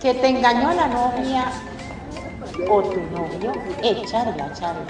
que 0.00 0.14
te 0.14 0.28
engañó 0.28 0.72
la 0.72 0.86
novia 0.86 1.44
o 2.70 2.82
tu 2.82 3.00
novio, 3.12 3.52
echarla, 3.82 4.52
charla. 4.54 4.86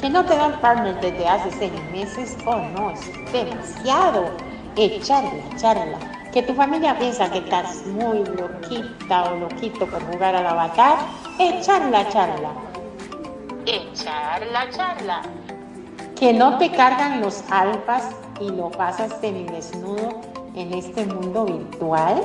Que 0.00 0.08
no 0.08 0.24
te 0.24 0.36
dan 0.36 0.58
partner 0.60 0.98
desde 1.00 1.28
hace 1.28 1.50
seis 1.52 1.72
meses, 1.92 2.36
oh 2.46 2.56
no, 2.56 2.90
es 2.90 3.32
demasiado. 3.32 4.30
Echarla, 4.76 5.56
charla. 5.56 5.98
Que 6.32 6.42
tu 6.42 6.54
familia 6.54 6.98
piensa 6.98 7.30
que 7.30 7.38
estás 7.38 7.86
muy 7.86 8.24
loquita 8.24 9.24
o 9.24 9.36
loquito 9.36 9.86
por 9.86 10.02
jugar 10.10 10.34
al 10.34 10.46
avatar, 10.46 10.98
echarla, 11.38 12.08
charla. 12.08 12.50
Echarla, 13.66 14.70
charla. 14.70 15.22
Que 16.16 16.32
no 16.32 16.58
te 16.58 16.70
cargan 16.70 17.20
los 17.20 17.44
alfas 17.50 18.08
y 18.40 18.50
lo 18.50 18.70
pasas 18.70 19.20
desnudo 19.20 20.20
en 20.54 20.72
este 20.72 21.04
mundo 21.06 21.44
virtual, 21.44 22.24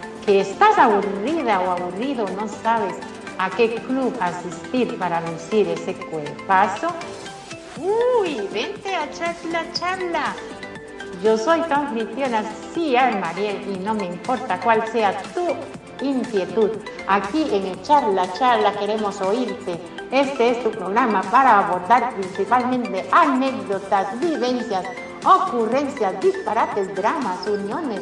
que 0.25 0.41
estás 0.41 0.77
aburrida 0.77 1.59
o 1.61 1.71
aburrido, 1.71 2.25
no 2.35 2.47
sabes 2.47 2.95
a 3.37 3.49
qué 3.49 3.75
club 3.75 4.13
asistir 4.19 4.97
para 4.97 5.21
lucir 5.21 5.67
ese 5.69 5.93
cuerpazo. 5.95 6.87
Uy, 7.77 8.47
vente 8.53 8.95
a 8.95 9.09
charla, 9.11 9.63
charla. 9.73 10.35
Yo 11.23 11.37
soy 11.37 11.61
tu 11.61 11.73
anfitriona, 11.73 12.43
sí, 12.73 12.95
Mariel, 13.19 13.61
y 13.75 13.79
no 13.79 13.93
me 13.93 14.05
importa 14.05 14.59
cuál 14.59 14.87
sea 14.91 15.21
tu 15.33 15.47
inquietud. 16.05 16.71
Aquí 17.07 17.47
en 17.51 17.67
el 17.67 17.81
Charla 17.83 18.31
Charla 18.33 18.73
queremos 18.73 19.21
oírte 19.21 19.79
este 20.11 20.49
es 20.49 20.61
tu 20.61 20.71
programa 20.71 21.21
para 21.21 21.59
abordar 21.59 22.13
principalmente 22.15 23.07
anécdotas, 23.13 24.19
vivencias, 24.19 24.85
ocurrencias, 25.23 26.19
disparates, 26.19 26.93
dramas, 26.95 27.47
uniones, 27.47 28.01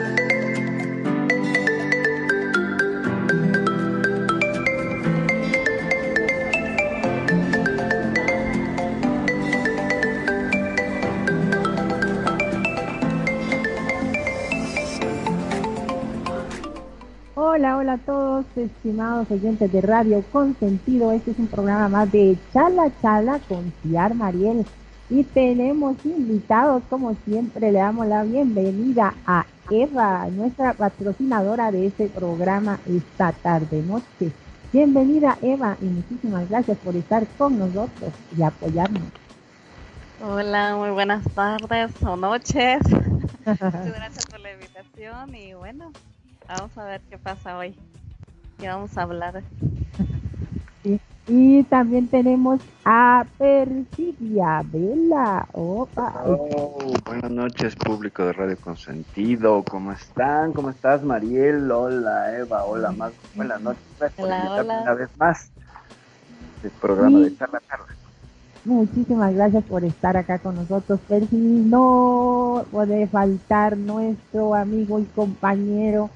Hola, 17.53 17.75
hola 17.75 17.93
a 17.93 17.97
todos, 17.97 18.45
estimados 18.55 19.29
oyentes 19.29 19.69
de 19.73 19.81
Radio 19.81 20.23
Consentido. 20.31 21.11
Este 21.11 21.31
es 21.31 21.37
un 21.37 21.47
programa 21.47 21.89
más 21.89 22.09
de 22.09 22.37
Chala 22.53 22.89
Chala 23.01 23.41
con 23.49 23.73
Ciar 23.81 24.13
Mariel. 24.15 24.65
Y 25.09 25.25
tenemos 25.25 25.97
invitados, 26.05 26.81
como 26.89 27.13
siempre, 27.25 27.73
le 27.73 27.79
damos 27.79 28.07
la 28.07 28.23
bienvenida 28.23 29.15
a 29.27 29.45
Eva, 29.69 30.29
nuestra 30.31 30.71
patrocinadora 30.71 31.73
de 31.73 31.87
este 31.87 32.07
programa 32.07 32.79
esta 32.87 33.33
tarde 33.33 33.83
noche. 33.83 34.31
Bienvenida 34.71 35.37
Eva 35.41 35.75
y 35.81 35.85
muchísimas 35.87 36.47
gracias 36.49 36.77
por 36.77 36.95
estar 36.95 37.27
con 37.37 37.59
nosotros 37.59 38.13
y 38.37 38.43
apoyarnos. 38.43 39.03
Hola, 40.23 40.77
muy 40.77 40.91
buenas 40.91 41.25
tardes 41.35 41.91
o 42.01 42.15
noches. 42.15 42.79
Muchas 43.45 43.59
gracias 43.93 44.25
por 44.27 44.39
la 44.39 44.53
invitación 44.53 45.35
y 45.35 45.53
bueno, 45.53 45.91
Vamos 46.57 46.77
a 46.77 46.83
ver 46.83 47.01
qué 47.09 47.17
pasa 47.17 47.57
hoy. 47.57 47.73
¿Qué 48.59 48.67
vamos 48.67 48.97
a 48.97 49.03
hablar? 49.03 49.41
Y 51.27 51.63
también 51.63 52.09
tenemos 52.09 52.59
a 52.83 53.25
Persidia 53.37 54.61
Vela. 54.65 55.47
Opa. 55.53 56.23
Oh, 56.25 56.77
buenas 57.05 57.31
noches, 57.31 57.73
público 57.77 58.25
de 58.25 58.33
Radio 58.33 58.57
Consentido. 58.57 59.63
¿Cómo 59.63 59.93
están? 59.93 60.51
¿Cómo 60.51 60.71
estás, 60.71 61.03
Mariel? 61.03 61.71
Hola, 61.71 62.37
Eva. 62.37 62.65
Hola, 62.65 62.91
más. 62.91 63.13
Buenas 63.33 63.61
noches. 63.61 63.81
hola, 64.17 64.81
una 64.81 64.93
vez 64.93 65.09
más 65.17 65.49
el 66.63 66.71
programa 66.71 67.19
de 67.19 67.37
charla 67.37 67.61
charla. 67.69 67.85
Muchísimas 68.65 69.33
gracias 69.33 69.63
por 69.63 69.85
estar 69.85 70.17
acá 70.17 70.39
con 70.39 70.55
nosotros, 70.55 70.99
Percy. 71.07 71.37
No 71.37 72.65
puede 72.71 73.07
faltar 73.07 73.77
nuestro 73.77 74.53
amigo 74.53 74.99
y 74.99 75.05
compañero 75.05 76.09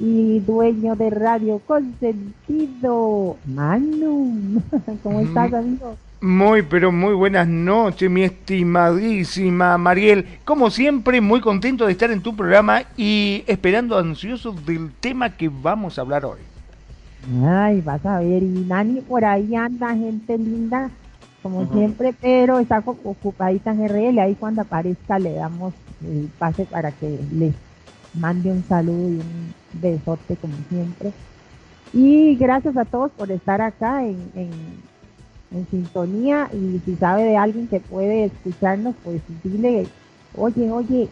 y 0.00 0.40
dueño 0.40 0.96
de 0.96 1.10
Radio 1.10 1.60
Consentido, 1.66 3.36
Manu. 3.44 4.62
¿Cómo 5.02 5.20
estás, 5.20 5.52
amigo? 5.52 5.96
Muy, 6.22 6.62
pero 6.62 6.90
muy 6.90 7.14
buenas 7.14 7.46
noches, 7.46 8.10
mi 8.10 8.22
estimadísima 8.22 9.76
Mariel. 9.78 10.26
Como 10.44 10.70
siempre, 10.70 11.20
muy 11.20 11.40
contento 11.40 11.86
de 11.86 11.92
estar 11.92 12.10
en 12.10 12.22
tu 12.22 12.34
programa 12.34 12.82
y 12.96 13.44
esperando 13.46 13.98
ansioso 13.98 14.52
del 14.52 14.90
tema 15.00 15.30
que 15.36 15.48
vamos 15.48 15.98
a 15.98 16.02
hablar 16.02 16.24
hoy. 16.24 16.40
Ay, 17.44 17.82
vas 17.82 18.04
a 18.06 18.20
ver, 18.20 18.42
y 18.42 18.64
Nani, 18.66 19.02
por 19.02 19.24
ahí 19.24 19.54
anda 19.54 19.94
gente 19.94 20.38
linda, 20.38 20.90
como 21.42 21.70
siempre, 21.72 22.14
pero 22.18 22.58
está 22.58 22.82
ocupadita 22.86 23.72
en 23.72 23.88
RL. 23.88 24.18
Ahí 24.18 24.34
cuando 24.34 24.62
aparezca 24.62 25.18
le 25.18 25.34
damos 25.34 25.74
el 26.02 26.30
pase 26.38 26.64
para 26.64 26.92
que 26.92 27.18
le 27.32 27.52
mande 28.14 28.50
un 28.50 28.64
saludo 28.64 29.08
y 29.08 29.18
un 29.18 29.54
besote 29.72 30.36
como 30.36 30.54
siempre. 30.68 31.12
Y 31.92 32.36
gracias 32.36 32.76
a 32.76 32.84
todos 32.84 33.10
por 33.12 33.30
estar 33.30 33.60
acá 33.60 34.04
en, 34.04 34.18
en, 34.34 34.80
sintonía 35.70 36.48
y 36.52 36.80
si 36.84 36.94
sabe 36.94 37.24
de 37.24 37.36
alguien 37.36 37.66
que 37.66 37.80
puede 37.80 38.26
escucharnos, 38.26 38.94
pues 39.02 39.20
dile, 39.42 39.88
oye, 40.36 40.70
oye, 40.70 41.08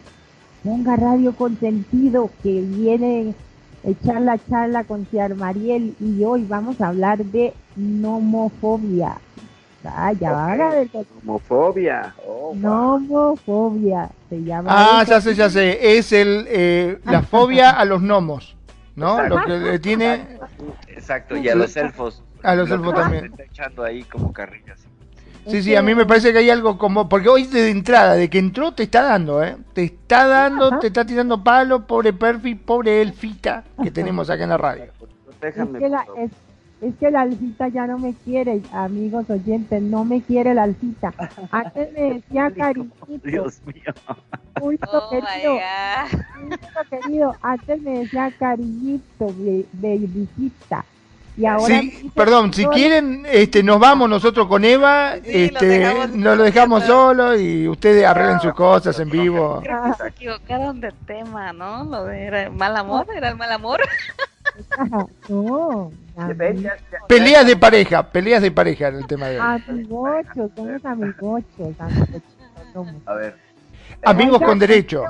ponga 0.63 0.95
radio 0.95 1.35
con 1.35 1.59
sentido 1.59 2.29
que 2.41 2.61
viene 2.61 3.35
echar 3.83 4.21
la 4.21 4.37
charla 4.49 4.85
con 4.85 5.05
Ciar 5.07 5.35
Mariel 5.35 5.95
y 5.99 6.23
hoy 6.23 6.45
vamos 6.45 6.79
a 6.81 6.87
hablar 6.87 7.23
de 7.25 7.53
nomofobia. 7.75 9.17
Ah, 9.85 10.11
ya 10.11 10.85
Nomofobia. 11.23 12.13
Oh, 12.27 12.53
nomofobia 12.55 14.09
se 14.29 14.43
llama. 14.43 14.69
Ah, 14.71 15.03
ya 15.07 15.21
sé, 15.21 15.35
ya 15.35 15.49
sé. 15.49 15.97
Es 15.97 16.11
el 16.11 16.45
eh, 16.49 16.99
la 17.05 17.21
fobia 17.21 17.69
a 17.69 17.85
los 17.85 18.01
gnomos, 18.01 18.57
¿no? 18.95 19.21
Lo 19.23 19.43
que 19.45 19.79
tiene. 19.79 20.39
Exacto, 20.87 21.37
y 21.37 21.47
a 21.47 21.55
los 21.55 21.75
elfos. 21.77 22.23
A 22.43 22.55
los 22.55 22.69
elfos 22.69 22.93
también. 22.93 23.25
Está 23.25 23.43
echando 23.43 23.83
ahí 23.83 24.03
como 24.03 24.33
carrillas. 24.33 24.79
Sí, 25.47 25.63
sí, 25.63 25.75
a 25.75 25.81
mí 25.81 25.95
me 25.95 26.05
parece 26.05 26.31
que 26.33 26.39
hay 26.39 26.49
algo 26.49 26.77
como. 26.77 27.07
Porque 27.07 27.29
hoy 27.29 27.45
de 27.45 27.69
entrada, 27.69 28.13
de 28.15 28.29
que 28.29 28.37
entró, 28.37 28.73
te 28.73 28.83
está 28.83 29.01
dando, 29.03 29.41
¿eh? 29.43 29.55
Te 29.73 29.83
está 29.83 30.27
dando, 30.27 30.77
te 30.79 30.87
está 30.87 31.05
tirando 31.05 31.43
palo, 31.43 31.87
pobre 31.87 32.13
Perfi, 32.13 32.55
pobre 32.55 33.01
Elfita 33.01 33.63
que 33.81 33.91
tenemos 33.91 34.29
acá 34.29 34.43
en 34.43 34.49
la 34.49 34.57
radio. 34.57 34.85
Déjame, 35.41 35.79
es 35.79 35.83
que 35.83 35.89
la 35.89 36.05
alcita 37.15 37.67
ya 37.67 37.87
no 37.87 37.97
me 37.97 38.13
quiere, 38.13 38.61
amigos 38.71 39.29
oyentes, 39.29 39.81
no 39.81 40.05
me 40.05 40.21
quiere 40.21 40.53
la 40.53 40.63
alcita. 40.63 41.13
Antes 41.51 41.91
me 41.93 42.13
decía 42.15 42.51
cariñito. 42.51 43.19
Dios 43.23 43.61
mío. 43.65 43.93
oh 44.61 45.09
querido, 45.09 45.59
querido, 46.89 47.35
antes 47.41 47.81
me 47.81 47.99
decía 47.99 48.31
cariñito, 48.37 49.33
bebisita. 49.73 50.85
Y 51.39 51.45
ahora 51.45 51.67
sí, 51.67 52.11
perdón, 52.13 52.53
si 52.53 52.65
quieren, 52.65 53.25
este, 53.25 53.63
nos 53.63 53.79
vamos 53.79 54.09
nosotros 54.09 54.45
con 54.47 54.65
Eva, 54.65 55.15
este, 55.23 56.09
nos 56.13 56.37
lo 56.37 56.43
dejamos 56.43 56.83
solo 56.83 57.39
y 57.39 57.65
ustedes 57.65 58.05
arreglen 58.05 58.41
sus 58.41 58.53
cosas 58.53 58.99
en 58.99 59.09
vivo. 59.09 59.61
Creo 59.63 59.83
que 59.83 59.93
se 59.93 60.07
equivocaron 60.09 60.81
de 60.81 60.91
tema, 61.07 61.53
¿no? 61.53 61.85
Lo 61.85 62.03
de 62.03 62.25
era 62.25 62.43
el 62.43 62.51
mal 62.51 62.75
amor, 62.75 63.07
era 63.15 63.29
el 63.29 63.37
mal 63.37 63.53
amor. 63.53 63.79
no, 65.29 65.91
Peleas 67.07 67.47
de 67.47 67.55
pareja, 67.55 68.11
peleas 68.11 68.41
de 68.41 68.51
pareja 68.51 68.89
en 68.89 68.95
el 68.95 69.07
tema 69.07 69.27
de 69.27 69.39
hoy. 69.39 69.63
Amigochos, 69.67 70.51
somos 70.55 70.85
amigochos, 70.85 71.79
amigochos. 71.79 72.23
A 73.05 73.13
ver. 73.13 73.35
Amigos 74.03 74.41
con 74.41 74.59
derecho. 74.59 75.03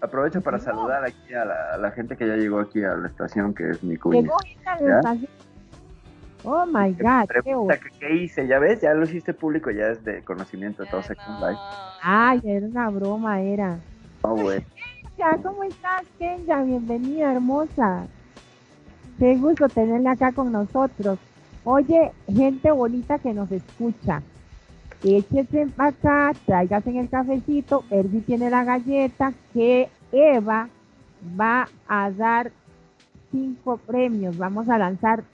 Aprovecho 0.00 0.42
para 0.42 0.58
saludar 0.58 1.04
aquí 1.04 1.32
a 1.32 1.44
la, 1.44 1.74
a 1.74 1.78
la 1.78 1.90
gente 1.90 2.16
que 2.16 2.26
ya 2.26 2.36
llegó 2.36 2.60
aquí 2.60 2.84
a 2.84 2.94
la 2.94 3.08
estación, 3.08 3.54
que 3.54 3.70
es 3.70 3.82
mi 3.82 3.96
cuña. 3.96 4.20
Llegó 4.20 4.36
gente 4.38 4.68
a 4.68 4.80
la 4.80 4.96
estación. 4.98 5.30
Oh 6.46 6.66
my 6.66 6.92
God, 6.92 7.26
qué 7.28 7.42
Pregunta 7.42 7.78
que 7.78 7.90
qué 7.98 8.14
hice, 8.16 8.46
ya 8.46 8.58
ves, 8.58 8.82
ya 8.82 8.92
lo 8.92 9.04
hiciste 9.04 9.32
público, 9.32 9.70
ya 9.70 9.86
es 9.88 10.04
de 10.04 10.22
conocimiento 10.22 10.82
de 10.82 10.90
todos 10.90 11.06
Second 11.06 11.40
Life. 11.40 11.60
Ay, 12.02 12.42
era 12.44 12.66
una 12.66 12.90
broma, 12.90 13.40
era. 13.40 13.78
Oh, 14.20 14.36
güey. 14.36 14.62
Kenja, 15.16 15.38
¿cómo 15.42 15.64
estás, 15.64 16.02
Kenya? 16.18 16.62
Bienvenida, 16.62 17.32
hermosa. 17.32 18.06
Qué 19.18 19.36
gusto 19.36 19.68
tenerla 19.68 20.12
acá 20.12 20.32
con 20.32 20.50
nosotros. 20.50 21.18
Oye, 21.62 22.12
gente 22.26 22.70
bonita 22.72 23.18
que 23.18 23.32
nos 23.32 23.50
escucha. 23.52 24.22
Échese 25.04 25.66
para 25.76 25.90
acá, 25.90 26.32
tráigase 26.46 26.90
en 26.90 26.96
el 26.96 27.08
cafecito, 27.08 27.84
Erdi 27.90 28.22
tiene 28.22 28.50
la 28.50 28.64
galleta, 28.64 29.32
que 29.52 29.88
Eva 30.10 30.68
va 31.38 31.68
a 31.86 32.10
dar 32.10 32.50
cinco 33.30 33.76
premios. 33.76 34.36
Vamos 34.36 34.68
a 34.68 34.78
lanzar 34.78 35.24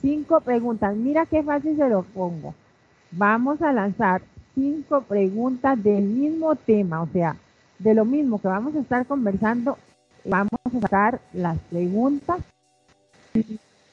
cinco 0.00 0.40
preguntas. 0.40 0.94
Mira 0.96 1.24
qué 1.26 1.42
fácil 1.42 1.76
se 1.76 1.88
lo 1.88 2.02
pongo. 2.02 2.54
Vamos 3.12 3.62
a 3.62 3.72
lanzar 3.72 4.22
cinco 4.54 5.02
preguntas 5.02 5.82
del 5.82 6.04
mismo 6.04 6.54
tema, 6.56 7.02
o 7.02 7.06
sea, 7.08 7.36
de 7.78 7.94
lo 7.94 8.04
mismo 8.04 8.40
que 8.40 8.48
vamos 8.48 8.74
a 8.74 8.80
estar 8.80 9.06
conversando. 9.06 9.78
Vamos 10.24 10.60
a 10.64 10.80
sacar 10.80 11.20
las 11.32 11.58
preguntas 11.70 12.38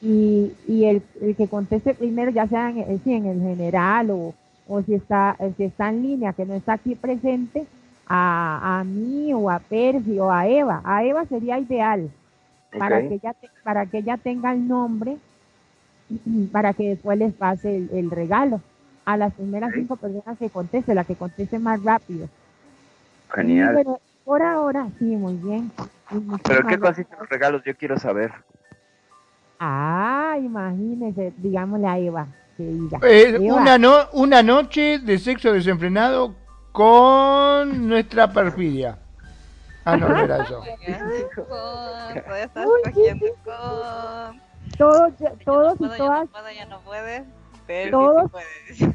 y, 0.02 0.52
y 0.66 0.84
el, 0.86 1.02
el, 1.20 1.36
que 1.36 1.48
conteste 1.48 1.94
primero, 1.94 2.30
ya 2.30 2.46
sea 2.46 2.70
en, 2.70 3.02
si 3.04 3.12
en 3.12 3.26
el 3.26 3.40
general 3.40 4.10
o, 4.10 4.34
o 4.68 4.82
si 4.82 4.94
está, 4.94 5.36
si 5.56 5.64
está 5.64 5.90
en 5.90 6.02
línea, 6.02 6.32
que 6.32 6.46
no 6.46 6.54
está 6.54 6.74
aquí 6.74 6.94
presente, 6.94 7.66
a, 8.06 8.80
a 8.80 8.84
mí 8.84 9.32
o 9.34 9.50
a 9.50 9.58
Percy 9.58 10.18
o 10.18 10.30
a 10.30 10.48
Eva. 10.48 10.80
A 10.84 11.04
Eva 11.04 11.24
sería 11.26 11.58
ideal 11.58 12.08
para, 12.76 13.00
que 13.00 13.14
ella 13.14 13.34
te- 13.34 13.50
para 13.62 13.86
que 13.86 13.98
ella 13.98 14.16
tenga 14.16 14.52
el 14.52 14.66
nombre 14.66 15.16
para 16.52 16.72
que 16.72 16.88
después 16.90 17.18
les 17.18 17.32
pase 17.34 17.76
el, 17.76 17.90
el 17.92 18.10
regalo. 18.10 18.60
A 19.04 19.16
las 19.16 19.32
primeras 19.34 19.72
cinco 19.74 19.96
personas 19.96 20.38
que 20.38 20.50
conteste, 20.50 20.94
la 20.94 21.04
que 21.04 21.14
conteste 21.16 21.58
más 21.58 21.82
rápido. 21.82 22.26
Sí, 22.26 22.32
Genial. 23.34 23.74
pero 23.74 24.00
por 24.24 24.42
ahora, 24.42 24.88
sí, 24.98 25.04
muy 25.04 25.34
bien. 25.34 25.70
Pero 26.44 26.66
qué 26.68 26.76
los 26.76 27.28
regalos, 27.28 27.62
yo 27.64 27.74
quiero 27.76 27.98
saber. 27.98 28.32
Ah, 29.60 30.36
imagínese, 30.38 31.34
digámosle 31.36 31.86
a 31.86 31.98
Eva 31.98 32.26
que 32.56 32.62
diga. 32.64 32.98
Eh, 33.02 33.36
Eva, 33.40 33.54
una, 33.56 33.78
no, 33.78 33.94
una 34.12 34.42
noche 34.42 34.98
de 34.98 35.18
sexo 35.18 35.52
desenfrenado 35.52 36.34
con 36.72 37.86
nuestra 37.86 38.32
perfidia. 38.32 38.98
Ah, 39.84 39.96
no, 39.96 40.08
no 40.08 40.18
era 40.18 40.42
eso. 40.44 40.62
Con, 41.34 42.82
cogiendo 42.84 43.26
con. 43.44 44.40
todos, 44.76 45.12
Ya 45.18 45.32
todos 45.44 45.80
no 45.80 45.86
y 45.86 45.88
puedo, 45.88 45.96
ya 45.96 45.96
todas, 45.98 46.24
no 46.24 46.30
puedo, 46.30 46.50
ya 46.50 46.64
no 46.66 46.80
puede. 46.80 47.24
Pero 47.66 47.98
Todos. 47.98 48.22
sí 48.24 48.84
puede. 48.86 48.94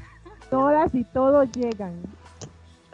todas 0.49 0.95
y 0.95 1.03
todos 1.05 1.51
llegan. 1.51 1.93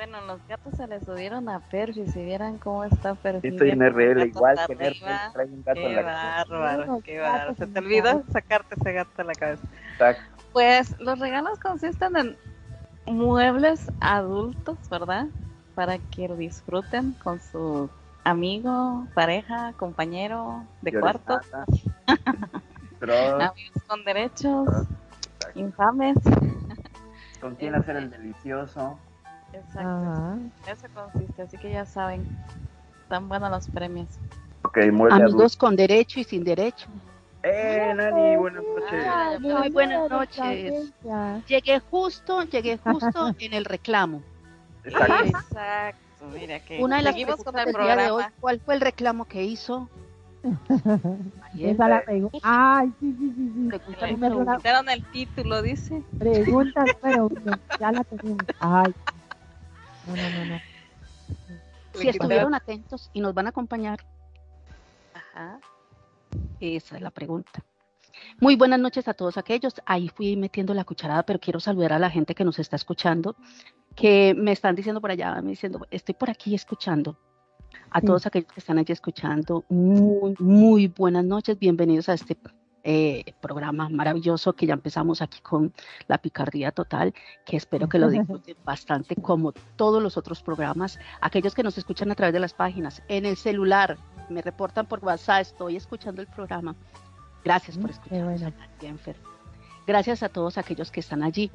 Bueno, 0.02 0.20
los 0.26 0.48
gatos 0.48 0.74
se 0.76 0.88
le 0.88 1.00
subieron 1.02 1.48
a 1.48 1.60
Perfi, 1.60 2.08
si 2.08 2.26
vieran 2.26 2.58
cómo 2.58 2.84
está 2.84 3.14
Perfi. 3.14 3.50
Estoy 3.50 3.70
en 3.70 3.82
RL 3.82 4.26
igual 4.26 4.58
que 4.66 4.74
en. 4.74 4.80
RL, 4.80 5.32
traigo 5.32 5.54
un 5.54 5.64
gato 5.64 5.80
en 5.80 5.90
Qué 5.90 5.94
la 5.94 6.02
bárbaro, 6.02 6.84
Unos 6.86 7.04
qué 7.04 7.20
bárbaro. 7.20 7.54
Se 7.54 7.64
en 7.66 7.74
te 7.74 7.80
olvidó 7.80 8.04
cabeza. 8.06 8.32
sacarte 8.32 8.76
ese 8.80 8.94
gato 8.94 9.12
de 9.16 9.24
la 9.26 9.34
cabeza. 9.34 9.64
Exacto. 9.92 10.44
Pues 10.54 11.00
los 11.00 11.20
regalos 11.20 11.60
consisten 11.60 12.18
en 12.18 12.36
muebles 13.06 13.92
adultos, 14.00 14.90
¿verdad? 14.90 15.28
Para 15.76 16.00
que 16.00 16.28
lo 16.28 16.36
disfruten 16.36 17.12
con 17.24 17.40
su 17.40 17.88
amigo, 18.24 19.06
pareja, 19.14 19.74
compañero 19.74 20.64
de 20.82 21.00
cuarto, 21.00 21.40
amigos 23.02 23.84
con 23.86 24.04
derechos, 24.04 24.68
infames. 25.54 26.18
¿con 27.40 27.54
quién 27.54 27.76
hacer 27.76 27.98
el 27.98 28.10
delicioso? 28.10 28.98
Exacto, 29.54 29.80
Ajá. 29.90 30.38
eso 30.68 30.88
consiste, 30.94 31.42
así 31.42 31.58
que 31.58 31.72
ya 31.72 31.86
saben, 31.86 32.26
están 33.04 33.28
buenos 33.30 33.52
los 33.52 33.68
premios. 33.68 34.08
Ok, 34.64 34.78
mueble 34.92 35.16
adulto. 35.16 35.34
Amigos 35.36 35.58
con 35.58 35.76
derecho 35.76 36.20
y 36.20 36.24
sin 36.24 36.44
derecho. 36.44 36.88
¡Eh, 37.44 37.92
Nani! 37.96 38.36
Buenas 38.38 38.64
noches. 38.64 39.06
Ah, 39.08 39.38
muy 39.40 39.70
buenas 39.72 40.10
noches. 40.10 40.94
Llegué 41.48 41.80
justo, 41.80 42.44
llegué 42.44 42.78
justo 42.78 43.34
en 43.40 43.54
el 43.54 43.66
reclamo. 43.66 44.22
Exacto. 44.84 45.26
Exacto, 45.26 46.26
mira 46.34 46.60
que 46.60 46.82
Una 46.82 46.98
de 46.98 47.02
las 47.04 47.14
seguimos 47.14 47.44
con 47.44 47.54
preguntas 47.54 47.68
el 47.68 47.74
del 47.74 47.84
día 47.84 47.96
de 47.96 48.12
hoy, 48.12 48.18
programa. 48.24 48.34
¿cuál 48.40 48.60
fue 48.62 48.76
el 48.76 48.82
reclamo 48.82 49.26
que 49.26 49.44
hizo? 49.44 49.90
Esa 51.60 51.88
la 51.88 52.04
pregunta. 52.04 52.38
Ay, 52.44 52.92
sí, 53.00 53.16
sí, 53.18 53.34
sí, 53.36 53.52
sí. 53.56 53.68
Pregunta 53.70 54.52
Le 54.52 54.58
quitaron 54.58 54.90
el 54.90 55.04
título, 55.12 55.62
dice. 55.62 56.02
Pregunta 56.18 56.84
número 57.02 57.26
uno. 57.28 57.60
Ya 57.80 57.92
la 57.92 58.04
tenemos. 58.04 58.46
Ay. 58.60 58.94
No, 60.08 60.16
no, 60.16 60.30
no, 60.30 60.46
no. 60.46 60.60
Si 61.94 62.08
estuvieron 62.10 62.54
atentos 62.54 63.10
y 63.14 63.22
nos 63.22 63.34
van 63.34 63.48
a 63.48 63.50
acompañar, 63.50 64.00
Ajá. 65.14 65.60
esa 66.60 66.96
es 66.96 67.02
la 67.02 67.12
pregunta. 67.12 67.64
Muy 68.40 68.56
buenas 68.56 68.80
noches 68.80 69.08
a 69.08 69.14
todos 69.14 69.38
aquellos. 69.38 69.74
Ahí 69.86 70.10
fui 70.10 70.36
metiendo 70.36 70.74
la 70.74 70.84
cucharada, 70.84 71.24
pero 71.24 71.40
quiero 71.40 71.60
saludar 71.60 71.94
a 71.94 72.00
la 72.00 72.10
gente 72.10 72.34
que 72.36 72.44
nos 72.46 72.60
está 72.60 72.76
escuchando, 72.76 73.36
que 73.96 74.34
me 74.38 74.52
están 74.52 74.76
diciendo 74.76 75.02
por 75.02 75.12
allá, 75.12 75.42
me 75.42 75.52
diciendo, 75.52 75.86
estoy 75.92 76.16
por 76.16 76.30
aquí 76.30 76.56
escuchando. 76.56 77.18
A 77.90 78.00
Sí. 78.00 78.06
todos 78.06 78.26
aquellos 78.26 78.52
que 78.52 78.60
están 78.60 78.78
allí 78.78 78.92
escuchando, 78.94 79.66
muy, 79.70 80.34
muy 80.40 80.88
buenas 80.88 81.26
noches. 81.26 81.58
Bienvenidos 81.60 82.08
a 82.10 82.14
este 82.14 82.36
eh, 82.84 83.34
programa 83.42 83.90
maravilloso 83.90 84.54
que 84.54 84.66
ya 84.66 84.74
empezamos 84.74 85.22
aquí 85.22 85.40
con 85.42 85.74
la 86.08 86.18
picardía 86.18 86.72
total, 86.72 87.14
que 87.46 87.58
espero 87.58 87.88
que 87.90 88.00
lo 88.00 88.10
disfruten 88.10 88.58
bastante 88.64 89.16
como 89.16 89.54
todos 89.76 90.02
los 90.02 90.18
otros 90.18 90.42
programas. 90.42 91.00
Aquellos 91.22 91.54
que 91.54 91.64
nos 91.64 91.78
escuchan 91.78 92.12
a 92.12 92.16
través 92.16 92.34
de 92.34 92.40
las 92.40 92.54
páginas, 92.54 93.02
en 93.08 93.26
el 93.26 93.38
celular, 93.38 93.98
me 94.30 94.42
reportan 94.42 94.86
por 94.86 95.04
WhatsApp, 95.04 95.42
estoy 95.42 95.76
escuchando 95.76 96.22
el 96.22 96.28
programa. 96.28 96.76
Gracias 97.44 97.78
por 97.78 97.90
Mm, 97.90 97.94
escucharnos. 97.94 98.54
Gracias 99.88 100.24
a 100.24 100.30
todos 100.30 100.58
aquellos 100.58 100.92
que 100.92 101.00
están 101.00 101.24
allí 101.24 101.52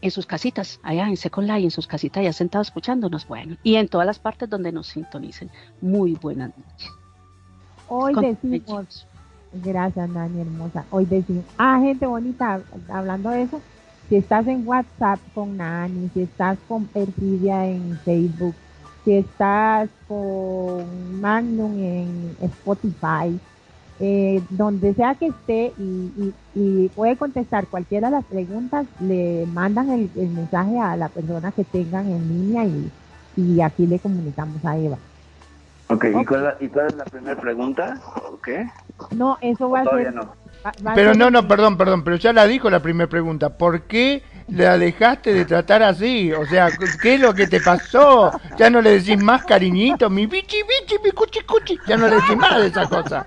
en 0.00 0.10
sus 0.10 0.26
casitas, 0.26 0.80
allá 0.82 1.06
en 1.08 1.16
Second 1.16 1.46
Life, 1.48 1.62
en 1.64 1.70
sus 1.70 1.86
casitas, 1.86 2.24
ya 2.24 2.32
sentados 2.32 2.68
escuchándonos, 2.68 3.26
bueno, 3.28 3.56
y 3.62 3.76
en 3.76 3.88
todas 3.88 4.06
las 4.06 4.18
partes 4.18 4.48
donde 4.48 4.72
nos 4.72 4.88
sintonicen. 4.88 5.50
Muy 5.80 6.14
buenas 6.14 6.52
noches. 6.56 6.90
Hoy 7.88 8.12
Con- 8.14 8.24
decimos, 8.24 9.06
gracias 9.62 10.08
Nani 10.08 10.40
hermosa, 10.40 10.84
hoy 10.90 11.04
decimos, 11.04 11.44
ah, 11.58 11.78
gente 11.80 12.06
bonita, 12.06 12.60
hablando 12.88 13.30
de 13.30 13.42
eso, 13.42 13.60
si 14.08 14.16
estás 14.16 14.46
en 14.46 14.66
WhatsApp 14.66 15.18
con 15.34 15.56
Nani, 15.56 16.10
si 16.14 16.22
estás 16.22 16.58
con 16.68 16.86
Perfidia 16.86 17.66
en 17.66 17.98
Facebook, 18.04 18.54
si 19.04 19.14
estás 19.14 19.88
con 20.08 21.20
Magnum 21.20 21.78
en 21.78 22.36
Spotify, 22.40 23.38
eh, 23.98 24.42
donde 24.50 24.94
sea 24.94 25.14
que 25.14 25.28
esté 25.28 25.72
y, 25.78 26.32
puede 26.94 27.16
contestar 27.16 27.66
cualquiera 27.66 28.08
de 28.08 28.16
las 28.16 28.24
preguntas, 28.24 28.86
le 29.00 29.46
mandan 29.46 29.90
el, 29.90 30.10
el 30.16 30.28
mensaje 30.30 30.78
a 30.78 30.96
la 30.96 31.08
persona 31.08 31.52
que 31.52 31.64
tengan 31.64 32.06
en 32.06 32.28
línea 32.28 32.64
y, 32.64 32.90
y 33.36 33.60
aquí 33.60 33.86
le 33.86 33.98
comunicamos 33.98 34.64
a 34.64 34.78
Eva. 34.78 34.98
Ok, 35.88 36.04
¿y 36.20 36.24
cuál, 36.24 36.56
¿y 36.60 36.68
cuál 36.68 36.86
es 36.88 36.96
la 36.96 37.04
primera 37.04 37.40
pregunta? 37.40 38.00
¿O 38.30 38.40
¿Qué? 38.40 38.68
No, 39.12 39.38
eso 39.40 39.70
va 39.70 39.80
a 39.80 39.84
Todavía 39.84 40.06
ser... 40.06 40.14
no. 40.14 40.22
va- 40.64 40.72
va 40.84 40.92
a 40.92 40.94
Pero 40.94 41.10
ser- 41.10 41.18
no, 41.18 41.30
no, 41.30 41.46
perdón, 41.46 41.76
perdón, 41.76 42.02
pero 42.04 42.16
ya 42.16 42.32
la 42.32 42.46
dijo 42.46 42.68
la 42.70 42.80
primera 42.80 43.08
pregunta. 43.08 43.56
¿Por 43.56 43.82
qué 43.82 44.22
la 44.48 44.78
dejaste 44.78 45.32
de 45.32 45.44
tratar 45.44 45.82
así? 45.82 46.32
O 46.32 46.44
sea, 46.46 46.72
¿qué 47.00 47.14
es 47.14 47.20
lo 47.20 47.34
que 47.34 47.46
te 47.46 47.60
pasó? 47.60 48.32
Ya 48.58 48.68
no 48.68 48.80
le 48.80 48.98
decís 48.98 49.18
más 49.22 49.42
cariñito, 49.44 50.10
mi 50.10 50.26
bichi 50.26 50.56
bichi, 50.62 50.96
mi 51.04 51.10
cuchi 51.12 51.40
cuchi. 51.40 51.78
Ya 51.86 51.96
no 51.96 52.08
le 52.08 52.16
decís 52.16 52.36
más 52.36 52.58
de 52.58 52.66
esa 52.66 52.88
cosa. 52.88 53.26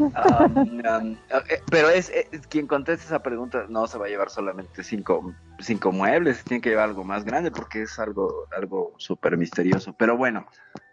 Um, 0.00 0.56
um, 0.58 1.16
eh, 1.50 1.62
pero 1.70 1.88
es, 1.90 2.10
es- 2.10 2.46
quien 2.48 2.66
conteste 2.66 3.04
esa 3.04 3.22
pregunta 3.22 3.66
no 3.68 3.86
se 3.86 3.98
va 3.98 4.06
a 4.06 4.08
llevar 4.08 4.30
solamente 4.30 4.82
cinco, 4.82 5.34
cinco 5.58 5.92
muebles, 5.92 6.42
tiene 6.44 6.60
que 6.60 6.70
llevar 6.70 6.88
algo 6.88 7.04
más 7.04 7.24
grande 7.24 7.50
porque 7.50 7.82
es 7.82 7.98
algo, 7.98 8.46
algo 8.56 8.94
súper 8.98 9.36
misterioso. 9.36 9.92
Pero 9.92 10.16
bueno, 10.16 10.46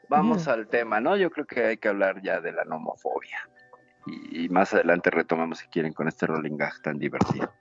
vamos 0.08 0.44
Ujú. 0.44 0.52
al 0.52 0.68
tema, 0.68 1.00
¿no? 1.00 1.16
Yo 1.16 1.32
creo 1.32 1.46
que 1.46 1.66
hay 1.66 1.78
que 1.78 1.88
hablar 1.90 2.22
ya 2.22 2.42
de 2.42 2.52
la 2.52 2.64
nomofobia. 2.66 3.38
Y, 4.06 4.46
y 4.46 4.50
más 4.50 4.74
adelante 4.74 5.10
retomamos 5.10 5.60
si 5.60 5.68
quieren 5.68 5.94
con 5.94 6.08
este 6.08 6.28
rolling 6.28 6.56
gag 6.58 6.74
tan 6.82 6.98
divertido. 7.00 7.52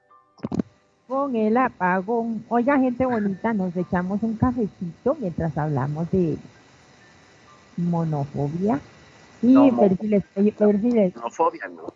Con 1.09 1.37
el 1.37 1.57
apagón. 1.57 2.45
Oiga, 2.49 2.79
gente 2.79 3.07
bonita, 3.07 3.53
nos 3.53 3.75
echamos 3.77 4.23
un 4.23 4.37
cafecito 4.37 5.17
mientras 5.21 5.57
hablamos 5.57 6.11
de 6.11 6.37
monofobia. 7.77 8.81
Y 9.43 9.55
Nomo- 9.55 9.81
perfiles, 9.81 10.25
y 10.37 10.51
perfiles, 10.51 11.15
Nomofobia, 11.17 11.69
¿no? 11.69 11.93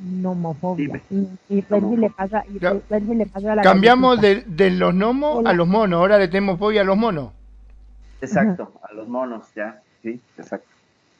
nomofobia. 0.00 0.86
Dime. 0.86 1.02
Y, 1.48 1.58
y 1.58 1.62
Percy 1.62 1.96
le 1.96 2.10
pasa, 2.10 2.42
y 2.48 2.58
Ya. 2.58 2.74
Percy 2.74 3.14
le 3.14 3.26
pasa 3.26 3.52
a 3.52 3.56
la 3.56 3.62
Cambiamos 3.62 4.20
de, 4.20 4.42
de 4.46 4.70
los 4.70 4.94
gnomos 4.94 5.44
a 5.44 5.52
los 5.52 5.68
monos. 5.68 6.00
Ahora 6.00 6.18
le 6.18 6.28
tenemos 6.28 6.58
fobia 6.58 6.80
a 6.80 6.84
los 6.84 6.96
monos. 6.96 7.30
Exacto, 8.22 8.72
a 8.82 8.94
los 8.94 9.08
monos, 9.08 9.46
ya. 9.54 9.80
Sí, 10.02 10.20
exacto. 10.38 10.66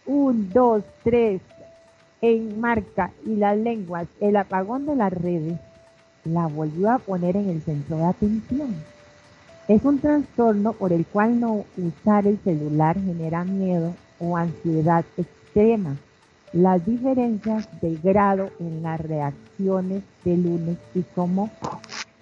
Un, 0.06 0.50
dos, 0.52 0.82
tres. 1.04 1.40
En 2.22 2.60
marca 2.60 3.10
y 3.24 3.36
las 3.36 3.56
lenguas, 3.56 4.06
el 4.20 4.36
apagón 4.36 4.84
de 4.84 4.94
las 4.94 5.10
redes 5.10 5.58
la 6.24 6.46
volvió 6.48 6.90
a 6.90 6.98
poner 6.98 7.34
en 7.36 7.48
el 7.48 7.62
centro 7.62 7.96
de 7.96 8.04
atención. 8.04 8.74
Es 9.68 9.84
un 9.86 10.00
trastorno 10.00 10.74
por 10.74 10.92
el 10.92 11.06
cual 11.06 11.40
no 11.40 11.64
usar 11.78 12.26
el 12.26 12.38
celular 12.40 12.96
genera 13.02 13.44
miedo 13.44 13.94
o 14.20 14.36
ansiedad 14.36 15.04
extrema. 15.16 15.96
Las 16.52 16.84
diferencias 16.84 17.68
de 17.80 17.96
grado 17.96 18.50
en 18.58 18.82
las 18.82 19.00
reacciones 19.00 20.02
de 20.24 20.36
lunes 20.36 20.78
y 20.94 21.02
cómo 21.14 21.50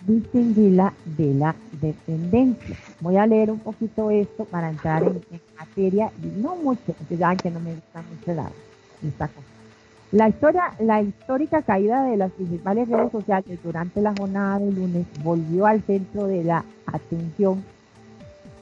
distinguirla 0.06 0.92
de 1.16 1.34
la 1.34 1.54
dependencia. 1.80 2.76
Voy 3.00 3.16
a 3.16 3.26
leer 3.26 3.50
un 3.50 3.58
poquito 3.58 4.10
esto 4.10 4.44
para 4.44 4.70
entrar 4.70 5.02
en, 5.02 5.22
materia 5.58 6.10
y 6.22 6.26
no 6.40 6.56
mucho, 6.56 6.92
porque 6.92 7.16
saben 7.16 7.38
que 7.38 7.50
no 7.50 7.60
me 7.60 7.74
gusta 7.74 8.02
mucho 8.02 8.34
la, 8.34 8.50
esta 9.06 9.28
cosa. 9.28 9.46
La 10.12 10.28
historia, 10.28 10.72
la 10.78 11.02
histórica 11.02 11.62
caída 11.62 12.04
de 12.04 12.16
las 12.16 12.30
principales 12.32 12.88
redes 12.88 13.12
sociales 13.12 13.58
durante 13.62 14.00
la 14.00 14.14
jornada 14.16 14.58
de 14.58 14.72
lunes 14.72 15.06
volvió 15.22 15.66
al 15.66 15.82
centro 15.82 16.26
de 16.26 16.44
la 16.44 16.64
atención 16.86 17.62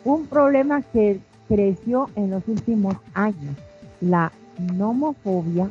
un 0.05 0.27
problema 0.27 0.83
que 0.83 1.21
creció 1.49 2.09
en 2.17 2.31
los 2.31 2.47
últimos 2.49 2.97
años, 3.15 3.57
la 4.01 4.33
nomofobia, 4.77 5.71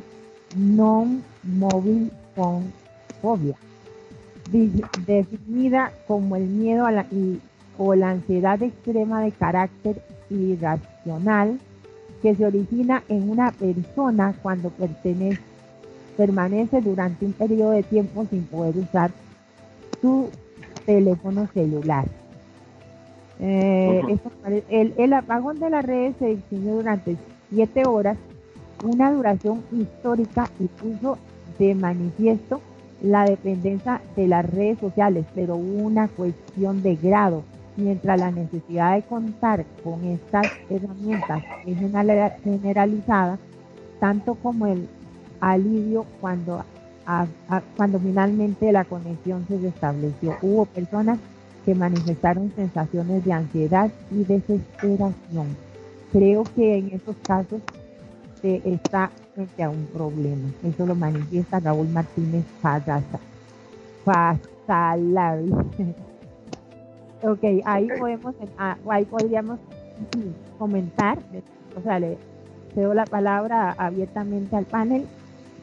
non-mobile 0.54 2.10
phone 2.34 2.72
phobia, 3.20 3.54
di- 4.50 4.82
definida 5.06 5.92
como 6.06 6.36
el 6.36 6.46
miedo 6.46 6.86
a 6.86 6.92
la, 6.92 7.06
o 7.78 7.94
la 7.94 8.10
ansiedad 8.10 8.62
extrema 8.62 9.20
de 9.22 9.32
carácter 9.32 10.00
irracional 10.30 11.58
que 12.22 12.34
se 12.34 12.46
origina 12.46 13.02
en 13.08 13.28
una 13.30 13.52
persona 13.52 14.34
cuando 14.42 14.72
permanece 16.16 16.80
durante 16.80 17.26
un 17.26 17.32
periodo 17.32 17.72
de 17.72 17.82
tiempo 17.82 18.26
sin 18.30 18.44
poder 18.44 18.76
usar 18.78 19.10
su 20.00 20.30
teléfono 20.86 21.46
celular. 21.52 22.06
Eh, 23.40 24.02
el, 24.70 24.94
el 24.96 25.12
apagón 25.12 25.58
de 25.60 25.70
las 25.70 25.84
redes 25.84 26.14
se 26.18 26.32
extendió 26.32 26.74
durante 26.76 27.16
siete 27.50 27.84
horas, 27.86 28.16
una 28.82 29.12
duración 29.12 29.62
histórica 29.72 30.48
y 30.58 30.64
puso 30.66 31.18
de 31.58 31.74
manifiesto 31.74 32.60
la 33.02 33.24
dependencia 33.24 34.00
de 34.16 34.26
las 34.26 34.44
redes 34.48 34.78
sociales, 34.78 35.26
pero 35.34 35.56
una 35.56 36.08
cuestión 36.08 36.82
de 36.82 36.96
grado, 36.96 37.42
mientras 37.76 38.18
la 38.18 38.30
necesidad 38.30 38.94
de 38.96 39.02
contar 39.02 39.64
con 39.84 40.02
estas 40.04 40.46
herramientas 40.70 41.42
es 41.66 41.78
general- 41.78 42.32
generalizada, 42.42 43.38
tanto 44.00 44.34
como 44.36 44.66
el 44.66 44.88
alivio 45.40 46.06
cuando, 46.20 46.64
a- 47.06 47.26
a- 47.48 47.62
cuando 47.76 47.98
finalmente 47.98 48.72
la 48.72 48.84
conexión 48.84 49.44
se 49.46 49.58
restableció. 49.58 50.36
Hubo 50.42 50.64
personas 50.64 51.18
que 51.66 51.74
manifestaron 51.74 52.52
sensaciones 52.54 53.24
de 53.24 53.32
ansiedad 53.32 53.90
y 54.12 54.22
desesperación. 54.22 55.56
Creo 56.12 56.44
que 56.54 56.78
en 56.78 56.86
esos 56.92 57.16
casos 57.26 57.60
se 58.40 58.62
está 58.64 59.10
frente 59.34 59.64
a 59.64 59.68
un 59.68 59.84
problema. 59.86 60.48
Eso 60.62 60.86
lo 60.86 60.94
manifiesta 60.94 61.58
Raúl 61.58 61.88
Martínez. 61.88 62.44
Pazalavi. 64.04 65.50
ok, 67.22 67.44
ahí 67.64 67.88
podemos, 67.98 68.34
ah, 68.56 68.76
ahí 68.88 69.04
podríamos 69.04 69.58
comentar, 70.58 71.18
o 71.76 71.82
sea, 71.82 71.98
le 71.98 72.16
cedo 72.74 72.94
la 72.94 73.06
palabra 73.06 73.74
abiertamente 73.76 74.54
al 74.54 74.66
panel 74.66 75.06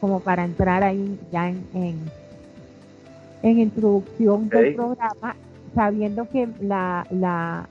como 0.02 0.20
para 0.20 0.44
entrar 0.44 0.84
ahí 0.84 1.18
ya 1.32 1.48
en, 1.48 1.66
en, 1.74 2.00
en 3.44 3.60
introducción 3.60 4.50
del 4.50 4.76
programa, 4.76 5.36
sabiendo 5.76 6.28
que 6.30 6.48
la, 6.62 7.06
la 7.10 7.68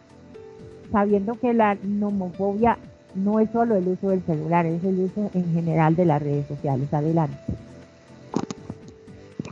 sabiendo 0.91 1.35
que 1.35 1.55
la 1.55 1.77
nomofobia 1.83 2.79
no 3.15 3.41
es 3.41 3.51
solo 3.51 3.77
el 3.77 3.89
uso 3.89 4.11
del 4.11 4.23
celular, 4.23 4.67
es 4.67 4.83
el 4.85 4.99
uso 5.01 5.31
en 5.35 5.53
general 5.53 5.95
de 5.97 6.05
las 6.05 6.23
redes 6.23 6.47
sociales. 6.47 6.93
Adelante. 6.93 7.37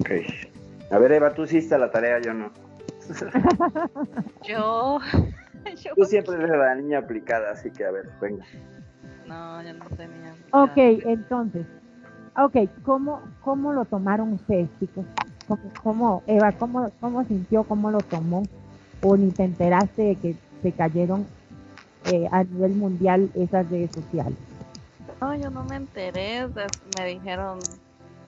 Ok. 0.01 0.11
A 0.91 0.99
ver, 0.99 1.13
Eva, 1.13 1.33
tú 1.35 1.45
hiciste 1.45 1.77
la 1.79 1.91
tarea, 1.91 2.21
yo 2.21 2.35
no. 2.35 2.51
Yo. 4.47 4.99
yo 5.83 5.95
Tú 5.97 6.05
siempre 6.05 6.37
eres 6.37 6.51
la 6.51 6.75
niña 6.75 6.99
aplicada, 7.01 7.51
así 7.53 7.71
que 7.71 7.85
a 7.85 7.91
ver, 7.91 8.09
venga. 8.21 8.45
no, 9.27 9.63
yo 9.63 9.75
no 9.75 9.85
soy 9.97 10.07
niña. 10.09 10.35
Ok, 10.53 10.77
entonces, 10.77 11.67
ok, 12.37 12.57
¿cómo, 12.85 13.21
cómo 13.41 13.73
lo 13.73 13.85
tomaron 13.85 14.33
ustedes, 14.35 14.69
chicos? 14.79 15.05
¿Cómo, 15.51 15.73
cómo- 15.83 16.23
Eva, 16.29 16.53
cómo, 16.53 16.91
cómo 17.01 17.25
sintió, 17.25 17.65
cómo 17.65 17.91
lo 17.91 18.03
tomó? 18.03 18.47
¿O 19.03 19.17
ni 19.17 19.31
te 19.33 19.43
enteraste 19.45 20.03
de 20.03 20.15
que 20.17 20.37
se 20.63 20.71
cayeron 20.73 21.27
eh, 22.07 22.29
a 22.31 22.45
nivel 22.45 22.75
mundial 22.77 23.31
esas 23.35 23.69
redes 23.69 23.91
sociales? 23.93 24.39
No, 25.21 25.35
yo 25.35 25.51
no 25.51 25.65
me 25.65 25.77
enteré. 25.77 26.47
Me 26.97 27.07
dijeron, 27.07 27.59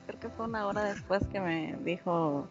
creo 0.07 0.19
que 0.19 0.29
fue 0.31 0.47
una 0.47 0.67
hora 0.67 0.83
después 0.83 1.25
que 1.29 1.41
me 1.41 1.77
dijo 1.85 2.47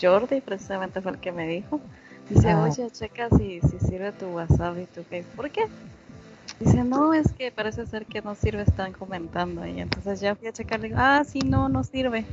Jordi, 0.00 0.40
precisamente 0.42 1.00
fue 1.00 1.12
el 1.12 1.18
que 1.18 1.32
me 1.32 1.46
dijo. 1.48 1.80
Dice, 2.28 2.50
Ah. 2.50 2.62
oye, 2.62 2.90
checa 2.90 3.28
si, 3.30 3.60
si 3.62 3.78
sirve 3.78 4.12
tu 4.12 4.26
WhatsApp 4.26 4.76
y 4.78 4.84
tu 4.86 5.02
Facebook. 5.04 5.36
¿Por 5.36 5.50
qué? 5.50 5.62
Dice, 6.60 6.84
no, 6.84 7.14
es 7.14 7.32
que 7.32 7.50
parece 7.50 7.86
ser 7.86 8.04
que 8.06 8.20
no 8.20 8.34
sirve, 8.34 8.62
están 8.62 8.92
comentando. 8.92 9.66
Y 9.66 9.80
entonces 9.80 10.20
ya 10.20 10.34
fui 10.34 10.48
a 10.48 10.52
checar, 10.52 10.80
digo, 10.80 10.96
ah, 10.98 11.22
sí, 11.24 11.38
no, 11.40 11.68
no 11.68 11.82
sirve. 11.82 12.26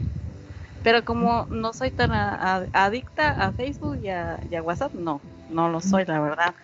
Pero 0.83 1.03
como 1.03 1.45
no 1.49 1.73
soy 1.73 1.91
tan 1.91 2.11
a- 2.11 2.55
a- 2.57 2.67
adicta 2.85 3.31
a 3.31 3.51
Facebook 3.51 3.99
y 4.01 4.09
a, 4.09 4.39
y 4.49 4.55
a 4.55 4.61
WhatsApp, 4.63 4.93
no, 4.93 5.21
no 5.49 5.69
lo 5.69 5.81
soy, 5.81 6.05
la 6.05 6.19
verdad. 6.19 6.55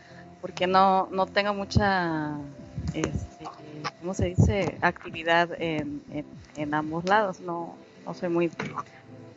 Porque 0.41 0.67
no, 0.67 1.07
no 1.11 1.25
tengo 1.25 1.53
mucha, 1.53 2.37
este, 2.93 3.45
¿cómo 3.99 4.13
se 4.13 4.25
dice? 4.27 4.77
Actividad 4.81 5.49
en, 5.59 6.01
en, 6.11 6.25
en 6.55 6.73
ambos 6.73 7.03
lados. 7.05 7.41
No, 7.41 7.77
no 8.05 8.13
soy 8.13 8.29
muy 8.29 8.51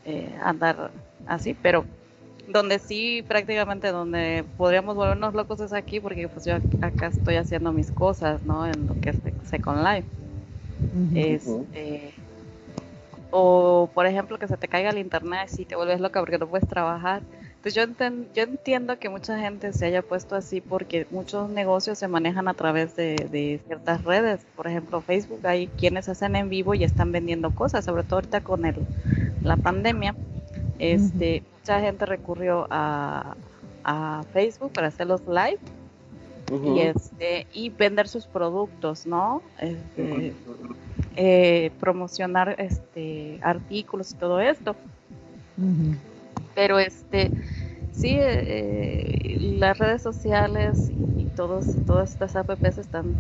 eh, 0.05 0.39
andar 0.43 0.93
así, 1.27 1.55
pero 1.55 1.85
donde 2.47 2.79
sí 2.79 3.23
prácticamente 3.27 3.89
donde 3.93 4.45
podríamos 4.57 4.95
volvernos 4.97 5.35
locos 5.35 5.61
es 5.61 5.73
aquí 5.73 6.01
porque 6.01 6.29
pues 6.29 6.47
yo 6.47 6.57
ac- 6.57 6.79
acá 6.81 7.07
estoy 7.09 7.37
haciendo 7.37 7.73
mis 7.73 7.91
cosas, 7.91 8.43
¿no? 8.45 8.67
En 8.67 8.87
lo 8.87 8.95
que 9.01 9.11
es 9.11 9.17
Second 9.49 9.85
Life. 9.87 10.09
Este, 11.15 12.15
o 13.31 13.89
por 13.93 14.07
ejemplo 14.07 14.39
que 14.39 14.49
se 14.49 14.57
te 14.57 14.69
caiga 14.69 14.91
el 14.91 14.99
internet 14.99 15.51
y 15.59 15.65
te 15.65 15.77
vuelves 15.77 16.01
loca 16.01 16.21
porque 16.21 16.39
no 16.39 16.47
puedes 16.47 16.69
trabajar. 16.69 17.23
Entonces 17.57 17.75
yo, 17.75 17.83
enten- 17.83 18.27
yo 18.35 18.45
entiendo 18.45 18.99
que 18.99 19.09
mucha 19.09 19.39
gente 19.39 19.73
se 19.73 19.87
haya 19.87 20.01
puesto 20.03 20.37
así 20.37 20.61
porque 20.61 21.07
muchos 21.11 21.51
negocios 21.51 21.99
se 21.99 22.07
manejan 22.09 22.47
a 22.49 22.55
través 22.55 22.95
de, 22.97 23.27
de 23.31 23.61
ciertas 23.67 24.05
redes. 24.05 24.41
Por 24.57 24.69
ejemplo, 24.69 25.01
Facebook, 25.01 25.45
hay 25.47 25.67
quienes 25.67 26.09
hacen 26.09 26.37
en 26.37 26.49
vivo 26.49 26.75
y 26.75 26.85
están 26.85 27.11
vendiendo 27.13 27.51
cosas, 27.51 27.85
sobre 27.85 28.05
todo 28.05 28.17
ahorita 28.17 28.41
con 28.43 28.65
el, 28.65 28.77
la 29.43 29.57
pandemia. 29.57 30.15
Este, 30.79 31.43
Mucha 31.61 31.81
gente 31.81 32.07
recurrió 32.07 32.67
a, 32.71 33.35
a 33.85 34.23
Facebook 34.33 34.73
para 34.73 34.87
hacer 34.87 35.07
los 35.09 35.21
live 35.27 35.59
y 36.77 36.81
este 36.81 37.47
y 37.53 37.69
vender 37.69 38.09
sus 38.09 38.25
productos, 38.27 39.05
¿no? 39.05 39.43
Este, 39.61 40.33
eh, 41.21 41.73
promocionar 41.81 42.55
este 42.59 43.41
artículos 43.43 44.13
y 44.13 44.15
todo 44.15 44.39
esto. 44.39 44.77
Pero 46.55 46.79
este 46.79 47.33
sí 47.91 48.17
eh, 48.21 49.37
las 49.59 49.77
redes 49.79 50.01
sociales 50.01 50.93
y 51.17 51.25
todos 51.35 51.67
todas 51.87 52.13
estas 52.13 52.37
apps 52.37 52.79
están 52.79 53.17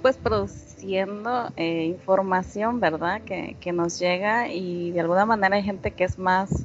pues 0.00 0.16
produciendo 0.16 1.50
eh, 1.56 1.84
información, 1.84 2.80
¿verdad? 2.80 3.20
Que, 3.20 3.56
que 3.60 3.70
nos 3.70 3.98
llega 3.98 4.48
y 4.48 4.92
de 4.92 5.00
alguna 5.00 5.26
manera 5.26 5.56
hay 5.56 5.62
gente 5.62 5.90
que 5.90 6.04
es 6.04 6.18
más 6.18 6.64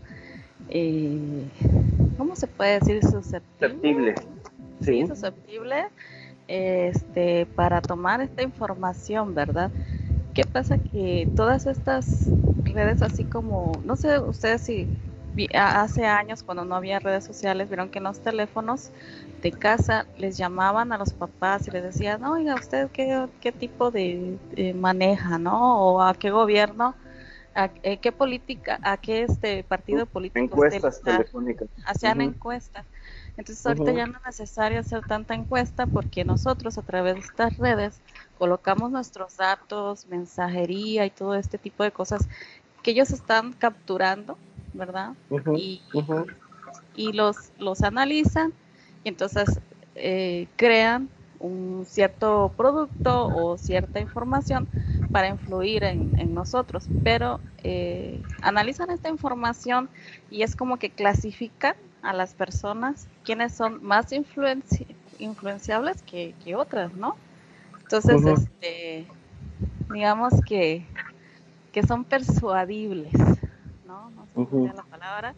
eh, 0.70 1.50
¿cómo 2.18 2.38
se 2.38 2.48
puede 2.48 2.80
decir? 2.80 3.02
Susceptible. 3.06 4.16
sí, 4.80 5.02
Sí. 5.02 5.08
susceptible 5.08 5.88
este, 6.48 7.46
para 7.46 7.82
tomar 7.82 8.22
esta 8.22 8.42
información, 8.42 9.36
¿verdad? 9.36 9.70
¿Qué 10.34 10.46
pasa? 10.46 10.78
Que 10.78 11.28
todas 11.36 11.66
estas 11.66 12.30
redes, 12.64 13.02
así 13.02 13.24
como, 13.24 13.72
no 13.86 13.96
sé 13.96 14.20
ustedes 14.20 14.62
si 14.62 14.88
hace 15.54 16.06
años 16.06 16.44
cuando 16.44 16.66
no 16.66 16.76
había 16.76 17.00
redes 17.00 17.24
sociales, 17.24 17.70
vieron 17.70 17.90
que 17.90 18.00
en 18.00 18.06
los 18.06 18.20
teléfonos 18.20 18.92
de 19.42 19.52
casa 19.52 20.06
les 20.18 20.38
llamaban 20.38 20.92
a 20.92 20.98
los 20.98 21.14
papás 21.14 21.68
y 21.68 21.72
les 21.72 21.84
decían, 21.84 22.24
oiga, 22.24 22.56
¿usted 22.56 22.90
qué, 22.92 23.28
qué 23.40 23.52
tipo 23.52 23.92
de 23.92 24.38
maneja, 24.76 25.38
no? 25.38 25.82
O 25.82 26.02
a 26.02 26.14
qué 26.14 26.32
gobierno, 26.32 26.96
a, 27.56 27.70
eh, 27.84 27.98
qué 27.98 28.12
política, 28.12 28.80
a 28.84 28.98
qué 28.98 29.24
este 29.24 29.64
partido 29.64 30.06
político. 30.06 30.46
Encuestas 30.46 31.02
telefónicas. 31.02 31.68
Hacían 31.86 32.22
encuestas. 32.22 32.86
Entonces 33.38 33.66
ahorita 33.66 33.92
ya 33.94 34.06
no 34.08 34.18
es 34.18 34.26
necesario 34.26 34.80
hacer 34.80 35.02
tanta 35.06 35.34
encuesta 35.34 35.86
porque 35.86 36.24
nosotros 36.24 36.78
a 36.78 36.82
través 36.82 37.16
de 37.16 37.22
estas 37.22 37.58
redes 37.58 38.02
colocamos 38.42 38.90
nuestros 38.90 39.38
datos, 39.38 40.08
mensajería 40.08 41.06
y 41.06 41.12
todo 41.12 41.36
este 41.36 41.60
tipo 41.60 41.84
de 41.84 41.92
cosas 41.92 42.28
que 42.82 42.90
ellos 42.90 43.12
están 43.12 43.54
capturando, 43.54 44.36
¿verdad? 44.74 45.14
y, 45.56 45.80
y 46.96 47.14
los, 47.14 47.52
los 47.60 47.84
analizan 47.84 48.52
y 49.04 49.10
entonces 49.10 49.60
eh, 49.94 50.48
crean 50.56 51.08
un 51.40 51.86
cierto 51.86 52.52
producto 52.58 53.28
o 53.28 53.60
cierta 53.60 54.00
información 54.00 54.68
para 55.12 55.28
influir 55.28 55.84
en, 55.84 56.34
nosotros, 56.34 56.88
pero 57.04 57.40
eh, 57.64 58.24
analizan 58.42 58.90
esta 58.90 59.10
información 59.10 59.88
y 60.32 60.42
es 60.42 60.56
como 60.56 60.78
que 60.78 60.90
clasifican 60.90 61.76
a 62.02 62.12
las 62.14 62.34
personas 62.34 63.08
quienes 63.24 63.54
son 63.54 63.84
más 63.84 64.12
influenciables 65.20 66.02
que, 66.02 66.34
otras, 66.56 66.92
¿no? 66.96 67.16
Entonces, 67.92 68.44
este, 68.44 69.06
digamos 69.94 70.34
que, 70.48 70.86
que 71.74 71.84
son 71.84 72.06
persuadibles, 72.06 73.14
¿no? 73.86 74.10
No 74.12 74.26
sé 74.34 74.74
la 74.74 74.84
palabra. 74.84 75.36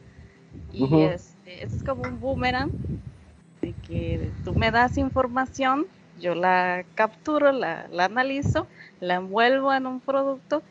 Y 0.72 1.02
este, 1.02 1.66
es 1.66 1.84
como 1.84 2.04
un 2.04 2.20
boomerang 2.20 2.70
de 3.62 3.74
que 3.88 4.30
tú 4.46 4.54
me 4.54 4.70
das 4.70 4.98
información, 4.98 5.88
yo 6.20 6.36
la 6.36 6.86
capturo, 6.94 7.52
la, 7.52 7.88
analizo, 8.00 8.68
la 9.00 9.16
envuelvo 9.16 9.74
en 9.74 9.88
un 9.88 10.00
producto 10.00 10.62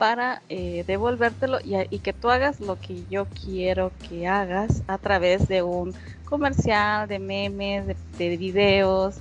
para 0.00 0.40
eh, 0.48 0.82
devolvértelo 0.86 1.58
y, 1.62 1.98
que 1.98 2.14
tú 2.14 2.30
hagas 2.30 2.58
lo 2.58 2.80
que 2.80 3.04
yo 3.10 3.26
quiero 3.26 3.92
que 4.08 4.26
hagas 4.26 4.82
a 4.86 4.96
través 4.96 5.46
de 5.46 5.62
un 5.62 5.92
comercial, 6.24 7.06
de 7.06 7.18
memes, 7.18 7.84
de, 8.16 8.36
videos, 8.38 9.16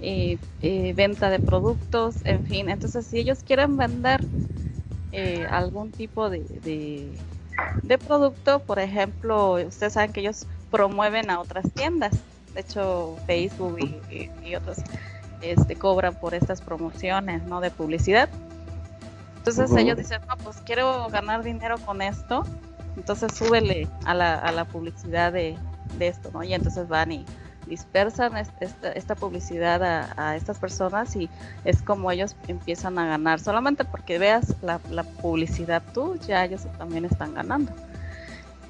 eh, 0.00 0.38
eh, 0.62 0.94
venta 0.96 1.28
de 1.28 1.40
productos, 1.40 2.16
en 2.24 2.42
fin. 2.46 2.70
Entonces, 2.70 3.06
si 3.06 3.18
ellos 3.18 3.40
quieren 3.46 3.76
vender 3.76 4.22
algún 5.50 5.92
tipo 5.92 6.30
de, 6.30 6.42
de, 7.82 7.98
producto, 7.98 8.60
por 8.60 8.78
ejemplo, 8.78 9.56
ustedes 9.56 9.92
saben 9.92 10.10
que 10.14 10.20
ellos 10.20 10.46
promueven 10.70 11.28
a 11.28 11.38
otras 11.38 11.70
tiendas 11.74 12.14
de 12.54 12.62
hecho 12.62 13.18
Facebook 13.26 13.78
y, 14.10 14.54
otros 14.54 14.78
este, 15.42 15.76
cobran 15.76 16.14
por 16.14 16.32
estas 16.32 16.62
promociones 16.62 17.42
¿no? 17.42 17.60
de 17.60 17.70
publicidad. 17.70 18.30
Entonces 19.46 19.76
ellos 19.76 19.98
dicen, 19.98 20.20
no, 20.26 20.36
pues 20.38 20.56
quiero 20.64 21.08
ganar 21.08 21.42
dinero 21.42 21.76
con 21.84 22.00
esto, 22.00 22.44
entonces 22.96 23.34
súbele 23.34 23.88
a 24.06 24.14
la, 24.14 24.36
a 24.36 24.52
la 24.52 24.64
publicidad 24.64 25.32
de, 25.32 25.58
esto, 26.00 26.30
¿no? 26.32 26.42
Y 26.42 26.54
entonces 26.54 26.88
van 26.88 27.12
y 27.12 27.26
dispersan 27.66 28.36
esta, 28.38 28.92
esta 28.92 29.14
publicidad 29.14 29.82
a, 30.16 30.34
estas 30.36 30.58
personas 30.58 31.14
y 31.14 31.28
es 31.64 31.82
como 31.82 32.10
ellos 32.10 32.36
empiezan 32.48 32.98
a 32.98 33.06
ganar. 33.06 33.38
Solamente 33.38 33.84
porque 33.84 34.18
veas 34.18 34.54
la, 34.62 34.80
la 34.90 35.02
publicidad 35.02 35.82
tú, 35.92 36.18
ya 36.26 36.44
ellos 36.44 36.62
también 36.78 37.04
están 37.04 37.34
ganando. 37.34 37.70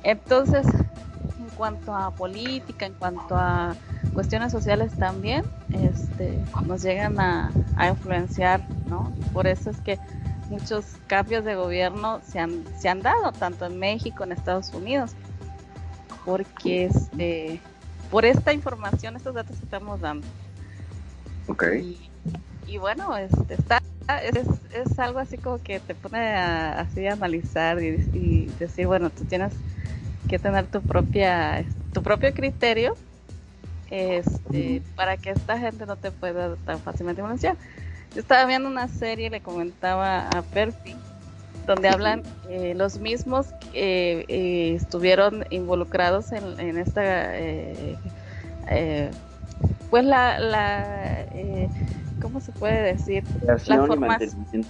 Entonces, 0.02 0.66
cuanto 1.56 1.94
a 1.94 2.10
política, 2.10 2.86
en 2.86 2.94
cuanto 2.94 3.36
a 3.36 3.74
cuestiones 4.12 4.52
sociales 4.52 4.92
también, 4.94 5.44
este, 5.72 6.38
nos 6.66 6.82
llegan 6.82 7.18
a, 7.20 7.50
influenciar, 7.88 8.60
¿no? 8.88 9.12
Por 9.32 9.46
eso 9.46 9.70
es 9.70 9.80
que 9.80 9.98
muchos 10.54 10.84
cambios 11.06 11.44
de 11.44 11.54
gobierno 11.54 12.20
se 12.26 12.38
han, 12.38 12.64
se 12.78 12.88
han 12.88 13.02
dado, 13.02 13.32
tanto 13.32 13.66
en 13.66 13.78
México, 13.78 14.24
en 14.24 14.32
Estados 14.32 14.72
Unidos, 14.72 15.12
porque 16.24 16.86
este, 16.86 17.60
por 18.10 18.24
esta 18.24 18.52
información, 18.52 19.16
estos 19.16 19.34
datos 19.34 19.56
que 19.56 19.64
estamos 19.64 20.00
dando. 20.00 20.26
Ok. 21.48 21.64
Y, 22.66 22.78
bueno, 22.78 23.16
este, 23.16 23.54
está, 23.54 23.82
es, 24.22 24.46
es, 24.72 24.98
algo 24.98 25.18
así 25.18 25.36
como 25.38 25.62
que 25.62 25.80
te 25.80 25.94
pone 25.94 26.18
a, 26.18 26.80
así 26.80 27.06
a 27.06 27.12
analizar 27.12 27.82
y, 27.82 27.88
y 28.12 28.52
decir, 28.58 28.86
bueno, 28.86 29.10
tú 29.10 29.24
tienes 29.24 29.52
que 30.28 30.38
tener 30.38 30.66
tu 30.66 30.80
propia 30.80 31.64
tu 31.92 32.02
propio 32.02 32.34
criterio 32.34 32.96
este, 33.90 34.82
para 34.96 35.16
que 35.16 35.30
esta 35.30 35.58
gente 35.58 35.86
no 35.86 35.96
te 35.96 36.10
pueda 36.10 36.56
tan 36.66 36.80
fácilmente 36.80 37.20
influenciar. 37.20 37.56
Yo 38.14 38.20
estaba 38.20 38.44
viendo 38.46 38.68
una 38.68 38.88
serie, 38.88 39.28
le 39.28 39.40
comentaba 39.40 40.28
a 40.28 40.42
Perfi, 40.42 40.94
donde 41.66 41.88
hablan 41.88 42.22
eh, 42.48 42.74
los 42.76 42.98
mismos 42.98 43.48
que 43.72 44.24
eh, 44.28 44.74
estuvieron 44.74 45.44
involucrados 45.50 46.30
en, 46.32 46.60
en 46.60 46.78
esta, 46.78 47.36
eh, 47.36 47.96
pues 49.90 50.04
la, 50.04 50.38
la 50.38 51.26
¿cómo 52.22 52.40
se 52.40 52.52
puede 52.52 52.94
decir? 52.94 53.24
la 53.42 53.58
formación 53.58 54.64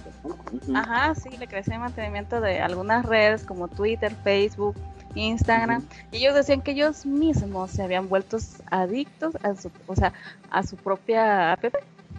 Ajá, 0.75 1.15
sí, 1.15 1.29
la 1.37 1.47
creación 1.47 1.77
y 1.77 1.79
mantenimiento 1.79 2.41
de 2.41 2.61
algunas 2.61 3.05
redes 3.05 3.43
como 3.43 3.67
Twitter, 3.67 4.13
Facebook, 4.23 4.75
Instagram, 5.15 5.85
y 6.11 6.17
ellos 6.17 6.35
decían 6.35 6.61
que 6.61 6.71
ellos 6.71 7.05
mismos 7.05 7.71
se 7.71 7.83
habían 7.83 8.09
vuelto 8.09 8.37
adictos 8.69 9.35
a 9.43 9.55
su, 9.55 9.71
o 9.87 9.95
sea, 9.95 10.13
a 10.51 10.63
su 10.63 10.75
propia 10.75 11.53
app, 11.53 11.63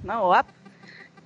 ¿no? 0.02 0.22
O 0.22 0.34
app. 0.34 0.46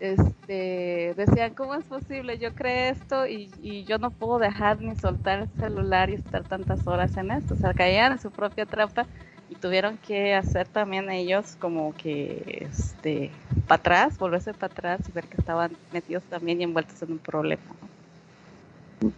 Este, 0.00 1.12
decían, 1.14 1.52
¿cómo 1.52 1.74
es 1.74 1.84
posible? 1.84 2.38
Yo 2.38 2.54
creé 2.54 2.88
esto 2.88 3.26
y, 3.26 3.84
yo 3.84 3.98
no 3.98 4.10
puedo 4.10 4.38
dejar 4.38 4.80
ni 4.80 4.96
soltar 4.96 5.40
el 5.40 5.48
celular 5.60 6.08
y 6.08 6.14
estar 6.14 6.42
tantas 6.42 6.86
horas 6.86 7.14
en 7.18 7.30
esto. 7.30 7.52
O 7.52 7.56
sea, 7.58 7.74
caían 7.74 8.12
en 8.12 8.18
su 8.18 8.30
propia 8.30 8.64
trampa 8.64 9.04
y 9.50 9.56
tuvieron 9.56 9.98
que 9.98 10.34
hacer 10.34 10.66
también 10.68 11.10
ellos 11.10 11.54
como 11.60 11.94
que, 11.94 12.66
este, 12.70 13.30
para 13.68 13.80
atrás, 13.80 14.18
volverse 14.18 14.54
para 14.54 14.72
atrás 14.72 15.00
y 15.06 15.12
ver 15.12 15.26
que 15.26 15.36
estaban 15.36 15.72
metidos 15.92 16.22
también 16.24 16.62
y 16.62 16.64
envueltos 16.64 17.02
en 17.02 17.12
un 17.12 17.18
problema. 17.18 17.62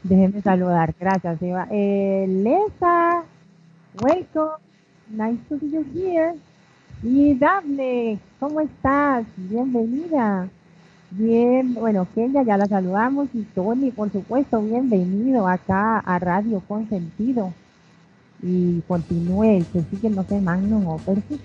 Déjenme 0.03 0.43
saludar, 0.43 0.95
gracias 0.99 1.41
Eva. 1.43 1.69
Eh, 1.71 2.27
Lesa, 2.29 3.23
welcome, 4.03 4.57
nice 5.11 5.41
to 5.49 5.61
see 5.61 5.71
you 5.71 5.87
here. 5.95 6.35
Y 7.05 7.35
Daphne, 7.35 8.19
¿cómo 8.41 8.61
estás? 8.61 9.27
Bienvenida. 9.37 10.49
Bien, 11.15 11.75
bueno, 11.75 12.09
Kenya 12.15 12.43
ya 12.43 12.57
la 12.57 12.65
saludamos 12.65 13.29
y 13.35 13.43
Tony, 13.43 13.91
por 13.91 14.11
supuesto, 14.11 14.63
bienvenido 14.63 15.47
acá 15.47 15.99
a 15.99 16.19
Radio 16.19 16.63
Consentido. 16.67 17.53
Y 18.43 18.81
continúe, 18.89 19.63
que 19.73 19.83
sigue, 19.91 20.09
no 20.09 20.25
sé, 20.25 20.41
Magnum 20.41 20.87
o 20.89 20.97
Percy. 20.97 21.39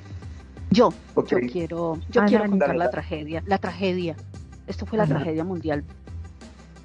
Yo, 0.72 0.94
yo 1.16 1.40
quiero, 1.52 2.00
yo 2.10 2.26
quiero 2.26 2.50
contar 2.50 2.78
la 2.78 2.90
tragedia, 2.90 3.44
la 3.46 3.58
tragedia. 3.58 4.16
Esto 4.68 4.86
fue 4.86 4.98
la 4.98 5.06
tragedia 5.06 5.44
mundial 5.44 5.84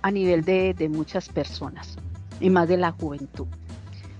a 0.02 0.10
nivel 0.10 0.44
de, 0.44 0.90
muchas 0.92 1.28
personas 1.28 1.96
y 2.40 2.50
más 2.50 2.68
de 2.68 2.78
la 2.78 2.90
juventud. 2.90 3.46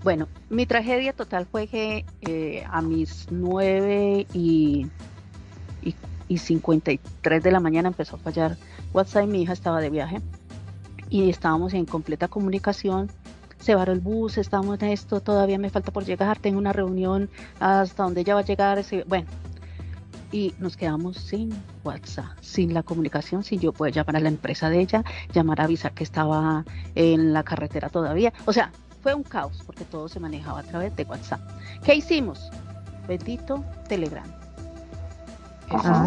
Bueno, 0.05 0.29
mi 0.51 0.67
tragedia 0.67 1.13
total 1.13 1.47
fue 1.47 1.67
que 1.67 2.05
eh, 2.21 2.65
a 2.71 2.81
mis 2.81 3.27
9 3.31 4.29
y, 4.33 4.87
y, 5.83 5.95
y, 6.33 6.39
53 6.39 7.43
de 7.43 7.51
la 7.51 7.61
mañana 7.61 7.89
empezó 7.89 8.17
a 8.17 8.19
fallar 8.19 8.57
WhatsApp. 8.93 9.27
Mi 9.27 9.43
hija 9.43 9.53
estaba 9.53 9.81
de 9.81 9.91
viaje 9.91 10.21
y 11.11 11.29
estábamos 11.29 11.75
en 11.75 11.85
completa 11.85 12.29
comunicación. 12.29 13.11
Se 13.59 13.75
varó 13.75 13.93
el 13.93 14.01
bus, 14.01 14.39
estábamos 14.39 14.83
en 14.83 14.89
esto, 14.89 15.21
todavía 15.21 15.59
me 15.59 15.71
falta 15.71 15.93
por 15.93 16.05
llegar, 16.05 16.39
tengo 16.39 16.59
una 16.59 16.73
reunión 16.73 17.31
hasta 17.61 18.03
donde 18.03 18.23
ella 18.23 18.35
va 18.35 18.41
a 18.41 18.45
llegar. 18.45 18.85
Bueno, 19.07 19.29
y 20.33 20.55
nos 20.59 20.77
quedamos 20.77 21.19
sin 21.19 21.51
WhatsApp, 21.85 22.39
sin 22.41 22.75
la 22.75 22.83
comunicación, 22.83 23.45
sin 23.45 23.61
yo 23.61 23.73
poder 23.73 23.95
llamar 23.95 24.17
a 24.17 24.21
la 24.21 24.29
empresa 24.29 24.69
de 24.69 24.81
ella, 24.81 25.05
llamar 25.33 25.61
a 25.61 25.65
avisar 25.65 25.93
que 25.93 26.03
estaba 26.03 26.65
en 26.97 27.33
la 27.33 27.45
carretera 27.45 27.89
todavía. 27.89 28.33
O 28.47 28.53
sea, 28.53 28.73
fue 29.03 29.15
un 29.15 29.23
caos 29.23 29.63
porque 29.65 29.85
todo 29.85 30.09
se 30.09 30.19
manejaba 30.19 30.61
a 30.61 30.65
través 30.65 30.97
de 30.97 31.05
WhatsApp. 31.05 31.41
¿Qué 31.85 31.95
hicimos? 31.95 32.51
Bendito 33.07 33.63
Telegram 33.89 34.42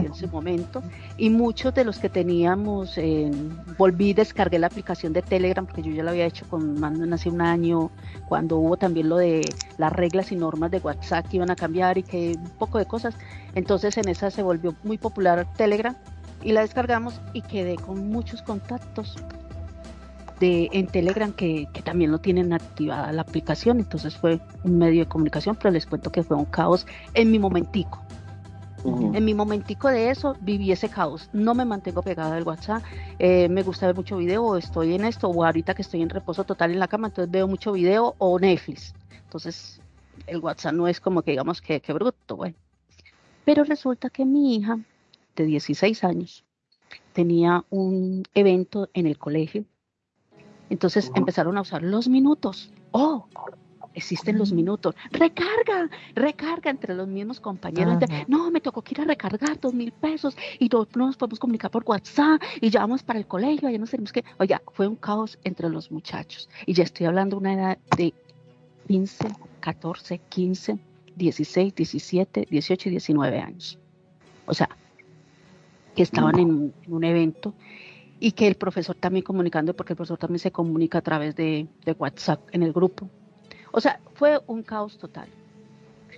en 0.03 0.13
su 0.13 0.27
momento. 0.27 0.81
Y 1.17 1.29
muchos 1.29 1.73
de 1.73 1.83
los 1.83 1.99
que 1.99 2.09
teníamos 2.09 2.99
volví 3.77 4.13
descargué 4.13 4.59
la 4.59 4.67
aplicación 4.67 5.13
de 5.13 5.21
Telegram 5.21 5.65
porque 5.65 5.81
yo 5.81 5.91
ya 5.91 6.03
lo 6.03 6.11
había 6.11 6.25
hecho 6.25 6.45
con 6.47 6.79
más 6.79 6.95
hace 7.11 7.29
un 7.29 7.41
año 7.41 7.91
cuando 8.27 8.57
hubo 8.57 8.77
también 8.77 9.09
lo 9.09 9.17
de 9.17 9.41
las 9.77 9.93
reglas 9.93 10.31
y 10.31 10.35
normas 10.35 10.71
de 10.71 10.79
WhatsApp 10.79 11.27
que 11.27 11.37
iban 11.37 11.51
a 11.51 11.55
cambiar 11.55 11.97
y 11.97 12.03
que 12.03 12.35
un 12.37 12.49
poco 12.51 12.77
de 12.77 12.85
cosas. 12.85 13.15
Entonces 13.53 13.97
en 13.97 14.07
esa 14.07 14.31
se 14.31 14.43
volvió 14.43 14.75
muy 14.83 14.97
popular 14.97 15.47
Telegram 15.55 15.95
y 16.43 16.51
la 16.51 16.61
descargamos 16.61 17.19
y 17.33 17.41
quedé 17.41 17.75
con 17.75 18.09
muchos 18.09 18.41
contactos 18.41 19.15
de, 20.39 20.69
en 20.73 20.87
Telegram 20.87 21.31
que, 21.31 21.67
que, 21.73 21.81
también 21.81 22.11
lo 22.11 22.19
tienen 22.19 22.53
activada 22.53 23.11
la 23.11 23.21
aplicación, 23.21 23.79
entonces 23.79 24.15
fue 24.17 24.39
un 24.63 24.77
medio 24.77 25.01
de 25.01 25.09
comunicación, 25.09 25.55
pero 25.55 25.71
les 25.71 25.85
cuento 25.85 26.11
que 26.11 26.23
fue 26.23 26.35
un 26.35 26.45
caos 26.45 26.85
en 27.13 27.31
mi 27.31 27.39
momentico. 27.39 28.04
En 28.85 29.25
mi 29.25 29.33
momentico 29.33 29.87
de 29.89 30.09
eso 30.11 30.35
viví 30.41 30.71
ese 30.71 30.89
caos. 30.89 31.29
No 31.33 31.55
me 31.55 31.65
mantengo 31.65 32.03
pegada 32.03 32.35
al 32.35 32.43
WhatsApp. 32.43 32.83
Eh, 33.17 33.49
me 33.49 33.63
gusta 33.63 33.87
ver 33.87 33.95
mucho 33.95 34.17
video, 34.17 34.43
o 34.43 34.57
estoy 34.57 34.93
en 34.93 35.05
esto, 35.05 35.27
o 35.27 35.43
ahorita 35.43 35.73
que 35.73 35.81
estoy 35.81 36.03
en 36.03 36.09
reposo 36.09 36.43
total 36.43 36.71
en 36.71 36.79
la 36.79 36.87
cama, 36.87 37.07
entonces 37.07 37.31
veo 37.31 37.47
mucho 37.47 37.71
video 37.71 38.13
o 38.19 38.39
Netflix. 38.39 38.93
Entonces 39.23 39.81
el 40.27 40.39
WhatsApp 40.39 40.73
no 40.73 40.87
es 40.87 40.99
como 40.99 41.23
que 41.23 41.31
digamos 41.31 41.61
que, 41.61 41.79
que 41.81 41.93
bruto, 41.93 42.35
bueno. 42.35 42.55
Pero 43.43 43.63
resulta 43.63 44.09
que 44.09 44.25
mi 44.25 44.55
hija 44.55 44.79
de 45.35 45.45
16 45.45 46.03
años 46.03 46.43
tenía 47.13 47.65
un 47.69 48.23
evento 48.33 48.89
en 48.93 49.07
el 49.07 49.17
colegio. 49.17 49.65
Entonces 50.69 51.11
empezaron 51.15 51.57
a 51.57 51.61
usar 51.61 51.81
los 51.81 52.07
minutos. 52.07 52.71
Oh, 52.91 53.27
existen 53.95 54.37
los 54.37 54.51
minutos. 54.51 54.95
Recarga, 55.11 55.89
recarga 56.13 56.69
entre 56.69 56.93
los 56.93 57.07
mismos 57.07 57.39
compañeros. 57.39 57.97
no, 58.27 58.51
me 58.51 58.61
tocó 58.61 58.81
que 58.81 58.93
ir 58.93 59.01
a 59.01 59.05
recargar 59.05 59.59
dos 59.59 59.73
mil 59.73 59.91
pesos 59.91 60.37
y 60.59 60.69
no, 60.69 60.87
nos 60.95 61.17
podemos 61.17 61.39
comunicar 61.39 61.71
por 61.71 61.83
WhatsApp 61.85 62.41
y 62.61 62.69
ya 62.69 62.81
vamos 62.81 63.03
para 63.03 63.17
el 63.17 63.25
colegio, 63.25 63.69
ya 63.69 63.77
no 63.77 63.87
tenemos 63.87 64.11
que. 64.11 64.23
Oye, 64.37 64.55
fue 64.73 64.87
un 64.87 64.95
caos 64.95 65.39
entre 65.43 65.69
los 65.69 65.91
muchachos. 65.91 66.49
Y 66.65 66.73
ya 66.73 66.83
estoy 66.83 67.07
hablando 67.07 67.37
de 67.37 67.39
una 67.39 67.53
edad 67.53 67.77
de 67.97 68.13
15, 68.87 69.27
14, 69.61 70.19
15, 70.29 70.77
16, 71.15 71.75
17, 71.75 72.47
18 72.49 72.89
y 72.89 72.91
19 72.91 73.39
años. 73.39 73.79
O 74.45 74.53
sea, 74.53 74.69
que 75.95 76.03
estaban 76.03 76.37
en, 76.39 76.73
un 76.87 77.03
evento 77.03 77.53
y 78.19 78.33
que 78.33 78.47
el 78.47 78.55
profesor 78.55 78.95
también 78.95 79.23
comunicando, 79.23 79.75
porque 79.75 79.93
el 79.93 79.97
profesor 79.97 80.17
también 80.17 80.39
se 80.39 80.51
comunica 80.51 80.99
a 80.99 81.01
través 81.01 81.35
de, 81.35 81.67
de 81.85 81.91
WhatsApp 81.93 82.41
en 82.51 82.63
el 82.63 82.73
grupo. 82.73 83.09
O 83.75 83.81
sea, 83.81 83.99
fue 84.13 84.39
un 84.47 84.63
caos 84.63 84.97
total. 84.97 85.27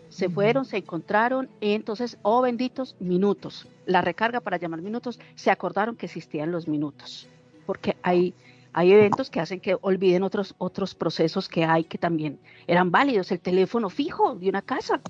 Se 0.10 0.30
fueron, 0.30 0.63
se 0.63 0.78
encontraron, 0.78 1.50
y 1.60 1.74
entonces, 1.74 2.20
oh 2.22 2.39
benditos, 2.43 2.96
minutos. 3.00 3.67
La 3.88 4.02
recarga 4.02 4.41
para 4.41 4.58
llamar 4.58 4.84
minutos, 4.84 5.20
se 5.34 5.50
acordaron 5.50 5.96
que 5.96 6.06
existían 6.06 6.52
los 6.52 6.67
minutos, 6.67 7.28
porque 7.65 7.98
hay, 8.04 8.36
hay 8.74 8.91
eventos 8.91 9.32
que 9.32 9.39
hacen 9.39 9.60
que 9.60 9.76
olviden 9.82 10.22
otros, 10.22 10.54
otros 10.60 10.93
procesos 10.93 11.50
que 11.50 11.65
hay 11.65 11.84
que 11.84 11.98
también 11.98 12.38
eran 12.67 12.91
válidos. 12.91 13.32
El 13.32 13.39
teléfono 13.39 13.89
fijo 13.89 14.36
de 14.36 14.50
una 14.50 14.62
casa. 14.62 15.02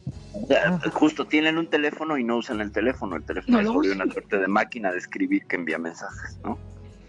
Justo, 0.94 1.26
tienen 1.26 1.58
un 1.58 1.70
teléfono 1.70 2.18
y 2.18 2.24
no 2.24 2.38
usan 2.38 2.62
el 2.62 2.72
teléfono. 2.72 3.18
El 3.18 3.26
teléfono 3.26 3.60
es 3.60 3.92
una 3.92 4.10
suerte 4.10 4.38
de 4.38 4.48
máquina 4.48 4.94
de 4.94 5.00
escribir 5.00 5.46
que 5.48 5.58
envía 5.58 5.80
mensajes, 5.80 6.40
¿no? 6.46 6.58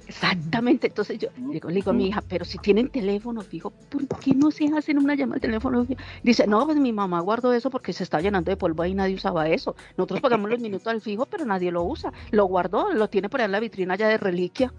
Exactamente, 0.09 0.87
entonces 0.87 1.19
yo 1.19 1.29
le 1.37 1.61
digo 1.75 1.91
a 1.91 1.93
mi 1.93 2.07
hija, 2.07 2.23
pero 2.27 2.47
si 2.47 2.57
tienen 2.57 2.89
teléfono 2.89 3.43
fijo, 3.43 3.71
¿por 3.71 4.07
qué 4.21 4.35
no 4.35 4.51
se 4.51 4.67
hacen 4.75 4.97
una 4.97 5.15
llamada 5.15 5.35
de 5.35 5.41
teléfono 5.41 5.85
fijo? 5.85 6.01
Dice, 6.23 6.47
no, 6.47 6.65
pues 6.65 6.79
mi 6.79 6.95
mamá 6.95 7.21
guardó 7.21 7.53
eso 7.53 7.69
porque 7.69 7.93
se 7.93 8.05
está 8.05 8.19
llenando 8.19 8.51
de 8.51 8.57
polvo 8.57 8.87
y 8.87 8.95
nadie 8.95 9.17
usaba 9.17 9.51
eso. 9.51 9.77
Nosotros 9.99 10.23
pagamos 10.23 10.49
los 10.49 10.61
minutos 10.61 10.87
al 10.87 11.03
fijo, 11.03 11.27
pero 11.27 11.45
nadie 11.45 11.71
lo 11.71 11.85
usa. 11.85 12.11
Lo 12.31 12.47
guardó, 12.47 12.91
lo 12.95 13.09
tiene 13.09 13.29
por 13.29 13.41
ahí 13.41 13.45
en 13.45 13.53
la 13.53 13.61
vitrina 13.61 13.97
ya 13.97 14.09
de 14.09 14.17
reliquia. 14.17 14.73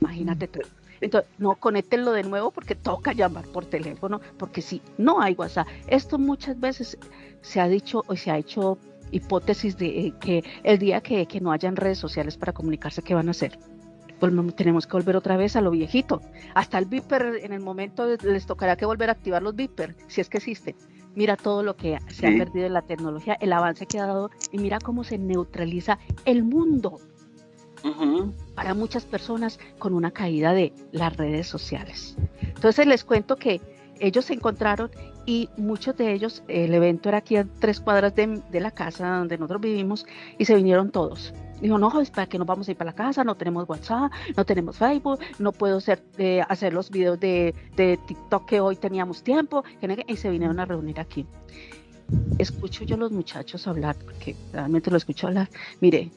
Imagínate 0.00 0.46
tú. 0.46 0.60
Entonces, 1.00 1.28
no 1.38 1.56
conéctenlo 1.56 2.12
de 2.12 2.22
nuevo 2.22 2.52
porque 2.52 2.76
toca 2.76 3.12
llamar 3.12 3.46
por 3.46 3.66
teléfono, 3.66 4.20
porque 4.38 4.62
si 4.62 4.80
no 4.98 5.20
hay 5.20 5.34
WhatsApp. 5.34 5.66
Esto 5.88 6.16
muchas 6.16 6.60
veces 6.60 6.96
se 7.42 7.60
ha 7.60 7.66
dicho 7.66 8.04
o 8.06 8.14
se 8.14 8.30
ha 8.30 8.38
hecho 8.38 8.78
hipótesis 9.10 9.76
de 9.76 10.06
eh, 10.06 10.14
que 10.20 10.44
el 10.62 10.78
día 10.78 11.00
que, 11.00 11.26
que 11.26 11.40
no 11.40 11.50
hayan 11.50 11.74
redes 11.74 11.98
sociales 11.98 12.36
para 12.36 12.52
comunicarse, 12.52 13.02
¿qué 13.02 13.14
van 13.14 13.26
a 13.26 13.32
hacer? 13.32 13.58
Tenemos 14.56 14.86
que 14.86 14.92
volver 14.92 15.16
otra 15.16 15.36
vez 15.36 15.56
a 15.56 15.60
lo 15.60 15.70
viejito. 15.70 16.20
Hasta 16.54 16.78
el 16.78 16.86
Viper, 16.86 17.40
en 17.42 17.52
el 17.52 17.60
momento 17.60 18.06
les 18.06 18.46
tocará 18.46 18.76
que 18.76 18.86
volver 18.86 19.10
a 19.10 19.12
activar 19.12 19.42
los 19.42 19.54
Viper, 19.54 19.94
si 20.08 20.20
es 20.20 20.28
que 20.28 20.38
existen. 20.38 20.74
Mira 21.14 21.36
todo 21.36 21.62
lo 21.62 21.76
que 21.76 21.98
se 22.08 22.26
ha 22.26 22.30
perdido 22.30 22.66
en 22.66 22.72
la 22.72 22.82
tecnología, 22.82 23.36
el 23.40 23.52
avance 23.52 23.86
que 23.86 24.00
ha 24.00 24.06
dado 24.06 24.30
y 24.50 24.58
mira 24.58 24.78
cómo 24.80 25.04
se 25.04 25.16
neutraliza 25.16 25.98
el 26.24 26.42
mundo 26.42 26.98
para 28.54 28.74
muchas 28.74 29.04
personas 29.04 29.60
con 29.78 29.94
una 29.94 30.10
caída 30.10 30.52
de 30.54 30.72
las 30.90 31.16
redes 31.16 31.46
sociales. 31.46 32.16
Entonces 32.40 32.86
les 32.86 33.04
cuento 33.04 33.36
que 33.36 33.60
ellos 34.00 34.24
se 34.24 34.34
encontraron 34.34 34.90
y 35.24 35.48
muchos 35.56 35.96
de 35.96 36.12
ellos, 36.12 36.42
el 36.48 36.74
evento 36.74 37.10
era 37.10 37.18
aquí 37.18 37.36
a 37.36 37.46
tres 37.60 37.80
cuadras 37.80 38.14
de, 38.16 38.42
de 38.50 38.60
la 38.60 38.72
casa 38.72 39.18
donde 39.18 39.38
nosotros 39.38 39.60
vivimos 39.60 40.06
y 40.38 40.46
se 40.46 40.56
vinieron 40.56 40.90
todos 40.90 41.32
Dijo, 41.60 41.78
no, 41.78 42.00
es 42.00 42.10
para 42.10 42.26
que 42.26 42.38
nos 42.38 42.46
vamos 42.46 42.68
a 42.68 42.72
ir 42.72 42.76
para 42.76 42.90
la 42.90 42.96
casa, 42.96 43.24
no 43.24 43.36
tenemos 43.36 43.68
WhatsApp, 43.68 44.12
no 44.36 44.44
tenemos 44.44 44.76
Facebook, 44.76 45.18
no 45.38 45.52
puedo 45.52 45.78
hacer, 45.78 46.02
eh, 46.18 46.42
hacer 46.48 46.72
los 46.72 46.90
videos 46.90 47.18
de, 47.20 47.54
de, 47.76 47.98
TikTok 48.06 48.46
que 48.46 48.60
hoy 48.60 48.76
teníamos 48.76 49.22
tiempo, 49.22 49.64
y 50.06 50.16
se 50.16 50.30
vinieron 50.30 50.60
a 50.60 50.64
reunir 50.64 51.00
aquí. 51.00 51.26
Escucho 52.38 52.84
yo 52.84 52.96
a 52.96 52.98
los 52.98 53.12
muchachos 53.12 53.66
hablar, 53.66 53.96
porque 53.96 54.36
realmente 54.52 54.90
lo 54.90 54.96
escucho 54.96 55.28
hablar. 55.28 55.48
Mire, 55.80 56.10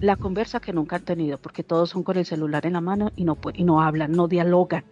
la 0.00 0.16
conversa 0.16 0.60
que 0.60 0.72
nunca 0.72 0.96
han 0.96 1.04
tenido, 1.04 1.38
porque 1.38 1.62
todos 1.62 1.90
son 1.90 2.02
con 2.02 2.16
el 2.16 2.24
celular 2.24 2.64
en 2.64 2.74
la 2.74 2.80
mano 2.80 3.12
y 3.16 3.24
no, 3.24 3.36
y 3.54 3.64
no 3.64 3.82
hablan, 3.82 4.12
no 4.12 4.28
dialogan 4.28 4.84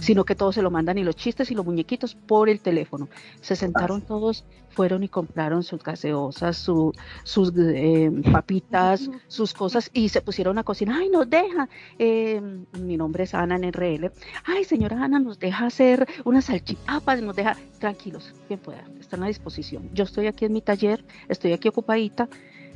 sino 0.00 0.24
que 0.24 0.34
todos 0.34 0.54
se 0.54 0.62
lo 0.62 0.70
mandan 0.70 0.98
y 0.98 1.04
los 1.04 1.16
chistes 1.16 1.50
y 1.50 1.54
los 1.54 1.64
muñequitos 1.64 2.14
por 2.14 2.48
el 2.48 2.60
teléfono. 2.60 3.08
Se 3.40 3.56
sentaron 3.56 4.02
todos, 4.02 4.44
fueron 4.70 5.02
y 5.02 5.08
compraron 5.08 5.62
sus 5.62 5.82
gaseosas, 5.82 6.56
sus 6.56 7.52
eh, 7.56 8.10
papitas, 8.30 9.10
sus 9.28 9.54
cosas 9.54 9.90
y 9.92 10.08
se 10.08 10.20
pusieron 10.20 10.58
a 10.58 10.64
cocinar. 10.64 11.00
Ay, 11.00 11.08
nos 11.08 11.28
deja. 11.28 11.68
Em, 11.98 12.66
mi 12.80 12.96
nombre 12.96 13.24
es 13.24 13.34
Ana 13.34 13.56
en 13.56 13.72
RL. 13.72 14.10
Ay, 14.44 14.64
señora 14.64 15.02
Ana, 15.02 15.18
nos 15.18 15.38
deja 15.38 15.66
hacer 15.66 16.06
unas 16.24 16.46
salchipapas, 16.46 17.22
nos 17.22 17.36
deja 17.36 17.56
tranquilos, 17.78 18.34
quien 18.48 18.60
pueda, 18.60 18.84
están 19.00 19.22
a 19.22 19.26
disposición. 19.26 19.90
Yo 19.92 20.04
estoy 20.04 20.26
aquí 20.26 20.44
en 20.44 20.52
mi 20.52 20.62
taller, 20.62 21.04
estoy 21.28 21.52
aquí 21.52 21.68
ocupadita 21.68 22.28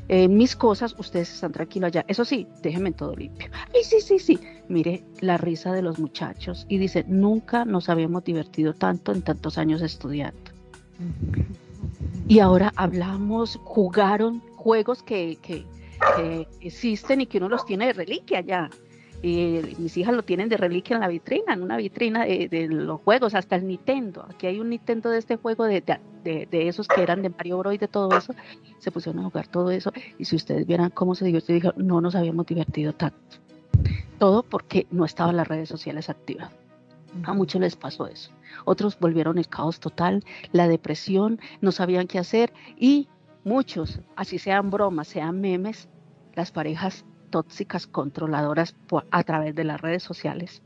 eh, 0.08 0.28
mis 0.28 0.54
cosas, 0.54 0.94
ustedes 0.98 1.32
están 1.32 1.52
tranquilos 1.52 1.88
allá. 1.88 2.04
Eso 2.08 2.24
sí, 2.24 2.46
déjenme 2.62 2.92
todo 2.92 3.14
limpio. 3.14 3.50
Ay, 3.74 3.82
sí, 3.82 4.00
sí, 4.00 4.18
sí. 4.18 4.38
Mire 4.68 5.04
la 5.20 5.36
risa 5.36 5.72
de 5.72 5.82
los 5.82 5.98
muchachos 5.98 6.66
y 6.68 6.78
dice, 6.78 7.04
nunca 7.08 7.64
nos 7.64 7.88
habíamos 7.88 8.24
divertido 8.24 8.72
tanto 8.72 9.12
en 9.12 9.22
tantos 9.22 9.58
años 9.58 9.82
estudiando. 9.82 10.50
Y 12.28 12.38
ahora 12.38 12.72
hablamos, 12.76 13.60
jugaron 13.64 14.40
juegos 14.56 15.02
que, 15.02 15.38
que, 15.42 15.64
que 16.16 16.48
existen 16.60 17.20
y 17.20 17.26
que 17.26 17.38
uno 17.38 17.48
los 17.48 17.64
tiene 17.66 17.86
de 17.86 17.92
reliquia 17.92 18.40
ya 18.40 18.70
mis 19.22 19.96
hijas 19.96 20.14
lo 20.14 20.22
tienen 20.22 20.48
de 20.48 20.56
reliquia 20.56 20.94
en 20.94 21.00
la 21.00 21.08
vitrina, 21.08 21.54
en 21.54 21.62
una 21.62 21.76
vitrina 21.76 22.24
de, 22.24 22.68
los 22.70 23.00
juegos, 23.00 23.34
hasta 23.34 23.56
el 23.56 23.66
Nintendo. 23.66 24.26
Aquí 24.28 24.46
hay 24.46 24.60
un 24.60 24.70
Nintendo 24.70 25.10
de 25.10 25.18
este 25.18 25.36
juego, 25.36 25.64
de, 25.64 25.82
de, 26.24 26.68
esos 26.68 26.86
que 26.88 27.02
eran 27.02 27.22
de 27.22 27.30
Mario 27.30 27.58
Bros 27.58 27.74
y 27.74 27.78
de 27.78 27.88
todo 27.88 28.16
eso. 28.16 28.34
Se 28.78 28.90
pusieron 28.90 29.24
a 29.24 29.24
jugar 29.24 29.48
todo 29.48 29.70
eso. 29.70 29.92
Y 30.18 30.24
si 30.24 30.36
ustedes 30.36 30.66
vieran 30.66 30.90
cómo 30.90 31.14
se 31.14 31.24
divirtió, 31.24 31.54
dijeron, 31.54 31.86
no 31.86 32.00
nos 32.00 32.14
habíamos 32.14 32.46
divertido 32.46 32.92
tanto. 32.92 33.38
Todo 34.18 34.42
porque 34.42 34.86
no 34.90 35.04
estaban 35.04 35.36
las 35.36 35.48
redes 35.48 35.68
sociales 35.68 36.08
activas. 36.08 36.50
A 37.24 37.32
muchos 37.32 37.60
les 37.60 37.76
pasó 37.76 38.06
eso. 38.06 38.30
Otros 38.64 38.98
volvieron 38.98 39.38
el 39.38 39.48
caos 39.48 39.80
total, 39.80 40.24
la 40.52 40.68
depresión, 40.68 41.40
no 41.60 41.72
sabían 41.72 42.06
qué 42.06 42.18
hacer 42.18 42.52
y 42.76 43.08
muchos, 43.44 44.00
así 44.16 44.38
sean 44.38 44.70
bromas, 44.70 45.08
sean 45.08 45.40
memes, 45.40 45.88
las 46.34 46.50
parejas 46.50 47.04
tóxicas 47.26 47.86
controladoras 47.86 48.72
por, 48.72 49.06
a 49.10 49.22
través 49.24 49.54
de 49.54 49.64
las 49.64 49.80
redes 49.80 50.02
sociales. 50.02 50.62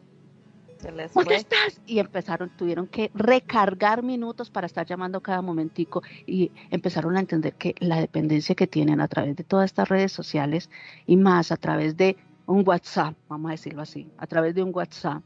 ¿Dónde 1.14 1.34
estás? 1.34 1.80
Y 1.86 1.98
empezaron, 1.98 2.50
tuvieron 2.56 2.86
que 2.86 3.10
recargar 3.14 4.02
minutos 4.02 4.50
para 4.50 4.66
estar 4.66 4.86
llamando 4.86 5.20
cada 5.20 5.42
momentico 5.42 6.02
y 6.26 6.50
empezaron 6.70 7.16
a 7.16 7.20
entender 7.20 7.54
que 7.54 7.74
la 7.80 8.00
dependencia 8.00 8.54
que 8.54 8.66
tienen 8.66 9.00
a 9.00 9.08
través 9.08 9.36
de 9.36 9.44
todas 9.44 9.66
estas 9.66 9.88
redes 9.88 10.12
sociales 10.12 10.70
y 11.06 11.16
más 11.16 11.52
a 11.52 11.56
través 11.56 11.96
de 11.96 12.16
un 12.46 12.66
WhatsApp, 12.66 13.14
vamos 13.28 13.50
a 13.50 13.52
decirlo 13.52 13.82
así, 13.82 14.08
a 14.16 14.26
través 14.26 14.54
de 14.54 14.62
un 14.62 14.70
WhatsApp, 14.74 15.22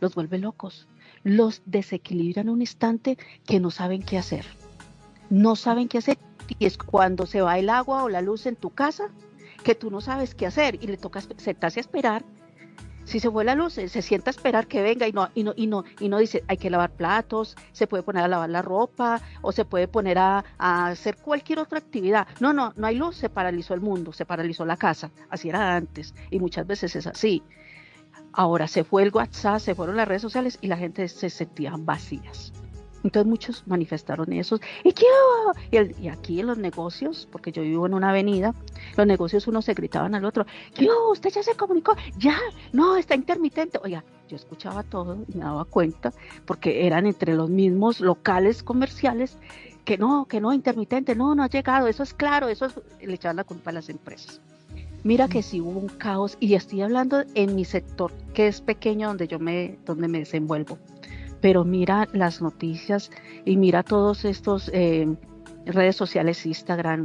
los 0.00 0.14
vuelve 0.14 0.38
locos, 0.38 0.86
los 1.24 1.62
desequilibran 1.66 2.48
un 2.48 2.60
instante 2.60 3.18
que 3.44 3.58
no 3.60 3.70
saben 3.70 4.02
qué 4.02 4.18
hacer. 4.18 4.46
No 5.28 5.56
saben 5.56 5.88
qué 5.88 5.98
hacer 5.98 6.18
y 6.58 6.66
es 6.66 6.78
cuando 6.78 7.26
se 7.26 7.40
va 7.40 7.58
el 7.58 7.68
agua 7.68 8.04
o 8.04 8.08
la 8.08 8.22
luz 8.22 8.46
en 8.46 8.56
tu 8.56 8.70
casa, 8.70 9.10
que 9.66 9.74
tú 9.74 9.90
no 9.90 10.00
sabes 10.00 10.36
qué 10.36 10.46
hacer 10.46 10.78
y 10.80 10.86
le 10.86 10.96
toca 10.96 11.20
sentarse 11.20 11.80
a 11.80 11.82
esperar. 11.82 12.24
Si 13.02 13.18
se 13.18 13.28
fue 13.32 13.44
la 13.44 13.56
luz, 13.56 13.72
se, 13.72 13.88
sienta 14.00 14.30
a 14.30 14.34
esperar 14.36 14.68
que 14.68 14.80
venga 14.80 15.08
y 15.08 15.12
no, 15.12 15.28
y 15.34 15.42
no, 15.42 15.54
y 15.56 15.66
no, 15.66 15.82
y 15.98 16.08
no 16.08 16.18
dice 16.18 16.44
hay 16.46 16.56
que 16.56 16.70
lavar 16.70 16.92
platos, 16.92 17.56
se 17.72 17.88
puede 17.88 18.04
poner 18.04 18.22
a 18.22 18.28
lavar 18.28 18.48
la 18.48 18.62
ropa, 18.62 19.20
o 19.42 19.50
se 19.50 19.64
puede 19.64 19.88
poner 19.88 20.18
a, 20.18 20.44
hacer 20.58 21.16
cualquier 21.16 21.58
otra 21.58 21.78
actividad. 21.78 22.28
No, 22.38 22.52
no, 22.52 22.74
no 22.76 22.86
hay 22.86 22.94
luz, 22.94 23.16
se 23.16 23.28
paralizó 23.28 23.74
el 23.74 23.80
mundo, 23.80 24.12
se 24.12 24.24
paralizó 24.24 24.64
la 24.64 24.76
casa. 24.76 25.10
Así 25.30 25.48
era 25.48 25.74
antes, 25.74 26.14
y 26.30 26.38
muchas 26.38 26.64
veces 26.64 26.94
es 26.94 27.08
así. 27.08 27.42
Ahora 28.32 28.68
se 28.68 28.84
fue 28.84 29.02
el 29.02 29.10
WhatsApp, 29.12 29.58
se 29.58 29.74
fueron 29.74 29.96
las 29.96 30.06
redes 30.06 30.22
sociales 30.22 30.58
y 30.60 30.68
la 30.68 30.76
gente 30.76 31.08
se 31.08 31.28
sentía 31.28 31.74
vacías. 31.76 32.52
Entonces 33.04 33.28
muchos 33.28 33.62
manifestaron 33.66 34.32
eso. 34.32 34.58
¿Y, 34.84 34.92
qué? 34.92 35.06
y, 35.70 36.08
aquí 36.08 36.40
en 36.40 36.46
los 36.46 36.58
negocios, 36.58 37.28
porque 37.30 37.52
yo 37.52 37.62
vivo 37.62 37.86
en 37.86 37.94
una 37.94 38.10
avenida, 38.10 38.54
los 38.96 39.06
negocios 39.06 39.46
uno 39.46 39.62
se 39.62 39.74
gritaban 39.74 40.14
al 40.14 40.24
otro, 40.24 40.46
¿qué? 40.74 40.88
¿Usted 41.10 41.30
ya 41.30 41.42
se 41.42 41.54
comunicó? 41.54 41.94
Ya, 42.18 42.38
no, 42.72 42.96
está 42.96 43.14
intermitente. 43.14 43.78
Oiga, 43.82 44.04
yo 44.28 44.36
escuchaba 44.36 44.82
todo 44.82 45.18
y 45.28 45.36
me 45.36 45.44
daba 45.44 45.64
cuenta, 45.64 46.12
porque 46.44 46.86
eran 46.86 47.06
entre 47.06 47.34
los 47.34 47.48
mismos 47.48 48.00
locales 48.00 48.62
comerciales, 48.62 49.38
que 49.84 49.96
no, 49.98 50.26
que 50.26 50.40
no, 50.40 50.52
intermitente, 50.52 51.14
no, 51.14 51.34
no 51.34 51.44
ha 51.44 51.48
llegado, 51.48 51.86
eso 51.86 52.02
es 52.02 52.12
claro, 52.12 52.48
eso 52.48 52.66
es, 52.66 52.74
le 53.00 53.14
echaban 53.14 53.36
la 53.36 53.44
culpa 53.44 53.70
a 53.70 53.74
las 53.74 53.88
empresas. 53.88 54.40
Mira 55.04 55.28
que 55.28 55.44
sí 55.44 55.60
hubo 55.60 55.78
un 55.78 55.88
caos 55.88 56.36
y 56.40 56.54
estoy 56.54 56.82
hablando 56.82 57.22
en 57.34 57.54
mi 57.54 57.64
sector, 57.64 58.10
que 58.34 58.48
es 58.48 58.60
pequeño 58.60 59.06
donde 59.06 59.28
yo 59.28 59.38
me, 59.38 59.78
donde 59.86 60.08
me 60.08 60.18
desenvuelvo. 60.18 60.78
Pero 61.40 61.64
mira 61.64 62.08
las 62.12 62.40
noticias 62.40 63.10
y 63.44 63.56
mira 63.56 63.82
todos 63.82 64.24
estos 64.24 64.70
eh, 64.72 65.06
redes 65.66 65.96
sociales, 65.96 66.44
Instagram, 66.46 67.04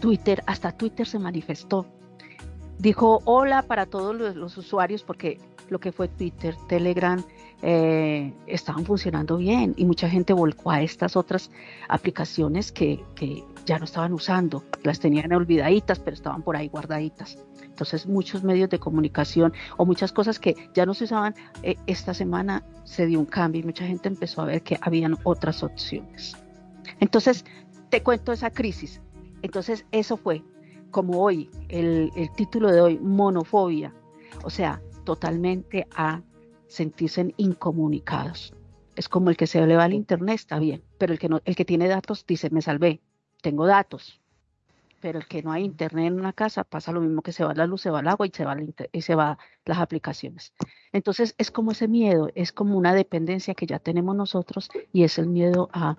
Twitter, 0.00 0.42
hasta 0.46 0.72
Twitter 0.72 1.06
se 1.06 1.18
manifestó. 1.18 1.86
Dijo 2.78 3.20
hola 3.24 3.62
para 3.62 3.86
todos 3.86 4.14
los 4.14 4.56
usuarios 4.56 5.02
porque 5.02 5.38
lo 5.68 5.78
que 5.78 5.92
fue 5.92 6.08
Twitter, 6.08 6.56
Telegram, 6.68 7.22
eh, 7.62 8.32
estaban 8.46 8.84
funcionando 8.84 9.36
bien 9.36 9.74
y 9.76 9.84
mucha 9.84 10.08
gente 10.08 10.32
volcó 10.32 10.70
a 10.70 10.82
estas 10.82 11.16
otras 11.16 11.50
aplicaciones 11.88 12.72
que, 12.72 13.04
ya 13.70 13.78
no 13.78 13.84
estaban 13.84 14.12
usando, 14.12 14.64
las 14.82 14.98
tenían 14.98 15.32
olvidaditas, 15.32 16.00
pero 16.00 16.14
estaban 16.14 16.42
por 16.42 16.56
ahí 16.56 16.66
guardaditas. 16.66 17.38
Entonces 17.62 18.04
muchos 18.04 18.42
medios 18.42 18.68
de 18.68 18.80
comunicación 18.80 19.52
o 19.76 19.86
muchas 19.86 20.10
cosas 20.10 20.40
que 20.40 20.56
ya 20.74 20.84
no 20.86 20.92
se 20.92 21.04
usaban, 21.04 21.36
eh, 21.62 21.76
esta 21.86 22.12
semana 22.12 22.64
se 22.82 23.06
dio 23.06 23.20
un 23.20 23.26
cambio 23.26 23.60
y 23.60 23.64
mucha 23.64 23.86
gente 23.86 24.08
empezó 24.08 24.42
a 24.42 24.46
ver 24.46 24.62
que 24.62 24.76
habían 24.82 25.16
otras 25.22 25.62
opciones. 25.62 26.36
Entonces, 26.98 27.44
te 27.90 28.02
cuento 28.02 28.32
esa 28.32 28.50
crisis. 28.50 29.00
Entonces, 29.40 29.86
eso 29.92 30.16
fue 30.16 30.42
como 30.90 31.22
hoy, 31.22 31.48
el, 31.68 32.10
el 32.16 32.32
título 32.32 32.72
de 32.72 32.80
hoy, 32.80 32.98
monofobia. 32.98 33.94
O 34.42 34.50
sea, 34.50 34.82
totalmente 35.04 35.86
a 35.94 36.22
sentirse 36.66 37.32
incomunicados. 37.36 38.52
Es 38.96 39.08
como 39.08 39.30
el 39.30 39.36
que 39.36 39.46
se 39.46 39.60
eleva 39.60 39.84
al 39.84 39.94
internet, 39.94 40.34
está 40.34 40.58
bien, 40.58 40.82
pero 40.98 41.12
el 41.12 41.20
que, 41.20 41.28
no, 41.28 41.40
el 41.44 41.54
que 41.54 41.64
tiene 41.64 41.86
datos 41.86 42.26
dice, 42.26 42.50
me 42.50 42.62
salvé, 42.62 43.00
tengo 43.42 43.66
datos. 43.66 44.20
Pero 45.00 45.18
el 45.18 45.26
que 45.26 45.42
no 45.42 45.50
hay 45.50 45.64
internet 45.64 46.08
en 46.08 46.20
una 46.20 46.34
casa 46.34 46.62
pasa 46.62 46.92
lo 46.92 47.00
mismo 47.00 47.22
que 47.22 47.32
se 47.32 47.42
va 47.42 47.54
la 47.54 47.66
luz, 47.66 47.80
se 47.80 47.90
va 47.90 48.00
el 48.00 48.08
agua 48.08 48.26
y 48.26 48.30
se 48.34 48.44
va, 48.44 48.56
y 48.92 49.00
se 49.02 49.14
va 49.14 49.38
las 49.64 49.78
aplicaciones. 49.78 50.52
Entonces 50.92 51.34
es 51.38 51.50
como 51.50 51.72
ese 51.72 51.88
miedo, 51.88 52.28
es 52.34 52.52
como 52.52 52.76
una 52.76 52.92
dependencia 52.92 53.54
que 53.54 53.66
ya 53.66 53.78
tenemos 53.78 54.14
nosotros 54.14 54.70
y 54.92 55.04
es 55.04 55.18
el 55.18 55.28
miedo 55.28 55.70
a, 55.72 55.96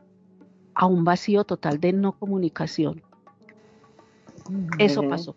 a 0.75 0.85
un 0.85 1.03
vacío 1.03 1.43
total 1.45 1.79
de 1.79 1.93
no 1.93 2.11
comunicación. 2.11 3.01
Eso 4.77 5.07
pasó. 5.07 5.35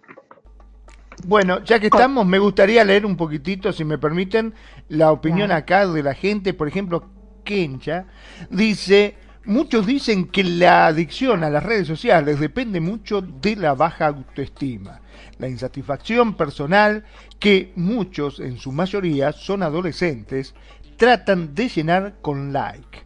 Bueno, 1.27 1.63
ya 1.65 1.79
que 1.79 1.87
estamos, 1.87 2.27
me 2.27 2.39
gustaría 2.39 2.85
leer 2.85 3.07
un 3.07 3.17
poquitito, 3.17 3.73
si 3.73 3.85
me 3.85 3.99
permiten, 3.99 4.53
la 4.89 5.13
opinión 5.13 5.53
acá 5.53 5.87
de 5.87 6.03
la 6.03 6.15
gente. 6.15 6.53
Por 6.55 6.69
ejemplo, 6.69 7.05
Kencha 7.45 8.07
dice, 8.51 9.17
muchos 9.45 9.87
dicen 9.87 10.27
que 10.27 10.45
la 10.45 10.87
adicción 10.87 11.45
a 11.45 11.51
las 11.51 11.63
redes 11.63 11.87
sociales 11.87 12.41
depende 12.41 12.81
mucho 12.81 13.21
de 13.21 13.57
la 13.57 13.75
baja 13.75 14.07
autoestima, 14.07 15.01
la 15.39 15.49
insatisfacción 15.49 16.37
personal 16.37 17.05
que 17.39 17.73
muchos, 17.77 18.41
en 18.41 18.59
su 18.59 18.73
mayoría, 18.73 19.33
son 19.33 19.63
adolescentes, 19.63 20.55
tratan 20.97 21.55
de 21.55 21.69
llenar 21.69 22.15
con 22.23 22.53
like. 22.53 23.03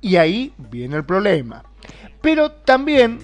Y 0.00 0.16
ahí 0.16 0.52
viene 0.58 0.96
el 0.96 1.04
problema. 1.04 1.64
Pero 2.20 2.52
también 2.52 3.18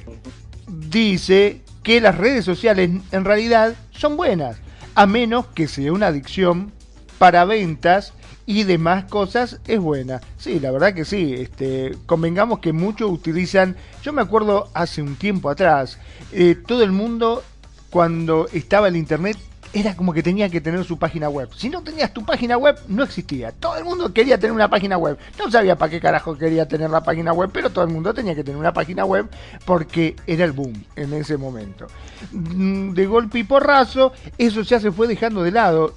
dice 0.67 1.63
que 1.83 2.01
las 2.01 2.17
redes 2.19 2.45
sociales 2.45 2.91
en 3.13 3.25
realidad 3.25 3.75
son 3.91 4.17
buenas, 4.17 4.59
a 4.95 5.07
menos 5.07 5.47
que 5.49 5.69
sea 5.69 5.93
una 5.93 6.09
adicción 6.09 6.73
para 7.19 7.45
ventas 7.45 8.13
y 8.49 8.65
demás 8.65 9.05
cosas 9.05 9.61
es 9.67 9.79
buena. 9.79 10.23
Sí, 10.39 10.59
la 10.59 10.71
verdad 10.71 10.95
que 10.95 11.05
sí. 11.05 11.35
Este, 11.35 11.95
convengamos 12.07 12.61
que 12.61 12.73
muchos 12.73 13.11
utilizan. 13.11 13.77
Yo 14.03 14.15
me 14.15 14.23
acuerdo 14.23 14.71
hace 14.73 15.03
un 15.03 15.17
tiempo 15.17 15.51
atrás, 15.51 15.99
eh, 16.33 16.57
todo 16.67 16.83
el 16.83 16.91
mundo 16.91 17.45
cuando 17.91 18.49
estaba 18.51 18.89
el 18.89 18.97
internet 18.97 19.37
era 19.75 19.95
como 19.95 20.15
que 20.15 20.23
tenía 20.23 20.49
que 20.49 20.63
tener 20.63 20.83
su 20.85 20.99
página 20.99 21.29
web. 21.29 21.51
Si 21.55 21.69
no 21.69 21.83
tenías 21.83 22.15
tu 22.15 22.25
página 22.25 22.57
web, 22.57 22.79
no 22.89 23.05
existía. 23.05 23.53
Todo 23.53 23.77
el 23.77 23.85
mundo 23.85 24.15
quería 24.15 24.39
tener 24.39 24.53
una 24.53 24.71
página 24.71 24.97
web. 24.97 25.19
No 25.39 25.51
sabía 25.51 25.77
para 25.77 25.91
qué 25.91 26.01
carajo 26.01 26.39
quería 26.39 26.67
tener 26.67 26.89
la 26.89 27.03
página 27.03 27.35
web, 27.35 27.51
pero 27.53 27.69
todo 27.69 27.85
el 27.85 27.91
mundo 27.91 28.15
tenía 28.15 28.35
que 28.35 28.45
tener 28.45 28.59
una 28.59 28.73
página 28.73 29.05
web 29.05 29.29
porque 29.67 30.17
era 30.27 30.47
el 30.47 30.53
boom 30.53 30.73
en 30.97 31.13
ese 31.13 31.37
momento. 31.37 31.87
Mm, 32.33 32.95
de 32.95 33.05
golpe 33.05 33.41
y 33.41 33.45
porrazo, 33.45 34.15
eso 34.39 34.63
ya 34.63 34.81
se 34.81 34.91
fue 34.91 35.07
dejando 35.07 35.43
de 35.43 35.51
lado. 35.51 35.93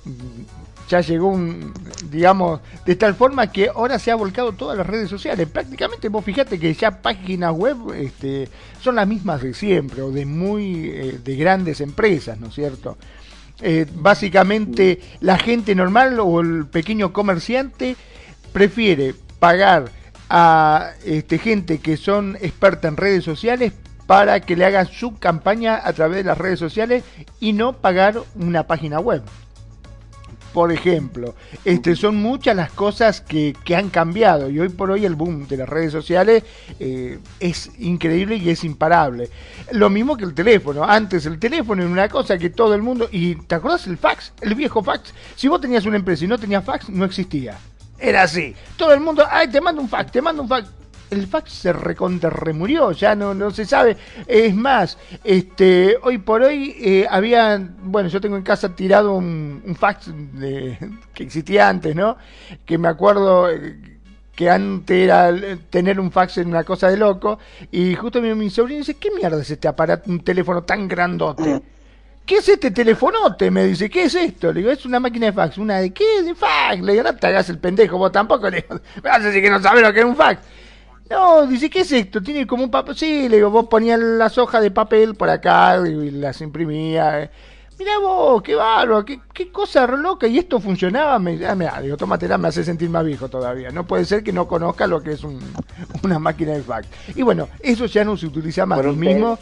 Ya 0.91 0.99
llegó 0.99 1.30
un, 1.30 1.73
digamos, 2.10 2.60
de 2.86 2.97
tal 2.97 3.15
forma 3.15 3.49
que 3.49 3.69
ahora 3.69 3.97
se 3.97 4.12
ha 4.12 4.15
volcado 4.15 4.51
todas 4.51 4.77
las 4.77 4.86
redes 4.86 5.10
sociales. 5.10 5.47
Prácticamente 5.47 6.10
vos 6.10 6.25
fijate 6.25 6.60
que 6.60 6.73
ya 6.73 7.01
páginas 7.01 7.54
web 7.54 7.93
este, 7.95 8.49
son 8.82 8.95
las 8.95 9.08
mismas 9.08 9.41
de 9.41 9.54
siempre 9.54 10.01
o 10.01 10.12
de 10.12 10.25
muy, 10.25 10.89
eh, 10.89 11.19
de 11.23 11.36
grandes 11.38 11.80
empresas, 11.80 12.41
¿no 12.41 12.47
es 12.47 12.56
cierto? 12.56 12.97
Eh, 13.62 13.86
básicamente 13.93 14.99
la 15.21 15.38
gente 15.38 15.75
normal 15.75 16.19
o 16.19 16.41
el 16.41 16.65
pequeño 16.65 17.13
comerciante 17.13 17.95
prefiere 18.51 19.15
pagar 19.39 19.93
a 20.30 20.91
este, 21.06 21.38
gente 21.38 21.77
que 21.77 21.95
son 21.95 22.38
experta 22.41 22.89
en 22.89 22.97
redes 22.97 23.23
sociales 23.23 23.71
para 24.08 24.41
que 24.41 24.58
le 24.58 24.65
hagan 24.65 24.88
su 24.88 25.17
campaña 25.19 25.80
a 25.82 25.93
través 25.93 26.17
de 26.17 26.23
las 26.25 26.38
redes 26.38 26.60
sociales 26.60 27.06
y 27.39 27.54
no 27.54 27.77
pagar 27.77 28.21
una 28.36 28.67
página 28.67 28.99
web 28.99 29.23
por 30.53 30.71
ejemplo. 30.71 31.35
Este, 31.65 31.95
son 31.95 32.17
muchas 32.17 32.55
las 32.55 32.71
cosas 32.71 33.21
que, 33.21 33.55
han 33.75 33.89
cambiado 33.89 34.49
y 34.49 34.59
hoy 34.59 34.69
por 34.69 34.91
hoy 34.91 35.05
el 35.05 35.15
boom 35.15 35.47
de 35.47 35.57
las 35.57 35.69
redes 35.69 35.91
sociales 35.91 36.43
eh, 36.79 37.19
es 37.39 37.71
increíble 37.79 38.35
y 38.35 38.49
es 38.49 38.63
imparable. 38.63 39.29
Lo 39.71 39.89
mismo 39.89 40.17
que 40.17 40.25
el 40.25 40.33
teléfono. 40.33 40.83
Antes 40.83 41.25
el 41.25 41.39
teléfono 41.39 41.81
era 41.81 41.91
una 41.91 42.09
cosa 42.09 42.37
que 42.37 42.49
todo 42.49 42.75
el 42.75 42.81
mundo... 42.81 43.07
¿Y 43.11 43.35
te 43.35 43.55
acuerdas 43.55 43.87
el 43.87 43.97
fax? 43.97 44.33
El 44.41 44.55
viejo 44.55 44.83
fax. 44.83 45.13
Si 45.35 45.47
vos 45.47 45.61
tenías 45.61 45.85
una 45.85 45.97
empresa 45.97 46.25
y 46.25 46.27
no 46.27 46.37
tenías 46.37 46.65
fax, 46.65 46.89
no 46.89 47.05
existía. 47.05 47.57
Era 47.97 48.23
así. 48.23 48.53
Todo 48.75 48.93
el 48.93 48.99
mundo, 48.99 49.23
ay, 49.29 49.49
te 49.49 49.61
mando 49.61 49.81
un 49.81 49.87
fax, 49.87 50.11
te 50.11 50.21
mando 50.21 50.41
un 50.41 50.49
fax 50.49 50.80
el 51.12 51.28
fax 51.28 51.52
se 51.52 51.74
recontra 51.74 52.30
remurió, 52.30 52.91
ya 52.93 53.15
no, 53.15 53.34
no 53.34 53.52
se 53.52 53.65
sabe. 53.65 53.97
Es 54.26 54.56
más, 54.56 54.97
este, 55.24 55.97
hoy 56.02 56.17
por 56.17 56.41
hoy 56.41 56.76
eh, 56.80 57.06
había, 57.10 57.62
bueno, 57.84 58.10
yo 58.10 58.21
tengo 58.21 58.38
en 58.38 58.43
casa 58.43 58.76
tirado 58.76 59.15
un, 59.15 59.76
fax 59.78 60.12
de, 60.34 60.78
que 61.13 61.24
existía 61.24 61.67
antes, 61.67 61.95
¿no? 61.95 62.17
Que 62.65 62.78
me 62.78 62.88
acuerdo 62.88 63.50
eh, 63.52 63.78
que 64.34 64.50
antes 64.50 64.97
era 64.97 65.34
tener 65.69 66.00
un 66.00 66.12
fax 66.12 66.38
en 66.38 66.47
una 66.47 66.63
cosa 66.63 66.89
de 66.89 66.97
loco, 66.97 67.39
y 67.71 67.93
justo 67.95 68.21
mi, 68.21 68.34
mi 68.34 68.50
sobrino 68.50 68.80
dice, 68.80 68.95
¿qué 68.95 69.12
mierda 69.12 69.41
es 69.41 69.52
este 69.52 69.67
aparato, 69.67 70.10
un 70.10 70.24
teléfono 70.24 70.63
tan 70.63 70.88
grandote? 70.88 71.62
¿Qué 72.26 72.38
es 72.38 72.47
este 72.47 72.71
telefonote? 72.71 73.52
Me 73.52 73.65
dice, 73.65 73.89
¿qué 73.89 74.04
es 74.04 74.15
esto? 74.15 74.54
Le 74.54 74.62
digo, 74.62 74.71
es 74.71 74.86
una 74.86 75.00
máquina 75.00 75.26
de 75.26 75.34
fax. 75.34 75.58
¿Una 75.58 75.80
de 75.80 75.91
qué? 75.91 76.24
De 76.24 76.36
fax. 76.36 76.82
Le 76.82 76.93
digo, 76.93 77.04
no 77.04 77.15
te 77.15 77.28
hagas 77.28 77.50
el 77.50 77.58
pendejo, 77.58 77.97
vos 77.97 78.12
tampoco. 78.12 78.50
Le 78.50 78.62
digo, 78.62 78.76
me 79.04 79.10
vas 79.10 79.19
a 79.19 79.24
decir 79.26 79.41
que 79.41 79.50
no 79.50 79.60
sabes 79.62 79.82
lo 79.82 79.91
que 79.91 80.00
es 80.00 80.06
un 80.06 80.15
fax. 80.15 80.41
No, 81.12 81.45
dice, 81.45 81.69
¿qué 81.69 81.82
es 81.82 81.91
esto? 81.91 82.24
Tiene 82.24 82.47
como 82.47 82.63
un 82.63 82.71
papel. 82.71 82.95
Sí, 82.95 83.28
le 83.28 83.36
digo, 83.36 83.50
vos 83.50 83.67
ponías 83.67 84.00
las 84.00 84.38
hojas 84.38 84.62
de 84.63 84.71
papel 84.71 85.13
por 85.15 85.30
acá 85.30 85.78
y 85.86 86.10
las 86.10 86.39
imprimías. 86.39 87.30
Mira 87.78 88.00
vos, 88.00 88.41
qué 88.41 88.56
bárbaro, 88.56 89.04
qué, 89.04 89.19
qué 89.34 89.52
cosa 89.52 89.86
loca. 89.88 90.26
Y 90.28 90.38
esto 90.38 90.62
funcionaba. 90.62 91.19
Me, 91.19 91.45
ah, 91.45 91.54
mira, 91.54 91.82
digo, 91.82 91.97
tómatela, 91.97 92.38
me 92.38 92.47
hace 92.47 92.63
sentir 92.63 92.89
más 92.89 93.04
viejo 93.04 93.28
todavía. 93.28 93.71
No 93.71 93.86
puede 93.86 94.06
ser 94.06 94.24
que 94.24 94.32
no 94.32 94.47
conozca 94.47 94.88
lo 94.88 95.04
que 95.04 95.12
es 95.12 95.21
una 96.04 96.17
máquina 96.17 96.54
de 96.54 96.62
fax. 96.62 96.88
Y 97.13 97.24
bueno, 97.24 97.50
eso 97.60 97.88
ya 97.88 98.06
no 98.06 98.15
se 98.15 98.28
utiliza 98.28 98.65
más. 98.65 98.82
Lo 98.82 98.93
mismo. 98.93 99.38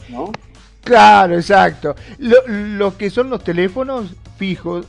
Claro, 0.84 1.36
exacto. 1.36 1.96
Lo, 2.18 2.48
lo 2.48 2.98
que 2.98 3.12
son 3.12 3.30
los 3.30 3.44
teléfonos 3.44 4.16
fijos 4.38 4.88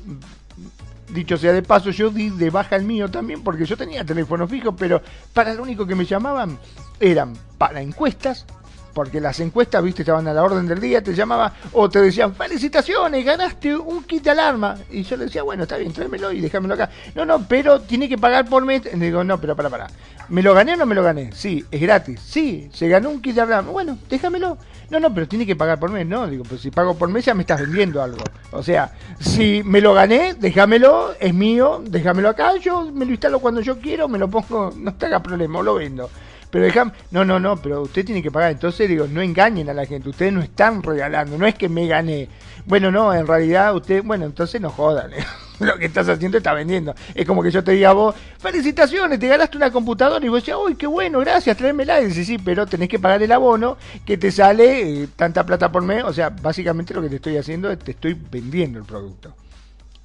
Dicho 1.12 1.36
sea 1.36 1.52
de 1.52 1.62
paso, 1.62 1.90
yo 1.90 2.10
di 2.10 2.30
de 2.30 2.50
baja 2.50 2.76
el 2.76 2.84
mío 2.84 3.10
también 3.10 3.42
porque 3.42 3.64
yo 3.64 3.76
tenía 3.76 4.04
teléfono 4.04 4.46
fijo, 4.46 4.76
pero 4.76 5.02
para 5.32 5.54
lo 5.54 5.62
único 5.62 5.86
que 5.86 5.94
me 5.96 6.04
llamaban 6.04 6.58
eran 7.00 7.34
para 7.58 7.80
encuestas, 7.80 8.46
porque 8.92 9.20
las 9.20 9.40
encuestas, 9.40 9.82
viste, 9.82 10.02
estaban 10.02 10.26
a 10.28 10.34
la 10.34 10.42
orden 10.42 10.66
del 10.66 10.80
día, 10.80 11.02
te 11.02 11.14
llamaban 11.14 11.52
o 11.72 11.88
te 11.88 12.00
decían, 12.00 12.34
felicitaciones, 12.34 13.24
ganaste 13.24 13.76
un 13.76 14.04
kit 14.04 14.24
de 14.24 14.30
alarma. 14.30 14.76
Y 14.90 15.02
yo 15.02 15.16
le 15.16 15.24
decía, 15.24 15.42
bueno, 15.42 15.64
está 15.64 15.76
bien, 15.76 15.92
tráemelo 15.92 16.32
y 16.32 16.40
déjamelo 16.40 16.74
acá. 16.74 16.90
No, 17.14 17.24
no, 17.24 17.46
pero 17.46 17.80
tiene 17.80 18.08
que 18.08 18.18
pagar 18.18 18.48
por 18.48 18.64
mes. 18.64 18.82
Y 18.92 18.98
digo, 18.98 19.24
no, 19.24 19.40
pero 19.40 19.56
para, 19.56 19.70
para. 19.70 19.86
¿Me 20.28 20.42
lo 20.42 20.54
gané 20.54 20.74
o 20.74 20.76
no 20.76 20.86
me 20.86 20.94
lo 20.94 21.02
gané? 21.02 21.32
Sí, 21.32 21.64
es 21.70 21.80
gratis. 21.80 22.20
Sí, 22.24 22.70
se 22.72 22.88
ganó 22.88 23.10
un 23.10 23.20
kit 23.20 23.34
de 23.34 23.40
alarma. 23.40 23.70
Bueno, 23.72 23.98
déjamelo. 24.08 24.58
No, 24.90 24.98
no, 24.98 25.14
pero 25.14 25.28
tiene 25.28 25.46
que 25.46 25.54
pagar 25.54 25.78
por 25.78 25.90
mes, 25.90 26.06
¿no? 26.06 26.26
Digo, 26.26 26.42
pues 26.44 26.60
si 26.60 26.70
pago 26.70 26.96
por 26.96 27.08
mes 27.08 27.24
ya 27.24 27.34
me 27.34 27.42
estás 27.42 27.60
vendiendo 27.60 28.02
algo. 28.02 28.18
O 28.50 28.62
sea, 28.62 28.92
si 29.20 29.62
me 29.64 29.80
lo 29.80 29.94
gané, 29.94 30.34
déjamelo, 30.34 31.14
es 31.20 31.32
mío, 31.32 31.80
déjamelo 31.86 32.28
acá, 32.28 32.56
yo 32.56 32.90
me 32.90 33.04
lo 33.04 33.12
instalo 33.12 33.38
cuando 33.38 33.60
yo 33.60 33.78
quiero, 33.78 34.08
me 34.08 34.18
lo 34.18 34.28
pongo, 34.28 34.72
no 34.76 34.94
te 34.94 35.06
haga 35.06 35.22
problema, 35.22 35.62
lo 35.62 35.74
vendo. 35.74 36.10
Pero 36.50 36.64
déjame, 36.64 36.92
no, 37.10 37.24
no, 37.24 37.38
no, 37.38 37.56
pero 37.56 37.82
usted 37.82 38.04
tiene 38.04 38.22
que 38.22 38.30
pagar. 38.30 38.50
Entonces 38.52 38.88
digo, 38.88 39.06
no 39.06 39.22
engañen 39.22 39.68
a 39.68 39.74
la 39.74 39.86
gente, 39.86 40.08
ustedes 40.08 40.32
no 40.32 40.42
están 40.42 40.82
regalando, 40.82 41.38
no 41.38 41.46
es 41.46 41.54
que 41.54 41.68
me 41.68 41.86
gané. 41.86 42.28
Bueno, 42.66 42.90
no, 42.90 43.14
en 43.14 43.26
realidad 43.26 43.74
usted, 43.74 44.02
bueno, 44.02 44.26
entonces 44.26 44.60
no 44.60 44.70
jodan. 44.70 45.10
Lo 45.60 45.76
que 45.78 45.86
estás 45.86 46.08
haciendo 46.08 46.38
está 46.38 46.54
vendiendo. 46.54 46.94
Es 47.14 47.26
como 47.26 47.42
que 47.42 47.50
yo 47.50 47.62
te 47.62 47.72
diga 47.72 47.90
a 47.90 47.92
vos, 47.92 48.14
felicitaciones, 48.38 49.18
te 49.18 49.28
ganaste 49.28 49.58
una 49.58 49.70
computadora 49.70 50.24
y 50.24 50.28
vos 50.28 50.42
decís, 50.42 50.58
uy, 50.58 50.74
qué 50.74 50.86
bueno, 50.86 51.20
gracias, 51.20 51.56
tráemela. 51.56 52.00
Y 52.00 52.08
decís, 52.08 52.26
sí, 52.26 52.38
pero 52.38 52.66
tenés 52.66 52.88
que 52.88 52.98
pagar 52.98 53.22
el 53.22 53.30
abono 53.30 53.76
que 54.06 54.16
te 54.16 54.32
sale 54.32 55.02
eh, 55.02 55.08
tanta 55.16 55.44
plata 55.44 55.70
por 55.70 55.82
mes. 55.82 56.02
O 56.04 56.12
sea, 56.14 56.30
básicamente 56.30 56.94
lo 56.94 57.02
que 57.02 57.10
te 57.10 57.16
estoy 57.16 57.36
haciendo 57.36 57.70
es 57.70 57.78
te 57.78 57.90
estoy 57.90 58.14
vendiendo 58.14 58.78
el 58.78 58.86
producto. 58.86 59.34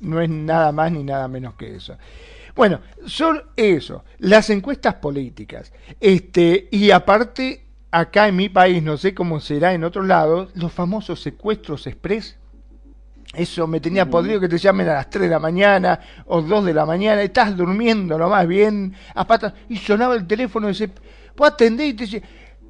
No 0.02 0.20
es 0.20 0.30
nada 0.30 0.74
más 0.74 0.92
ni 0.92 1.04
nada 1.04 1.28
menos 1.30 1.54
que 1.56 1.74
eso. 1.74 1.96
Bueno, 2.56 2.80
son 3.06 3.42
eso, 3.58 4.06
las 4.20 4.50
encuestas 4.50 4.96
políticas. 4.96 5.74
Este, 6.00 6.70
y 6.72 6.92
aparte, 6.92 7.66
acá 7.92 8.30
en 8.30 8.38
mi 8.38 8.48
país, 8.48 8.82
no 8.82 8.98
sé 8.98 9.14
cómo 9.14 9.42
será 9.42 9.74
en 9.74 9.84
otros 9.84 10.06
lados, 10.08 10.52
los 10.56 10.72
famosos 10.72 11.22
secuestros 11.22 11.86
express. 11.86 12.38
Eso 13.34 13.68
me 13.68 13.82
tenía 13.82 14.10
podrido 14.10 14.40
que 14.40 14.48
te 14.48 14.58
llamen 14.58 14.88
a 14.88 14.94
las 14.94 15.10
3 15.10 15.24
de 15.24 15.30
la 15.30 15.40
mañana 15.40 16.00
o 16.28 16.42
2 16.42 16.66
de 16.66 16.74
la 16.74 16.86
mañana, 16.86 17.22
estás 17.22 17.58
durmiendo 17.58 18.18
nomás 18.18 18.48
bien, 18.48 18.96
a 19.14 19.28
patas, 19.28 19.54
y 19.68 19.76
sonaba 19.76 20.16
el 20.16 20.26
teléfono 20.26 20.68
y 20.68 20.72
dice, 20.72 20.90
pues 21.36 21.52
atendé 21.52 21.88
y 21.88 21.94
te 21.94 22.06
dice, 22.06 22.24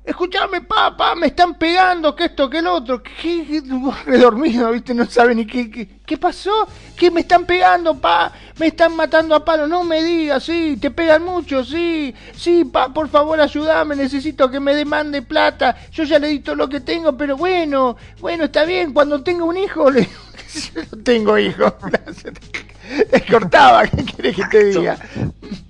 escuchame, 0.05 0.61
papá, 0.61 1.15
me 1.15 1.27
están 1.27 1.55
pegando, 1.55 2.15
que 2.15 2.25
esto, 2.25 2.49
que 2.49 2.59
el 2.59 2.67
otro, 2.67 3.01
que 3.01 3.63
redormido, 4.05 4.71
viste, 4.71 4.93
no 4.93 5.05
sabe 5.05 5.33
ni 5.33 5.47
qué, 5.47 5.69
qué, 5.71 5.87
qué, 6.05 6.17
pasó, 6.17 6.67
que 6.95 7.09
me 7.09 7.21
están 7.21 7.45
pegando, 7.45 7.99
pa, 7.99 8.31
me 8.57 8.67
están 8.67 8.95
matando 8.95 9.33
a 9.35 9.43
palo, 9.43 9.67
no 9.67 9.83
me 9.83 10.03
digas, 10.03 10.43
sí, 10.43 10.77
te 10.79 10.91
pegan 10.91 11.23
mucho, 11.23 11.63
sí, 11.63 12.13
sí, 12.35 12.65
pa, 12.65 12.93
por 12.93 13.09
favor 13.09 13.39
ayúdame, 13.39 13.95
necesito 13.95 14.49
que 14.49 14.59
me 14.59 14.75
demande 14.75 15.23
plata, 15.23 15.75
yo 15.91 16.03
ya 16.03 16.19
le 16.19 16.27
di 16.27 16.39
todo 16.39 16.55
lo 16.55 16.69
que 16.69 16.81
tengo, 16.81 17.17
pero 17.17 17.35
bueno, 17.35 17.97
bueno, 18.19 18.45
está 18.45 18.63
bien, 18.63 18.93
cuando 18.93 19.23
tenga 19.23 19.43
un 19.43 19.57
hijo, 19.57 19.89
le 19.89 20.03
yo 20.75 20.81
no 20.91 21.03
tengo 21.03 21.37
hijo, 21.39 21.73
te 23.11 23.25
cortaba, 23.25 23.87
¿qué 23.87 24.05
quieres 24.05 24.35
que 24.35 24.45
te 24.45 24.65
diga? 24.65 24.97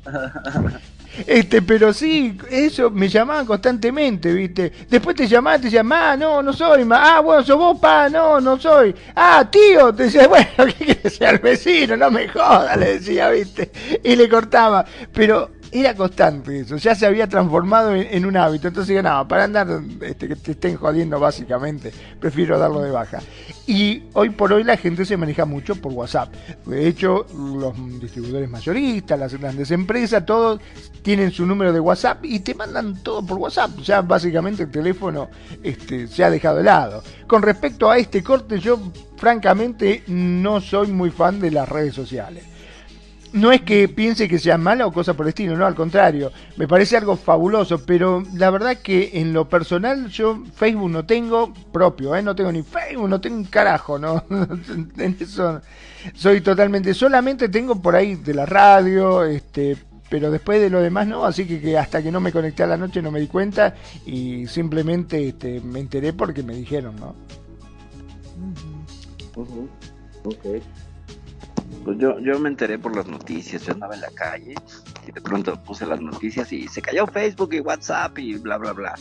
Este, 1.26 1.62
pero 1.62 1.94
sí, 1.94 2.38
eso 2.50 2.90
me 2.92 3.08
llamaban 3.08 3.46
constantemente, 3.46 4.34
¿viste? 4.34 4.72
Después 4.90 5.16
te 5.16 5.28
llamaban, 5.28 5.62
te 5.62 5.66
decían, 5.68 5.92
ah, 5.92 6.16
no, 6.18 6.42
no 6.42 6.54
soy, 6.54 6.86
ma. 6.86 7.18
ah, 7.18 7.20
bueno, 7.22 7.44
sos 7.44 7.58
vos, 7.58 7.80
pa, 7.80 8.10
no, 8.10 8.40
no 8.42 8.60
soy. 8.60 8.94
Ah, 9.16 9.48
tío, 9.50 9.94
te 9.94 10.04
decía, 10.04 10.28
bueno, 10.30 10.48
¿qué 10.58 10.86
quieres 10.86 11.16
ser 11.16 11.40
vecino? 11.40 11.96
No 11.98 12.12
me 12.12 12.28
jodas, 12.28 12.78
le 12.78 12.94
decía, 13.00 13.30
¿viste? 13.30 13.72
Y 14.04 14.16
le 14.16 14.28
cortaba. 14.30 14.86
Pero 15.14 15.52
era 15.80 15.94
constante 15.94 16.62
eso, 16.62 16.78
ya 16.78 16.96
se 16.96 17.06
había 17.06 17.28
transformado 17.28 17.94
en, 17.94 18.26
un 18.26 18.38
hábito. 18.38 18.70
Entonces 18.70 18.90
digo, 18.90 19.02
no, 19.02 19.28
para 19.28 19.44
andar 19.44 19.68
este, 20.02 20.30
que 20.30 20.36
te 20.36 20.52
estén 20.52 20.78
jodiendo 20.78 21.20
básicamente, 21.20 21.92
prefiero 22.20 22.58
darlo 22.58 22.82
de 22.82 22.92
baja. 22.92 23.20
Y 23.68 24.04
hoy 24.14 24.30
por 24.30 24.54
hoy 24.54 24.64
la 24.64 24.78
gente 24.78 25.06
se 25.06 25.18
maneja 25.18 25.44
mucho 25.44 25.76
por 25.76 25.92
WhatsApp. 25.92 26.34
De 26.66 26.88
hecho, 26.88 27.26
los 27.36 27.74
distribuidores 28.00 28.50
mayoristas, 28.50 29.20
las 29.20 29.34
grandes 29.34 29.70
empresas, 29.72 30.26
todos 30.26 30.62
tienen 31.02 31.32
su 31.32 31.46
número 31.46 31.74
de 31.74 31.80
WhatsApp 31.80 32.24
y 32.24 32.40
te 32.40 32.56
mandan 32.56 33.02
todo 33.04 33.26
por 33.26 33.38
WhatsApp. 33.38 33.78
Ya 33.80 34.02
básicamente 34.02 34.64
el 34.64 34.72
teléfono 34.72 35.30
este, 35.62 36.08
se 36.08 36.24
ha 36.24 36.30
dejado 36.30 36.58
de 36.58 36.64
lado. 36.64 37.04
Con 37.28 37.42
respecto 37.42 37.90
a 37.90 37.98
este 37.98 38.24
corte, 38.24 38.60
yo 38.60 38.80
francamente 39.18 40.04
no 40.08 40.62
soy 40.62 40.88
muy 40.88 41.10
fan 41.10 41.40
de 41.40 41.52
las 41.52 41.68
redes 41.68 41.94
sociales 41.94 42.55
no 43.36 43.52
es 43.52 43.62
que 43.62 43.90
piense 43.90 44.30
que 44.30 44.40
sea 44.40 44.58
mala 44.58 44.88
o 44.88 44.94
cosa 44.94 45.14
por 45.14 45.26
el 45.26 45.30
estilo, 45.30 45.58
no, 45.58 45.66
al 45.66 45.76
contrario, 45.76 46.32
me 46.56 46.70
parece 46.70 46.96
algo 46.96 47.18
fabuloso, 47.18 47.86
pero 47.86 48.24
la 48.34 48.50
verdad 48.50 48.78
que 48.78 49.12
en 49.16 49.34
lo 49.34 49.50
personal 49.50 50.08
yo 50.08 50.42
Facebook 50.56 50.90
no 50.90 51.06
tengo 51.06 51.54
propio, 51.74 52.16
¿eh? 52.16 52.24
no 52.24 52.34
tengo 52.34 52.52
ni 52.54 52.64
Facebook, 52.64 53.10
no 53.10 53.20
tengo 53.20 53.36
un 53.36 53.44
carajo, 53.44 54.00
¿no? 54.00 54.24
en 54.30 55.18
eso 55.20 55.62
soy 56.14 56.40
totalmente, 56.40 56.94
solamente 56.94 57.50
tengo 57.50 57.82
por 57.82 57.98
ahí 57.98 58.16
de 58.16 58.34
la 58.34 58.46
radio, 58.46 59.26
este, 59.26 59.76
pero 60.10 60.32
después 60.32 60.62
de 60.62 60.70
lo 60.70 60.80
demás 60.80 61.06
no, 61.06 61.26
así 61.26 61.46
que, 61.46 61.78
hasta 61.78 62.02
que 62.02 62.14
no 62.14 62.22
me 62.22 62.32
conecté 62.32 62.64
a 62.64 62.68
la 62.68 62.78
noche 62.78 63.02
no 63.02 63.12
me 63.12 63.20
di 63.20 63.28
cuenta 63.28 63.76
y 64.06 64.48
simplemente 64.48 65.28
este, 65.28 65.60
me 65.60 65.82
enteré 65.82 66.14
porque 66.14 66.42
me 66.42 66.54
dijeron, 66.56 66.96
¿no? 66.96 67.16
Pues 71.86 72.00
yo, 72.00 72.20
yo 72.20 72.40
me 72.40 72.50
enteré 72.50 72.80
por 72.80 72.96
las 72.96 73.06
noticias, 73.06 73.64
yo 73.64 73.74
andaba 73.74 73.94
en 73.94 74.02
la 74.02 74.10
calle 74.10 74.56
y 75.08 75.12
de 75.12 75.22
pronto 75.22 75.62
puse 75.62 75.86
las 75.86 76.02
noticias 76.02 76.52
y 76.52 76.68
se 76.68 76.82
cayó 76.82 77.06
Facebook 77.06 77.54
y 77.54 77.60
WhatsApp 77.60 78.18
y 78.18 78.36
bla, 78.38 78.58
bla, 78.58 78.74
bla. 78.74 78.96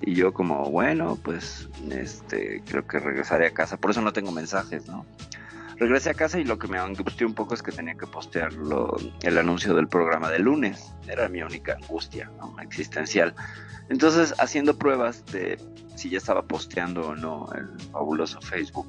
Y 0.00 0.14
yo 0.14 0.32
como, 0.32 0.68
bueno, 0.70 1.16
pues 1.22 1.68
este, 1.88 2.62
creo 2.66 2.84
que 2.84 2.98
regresaré 2.98 3.46
a 3.46 3.50
casa, 3.52 3.76
por 3.76 3.92
eso 3.92 4.00
no 4.00 4.12
tengo 4.12 4.32
mensajes, 4.32 4.88
¿no? 4.88 5.06
Regresé 5.76 6.10
a 6.10 6.14
casa 6.14 6.40
y 6.40 6.44
lo 6.44 6.58
que 6.58 6.66
me 6.66 6.78
angustió 6.78 7.28
un 7.28 7.34
poco 7.34 7.54
es 7.54 7.62
que 7.62 7.70
tenía 7.70 7.94
que 7.94 8.06
postear 8.08 8.50
el 9.22 9.38
anuncio 9.38 9.72
del 9.74 9.86
programa 9.86 10.30
de 10.30 10.40
lunes. 10.40 10.92
Era 11.06 11.28
mi 11.28 11.42
única 11.42 11.74
angustia 11.80 12.30
¿no? 12.38 12.54
existencial. 12.60 13.34
Entonces, 13.88 14.34
haciendo 14.38 14.76
pruebas 14.76 15.24
de 15.26 15.58
si 15.94 16.10
ya 16.10 16.18
estaba 16.18 16.42
posteando 16.42 17.08
o 17.08 17.16
no 17.16 17.48
el 17.54 17.80
fabuloso 17.92 18.42
Facebook, 18.42 18.88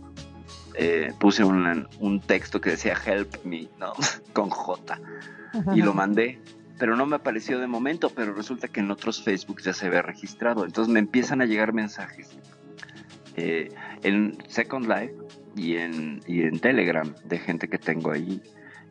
eh, 0.84 1.14
puse 1.20 1.44
un, 1.44 1.88
un, 2.00 2.20
texto 2.22 2.60
que 2.60 2.72
decía 2.72 2.98
help 3.06 3.46
me, 3.46 3.70
¿no? 3.78 3.94
Con 4.34 4.50
J. 4.50 5.00
Y 5.76 5.84
lo 5.84 5.94
mandé, 5.94 6.40
pero 6.80 6.96
no 6.96 7.06
me 7.06 7.18
apareció 7.18 7.60
de 7.60 7.68
momento, 7.68 8.10
pero 8.10 8.34
resulta 8.34 8.68
que 8.68 8.80
en 8.80 8.90
otros 8.90 9.22
Facebook 9.24 9.62
ya 9.62 9.74
se 9.74 9.86
había 9.86 10.02
registrado. 10.02 10.66
Entonces 10.66 10.92
me 10.92 11.00
empiezan 11.00 11.40
a 11.40 11.46
llegar 11.46 11.72
mensajes 11.72 12.32
eh, 13.36 13.70
en 14.02 14.36
Second 14.48 14.88
Life 14.88 15.14
y 15.56 15.76
en, 15.76 16.22
y 16.26 16.42
en 16.42 16.60
Telegram 16.60 17.14
de 17.26 17.38
gente 17.38 17.68
que 17.68 17.78
tengo 17.78 18.12
ahí. 18.12 18.42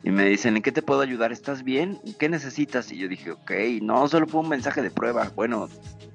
Y 0.01 0.11
me 0.11 0.23
dicen, 0.23 0.55
¿en 0.55 0.63
qué 0.63 0.71
te 0.71 0.81
puedo 0.81 1.01
ayudar? 1.01 1.33
¿Estás 1.33 1.65
bien? 1.65 1.99
¿Qué 2.17 2.29
necesitas? 2.29 2.89
Y 2.93 2.99
yo 2.99 3.09
dije, 3.09 3.31
ok, 3.31 3.51
no, 3.81 4.07
solo 4.07 4.27
fue 4.27 4.39
un 4.39 4.47
mensaje 4.47 4.81
de 4.81 4.91
prueba. 4.91 5.29
Bueno, 5.35 5.67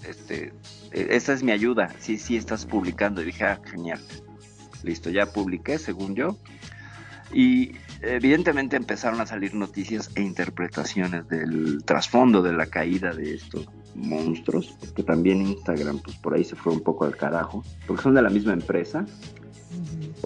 este, 0.09 0.55
e, 0.93 1.09
esa 1.11 1.35
es 1.35 1.43
mi 1.43 1.53
ayuda. 1.53 1.91
Sí, 1.99 2.17
sí, 2.17 2.39
estás 2.39 2.65
publicando. 2.65 3.21
Y 3.21 3.27
dije, 3.27 3.45
ah, 3.45 3.61
genial. 3.63 4.01
Listo, 4.83 5.11
ya 5.11 5.27
publiqué, 5.27 5.79
según 5.79 6.15
yo. 6.15 6.37
Y 7.33 7.73
evidentemente 8.03 8.77
empezaron 8.77 9.21
a 9.21 9.27
salir 9.27 9.55
noticias 9.55 10.11
e 10.15 10.23
interpretaciones 10.23 11.29
del 11.29 11.83
trasfondo 11.85 12.43
de 12.43 12.53
la 12.53 12.67
caída 12.67 13.13
de 13.13 13.35
estos 13.35 13.69
monstruos, 13.95 14.77
porque 14.79 15.03
también 15.03 15.43
Instagram, 15.43 16.01
pues 16.01 16.17
por 16.17 16.35
ahí 16.35 16.45
se 16.45 16.55
fue 16.55 16.73
un 16.73 16.81
poco 16.81 17.05
al 17.05 17.17
carajo, 17.17 17.65
porque 17.87 18.03
son 18.03 18.15
de 18.15 18.23
la 18.23 18.31
misma 18.31 18.53
empresa. 18.53 19.07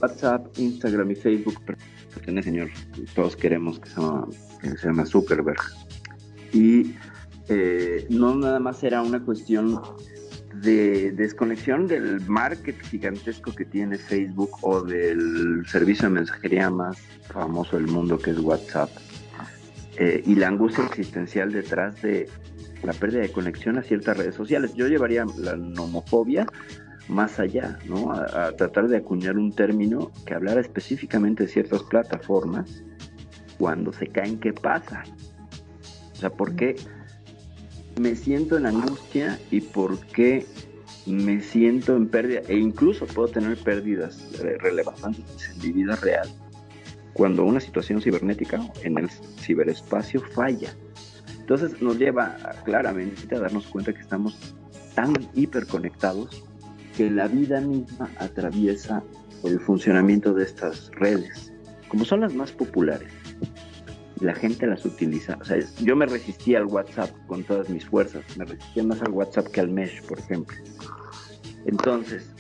WhatsApp, 0.01 0.47
Instagram 0.59 1.11
y 1.13 1.15
Facebook 1.15 1.61
pertenecen, 2.15 2.55
señor, 2.55 2.71
todos 3.15 3.37
queremos 3.37 3.79
que 3.79 3.89
se 3.89 4.01
llama, 4.01 4.27
que 4.61 4.77
se 4.77 4.87
llama 4.87 5.07
Zuckerberg. 5.07 5.61
Y 6.53 6.95
eh, 7.49 8.07
no 8.11 8.35
nada 8.37 8.61
más 8.61 8.83
era 8.83 9.03
una 9.03 9.21
cuestión 9.21 9.81
de 10.63 11.13
desconexión 11.13 11.87
del 11.87 12.21
market 12.23 12.81
gigantesco 12.83 13.55
que 13.55 13.65
tiene 13.65 13.97
Facebook 13.97 14.51
o 14.63 14.83
del 14.83 15.65
servicio 15.67 16.09
de 16.09 16.15
mensajería 16.15 16.71
más 16.71 16.99
famoso 17.33 17.77
del 17.77 17.87
mundo 17.87 18.19
que 18.19 18.31
es 18.31 18.39
WhatsApp 18.39 18.91
eh, 19.97 20.23
y 20.25 20.35
la 20.35 20.49
angustia 20.49 20.85
existencial 20.85 21.53
detrás 21.53 22.01
de 22.03 22.29
la 22.83 22.93
pérdida 22.93 23.21
de 23.21 23.33
conexión 23.33 23.79
a 23.79 23.83
ciertas 23.83 24.17
redes 24.17 24.35
sociales. 24.35 24.75
Yo 24.75 24.89
llevaría 24.89 25.27
la 25.39 25.57
nomofobia 25.57 26.47
más 27.09 27.39
allá, 27.39 27.79
¿no? 27.87 28.13
A, 28.13 28.53
tratar 28.53 28.89
de 28.89 28.99
acuñar 28.99 29.37
un 29.37 29.53
término 29.53 30.11
que 30.27 30.35
hablara 30.35 30.61
específicamente 30.61 31.45
de 31.45 31.49
ciertas 31.49 31.83
plataformas 31.83 32.83
cuando 33.59 33.93
se 33.93 34.07
caen, 34.07 34.39
¿qué 34.39 34.53
pasa? 34.53 35.03
O 36.13 36.17
sea, 36.17 36.31
¿por 36.31 36.55
qué? 36.55 36.77
Me 37.99 38.15
siento 38.15 38.57
en 38.57 38.67
angustia 38.67 39.39
y 39.51 39.61
por 39.61 39.99
qué 40.07 40.47
me 41.07 41.41
siento 41.41 41.97
en 41.97 42.09
pérdida 42.09 42.43
e 42.49 42.57
incluso 42.57 43.07
puedo 43.07 43.29
tener 43.29 43.57
pérdidas 43.59 44.39
relevantes 44.59 45.51
en 45.51 45.59
mi 45.63 45.73
vida 45.73 45.97
real 45.97 46.29
cuando 47.13 47.45
una 47.45 47.61
situación 47.61 48.01
cibernética 48.01 48.61
en 48.83 48.99
el 48.99 49.11
ciberespacio 49.11 50.21
falla. 50.21 50.75
Entonces 51.39 51.83
nos 51.83 51.99
lleva 51.99 52.37
claramente 52.65 53.35
a 53.35 53.41
darnos 53.41 53.67
cuenta 53.67 53.93
que 53.93 54.01
estamos 54.01 54.55
tan 54.95 55.13
hiperconectados 55.35 56.45
que 56.97 57.11
la 57.11 57.29
vida 57.29 57.61
misma 57.61 58.11
atraviesa 58.19 59.03
el 59.43 59.59
funcionamiento 59.61 60.33
de 60.33 60.45
estas 60.45 60.91
redes, 60.93 61.53
como 61.89 62.05
son 62.05 62.21
las 62.21 62.35
más 62.35 62.53
populares 62.53 63.13
la 64.21 64.35
gente 64.35 64.67
las 64.67 64.85
utiliza. 64.85 65.37
O 65.41 65.45
sea, 65.45 65.59
yo 65.83 65.97
me 65.97 66.07
resistía 66.07 66.59
al 66.59 66.67
WhatsApp 66.67 67.11
con 67.27 67.43
todas 67.45 67.69
mis 67.69 67.85
fuerzas, 67.87 68.25
me 68.37 68.45
resistía 68.45 68.85
más 68.85 69.03
al 69.03 69.13
WhatsApp 69.13 69.49
que 69.49 69.61
al 69.61 69.69
Mesh, 69.71 70.03
por 70.03 70.19
ejemplo. 70.19 70.57
Entonces, 71.67 72.35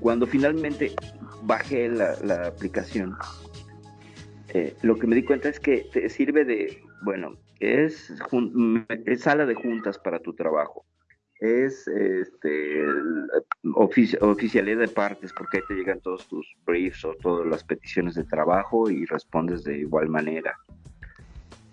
cuando 0.00 0.26
finalmente 0.26 0.94
bajé 1.42 1.88
la, 1.88 2.46
aplicación, 2.46 3.16
eh, 4.54 4.74
lo 4.82 4.96
que 4.96 5.06
me 5.06 5.16
di 5.16 5.24
cuenta 5.24 5.48
es 5.48 5.60
que 5.60 5.88
te 5.92 6.08
sirve 6.08 6.44
de, 6.44 6.82
bueno, 7.02 7.36
es, 7.60 8.12
es 9.06 9.20
sala 9.20 9.46
de 9.46 9.54
juntas 9.54 9.98
para 9.98 10.20
tu 10.20 10.34
trabajo, 10.34 10.84
es 11.40 11.86
este, 11.88 12.84
oficialidad 13.74 14.78
de 14.78 14.88
partes, 14.88 15.32
porque 15.36 15.58
ahí 15.58 15.62
te 15.68 15.74
llegan 15.74 16.00
todos 16.00 16.26
tus 16.28 16.46
briefs 16.64 17.04
o 17.04 17.14
todas 17.14 17.46
las 17.46 17.62
peticiones 17.62 18.14
de 18.14 18.24
trabajo 18.24 18.90
y 18.90 19.04
respondes 19.06 19.64
de 19.64 19.78
igual 19.78 20.08
manera. 20.08 20.56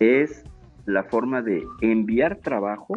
Es 0.03 0.43
la 0.85 1.05
forma 1.05 1.41
de 1.41 1.65
enviar 1.79 2.35
trabajo, 2.35 2.93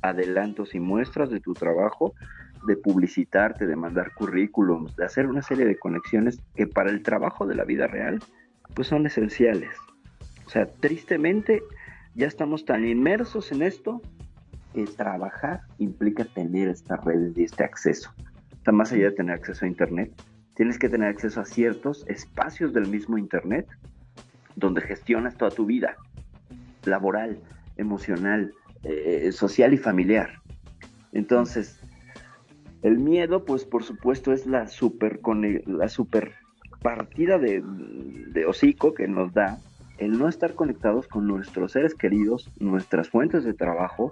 adelantos 0.00 0.74
y 0.74 0.80
muestras 0.80 1.28
de 1.28 1.40
tu 1.40 1.52
trabajo, 1.52 2.14
de 2.66 2.74
publicitarte, 2.74 3.66
de 3.66 3.76
mandar 3.76 4.14
currículums, 4.14 4.96
de 4.96 5.04
hacer 5.04 5.26
una 5.26 5.42
serie 5.42 5.66
de 5.66 5.78
conexiones 5.78 6.40
que 6.54 6.66
para 6.66 6.88
el 6.88 7.02
trabajo 7.02 7.46
de 7.46 7.54
la 7.54 7.64
vida 7.64 7.86
real, 7.86 8.20
pues 8.72 8.88
son 8.88 9.04
esenciales. 9.04 9.76
O 10.46 10.48
sea, 10.48 10.64
tristemente 10.64 11.62
ya 12.14 12.26
estamos 12.26 12.64
tan 12.64 12.88
inmersos 12.88 13.52
en 13.52 13.60
esto 13.60 14.00
que 14.72 14.86
trabajar 14.86 15.60
implica 15.76 16.24
tener 16.24 16.68
estas 16.68 17.04
redes 17.04 17.36
y 17.36 17.44
este 17.44 17.62
acceso. 17.62 18.10
Está 18.52 18.72
más 18.72 18.90
allá 18.90 19.10
de 19.10 19.16
tener 19.16 19.34
acceso 19.34 19.66
a 19.66 19.68
Internet, 19.68 20.14
tienes 20.54 20.78
que 20.78 20.88
tener 20.88 21.10
acceso 21.10 21.42
a 21.42 21.44
ciertos 21.44 22.06
espacios 22.08 22.72
del 22.72 22.88
mismo 22.88 23.18
Internet 23.18 23.66
donde 24.56 24.80
gestionas 24.80 25.36
toda 25.36 25.50
tu 25.50 25.66
vida 25.66 25.94
laboral, 26.88 27.38
emocional, 27.76 28.52
eh, 28.84 29.30
social 29.32 29.72
y 29.74 29.78
familiar. 29.78 30.40
Entonces, 31.12 31.80
el 32.82 32.98
miedo, 32.98 33.44
pues 33.44 33.64
por 33.64 33.84
supuesto, 33.84 34.32
es 34.32 34.46
la 34.46 34.68
super, 34.68 35.20
la 35.66 35.88
super 35.88 36.34
partida 36.82 37.38
de, 37.38 37.62
de 37.62 38.46
hocico 38.46 38.94
que 38.94 39.08
nos 39.08 39.32
da 39.32 39.58
el 39.98 40.16
no 40.16 40.28
estar 40.28 40.54
conectados 40.54 41.08
con 41.08 41.26
nuestros 41.26 41.72
seres 41.72 41.94
queridos, 41.94 42.50
nuestras 42.60 43.08
fuentes 43.08 43.44
de 43.44 43.52
trabajo 43.52 44.10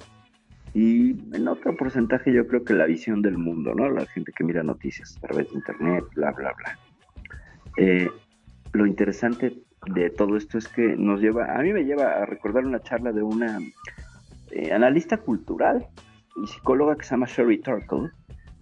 y 0.74 1.12
en 1.34 1.48
otro 1.48 1.74
porcentaje 1.76 2.32
yo 2.32 2.46
creo 2.46 2.64
que 2.64 2.74
la 2.74 2.86
visión 2.86 3.22
del 3.22 3.38
mundo, 3.38 3.74
¿no? 3.74 3.88
La 3.88 4.04
gente 4.06 4.32
que 4.36 4.44
mira 4.44 4.62
noticias 4.62 5.16
a 5.16 5.20
través 5.28 5.48
de 5.48 5.54
internet, 5.54 6.04
bla, 6.14 6.32
bla, 6.32 6.52
bla. 6.52 6.78
Eh, 7.78 8.10
lo 8.72 8.86
interesante 8.86 9.54
de 9.86 10.10
todo 10.10 10.36
esto 10.36 10.58
es 10.58 10.68
que 10.68 10.96
nos 10.96 11.20
lleva, 11.20 11.56
a 11.56 11.62
mí 11.62 11.72
me 11.72 11.84
lleva 11.84 12.22
a 12.22 12.26
recordar 12.26 12.64
una 12.64 12.80
charla 12.80 13.12
de 13.12 13.22
una 13.22 13.58
eh, 14.50 14.72
analista 14.72 15.16
cultural 15.16 15.86
y 16.42 16.46
psicóloga 16.46 16.96
que 16.96 17.04
se 17.04 17.10
llama 17.10 17.26
Sherry 17.26 17.58
Turkle 17.58 18.10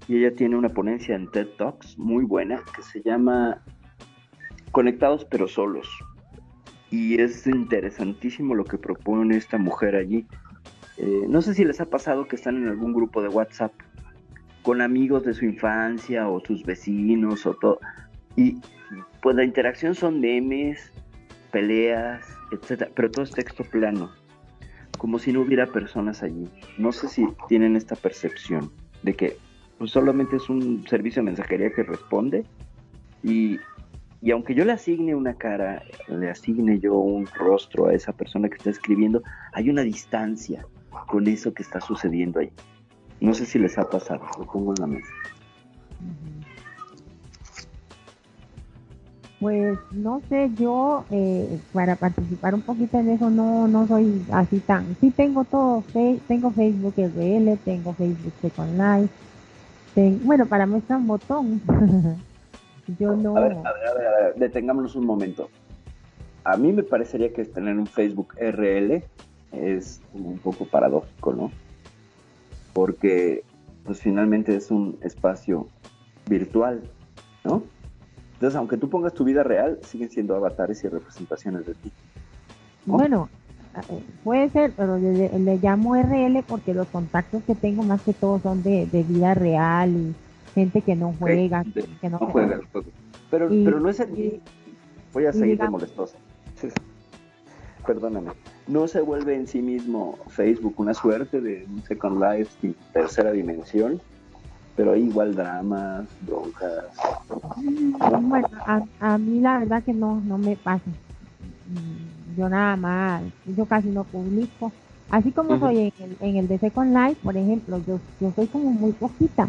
y 0.07 0.19
ella 0.19 0.35
tiene 0.35 0.57
una 0.57 0.69
ponencia 0.69 1.15
en 1.15 1.31
TED 1.31 1.49
Talks 1.57 1.99
muy 1.99 2.25
buena 2.25 2.61
que 2.77 2.83
se 2.83 3.03
llama 3.03 3.63
Conectados 4.71 5.25
pero 5.25 5.49
solos. 5.49 5.89
Y 6.91 7.21
es 7.21 7.47
interesantísimo 7.47 8.55
lo 8.55 8.65
que 8.65 8.79
propone 8.79 9.37
esta 9.37 9.59
mujer 9.59 9.97
allí. 9.97 10.27
Eh, 10.97 11.25
no 11.29 11.43
sé 11.43 11.55
si 11.55 11.65
les 11.65 11.81
ha 11.81 11.87
pasado 11.87 12.27
que 12.27 12.37
están 12.37 12.57
en 12.57 12.69
algún 12.69 12.93
grupo 12.93 13.23
de 13.23 13.29
WhatsApp 13.29 13.73
con 14.63 14.81
amigos 14.81 15.25
de 15.25 15.35
su 15.35 15.45
infancia 15.45 16.29
o 16.29 16.41
sus 16.41 16.65
vecinos 16.65 17.47
o 17.47 17.55
todo. 17.55 17.81
Y 18.37 18.59
pues 19.23 19.37
la 19.37 19.45
interacción 19.45 19.95
son 19.95 20.21
memes, 20.21 20.93
peleas, 21.55 22.27
etcétera, 22.51 22.91
pero 22.97 23.09
todo 23.13 23.25
es 23.25 23.31
texto 23.31 23.63
plano, 23.63 24.11
como 24.99 25.21
si 25.21 25.33
no 25.33 25.43
hubiera 25.43 25.67
personas 25.69 26.25
allí. 26.25 26.51
No 26.79 26.91
sé 26.91 27.07
si 27.09 27.25
tienen 27.47 27.77
esta 27.77 27.95
percepción 27.95 28.73
de 29.05 29.15
que 29.15 29.37
pues, 29.79 29.93
solamente 29.93 30.35
es 30.37 30.49
un 30.49 30.85
servicio 30.89 31.23
de 31.23 31.27
mensajería 31.27 31.71
que 31.71 31.85
responde 31.85 32.45
y, 33.23 33.61
y 34.21 34.33
aunque 34.33 34.57
yo 34.57 34.65
le 34.65 34.73
asigne 34.73 35.15
una 35.15 35.35
cara, 35.35 35.85
le 36.09 36.29
asigne 36.29 36.81
yo 36.81 36.95
un 36.95 37.25
rostro 37.27 37.87
a 37.87 37.95
esa 37.95 38.13
persona 38.13 38.49
que 38.49 38.57
está 38.57 38.71
escribiendo, 38.71 39.23
hay 39.53 39.71
una 39.71 39.83
distancia 39.83 40.67
con 41.07 41.29
eso 41.29 41.55
que 41.55 41.63
está 41.63 41.81
sucediendo 41.81 42.41
ahí. 42.41 42.51
No 43.21 43.33
sé 43.33 43.47
si 43.47 43.61
les 43.61 43.79
ha 43.79 43.89
pasado, 43.89 44.27
lo 44.41 44.45
pongo 44.45 44.75
en 44.77 44.81
la 44.81 44.87
mesa. 44.89 45.13
Pues 49.45 49.79
no 49.93 50.23
sé, 50.31 50.51
yo 50.59 51.05
eh, 51.11 51.61
para 51.75 51.97
participar 51.97 52.55
un 52.55 52.63
poquito 52.63 52.99
en 52.99 53.11
eso 53.11 53.29
no 53.29 53.69
no 53.69 53.87
soy 53.87 54.25
así 54.33 54.59
tan. 54.61 54.97
Sí 55.03 55.11
tengo 55.11 55.45
todo, 55.45 55.85
tengo 55.93 56.51
Facebook 56.51 56.95
RL, 56.97 57.59
tengo 57.59 57.93
Facebook 57.93 58.33
Second 58.41 58.81
Life, 58.81 59.11
bueno, 60.25 60.47
para 60.47 60.65
mí 60.65 60.79
está 60.79 60.97
un 60.97 61.07
botón. 61.07 61.61
Yo 62.99 63.15
no. 63.15 63.37
A 63.37 63.41
ver, 63.41 63.53
a 63.53 63.73
ver, 63.73 64.07
a 64.07 64.21
ver, 64.23 64.35
detengámonos 64.37 64.97
un 64.97 65.05
momento. 65.05 65.51
A 66.45 66.57
mí 66.57 66.73
me 66.73 66.83
parecería 66.83 67.31
que 67.31 67.45
tener 67.45 67.79
un 67.79 67.87
Facebook 67.87 68.35
RL 68.39 69.05
es 69.53 70.01
un 70.15 70.39
poco 70.39 70.65
paradójico, 70.65 71.35
¿no? 71.35 71.51
Porque, 72.73 73.45
pues 73.85 74.01
finalmente 74.01 74.57
es 74.57 74.71
un 74.71 74.99
espacio 75.03 75.69
virtual, 76.31 76.83
¿no? 77.45 77.63
Entonces, 78.45 78.59
aunque 78.59 78.77
tú 78.77 78.91
pongas 78.91 79.15
tu 79.15 79.25
vida 79.25 79.43
real, 79.43 79.79
siguen 79.87 80.11
siendo 80.11 80.37
avatares 80.37 80.85
y 80.85 80.89
representaciones 80.89 81.65
de 81.65 81.73
ti. 81.73 81.91
Bueno, 82.85 83.31
eh, 83.89 84.05
puede 84.23 84.51
ser, 84.51 84.75
pero 84.77 84.99
le, 84.99 85.57
llamo 85.63 85.97
RL 85.97 86.43
porque 86.47 86.75
los 86.75 86.87
contactos 86.89 87.43
que 87.45 87.55
tengo 87.55 87.85
más 87.85 88.03
que 88.03 88.13
todo 88.13 88.39
son 88.41 88.63
de, 88.63 88.85
vida 89.09 89.33
real 89.33 89.97
y 89.97 90.15
gente 90.55 90.83
que 90.83 90.95
no 90.95 91.15
juega. 91.19 91.65
que 92.03 92.11
no, 92.11 92.19
juega. 92.19 92.61
Pero, 93.31 93.49
pero 93.49 93.81
no 93.81 93.89
es 93.89 94.01
el... 94.01 94.43
Voy 95.15 95.25
a 95.25 95.33
seguir 95.33 95.59
de 95.59 95.71
molestosa. 95.71 96.19
Perdóname. 97.87 98.33
No 98.67 98.87
se 98.89 99.01
vuelve 99.01 99.37
en 99.37 99.47
sí 99.47 99.63
mismo 99.63 100.19
Facebook 100.29 100.75
una 100.77 100.93
suerte 100.93 101.41
de 101.41 101.67
un 101.67 101.83
Second 101.85 102.23
Life 102.23 102.59
y 102.63 102.73
tercera 102.93 103.33
dimensión, 103.33 104.03
pero 104.77 104.93
hay 104.93 105.05
igual 105.05 105.35
dramas, 105.35 106.07
broncas. 106.21 106.85
Mm, 107.57 108.29
bueno, 108.29 108.49
a, 108.67 108.83
a 109.01 109.19
mí 109.19 109.41
la 109.41 109.59
verdad 109.59 109.83
que 109.83 109.93
no, 109.93 110.21
no 110.21 110.39
me 110.39 110.57
pasa 110.57 110.91
yo 112.37 112.49
nada 112.49 112.77
más, 112.77 113.23
yo 113.45 113.67
casi 113.67 113.89
no 113.89 114.05
publico. 114.05 114.73
Así 115.11 115.33
como 115.33 115.59
soy 115.59 115.79
en 115.79 115.93
el, 115.99 116.17
en 116.21 116.37
el 116.37 116.49
de 116.49 116.59
Second 116.59 116.97
Life, 116.97 117.21
por 117.23 117.37
ejemplo, 117.37 117.81
yo, 117.87 118.01
yo 118.21 118.33
soy 118.35 118.47
como 118.47 118.71
muy 118.71 118.93
poquita 118.93 119.49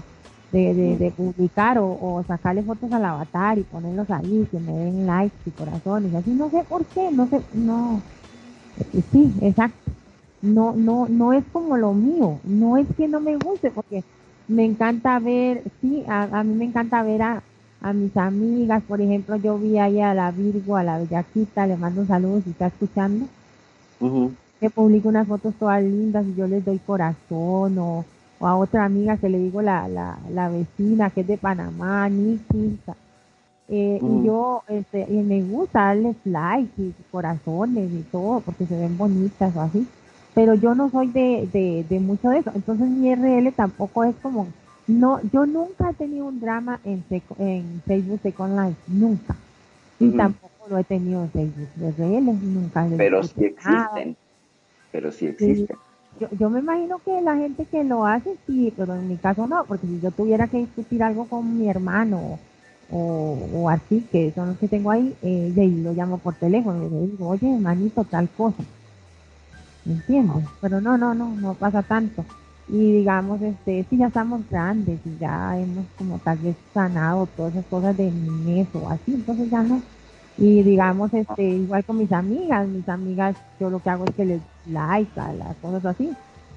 de, 0.52 0.74
de, 0.74 1.12
publicar 1.12 1.78
o, 1.80 2.24
sacarle 2.28 2.64
fotos 2.64 2.92
al 2.94 3.04
avatar 3.04 3.58
y 3.58 3.64
ponerlos 3.64 4.10
ahí, 4.10 4.48
que 4.52 4.60
me 4.60 4.72
den 4.72 5.06
likes 5.06 5.36
y 5.46 5.52
corazones, 5.52 6.14
así 6.14 6.32
no 6.32 6.50
sé 6.50 6.64
por 6.64 6.86
qué, 6.86 7.12
no 7.12 7.28
sé, 7.28 7.42
no, 7.54 8.02
sí, 9.12 9.34
exacto. 9.42 9.92
No, 10.42 10.74
no, 10.74 11.08
no 11.10 11.34
es 11.34 11.44
como 11.52 11.76
lo 11.76 11.94
mío, 11.94 12.40
no 12.44 12.78
es 12.78 12.88
que 12.96 13.08
no 13.08 13.20
me 13.20 13.36
guste, 13.38 13.72
porque 13.72 14.04
me 14.48 14.66
encanta 14.66 15.20
ver, 15.20 15.64
sí, 15.82 16.04
a 16.08 16.44
mí 16.44 16.54
me 16.54 16.66
encanta 16.66 17.02
ver 17.04 17.22
a, 17.22 17.44
a 17.82 17.94
mis 17.94 18.16
amigas, 18.18 18.82
por 18.88 19.02
ejemplo, 19.02 19.36
yo 19.38 19.58
vi 19.58 19.78
ahí 19.78 20.02
a 20.02 20.14
la 20.14 20.32
Virgo, 20.32 20.76
a 20.76 20.84
la 20.84 20.98
Bellaquita, 21.00 21.68
le 21.68 21.78
mando 21.78 22.06
saludos 22.06 22.44
si 22.44 22.52
está 22.52 22.68
escuchando. 22.68 23.26
Que 24.60 24.70
publico 24.70 25.10
unas 25.10 25.28
fotos 25.28 25.54
todas 25.60 25.84
lindas 25.84 26.26
y 26.26 26.36
yo 26.36 26.48
les 26.48 26.64
doy 26.66 26.80
corazón 26.80 27.78
o, 27.78 28.06
a 28.40 28.56
otra 28.56 28.86
amiga 28.86 29.18
que 29.18 29.30
le 29.30 29.38
digo 29.40 29.62
la, 29.62 29.88
la, 29.88 30.18
la 30.34 30.50
vecina 30.50 31.10
que 31.10 31.22
es 31.22 31.28
de 31.28 31.38
Panamá, 31.38 32.08
Niki. 32.10 32.78
Eh, 33.68 34.00
Y 34.02 34.26
yo 34.28 34.62
este, 34.68 35.08
y 35.10 35.24
me 35.24 35.42
gusta 35.44 35.80
darles 35.88 36.16
likes 36.24 36.82
y 36.82 36.94
corazones 37.12 37.92
y 37.92 38.04
todo 38.12 38.40
porque 38.42 38.66
se 38.68 38.78
ven 38.78 38.98
bonitas 38.98 39.56
o 39.56 39.62
así. 39.62 39.88
Pero 40.36 40.54
yo 40.56 40.76
no 40.76 40.92
soy 40.92 41.08
de, 41.08 41.50
de, 41.52 41.86
de 41.90 42.00
mucho 42.00 42.30
de 42.30 42.40
eso. 42.40 42.52
Entonces 42.54 42.88
mi 42.88 43.12
RL 43.12 43.52
tampoco 43.54 44.04
es 44.04 44.16
como 44.22 44.48
no, 44.88 45.20
yo 45.34 45.46
nunca 45.48 45.90
he 45.90 45.94
tenido 45.96 46.28
un 46.28 46.40
drama 46.40 46.80
en, 46.84 47.04
en 47.40 47.82
Facebook 47.88 48.20
Second 48.22 48.60
Life, 48.60 48.80
nunca. 48.88 49.36
Y 50.00 50.12
tampoco 50.12 50.68
lo 50.70 50.78
he 50.78 50.84
tenido 50.84 51.24
en 51.24 51.32
Facebook 51.32 51.70
reales, 51.98 52.42
nunca. 52.42 52.88
Pero 52.96 53.24
sí 53.24 53.46
existen. 53.46 54.16
Pero 54.92 55.12
sí 55.12 55.26
existen. 55.28 55.78
Yo, 56.20 56.28
yo 56.32 56.50
me 56.50 56.60
imagino 56.60 57.00
que 57.00 57.22
la 57.22 57.36
gente 57.36 57.66
que 57.66 57.84
lo 57.84 58.06
hace 58.06 58.38
sí, 58.46 58.74
pero 58.78 58.96
en 58.96 59.08
mi 59.10 59.18
caso 59.18 59.48
no, 59.48 59.66
porque 59.66 59.88
si 59.88 60.00
yo 60.00 60.12
tuviera 60.12 60.48
que 60.48 60.60
discutir 60.60 61.04
algo 61.04 61.26
con 61.28 61.58
mi 61.58 61.68
hermano 61.68 62.40
o, 62.92 63.38
o 63.54 63.70
así, 63.70 64.08
que 64.12 64.32
son 64.34 64.50
los 64.50 64.60
que 64.60 64.68
tengo 64.68 64.92
ahí, 64.92 65.16
eh, 65.24 65.52
lo 65.84 65.94
llamo 65.94 66.20
por 66.20 66.36
teléfono 66.36 66.86
y 66.86 66.90
le 66.90 67.08
digo, 67.08 67.28
oye, 67.30 67.54
hermanito, 67.54 68.06
tal 68.06 68.30
cosa. 68.30 68.64
¿Me 69.86 69.94
entiendes? 69.94 70.46
Pero 70.62 70.82
no, 70.82 70.98
no, 70.98 71.14
no, 71.14 71.30
no 71.36 71.54
pasa 71.54 71.82
tanto 71.84 72.26
y 72.68 72.94
digamos, 72.94 73.42
este, 73.42 73.86
si 73.90 73.98
ya 73.98 74.08
estamos 74.08 74.42
grandes 74.50 75.00
y 75.06 75.18
ya 75.20 75.58
hemos 75.58 75.86
como 75.98 76.18
tal 76.20 76.38
vez 76.40 76.56
sanado 76.74 77.28
todas 77.38 77.54
esas 77.54 77.66
cosas 77.66 77.96
de 77.96 78.10
niñez 78.10 78.68
o 78.74 78.90
así, 78.90 79.14
entonces 79.14 79.50
ya 79.52 79.62
no. 79.62 79.82
Y 80.38 80.64
digamos, 80.64 81.14
este, 81.14 81.44
igual 81.44 81.86
con 81.86 82.00
mis 82.00 82.12
amigas, 82.12 82.68
mis 82.68 82.90
amigas, 82.90 83.36
yo 83.60 83.70
lo 83.70 83.80
que 83.80 83.90
hago 83.90 84.06
es 84.06 84.16
que 84.16 84.26
les 84.26 84.42
like 84.66 85.20
a 85.20 85.32
las 85.34 85.56
cosas 85.58 85.86
así. 85.86 86.10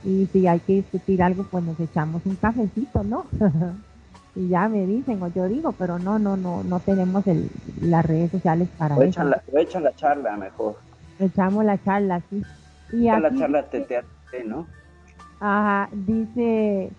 Y 0.02 0.26
si 0.32 0.46
hay 0.46 0.60
que 0.60 0.74
discutir 0.74 1.22
algo, 1.22 1.44
pues 1.44 1.62
nos 1.62 1.78
echamos 1.78 2.22
un 2.24 2.36
cafecito, 2.36 3.04
¿no? 3.04 3.26
y 4.34 4.48
ya 4.48 4.68
me 4.68 4.86
dicen 4.86 5.22
o 5.22 5.28
yo 5.28 5.46
digo, 5.46 5.72
pero 5.72 5.98
no, 5.98 6.18
no, 6.18 6.36
no, 6.36 6.64
no 6.64 6.80
tenemos 6.80 7.26
el, 7.26 7.50
las 7.82 8.04
redes 8.04 8.30
sociales 8.30 8.68
para 8.78 8.94
eso. 8.94 9.04
Echan 9.04 9.30
la, 9.30 9.42
echan 9.54 9.84
la 9.84 9.94
charla 9.94 10.36
mejor. 10.36 10.76
Echamos 11.18 11.64
la 11.64 11.82
charla, 11.84 12.22
sí. 12.30 12.42
Y 12.92 13.04
la 13.04 13.34
charla 13.34 13.62
TTT, 13.64 14.44
¿no? 14.44 14.66
Ajá, 15.40 15.88
dice, 15.92 16.90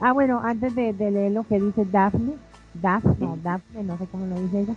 Ah, 0.00 0.12
bueno, 0.12 0.40
antes 0.42 0.74
de, 0.74 0.92
leer 0.92 1.32
lo 1.32 1.42
que 1.42 1.58
dice 1.58 1.84
Daphne, 1.84 2.34
Daphne, 2.74 3.14
no, 3.18 3.36
Daphne, 3.42 3.82
no 3.82 3.98
sé 3.98 4.06
cómo 4.06 4.26
lo 4.26 4.40
dice 4.40 4.60
ella. 4.60 4.74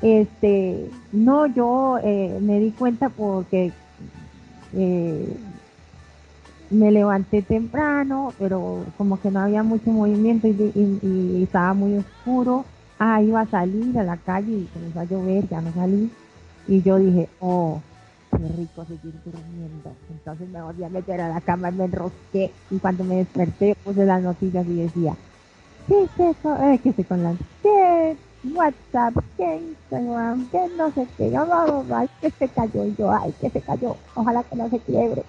Este, 0.00 0.90
no, 1.12 1.46
yo 1.46 1.98
eh, 2.02 2.38
me 2.40 2.60
di 2.60 2.70
cuenta 2.70 3.08
porque 3.08 3.72
eh, 4.74 5.36
me 6.70 6.92
levanté 6.92 7.42
temprano, 7.42 8.32
pero 8.38 8.84
como 8.96 9.20
que 9.20 9.30
no 9.30 9.40
había 9.40 9.64
mucho 9.64 9.90
movimiento 9.90 10.46
y, 10.46 11.42
estaba 11.42 11.74
muy 11.74 11.96
oscuro. 11.96 12.64
Ah, 12.98 13.20
iba 13.22 13.40
a 13.40 13.46
salir 13.46 13.98
a 13.98 14.04
la 14.04 14.18
calle 14.18 14.52
y 14.52 14.68
comenzó 14.72 15.00
a 15.00 15.04
llover, 15.04 15.48
ya 15.48 15.60
no 15.60 15.72
salí. 15.72 16.10
Y 16.68 16.82
yo 16.82 16.98
dije, 16.98 17.28
oh, 17.40 17.80
qué 18.30 18.48
rico 18.48 18.84
seguir 18.84 19.14
durmiendo. 19.24 19.92
Entonces 20.10 20.48
me 20.48 20.62
volví 20.62 20.84
a 20.84 20.88
meter 20.88 21.20
a 21.20 21.28
la 21.28 21.40
cama, 21.40 21.70
me 21.70 21.84
enrosqué 21.84 22.50
y 22.70 22.78
cuando 22.78 23.04
me 23.04 23.16
desperté 23.16 23.76
puse 23.84 24.04
las 24.04 24.22
noticias 24.22 24.66
y 24.66 24.82
decía, 24.82 25.14
¿qué 25.86 26.04
es 26.04 26.36
eso? 26.36 26.56
Eh, 26.62 26.80
¿Qué 26.82 26.92
sé 26.92 27.04
con 27.04 27.22
las? 27.22 27.36
¿Qué? 27.62 28.16
WhatsApp, 28.42 29.14
¿qué 29.36 29.56
Instagram? 29.56 30.48
¿Qué 30.50 30.58
no 30.76 30.90
sé 30.92 31.06
qué? 31.16 31.30
Yo, 31.30 31.44
no, 31.44 31.82
no, 31.82 31.96
ay, 31.96 32.08
que 32.20 32.30
se 32.30 32.48
cayó. 32.48 32.84
Y 32.84 32.94
yo, 32.96 33.10
ay, 33.10 33.34
que 33.40 33.50
se 33.50 33.60
cayó. 33.60 33.96
Ojalá 34.14 34.42
que 34.44 34.56
no 34.56 34.68
se 34.70 34.78
quiebre. 34.78 35.22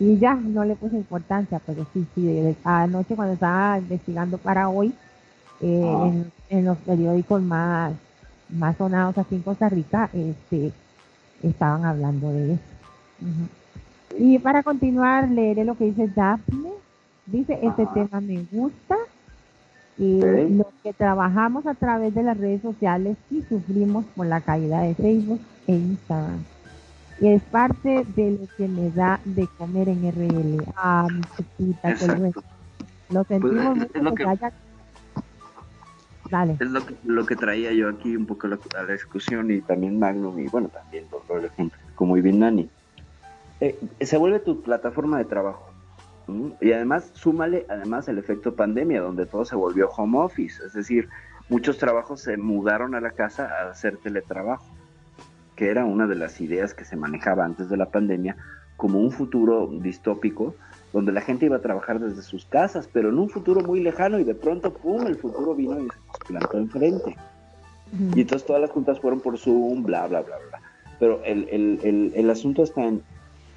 Y 0.00 0.18
ya, 0.18 0.34
no 0.34 0.64
le 0.64 0.74
puse 0.74 0.96
importancia, 0.96 1.60
pero 1.64 1.86
sí, 1.92 2.04
sí, 2.14 2.56
anoche 2.64 3.14
cuando 3.14 3.34
estaba 3.34 3.78
investigando 3.78 4.38
para 4.38 4.68
hoy, 4.68 4.92
eh, 5.60 5.82
ah. 5.84 6.10
en, 6.48 6.64
los 6.64 6.76
periódicos 6.78 7.40
más, 7.40 7.92
más 8.48 8.76
sonados 8.76 9.16
aquí 9.18 9.36
en 9.36 9.42
Costa 9.42 9.68
Rica, 9.68 10.10
este, 10.12 10.72
estaban 11.42 11.84
hablando 11.84 12.30
de 12.32 12.54
eso. 12.54 12.62
Y 14.18 14.38
para 14.38 14.62
continuar, 14.62 15.28
leeré 15.30 15.64
lo 15.64 15.76
que 15.76 15.84
dice 15.84 16.08
Daphne. 16.08 16.70
Dice, 17.26 17.58
este 17.62 17.86
tema 17.86 18.20
me 18.20 18.44
gusta. 18.50 18.96
Y 19.98 20.20
los 20.20 20.66
que 20.82 20.92
trabajamos 20.92 21.66
a 21.66 21.74
través 21.74 22.14
de 22.14 22.22
las 22.22 22.36
redes 22.36 22.62
sociales 22.62 23.16
y 23.30 23.42
sufrimos 23.42 24.04
por 24.16 24.26
la 24.26 24.40
caída 24.40 24.80
de 24.80 24.94
Facebook 24.94 25.40
e 25.66 25.72
Instagram. 25.72 26.42
Y 27.20 27.28
es 27.28 27.42
parte 27.42 28.04
de 28.16 28.30
lo 28.32 28.48
que 28.56 28.66
me 28.66 28.90
da 28.90 29.20
de 29.24 29.46
comer 29.58 29.88
en 29.88 30.10
RL. 30.10 30.64
Ah, 30.76 31.06
mi 31.10 31.20
chiquita, 31.36 31.94
que 31.94 32.06
lo, 33.10 33.24
sentimos 33.24 33.78
pues, 33.78 34.02
mucho 34.02 34.14
que, 34.14 34.24
haya... 34.24 34.52
Es 36.58 36.70
lo 36.70 36.84
que, 36.84 36.94
lo 37.04 37.26
que 37.26 37.36
traía 37.36 37.72
yo 37.72 37.88
aquí 37.88 38.16
un 38.16 38.26
poco 38.26 38.46
a 38.46 38.82
la 38.82 38.92
discusión 38.92 39.50
y 39.50 39.60
también 39.60 39.98
Magnum 39.98 40.38
y 40.38 40.48
bueno, 40.48 40.68
también 40.68 41.04
como 41.94 42.16
Ibinani. 42.16 42.68
Eh, 43.60 43.78
se 44.00 44.16
vuelve 44.16 44.40
tu 44.40 44.62
plataforma 44.62 45.18
de 45.18 45.24
trabajo. 45.24 45.70
Y 46.60 46.72
además, 46.72 47.10
súmale 47.14 47.66
además 47.68 48.08
el 48.08 48.18
efecto 48.18 48.54
pandemia, 48.54 49.00
donde 49.00 49.26
todo 49.26 49.44
se 49.44 49.56
volvió 49.56 49.90
home 49.90 50.18
office. 50.18 50.64
Es 50.64 50.72
decir, 50.72 51.08
muchos 51.48 51.78
trabajos 51.78 52.22
se 52.22 52.36
mudaron 52.36 52.94
a 52.94 53.00
la 53.00 53.10
casa 53.10 53.48
a 53.48 53.70
hacer 53.70 53.98
teletrabajo, 53.98 54.66
que 55.56 55.68
era 55.68 55.84
una 55.84 56.06
de 56.06 56.14
las 56.14 56.40
ideas 56.40 56.74
que 56.74 56.84
se 56.84 56.96
manejaba 56.96 57.44
antes 57.44 57.68
de 57.68 57.76
la 57.76 57.86
pandemia 57.86 58.36
como 58.76 59.00
un 59.00 59.12
futuro 59.12 59.68
distópico 59.80 60.56
donde 60.92 61.12
la 61.12 61.20
gente 61.20 61.46
iba 61.46 61.56
a 61.56 61.62
trabajar 61.62 62.00
desde 62.00 62.22
sus 62.22 62.44
casas, 62.44 62.88
pero 62.92 63.08
en 63.08 63.18
un 63.18 63.30
futuro 63.30 63.60
muy 63.60 63.80
lejano 63.80 64.18
y 64.18 64.24
de 64.24 64.34
pronto, 64.34 64.72
¡pum!, 64.72 65.06
el 65.06 65.16
futuro 65.16 65.54
vino 65.54 65.80
y 65.80 65.88
se 65.88 66.24
plantó 66.26 66.58
enfrente. 66.58 67.16
Y 68.14 68.22
entonces 68.22 68.46
todas 68.46 68.62
las 68.62 68.70
juntas 68.70 69.00
fueron 69.00 69.20
por 69.20 69.38
Zoom, 69.38 69.82
bla, 69.82 70.06
bla, 70.06 70.22
bla, 70.22 70.36
bla. 70.48 70.60
Pero 70.98 71.22
el, 71.24 71.48
el, 71.50 72.12
el 72.14 72.30
asunto 72.30 72.62
está 72.62 72.84
en 72.84 73.02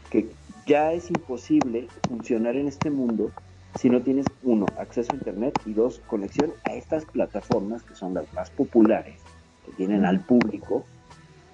que 0.09 0.29
ya 0.65 0.93
es 0.93 1.09
imposible 1.09 1.87
funcionar 2.07 2.55
en 2.55 2.67
este 2.67 2.89
mundo 2.89 3.31
si 3.79 3.89
no 3.89 4.01
tienes, 4.01 4.25
uno, 4.43 4.65
acceso 4.79 5.11
a 5.11 5.15
Internet 5.15 5.59
y 5.65 5.73
dos, 5.73 6.01
conexión 6.07 6.53
a 6.63 6.73
estas 6.73 7.05
plataformas 7.05 7.83
que 7.83 7.93
son 7.93 8.13
las 8.13 8.31
más 8.33 8.49
populares, 8.49 9.19
que 9.65 9.73
tienen 9.73 10.05
al 10.05 10.21
público 10.21 10.85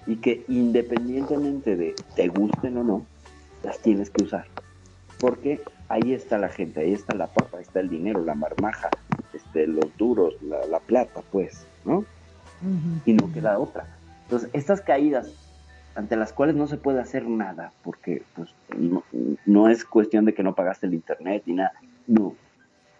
y 0.06 0.16
que 0.16 0.44
independientemente 0.48 1.76
de 1.76 1.94
te 2.14 2.28
gusten 2.28 2.76
o 2.76 2.84
no, 2.84 3.06
las 3.64 3.78
tienes 3.80 4.10
que 4.10 4.24
usar. 4.24 4.46
Porque 5.22 5.60
ahí 5.88 6.12
está 6.12 6.36
la 6.36 6.48
gente, 6.48 6.80
ahí 6.80 6.92
está 6.92 7.14
la 7.14 7.28
papa, 7.28 7.58
ahí 7.58 7.62
está 7.62 7.78
el 7.78 7.88
dinero, 7.88 8.24
la 8.24 8.34
marmaja, 8.34 8.90
este, 9.32 9.68
los 9.68 9.96
duros, 9.96 10.34
la, 10.42 10.80
plata, 10.80 11.22
pues, 11.30 11.64
¿no? 11.84 12.04
Y 13.06 13.12
no 13.12 13.32
queda 13.32 13.56
otra. 13.56 13.86
Entonces, 14.24 14.50
estas 14.52 14.80
caídas 14.80 15.32
ante 15.94 16.16
las 16.16 16.32
cuales 16.32 16.56
no 16.56 16.66
se 16.66 16.76
puede 16.76 17.00
hacer 17.00 17.24
nada, 17.24 17.72
porque 17.84 18.24
pues, 18.34 18.52
no, 19.46 19.68
es 19.68 19.84
cuestión 19.84 20.24
de 20.24 20.34
que 20.34 20.42
no 20.42 20.56
pagaste 20.56 20.86
el 20.86 20.94
internet 20.94 21.44
ni 21.46 21.54
nada. 21.54 21.72
No. 22.08 22.34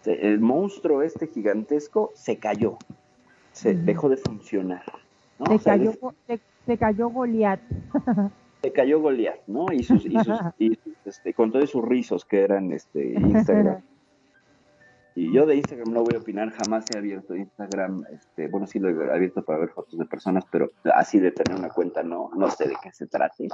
El 0.05 0.39
monstruo 0.39 1.01
este 1.01 1.27
gigantesco 1.27 2.13
se 2.15 2.37
cayó, 2.37 2.77
se 3.51 3.73
dejó 3.73 4.07
de 4.07 4.15
funcionar. 4.15 4.83
Se, 5.45 5.59
cayó, 5.59 5.93
se, 6.65 6.77
cayó 6.77 7.09
Goliat. 7.09 7.59
se 8.63 8.71
cayó 8.71 9.01
Goliat, 9.01 9.41
¿no? 9.47 9.65
Y, 9.71 9.83
sus, 9.83 10.05
y, 10.59 10.79
este, 11.05 11.33
con 11.33 11.51
todos 11.51 11.69
sus 11.69 11.83
rizos 11.83 12.25
que 12.25 12.41
eran 12.41 12.71
este, 12.71 13.13
Instagram. 13.13 13.83
Y 15.15 15.31
yo 15.31 15.45
de 15.45 15.57
Instagram 15.57 15.93
no 15.93 16.03
voy 16.03 16.15
a 16.15 16.17
opinar, 16.17 16.49
jamás 16.49 16.85
he 16.91 16.97
abierto 16.97 17.35
Instagram, 17.35 18.03
este, 18.11 18.47
bueno, 18.47 18.65
sí 18.65 18.79
lo 18.79 18.89
he 18.89 19.13
abierto 19.13 19.45
para 19.45 19.59
ver 19.59 19.69
fotos 19.69 19.99
de 19.99 20.05
personas, 20.05 20.43
pero 20.51 20.71
así 20.95 21.19
de 21.19 21.31
tener 21.31 21.59
una 21.59 21.69
cuenta 21.69 22.01
no, 22.01 22.31
no 22.35 22.49
sé 22.49 22.67
de 22.67 22.73
qué 22.81 22.91
se 22.91 23.05
trate. 23.05 23.47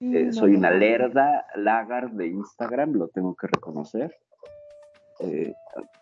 Eh, 0.00 0.30
soy 0.30 0.56
una 0.56 0.70
lerda 0.70 1.46
lagar 1.54 2.10
de 2.10 2.26
Instagram, 2.26 2.92
lo 2.92 3.08
tengo 3.08 3.34
que 3.34 3.46
reconocer. 3.46 4.14
Eh, 5.20 5.54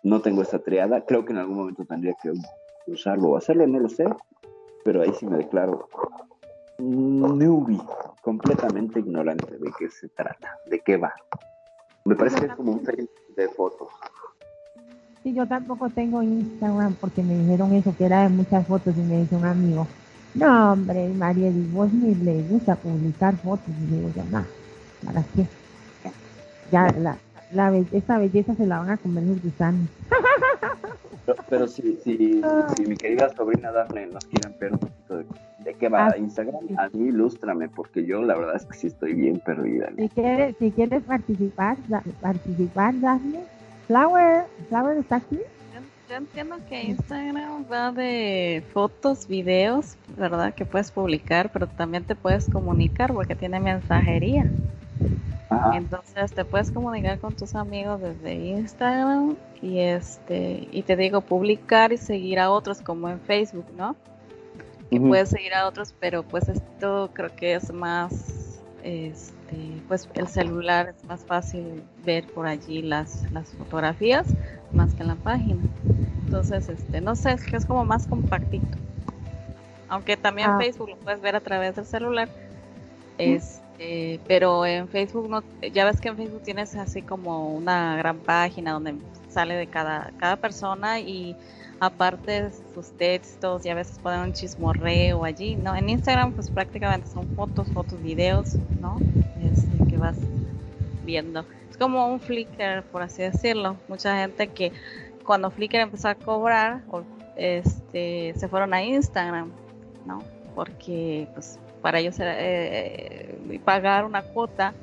no 0.03 0.19
tengo 0.19 0.41
esta 0.41 0.59
triada, 0.59 1.05
creo 1.05 1.23
que 1.23 1.31
en 1.31 1.39
algún 1.39 1.59
momento 1.59 1.85
tendría 1.85 2.15
que 2.21 2.33
usarlo 2.87 3.29
o 3.29 3.37
hacerlo, 3.37 3.65
no 3.67 3.79
lo 3.79 3.87
sé, 3.87 4.03
pero 4.83 5.01
ahí 5.01 5.13
sí 5.13 5.25
me 5.25 5.37
declaro 5.37 5.87
newbie, 6.79 7.81
completamente 8.21 8.99
ignorante 8.99 9.57
de 9.57 9.71
qué 9.77 9.89
se 9.89 10.07
trata, 10.09 10.57
de 10.65 10.79
qué 10.79 10.97
va. 10.97 11.13
Me 12.05 12.15
parece 12.15 12.39
que 12.39 12.45
es 12.47 12.55
como 12.55 12.73
un 12.73 12.83
Facebook 12.83 13.35
de 13.35 13.47
fotos. 13.49 13.89
Sí, 15.23 15.33
yo 15.33 15.45
tampoco 15.47 15.89
tengo 15.89 16.23
Instagram 16.23 16.95
porque 16.95 17.21
me 17.21 17.37
dijeron 17.37 17.73
eso, 17.73 17.93
que 17.97 18.05
era 18.05 18.23
de 18.23 18.29
muchas 18.29 18.65
fotos 18.65 18.95
y 18.97 19.01
me 19.01 19.19
dice 19.19 19.35
un 19.35 19.45
amigo, 19.45 19.85
no 20.33 20.73
hombre, 20.73 21.09
María, 21.09 21.51
vos 21.71 21.91
ni 21.91 22.15
le 22.15 22.41
gusta 22.43 22.75
publicar 22.75 23.35
fotos. 23.37 23.67
Y 23.67 23.95
digo 23.95 24.09
yo, 24.15 24.23
no, 24.31 24.45
¿para 25.05 25.23
qué? 25.35 25.45
Ya, 26.71 26.87
la, 26.99 27.17
la 27.51 27.75
esa 27.91 28.17
belleza 28.17 28.55
se 28.55 28.65
la 28.65 28.79
van 28.79 28.91
a 28.91 28.97
comer 28.97 29.23
los 29.23 29.41
gusanos. 29.41 29.89
Pero, 31.49 31.67
si, 31.67 31.95
si, 32.03 32.41
si, 32.75 32.85
mi 32.85 32.95
querida 32.95 33.29
sobrina 33.35 33.71
Daphne 33.71 34.07
nos 34.07 34.25
quieren 34.25 34.57
ver 34.59 34.73
un 34.73 34.79
poquito 34.79 35.17
de, 35.17 35.25
de 35.63 35.73
qué 35.73 35.89
va 35.89 36.07
ah, 36.07 36.17
Instagram, 36.17 36.61
a 36.77 36.89
mí 36.89 37.09
ilústrame, 37.09 37.69
porque 37.69 38.05
yo 38.05 38.21
la 38.21 38.35
verdad 38.35 38.55
es 38.55 38.65
que 38.65 38.77
sí 38.77 38.87
estoy 38.87 39.13
bien 39.13 39.39
perdida. 39.39 39.89
Si 39.97 40.09
quieres, 40.09 40.55
si 40.57 40.71
quieres 40.71 41.03
participar, 41.03 41.77
participar, 42.21 42.99
Daphne, 42.99 43.43
Flower, 43.87 44.45
Flower 44.69 44.97
está 44.97 45.17
aquí. 45.17 45.39
Yo, 46.09 46.15
entiendo 46.15 46.55
que 46.67 46.83
Instagram 46.83 47.65
va 47.71 47.91
de 47.91 48.63
fotos, 48.73 49.27
videos, 49.27 49.95
¿verdad? 50.17 50.53
Que 50.53 50.65
puedes 50.65 50.91
publicar, 50.91 51.51
pero 51.51 51.67
también 51.67 52.03
te 52.03 52.15
puedes 52.15 52.49
comunicar 52.49 53.13
porque 53.13 53.35
tiene 53.35 53.59
mensajería. 53.59 54.49
Entonces 55.73 56.31
te 56.33 56.45
puedes 56.45 56.71
comunicar 56.71 57.19
con 57.19 57.33
tus 57.35 57.55
amigos 57.55 58.01
desde 58.01 58.33
Instagram 58.33 59.35
y 59.61 59.79
este 59.79 60.67
y 60.71 60.83
te 60.83 60.95
digo 60.95 61.21
publicar 61.21 61.91
y 61.91 61.97
seguir 61.97 62.39
a 62.39 62.51
otros 62.51 62.81
como 62.81 63.09
en 63.09 63.19
Facebook, 63.19 63.65
¿no? 63.75 63.95
Y 64.89 64.99
puedes 64.99 65.29
seguir 65.29 65.53
a 65.53 65.67
otros, 65.67 65.93
pero 65.99 66.23
pues 66.23 66.49
esto 66.49 67.11
creo 67.13 67.35
que 67.35 67.55
es 67.55 67.71
más 67.71 68.59
este, 68.83 69.39
este, 69.49 69.81
pues 69.87 70.07
el 70.13 70.27
celular 70.27 70.93
es 70.95 71.03
más 71.05 71.21
fácil 71.25 71.83
ver 72.05 72.25
por 72.27 72.45
allí 72.47 72.81
las, 72.81 73.29
las 73.31 73.49
fotografías 73.49 74.27
más 74.71 74.93
que 74.93 75.01
en 75.01 75.07
la 75.07 75.15
página. 75.15 75.61
Entonces, 76.25 76.69
este, 76.69 77.01
no 77.01 77.15
sé, 77.15 77.31
es 77.31 77.43
que 77.43 77.57
es 77.57 77.65
como 77.65 77.85
más 77.85 78.05
compactito. 78.07 78.77
Aunque 79.87 80.17
también 80.17 80.51
ah. 80.51 80.57
Facebook 80.59 80.89
lo 80.89 80.97
puedes 80.97 81.21
ver 81.21 81.35
a 81.35 81.39
través 81.39 81.75
del 81.75 81.85
celular. 81.85 82.29
Este, 83.17 84.19
pero 84.27 84.65
en 84.65 84.87
Facebook 84.87 85.29
no, 85.29 85.43
ya 85.73 85.85
ves 85.85 85.99
que 85.99 86.09
en 86.09 86.17
Facebook 86.17 86.43
tienes 86.43 86.75
así 86.75 87.01
como 87.01 87.49
una 87.49 87.97
gran 87.97 88.19
página 88.19 88.73
donde 88.73 88.95
sale 89.29 89.55
de 89.55 89.67
cada, 89.67 90.11
cada 90.19 90.35
persona 90.35 90.99
y 90.99 91.35
aparte 91.79 92.51
sus 92.73 92.91
textos 92.91 93.65
y 93.65 93.69
a 93.69 93.75
veces 93.75 93.99
ponen 93.99 94.19
un 94.21 94.33
chismorreo 94.33 95.23
allí, 95.23 95.55
¿no? 95.55 95.75
En 95.75 95.89
Instagram 95.89 96.33
pues 96.33 96.49
prácticamente 96.49 97.07
son 97.07 97.27
fotos, 97.35 97.67
fotos, 97.69 98.01
videos, 98.01 98.55
¿no? 98.81 98.97
Este, 99.41 99.87
que 99.87 99.97
vas 99.97 100.17
viendo. 101.05 101.45
Es 101.69 101.77
como 101.77 102.07
un 102.07 102.19
Flickr, 102.19 102.83
por 102.91 103.01
así 103.01 103.21
decirlo. 103.21 103.77
Mucha 103.87 104.19
gente 104.19 104.47
que 104.47 104.71
cuando 105.25 105.49
Flickr 105.51 105.77
empezó 105.77 106.09
a 106.09 106.15
cobrar, 106.15 106.81
este, 107.35 108.33
se 108.35 108.47
fueron 108.47 108.73
a 108.73 108.83
Instagram, 108.83 109.51
¿no? 110.05 110.21
Porque 110.55 111.27
pues 111.33 111.59
para 111.81 111.99
ellos 111.99 112.19
era, 112.19 112.35
eh, 112.37 113.61
pagar 113.63 114.03
una 114.03 114.21
cuota 114.21 114.73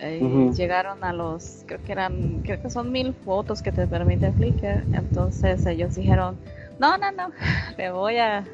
eh, 0.00 0.50
llegaron 0.54 1.04
a 1.04 1.12
los, 1.12 1.64
creo 1.66 1.82
que 1.82 1.92
eran, 1.92 2.42
creo 2.42 2.60
que 2.60 2.70
son 2.70 2.92
mil 2.92 3.14
fotos 3.14 3.62
que 3.62 3.72
te 3.72 3.86
permite 3.86 4.32
Flickr. 4.32 4.84
Entonces 4.92 5.64
ellos 5.66 5.94
dijeron, 5.94 6.36
no, 6.78 6.96
no, 6.98 7.10
no, 7.12 7.30
me 7.76 7.90
voy 7.90 8.18
a, 8.18 8.44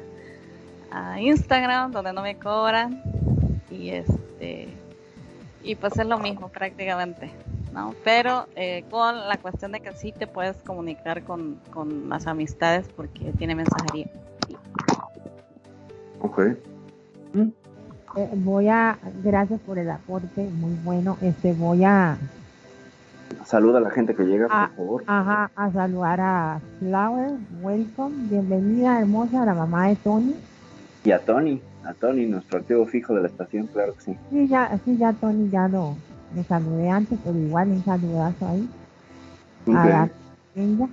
a 0.91 1.19
Instagram 1.19 1.91
donde 1.91 2.13
no 2.13 2.21
me 2.21 2.37
cobran 2.37 3.01
y 3.69 3.89
este 3.89 4.67
y 5.63 5.75
pues 5.75 5.97
es 5.97 6.05
lo 6.05 6.19
mismo 6.19 6.49
prácticamente, 6.49 7.31
¿no? 7.73 7.95
Pero 8.03 8.45
eh, 8.55 8.85
con 8.91 9.27
la 9.27 9.37
cuestión 9.37 9.71
de 9.71 9.79
que 9.79 9.93
sí 9.93 10.11
te 10.11 10.27
puedes 10.27 10.57
comunicar 10.57 11.23
con, 11.23 11.59
con 11.71 12.07
las 12.07 12.27
amistades 12.27 12.87
porque 12.95 13.33
tiene 13.33 13.55
mensajería. 13.55 14.07
Ok. 16.21 16.39
Eh, 18.15 18.29
voy 18.33 18.69
a, 18.69 18.97
gracias 19.23 19.59
por 19.59 19.77
el 19.77 19.89
aporte, 19.89 20.49
muy 20.49 20.73
bueno. 20.85 21.17
Este, 21.21 21.53
voy 21.53 21.83
a. 21.83 22.17
Saluda 23.45 23.79
a 23.79 23.81
la 23.81 23.89
gente 23.89 24.15
que 24.15 24.23
llega, 24.23 24.47
a, 24.49 24.69
por 24.69 24.75
favor. 24.77 25.03
Ajá, 25.07 25.51
a 25.55 25.71
saludar 25.71 26.21
a 26.21 26.61
Flower, 26.79 27.31
welcome, 27.61 28.15
bienvenida 28.29 28.99
hermosa, 28.99 29.43
a 29.43 29.45
la 29.45 29.53
mamá 29.53 29.87
de 29.87 29.97
Tony. 29.97 30.33
Y 31.03 31.11
a 31.11 31.19
Tony, 31.19 31.61
a 31.83 31.93
Tony, 31.93 32.25
nuestro 32.25 32.59
activo 32.59 32.85
fijo 32.85 33.13
de 33.13 33.21
la 33.21 33.27
estación, 33.27 33.67
claro 33.67 33.95
que 33.95 34.01
sí. 34.01 34.17
Sí, 34.31 34.47
ya, 34.47 34.79
sí, 34.85 34.97
ya 34.97 35.11
Tony 35.11 35.49
ya 35.49 35.67
lo, 35.67 35.95
lo 36.35 36.43
saludé 36.47 36.89
antes, 36.89 37.19
pero 37.23 37.37
igual 37.37 37.69
un 37.69 37.83
saludazo 37.83 38.47
ahí. 38.47 38.69
Ok. 39.67 39.75
A 39.75 39.85
la 39.87 40.09
ella. 40.55 40.87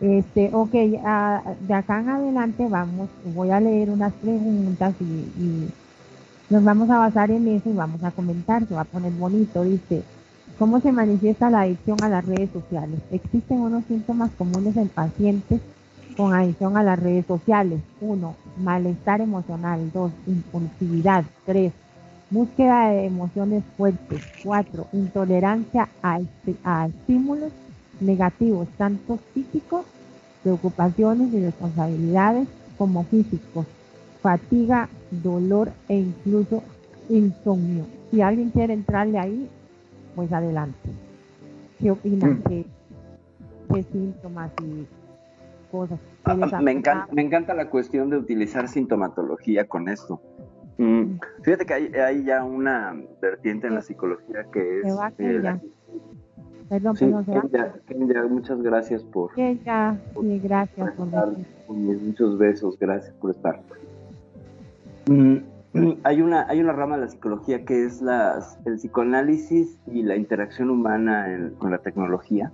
Este, 0.00 0.50
ok, 0.52 0.72
de 0.72 1.74
acá 1.74 2.00
en 2.00 2.08
adelante 2.08 2.66
vamos, 2.68 3.08
voy 3.34 3.50
a 3.50 3.60
leer 3.60 3.90
unas 3.90 4.12
preguntas 4.14 4.94
y, 5.00 5.04
y 5.04 5.68
nos 6.50 6.64
vamos 6.64 6.88
a 6.90 6.98
basar 6.98 7.30
en 7.30 7.48
eso 7.48 7.70
y 7.70 7.74
vamos 7.74 8.02
a 8.04 8.10
comentar, 8.10 8.66
se 8.66 8.74
va 8.74 8.82
a 8.82 8.84
poner 8.84 9.12
bonito, 9.12 9.64
dice, 9.64 10.02
¿cómo 10.58 10.80
se 10.80 10.92
manifiesta 10.92 11.50
la 11.50 11.62
adicción 11.62 12.02
a 12.02 12.08
las 12.08 12.24
redes 12.24 12.50
sociales? 12.52 13.00
Existen 13.10 13.60
unos 13.60 13.84
síntomas 13.86 14.30
comunes 14.38 14.76
en 14.76 14.88
pacientes 14.88 15.60
con 16.16 16.32
adicción 16.32 16.76
a 16.76 16.82
las 16.82 16.98
redes 16.98 17.26
sociales. 17.26 17.80
Uno, 18.00 18.36
malestar 18.58 19.20
emocional. 19.20 19.90
Dos, 19.92 20.12
impulsividad. 20.26 21.24
Tres, 21.44 21.72
búsqueda 22.30 22.88
de 22.90 23.04
emociones 23.06 23.62
fuertes. 23.76 24.22
Cuatro, 24.42 24.86
intolerancia 24.92 25.88
a, 26.02 26.20
a 26.64 26.86
estímulos 26.86 27.52
negativos, 28.00 28.68
tanto 28.78 29.18
psíquicos, 29.34 29.84
preocupaciones 30.42 31.32
y 31.32 31.40
responsabilidades, 31.44 32.48
como 32.78 33.04
físicos. 33.04 33.66
Fatiga, 34.26 34.88
dolor 35.22 35.68
e 35.88 35.98
incluso 35.98 36.60
insomnio. 37.08 37.84
Si 38.10 38.20
alguien 38.20 38.50
quiere 38.50 38.72
entrarle 38.74 39.20
ahí, 39.20 39.48
pues 40.16 40.32
adelante. 40.32 40.90
¿Qué 41.78 41.92
opinan? 41.92 42.40
Mm. 42.40 42.42
¿Qué, 42.48 42.64
qué 43.72 43.82
síntomas 43.84 44.50
y 44.64 44.84
cosas? 45.70 46.00
Ah, 46.24 46.34
Me 46.60 46.72
encanta, 46.72 47.06
me 47.12 47.22
encanta 47.22 47.54
la 47.54 47.70
cuestión 47.70 48.10
de 48.10 48.16
utilizar 48.16 48.66
sintomatología 48.66 49.68
con 49.68 49.88
esto. 49.88 50.20
Mm, 50.78 51.20
Fíjate 51.42 51.64
que 51.64 51.74
hay, 51.74 51.86
hay 51.94 52.24
ya 52.24 52.42
una 52.42 53.00
vertiente 53.22 53.68
en 53.68 53.76
la 53.76 53.82
psicología 53.82 54.44
que 54.52 54.80
es... 54.80 54.86
eh, 54.86 55.12
Kenya. 55.16 55.60
Perdón, 56.68 56.96
sí, 56.96 57.04
perdón. 57.04 57.48
Kenya, 57.48 57.74
Kenya, 57.86 58.24
muchas 58.28 58.60
gracias 58.60 59.04
por, 59.04 59.32
Kenya, 59.34 59.96
sí, 60.20 60.40
gracias 60.42 60.90
por 60.94 61.06
estar. 61.06 61.28
decir. 61.30 61.46
Muchos 61.68 62.38
besos, 62.38 62.76
gracias 62.76 63.14
por 63.20 63.30
estar. 63.30 63.60
Hay 66.04 66.22
una, 66.22 66.46
hay 66.48 66.60
una 66.60 66.72
rama 66.72 66.96
de 66.96 67.02
la 67.02 67.08
psicología 67.08 67.64
que 67.64 67.84
es 67.84 68.00
las, 68.00 68.58
el 68.64 68.76
psicoanálisis 68.76 69.78
y 69.86 70.02
la 70.02 70.16
interacción 70.16 70.70
humana 70.70 71.52
con 71.58 71.70
la 71.70 71.78
tecnología. 71.78 72.50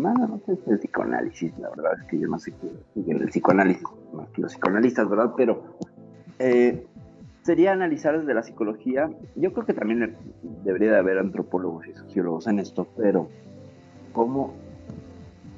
Bueno, 0.00 0.26
no 0.26 0.40
sé 0.46 0.58
el 0.70 0.78
psicoanálisis, 0.78 1.56
la 1.58 1.68
verdad 1.70 1.92
es 2.00 2.06
que 2.06 2.18
yo 2.18 2.28
no 2.28 2.38
sé 2.38 2.52
qué 2.52 3.12
el 3.12 3.28
psicoanálisis, 3.28 3.84
más 4.14 4.28
que 4.30 4.40
los 4.40 4.52
psicoanalistas, 4.52 5.08
¿verdad? 5.08 5.34
Pero 5.36 5.76
eh, 6.38 6.86
sería 7.42 7.72
analizar 7.72 8.18
desde 8.18 8.32
la 8.32 8.42
psicología. 8.42 9.10
Yo 9.36 9.52
creo 9.52 9.66
que 9.66 9.74
también 9.74 10.16
debería 10.64 10.92
de 10.92 10.98
haber 10.98 11.18
antropólogos 11.18 11.86
y 11.86 11.92
sociólogos 11.92 12.46
en 12.46 12.58
esto, 12.60 12.88
pero 12.96 13.28
cómo 14.12 14.54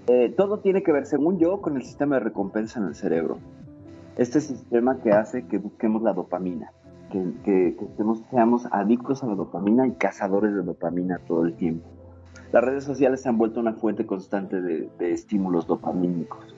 eh, 0.08 0.34
todo 0.36 0.58
tiene 0.58 0.82
que 0.82 0.92
ver, 0.92 1.06
según 1.06 1.38
yo, 1.38 1.60
con 1.60 1.76
el 1.76 1.82
sistema 1.82 2.16
de 2.16 2.24
recompensa 2.24 2.80
en 2.80 2.86
el 2.86 2.94
cerebro. 2.96 3.38
Este 4.16 4.40
sistema 4.40 4.98
que 5.02 5.10
hace 5.12 5.46
que 5.46 5.58
busquemos 5.58 6.02
la 6.02 6.12
dopamina, 6.12 6.70
que, 7.10 7.22
que- 7.44 7.76
que 7.78 7.84
estemos- 7.84 8.22
seamos 8.30 8.66
adictos 8.70 9.22
a 9.22 9.26
la 9.26 9.34
dopamina 9.34 9.86
y 9.86 9.92
cazadores 9.92 10.54
de 10.54 10.62
dopamina 10.62 11.18
todo 11.26 11.44
el 11.44 11.54
tiempo. 11.54 11.86
Las 12.52 12.62
redes 12.64 12.84
sociales 12.84 13.22
se 13.22 13.28
han 13.30 13.38
vuelto 13.38 13.60
una 13.60 13.72
fuente 13.72 14.04
constante 14.06 14.60
de, 14.60 14.90
de 14.98 15.12
estímulos 15.12 15.66
dopamínicos. 15.66 16.54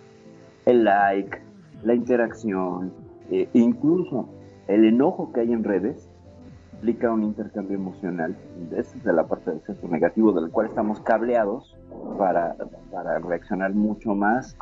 El 0.67 0.85
like, 0.85 1.39
la 1.85 1.95
interacción, 1.95 2.93
eh, 3.31 3.49
incluso 3.53 4.29
el 4.67 4.85
enojo 4.85 5.33
que 5.33 5.41
hay 5.41 5.53
en 5.53 5.63
redes 5.63 6.09
implica 6.73 7.13
un 7.13 7.23
intercambio 7.23 7.77
emocional. 7.77 8.37
Esa 8.77 8.97
es 8.99 9.05
la 9.05 9.27
parte 9.27 9.53
del 9.53 9.61
centro 9.63 9.89
negativo 9.89 10.33
del 10.33 10.51
cual 10.51 10.67
estamos 10.67 11.01
cableados 11.01 11.77
para, 12.19 12.57
para 12.91 13.19
reaccionar 13.21 13.73
mucho 13.75 14.15
más, 14.15 14.57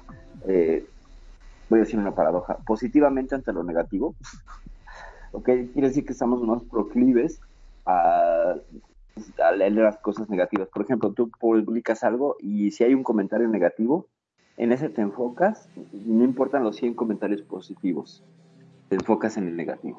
eh, 0.47 0.85
voy 1.73 1.81
a 1.81 1.85
decir 1.85 1.99
una 1.99 2.15
paradoja, 2.15 2.59
positivamente 2.67 3.35
ante 3.35 3.51
lo 3.51 3.65
negativo. 3.65 4.15
¿Ok? 5.33 5.45
Quiere 5.45 5.89
decir 5.89 6.05
que 6.05 6.13
estamos 6.13 6.43
más 6.43 6.63
proclives 6.65 7.41
a, 7.87 8.57
leer 9.57 9.73
las 9.73 9.97
cosas 9.97 10.29
negativas. 10.29 10.69
Por 10.69 10.83
ejemplo, 10.83 11.13
tú 11.13 11.31
publicas 11.41 12.05
algo 12.05 12.37
y 12.41 12.73
si 12.73 12.85
hay 12.85 12.93
un 12.93 13.03
comentario 13.03 13.49
negativo, 13.49 14.07
en 14.59 14.73
ese 14.73 14.91
te 14.91 15.01
enfocas, 15.01 15.67
no 15.93 16.25
importan 16.25 16.63
los 16.63 16.77
100 16.77 16.93
comentarios 16.93 17.41
positivos, 17.41 18.23
te 18.91 18.97
enfocas 18.97 19.39
en 19.39 19.49
el 19.49 19.57
negativo. 19.57 19.97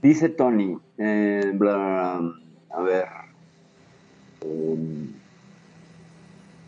Dice 0.00 0.30
Tony, 0.30 0.78
eh, 0.96 1.52
a 2.70 2.80
ver. 2.80 3.08
eh, 4.40 5.06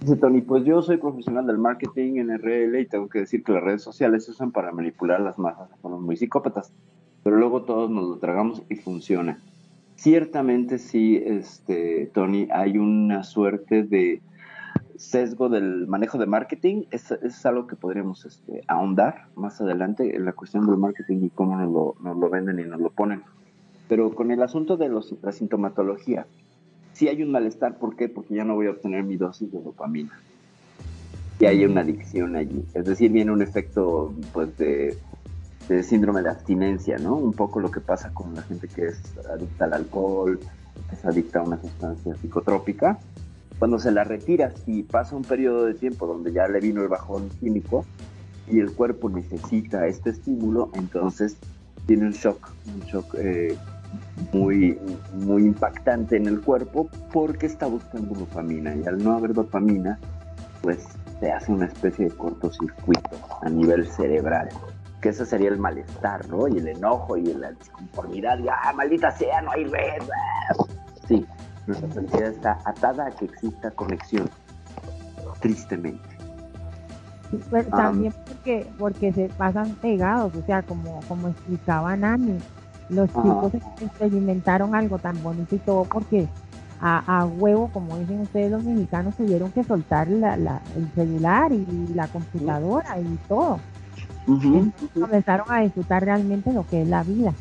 dice 0.00 0.16
Tony, 0.16 0.42
pues 0.42 0.64
yo 0.64 0.82
soy 0.82 0.96
profesional 0.96 1.46
del 1.46 1.58
marketing 1.58 2.16
en 2.16 2.38
RL 2.38 2.80
y 2.80 2.86
tengo 2.86 3.08
que 3.08 3.20
decir 3.20 3.42
que 3.42 3.52
las 3.52 3.62
redes 3.62 3.82
sociales 3.82 4.24
se 4.24 4.30
usan 4.30 4.52
para 4.52 4.72
manipular 4.72 5.20
las 5.20 5.38
masas, 5.38 5.68
somos 5.82 6.00
muy 6.00 6.16
psicópatas, 6.16 6.72
pero 7.22 7.36
luego 7.36 7.62
todos 7.62 7.90
nos 7.90 8.08
lo 8.08 8.18
tragamos 8.18 8.62
y 8.68 8.76
funciona. 8.76 9.40
Ciertamente 9.96 10.78
sí, 10.78 11.20
este, 11.24 12.10
Tony, 12.14 12.48
hay 12.52 12.78
una 12.78 13.24
suerte 13.24 13.82
de 13.82 14.22
sesgo 14.96 15.48
del 15.48 15.86
manejo 15.86 16.18
de 16.18 16.26
marketing, 16.26 16.84
es, 16.90 17.10
es 17.10 17.44
algo 17.46 17.66
que 17.66 17.76
podríamos 17.76 18.24
este, 18.24 18.62
ahondar 18.68 19.26
más 19.34 19.60
adelante 19.60 20.14
en 20.14 20.24
la 20.24 20.32
cuestión 20.32 20.66
del 20.66 20.76
marketing 20.76 21.18
y 21.22 21.30
cómo 21.30 21.56
nos 21.56 21.72
lo, 21.72 21.94
nos 22.00 22.16
lo 22.16 22.30
venden 22.30 22.58
y 22.60 22.64
nos 22.64 22.80
lo 22.80 22.90
ponen. 22.90 23.22
Pero 23.88 24.14
con 24.14 24.30
el 24.30 24.42
asunto 24.42 24.76
de 24.76 24.88
los, 24.88 25.14
la 25.22 25.32
sintomatología, 25.32 26.26
sí 26.98 27.08
hay 27.08 27.22
un 27.22 27.30
malestar, 27.30 27.78
¿por 27.78 27.94
qué? 27.94 28.08
Porque 28.08 28.34
ya 28.34 28.44
no 28.44 28.56
voy 28.56 28.66
a 28.66 28.70
obtener 28.70 29.04
mi 29.04 29.16
dosis 29.16 29.52
de 29.52 29.60
dopamina. 29.60 30.20
Y 31.38 31.46
hay 31.46 31.64
una 31.64 31.82
adicción 31.82 32.34
allí. 32.34 32.64
Es 32.74 32.84
decir, 32.86 33.12
viene 33.12 33.30
un 33.30 33.40
efecto 33.40 34.12
pues 34.32 34.58
de, 34.58 34.98
síndrome 35.84 36.22
de 36.22 36.30
abstinencia, 36.30 36.98
¿no? 36.98 37.14
Un 37.14 37.32
poco 37.32 37.60
lo 37.60 37.70
que 37.70 37.80
pasa 37.80 38.12
con 38.12 38.34
la 38.34 38.42
gente 38.42 38.66
que 38.66 38.86
es 38.86 39.00
adicta 39.32 39.66
al 39.66 39.74
alcohol, 39.74 40.40
que 40.90 40.96
es 40.96 41.04
adicta 41.04 41.38
a 41.38 41.42
una 41.42 41.60
sustancia 41.60 42.16
psicotrópica. 42.16 42.98
Cuando 43.60 43.78
se 43.78 43.92
la 43.92 44.02
retiras 44.02 44.54
y 44.66 44.82
pasa 44.82 45.14
un 45.14 45.22
periodo 45.22 45.66
de 45.66 45.74
tiempo 45.74 46.06
donde 46.06 46.32
ya 46.32 46.48
le 46.48 46.58
vino 46.58 46.82
el 46.82 46.88
bajón 46.88 47.28
químico 47.40 47.84
y 48.48 48.58
el 48.58 48.72
cuerpo 48.72 49.08
necesita 49.08 49.86
este 49.86 50.10
estímulo, 50.10 50.70
entonces 50.74 51.36
tiene 51.86 52.06
un 52.06 52.12
shock, 52.12 52.50
un 52.74 52.80
shock 52.80 53.14
eh, 53.18 53.56
muy, 54.32 54.78
muy 55.14 55.44
impactante 55.44 56.16
en 56.16 56.26
el 56.26 56.40
cuerpo 56.40 56.88
porque 57.12 57.46
está 57.46 57.66
buscando 57.66 58.14
dopamina 58.14 58.74
y 58.74 58.86
al 58.86 59.02
no 59.02 59.12
haber 59.12 59.32
dopamina, 59.32 59.98
pues 60.62 60.86
se 61.20 61.32
hace 61.32 61.52
una 61.52 61.66
especie 61.66 62.06
de 62.06 62.16
cortocircuito 62.16 63.16
a 63.42 63.48
nivel 63.48 63.86
cerebral. 63.86 64.48
Que 65.00 65.10
ese 65.10 65.24
sería 65.24 65.48
el 65.48 65.58
malestar, 65.58 66.28
¿no? 66.28 66.48
Y 66.48 66.58
el 66.58 66.68
enojo 66.68 67.16
y 67.16 67.32
la 67.34 67.52
disconformidad, 67.52 68.38
y 68.40 68.48
¡ah, 68.48 68.72
maldita 68.74 69.10
sea, 69.12 69.40
no 69.42 69.52
hay 69.52 69.64
red! 69.64 70.02
ah". 70.02 70.64
Sí, 71.06 71.24
nuestra 71.66 71.88
felicidad 71.88 72.28
está 72.28 72.58
atada 72.64 73.06
a 73.06 73.10
que 73.12 73.26
exista 73.26 73.70
conexión, 73.70 74.28
tristemente. 75.40 76.18
Pero 77.50 77.68
también 77.68 78.14
porque, 78.26 78.66
porque 78.78 79.12
se 79.12 79.28
pasan 79.28 79.74
pegados, 79.76 80.34
o 80.34 80.42
sea, 80.42 80.62
como, 80.62 81.00
como 81.06 81.28
explicaba 81.28 81.94
Nani, 81.96 82.38
los 82.90 83.10
Ajá. 83.10 83.22
chicos 83.22 83.52
experimentaron 83.80 84.74
algo 84.74 84.98
tan 84.98 85.22
bonito 85.22 85.54
y 85.54 85.58
todo 85.58 85.84
porque 85.84 86.28
a, 86.80 87.20
a 87.20 87.26
huevo, 87.26 87.68
como 87.72 87.96
dicen 87.98 88.20
ustedes 88.20 88.50
los 88.50 88.62
mexicanos, 88.64 89.16
tuvieron 89.16 89.50
que 89.52 89.64
soltar 89.64 90.08
la, 90.08 90.36
la- 90.36 90.62
el 90.76 90.88
celular 90.94 91.52
y 91.52 91.66
la 91.94 92.06
computadora 92.08 92.98
y 93.00 93.18
todo. 93.28 93.58
Entonces, 94.26 94.88
comenzaron 94.94 95.46
a 95.50 95.60
disfrutar 95.60 96.04
realmente 96.04 96.52
lo 96.52 96.66
que 96.66 96.82
es 96.82 96.88
la 96.88 97.02
vida. 97.02 97.32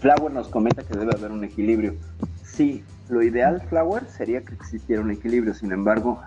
Flower 0.00 0.32
nos 0.32 0.48
comenta 0.48 0.82
que 0.82 0.96
debe 0.98 1.12
haber 1.16 1.30
un 1.32 1.44
equilibrio. 1.44 1.94
Sí, 2.44 2.84
lo 3.08 3.22
ideal, 3.22 3.62
Flower, 3.68 4.04
sería 4.06 4.42
que 4.42 4.54
existiera 4.54 5.02
un 5.02 5.10
equilibrio. 5.10 5.54
Sin 5.54 5.72
embargo, 5.72 6.20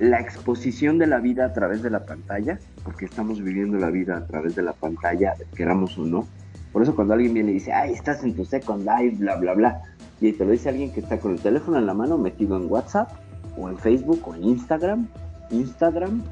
la 0.00 0.18
exposición 0.18 0.98
de 0.98 1.06
la 1.06 1.18
vida 1.18 1.44
a 1.44 1.52
través 1.52 1.82
de 1.82 1.90
la 1.90 2.06
pantalla, 2.06 2.58
porque 2.82 3.04
estamos 3.04 3.42
viviendo 3.42 3.76
la 3.76 3.90
vida 3.90 4.16
a 4.16 4.26
través 4.26 4.56
de 4.56 4.62
la 4.62 4.72
pantalla, 4.72 5.34
queramos 5.54 5.96
o 5.98 6.06
no. 6.06 6.26
Por 6.72 6.82
eso 6.82 6.96
cuando 6.96 7.14
alguien 7.14 7.34
viene 7.34 7.50
y 7.50 7.54
dice, 7.54 7.72
ay, 7.72 7.92
estás 7.92 8.24
en 8.24 8.34
tu 8.34 8.46
second 8.46 8.86
life, 8.86 9.16
bla, 9.18 9.36
bla, 9.36 9.52
bla, 9.52 9.82
y 10.20 10.32
te 10.32 10.44
lo 10.44 10.52
dice 10.52 10.70
alguien 10.70 10.90
que 10.90 11.00
está 11.00 11.20
con 11.20 11.32
el 11.32 11.40
teléfono 11.40 11.78
en 11.78 11.84
la 11.84 11.92
mano 11.92 12.16
metido 12.16 12.56
en 12.56 12.70
WhatsApp, 12.70 13.10
o 13.58 13.68
en 13.68 13.76
Facebook, 13.76 14.22
o 14.26 14.34
en 14.34 14.44
Instagram, 14.44 15.06
Instagram, 15.50 16.22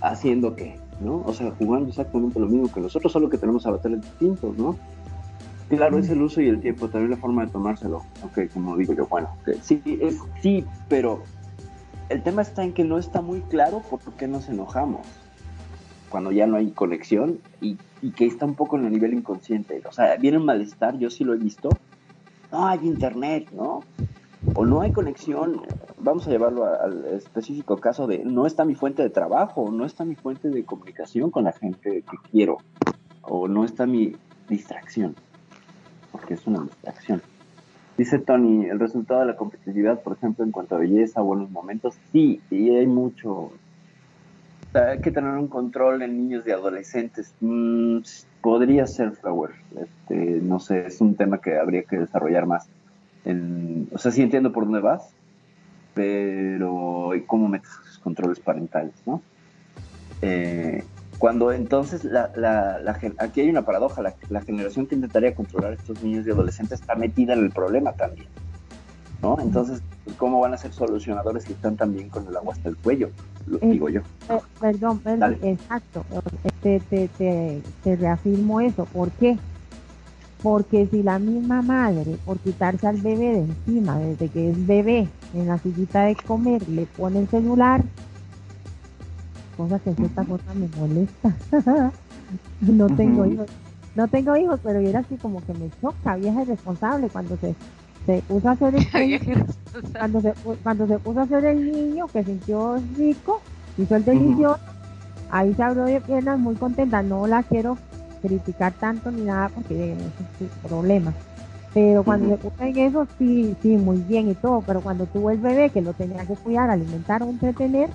haciendo 0.00 0.54
qué, 0.54 0.78
¿no? 1.00 1.22
O 1.26 1.32
sea, 1.32 1.50
jugando 1.58 1.88
exactamente 1.88 2.38
lo 2.38 2.46
mismo 2.46 2.72
que 2.72 2.80
nosotros, 2.80 3.12
solo 3.12 3.28
que 3.28 3.38
tenemos 3.38 3.66
avatares 3.66 4.00
distintos, 4.00 4.56
¿no? 4.56 4.76
Claro, 5.68 5.98
es 5.98 6.08
el 6.08 6.22
uso 6.22 6.40
y 6.40 6.48
el 6.48 6.60
tiempo, 6.60 6.88
también 6.88 7.10
la 7.10 7.16
forma 7.16 7.46
de 7.46 7.50
tomárselo. 7.50 8.04
Ok, 8.22 8.52
como 8.52 8.76
digo 8.76 8.92
yo, 8.92 9.06
bueno, 9.06 9.28
sí, 9.62 9.82
sí, 10.40 10.64
pero 10.88 11.22
el 12.12 12.22
tema 12.22 12.42
está 12.42 12.62
en 12.62 12.74
que 12.74 12.84
no 12.84 12.98
está 12.98 13.22
muy 13.22 13.40
claro 13.40 13.80
por 13.80 14.00
qué 14.18 14.28
nos 14.28 14.48
enojamos 14.48 15.06
cuando 16.10 16.30
ya 16.30 16.46
no 16.46 16.58
hay 16.58 16.70
conexión 16.72 17.40
y, 17.62 17.78
que 18.14 18.26
está 18.26 18.44
un 18.44 18.54
poco 18.54 18.76
en 18.76 18.84
el 18.84 18.92
nivel 18.92 19.14
inconsciente. 19.14 19.80
O 19.88 19.92
sea, 19.92 20.16
viene 20.16 20.36
un 20.36 20.44
malestar, 20.44 20.98
yo 20.98 21.08
sí 21.08 21.24
lo 21.24 21.32
he 21.32 21.38
visto. 21.38 21.70
No 22.50 22.66
hay 22.66 22.80
internet, 22.82 23.48
¿no? 23.52 23.80
O 24.54 24.66
no 24.66 24.82
hay 24.82 24.92
conexión. 24.92 25.62
Vamos 25.98 26.26
a 26.26 26.30
llevarlo 26.30 26.66
al 26.66 27.06
específico 27.06 27.78
caso 27.78 28.06
de 28.06 28.24
no 28.24 28.44
está 28.44 28.66
mi 28.66 28.74
fuente 28.74 29.02
de 29.02 29.08
trabajo, 29.08 29.70
no 29.70 29.86
está 29.86 30.04
mi 30.04 30.16
fuente 30.16 30.50
de 30.50 30.64
comunicación 30.64 31.30
con 31.30 31.44
la 31.44 31.52
gente 31.52 32.02
que 32.02 32.16
quiero, 32.30 32.58
o 33.22 33.48
no 33.48 33.64
está 33.64 33.86
mi 33.86 34.14
distracción, 34.50 35.14
porque 36.10 36.34
es 36.34 36.46
una 36.46 36.60
distracción. 36.60 37.22
Dice 38.02 38.18
Tony, 38.18 38.64
el 38.64 38.80
resultado 38.80 39.20
de 39.20 39.26
la 39.26 39.36
competitividad, 39.36 40.00
por 40.00 40.14
ejemplo, 40.14 40.44
en 40.44 40.50
cuanto 40.50 40.74
a 40.74 40.78
belleza, 40.78 41.20
buenos 41.20 41.52
momentos, 41.52 41.94
sí, 42.10 42.40
y 42.50 42.70
hay 42.70 42.84
mucho. 42.84 43.52
hay 44.74 44.98
que 45.00 45.12
tener 45.12 45.30
un 45.30 45.46
control 45.46 46.02
en 46.02 46.16
niños 46.16 46.44
y 46.44 46.50
adolescentes. 46.50 47.32
Mm, 47.38 47.98
podría 48.40 48.88
ser 48.88 49.12
Flower. 49.12 49.50
Este, 49.80 50.16
no 50.16 50.58
sé, 50.58 50.84
es 50.88 51.00
un 51.00 51.14
tema 51.14 51.38
que 51.38 51.56
habría 51.56 51.84
que 51.84 51.96
desarrollar 51.96 52.44
más. 52.44 52.66
o 53.92 53.98
sea, 53.98 54.10
sí 54.10 54.20
entiendo 54.20 54.52
por 54.52 54.64
dónde 54.64 54.80
vas, 54.80 55.08
pero 55.94 57.12
cómo 57.28 57.46
metes 57.46 57.70
esos 57.84 57.98
controles 58.00 58.40
parentales, 58.40 58.94
no? 59.06 59.22
Eh, 60.22 60.82
cuando 61.22 61.52
entonces, 61.52 62.02
la, 62.02 62.32
la, 62.34 62.98
aquí 63.18 63.42
hay 63.42 63.48
una 63.48 63.64
paradoja, 63.64 64.02
la, 64.02 64.40
generación 64.40 64.88
que 64.88 64.96
intentaría 64.96 65.32
controlar 65.36 65.70
a 65.70 65.74
estos 65.76 66.02
niños 66.02 66.26
y 66.26 66.32
adolescentes 66.32 66.80
está 66.80 66.96
metida 66.96 67.34
en 67.34 67.44
el 67.44 67.52
problema 67.52 67.92
también. 67.92 68.26
¿no? 69.22 69.38
Entonces, 69.38 69.84
¿cómo 70.18 70.40
van 70.40 70.52
a 70.54 70.56
ser 70.56 70.72
solucionadores 70.72 71.44
si 71.44 71.52
están 71.52 71.76
también 71.76 72.08
con 72.08 72.26
el 72.26 72.36
agua 72.36 72.54
hasta 72.54 72.70
el 72.70 72.76
cuello? 72.76 73.10
Lo 73.46 73.58
eh, 73.58 73.70
digo 73.70 73.88
yo. 73.88 74.00
Eh, 74.30 74.40
perdón, 74.58 74.98
perdón, 74.98 75.38
exacto. 75.42 76.04
Te, 76.60 76.80
te, 76.80 77.06
te, 77.06 77.62
te, 77.84 77.94
reafirmo 77.94 78.60
eso. 78.60 78.84
¿Por 78.86 79.12
qué? 79.12 79.38
Porque 80.42 80.88
si 80.88 81.04
la 81.04 81.20
misma 81.20 81.62
madre, 81.62 82.16
por 82.24 82.40
quitarse 82.40 82.88
al 82.88 82.96
bebé 82.96 83.30
de 83.30 83.40
encima, 83.42 83.96
desde 84.00 84.28
que 84.28 84.50
es 84.50 84.66
bebé, 84.66 85.06
en 85.34 85.46
la 85.46 85.58
sillita 85.58 86.02
de 86.02 86.16
comer, 86.16 86.68
le 86.68 86.86
pone 86.86 87.20
el 87.20 87.28
celular, 87.28 87.84
cosa 89.56 89.78
que 89.78 89.90
esta 89.90 90.24
cosa 90.24 90.54
me 90.54 90.68
molesta. 90.78 91.34
no 92.60 92.86
tengo 92.88 93.26
hijos, 93.26 93.46
no 93.94 94.08
tengo 94.08 94.36
hijos, 94.36 94.60
pero 94.62 94.78
era 94.80 95.00
así 95.00 95.16
como 95.16 95.44
que 95.44 95.54
me 95.54 95.70
choca, 95.80 96.16
vieja 96.16 96.42
irresponsable 96.42 97.08
cuando 97.08 97.36
se, 97.36 97.54
se 98.06 98.22
puso 98.22 98.48
a 98.48 98.52
hacer 98.52 98.74
el 98.74 98.86
cuando 99.98 100.20
se, 100.20 100.32
cuando 100.62 100.86
se 100.86 100.98
puso 100.98 101.20
a 101.20 101.22
hacer 101.24 101.44
el 101.44 101.72
niño 101.72 102.06
que 102.08 102.24
sintió 102.24 102.80
rico, 102.96 103.40
hizo 103.78 103.96
el 103.96 104.04
delicioso, 104.04 104.60
ahí 105.30 105.54
se 105.54 105.62
abrió 105.62 105.84
de 105.84 106.00
piernas 106.00 106.38
muy 106.38 106.54
contenta, 106.54 107.02
no 107.02 107.26
la 107.26 107.42
quiero 107.42 107.78
criticar 108.22 108.72
tanto 108.72 109.10
ni 109.10 109.22
nada 109.22 109.48
porque 109.48 109.92
es 109.92 109.98
su 110.38 110.68
problema. 110.68 111.12
Pero 111.74 112.04
cuando 112.04 112.28
se 112.28 112.36
puso 112.36 112.62
en 112.62 112.78
eso, 112.78 113.06
sí, 113.18 113.56
sí, 113.62 113.76
muy 113.78 113.96
bien 113.96 114.28
y 114.30 114.34
todo. 114.34 114.62
Pero 114.66 114.82
cuando 114.82 115.06
tuvo 115.06 115.30
el 115.30 115.38
bebé 115.38 115.70
que 115.70 115.80
lo 115.80 115.94
tenía 115.94 116.24
que 116.26 116.34
cuidar, 116.34 116.70
alimentar 116.70 117.22
o 117.22 117.30
entretener, 117.30 117.88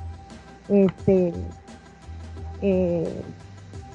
este, 0.70 1.34
eh, 2.62 3.22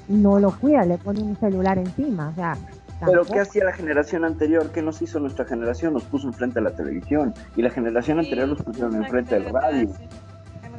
no 0.08 0.38
lo 0.38 0.58
cuida, 0.58 0.84
le 0.84 0.98
pone 0.98 1.20
un 1.22 1.36
celular 1.36 1.78
encima, 1.78 2.28
o 2.28 2.34
sea. 2.34 2.56
Pero 3.04 3.24
¿qué 3.24 3.40
hacía 3.40 3.64
la 3.64 3.72
generación 3.72 4.24
anterior? 4.24 4.70
¿Qué 4.70 4.80
nos 4.80 5.02
hizo 5.02 5.18
nuestra 5.18 5.44
generación? 5.44 5.92
Nos 5.92 6.04
puso 6.04 6.28
enfrente 6.28 6.60
a 6.60 6.62
la 6.62 6.70
televisión 6.70 7.34
y 7.56 7.62
la 7.62 7.70
generación 7.70 8.20
anterior 8.20 8.48
nos 8.48 8.62
pusieron 8.62 8.94
enfrente 8.94 9.34
del 9.34 9.52
radio. 9.52 9.90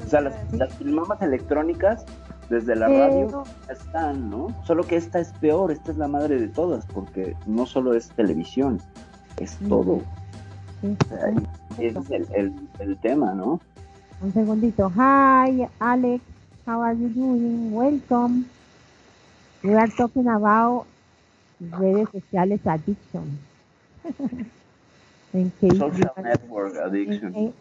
O 0.05 0.09
sea, 0.09 0.21
las, 0.21 0.53
las 0.53 0.81
mamas 0.81 1.21
electrónicas 1.21 2.05
desde 2.49 2.75
la 2.75 2.87
radio 2.87 3.43
están, 3.69 4.29
¿no? 4.29 4.55
Solo 4.63 4.83
que 4.83 4.95
esta 4.95 5.19
es 5.19 5.33
peor, 5.33 5.71
esta 5.71 5.91
es 5.91 5.97
la 5.97 6.07
madre 6.07 6.39
de 6.39 6.47
todas, 6.47 6.85
porque 6.85 7.35
no 7.45 7.65
solo 7.65 7.93
es 7.93 8.09
televisión, 8.09 8.79
es 9.37 9.57
todo. 9.67 10.01
ese 11.77 11.99
es 11.99 12.11
el, 12.11 12.27
el, 12.35 12.53
el 12.79 12.97
tema, 12.97 13.33
¿no? 13.33 13.59
Un 14.23 14.31
segundito. 14.31 14.89
Hi, 14.95 15.67
Alex. 15.81 16.23
How 16.65 16.79
are 16.81 16.95
you 16.95 17.09
doing? 17.09 17.73
Welcome. 17.73 18.45
We 19.61 19.75
are 19.75 19.89
talking 19.89 20.29
about 20.29 20.85
redes 21.59 22.09
sociales 22.09 22.61
addiction. 22.65 23.37
in 25.33 25.51
case 25.59 25.77
Social 25.77 26.15
network 26.15 26.73
addiction. 26.77 27.35
In, 27.35 27.53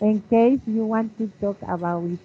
in 0.00 0.22
case 0.30 0.60
you 0.68 0.86
want 0.86 1.18
to 1.18 1.26
talk 1.40 1.58
about 1.66 2.04
it. 2.04 2.20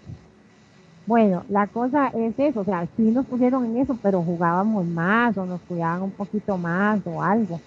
Bueno, 1.08 1.44
la 1.50 1.66
cosa 1.66 2.12
es 2.14 2.38
eso, 2.38 2.60
o 2.60 2.66
sea, 2.66 2.88
sí 2.96 3.10
nos 3.10 3.26
pusieron 3.26 3.66
en 3.66 3.78
eso, 3.78 3.98
pero 4.04 4.22
jugábamos 4.22 4.86
más 4.86 5.36
o 5.36 5.48
nos 5.48 5.60
cuidaban 5.62 6.04
un 6.04 6.12
poquito 6.12 6.60
más 6.60 7.02
o 7.08 7.24
algo. 7.24 7.60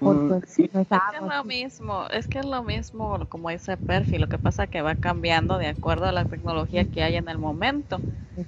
Mm, 0.00 0.32
es 0.32 0.56
que 0.56 0.64
es 0.64 1.22
lo 1.22 1.44
mismo, 1.44 2.06
es 2.10 2.28
que 2.28 2.38
es 2.38 2.46
lo 2.46 2.62
mismo 2.62 3.26
como 3.28 3.50
ese 3.50 3.76
perfil, 3.76 4.22
lo 4.22 4.28
que 4.28 4.38
pasa 4.38 4.64
es 4.64 4.70
que 4.70 4.82
va 4.82 4.94
cambiando 4.94 5.58
de 5.58 5.68
acuerdo 5.68 6.06
a 6.06 6.12
la 6.12 6.24
tecnología 6.24 6.84
que 6.84 7.02
hay 7.02 7.16
en 7.16 7.28
el 7.28 7.38
momento. 7.38 8.00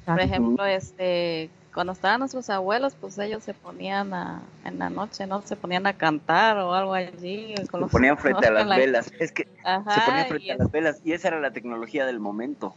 Por 0.05 0.21
ejemplo, 0.21 0.65
este 0.65 1.51
cuando 1.75 1.93
estaban 1.93 2.19
nuestros 2.19 2.51
abuelos, 2.51 2.97
pues 3.01 3.19
ellos 3.19 3.45
se 3.45 3.55
ponían 3.55 4.13
a, 4.13 4.43
en 4.65 4.79
la 4.79 4.91
noche, 4.91 5.27
¿no? 5.27 5.41
Se 5.43 5.57
ponían 5.57 5.87
a 5.87 5.93
cantar 5.93 6.59
o 6.59 6.75
algo 6.75 6.95
allí. 6.95 7.55
se 7.57 7.67
ponían 7.67 8.19
frente 8.19 8.47
a 8.47 8.51
las 8.51 8.69
velas, 8.69 9.13
es 9.19 9.33
que 9.33 9.45
se 9.45 10.01
ponían 10.07 10.27
frente 10.27 10.53
a 10.53 10.57
las 10.57 10.71
velas 10.71 11.01
y 11.05 11.13
esa 11.13 11.29
era 11.29 11.41
la 11.41 11.53
tecnología 11.53 12.07
del 12.07 12.19
momento. 12.19 12.75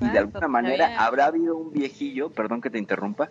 y 0.00 0.10
de 0.10 0.18
alguna 0.18 0.48
manera 0.48 0.94
habrá 0.98 1.26
habido 1.26 1.56
un 1.56 1.72
viejillo, 1.72 2.30
perdón 2.30 2.60
que 2.60 2.70
te 2.70 2.78
interrumpa, 2.78 3.30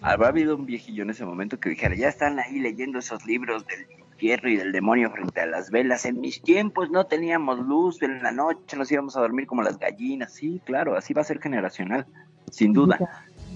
habrá 0.00 0.28
habido 0.28 0.56
un 0.56 0.66
viejillo 0.66 1.02
en 1.02 1.10
ese 1.10 1.24
momento 1.24 1.58
que 1.58 1.70
dijera, 1.70 1.94
ya 1.94 2.08
están 2.08 2.38
ahí 2.38 2.60
leyendo 2.60 2.98
esos 2.98 3.24
libros 3.26 3.66
del 3.66 3.86
infierno 4.12 4.48
y 4.50 4.56
del 4.56 4.72
demonio 4.72 5.10
frente 5.10 5.40
a 5.40 5.46
las 5.46 5.70
velas. 5.70 6.04
En 6.04 6.20
mis 6.20 6.42
tiempos 6.42 6.90
no 6.90 7.06
teníamos 7.06 7.58
luz, 7.58 8.02
en 8.02 8.22
la 8.22 8.32
noche 8.32 8.76
nos 8.76 8.90
íbamos 8.90 9.16
a 9.16 9.20
dormir 9.20 9.46
como 9.46 9.62
las 9.62 9.78
gallinas. 9.78 10.32
Sí, 10.32 10.60
claro, 10.64 10.96
así 10.96 11.14
va 11.14 11.22
a 11.22 11.24
ser 11.24 11.40
generacional, 11.40 12.06
sin 12.50 12.72
duda. 12.72 12.98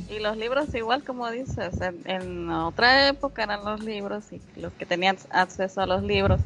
Y 0.09 0.20
los 0.20 0.36
libros 0.36 0.74
igual 0.74 1.05
como 1.05 1.30
dices, 1.30 1.78
en, 2.05 2.51
otra 2.51 3.09
época 3.09 3.43
eran 3.43 3.64
los 3.64 3.82
libros 3.84 4.32
y 4.32 4.40
los 4.61 4.72
que 4.72 4.86
tenían 4.86 5.16
acceso 5.30 5.80
a 5.80 5.86
los 5.86 6.03
libros, 6.03 6.40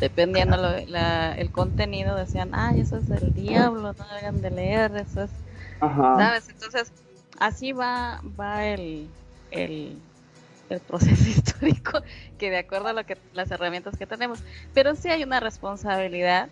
dependiendo 0.00 0.56
el 0.74 1.50
contenido, 1.50 2.16
decían, 2.16 2.50
ay, 2.52 2.80
eso 2.80 2.96
es 2.96 3.08
del 3.08 3.32
diablo, 3.32 3.92
no 3.92 4.04
hagan 4.04 4.40
de 4.40 4.50
leer, 4.50 4.96
eso 4.96 5.22
es... 5.22 5.30
¿Sabes? 5.78 6.48
Entonces, 6.50 6.92
así 7.38 7.72
va, 7.72 8.20
va 8.38 8.66
el, 8.66 9.08
el, 9.50 9.98
proceso 10.86 11.28
histórico, 11.28 12.00
que 12.38 12.50
de 12.50 12.58
acuerdo 12.58 12.88
a 12.88 12.92
lo 12.92 13.04
que 13.04 13.16
las 13.34 13.50
herramientas 13.50 13.96
que 13.96 14.06
tenemos, 14.06 14.40
pero 14.72 14.94
sí 14.94 15.08
hay 15.08 15.24
una 15.24 15.40
responsabilidad, 15.40 16.48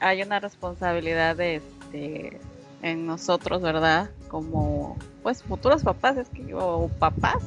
hay 0.00 0.22
una 0.22 0.40
responsabilidad 0.40 1.36
de, 1.36 1.56
este, 1.56 2.40
en 2.82 3.06
nosotros, 3.06 3.62
¿verdad? 3.62 4.10
Como 4.28 4.96
pues 5.22 5.42
futuros 5.42 5.82
papás, 5.82 6.16
es 6.16 6.28
que 6.28 6.54
o 6.54 6.88
papás. 6.98 7.42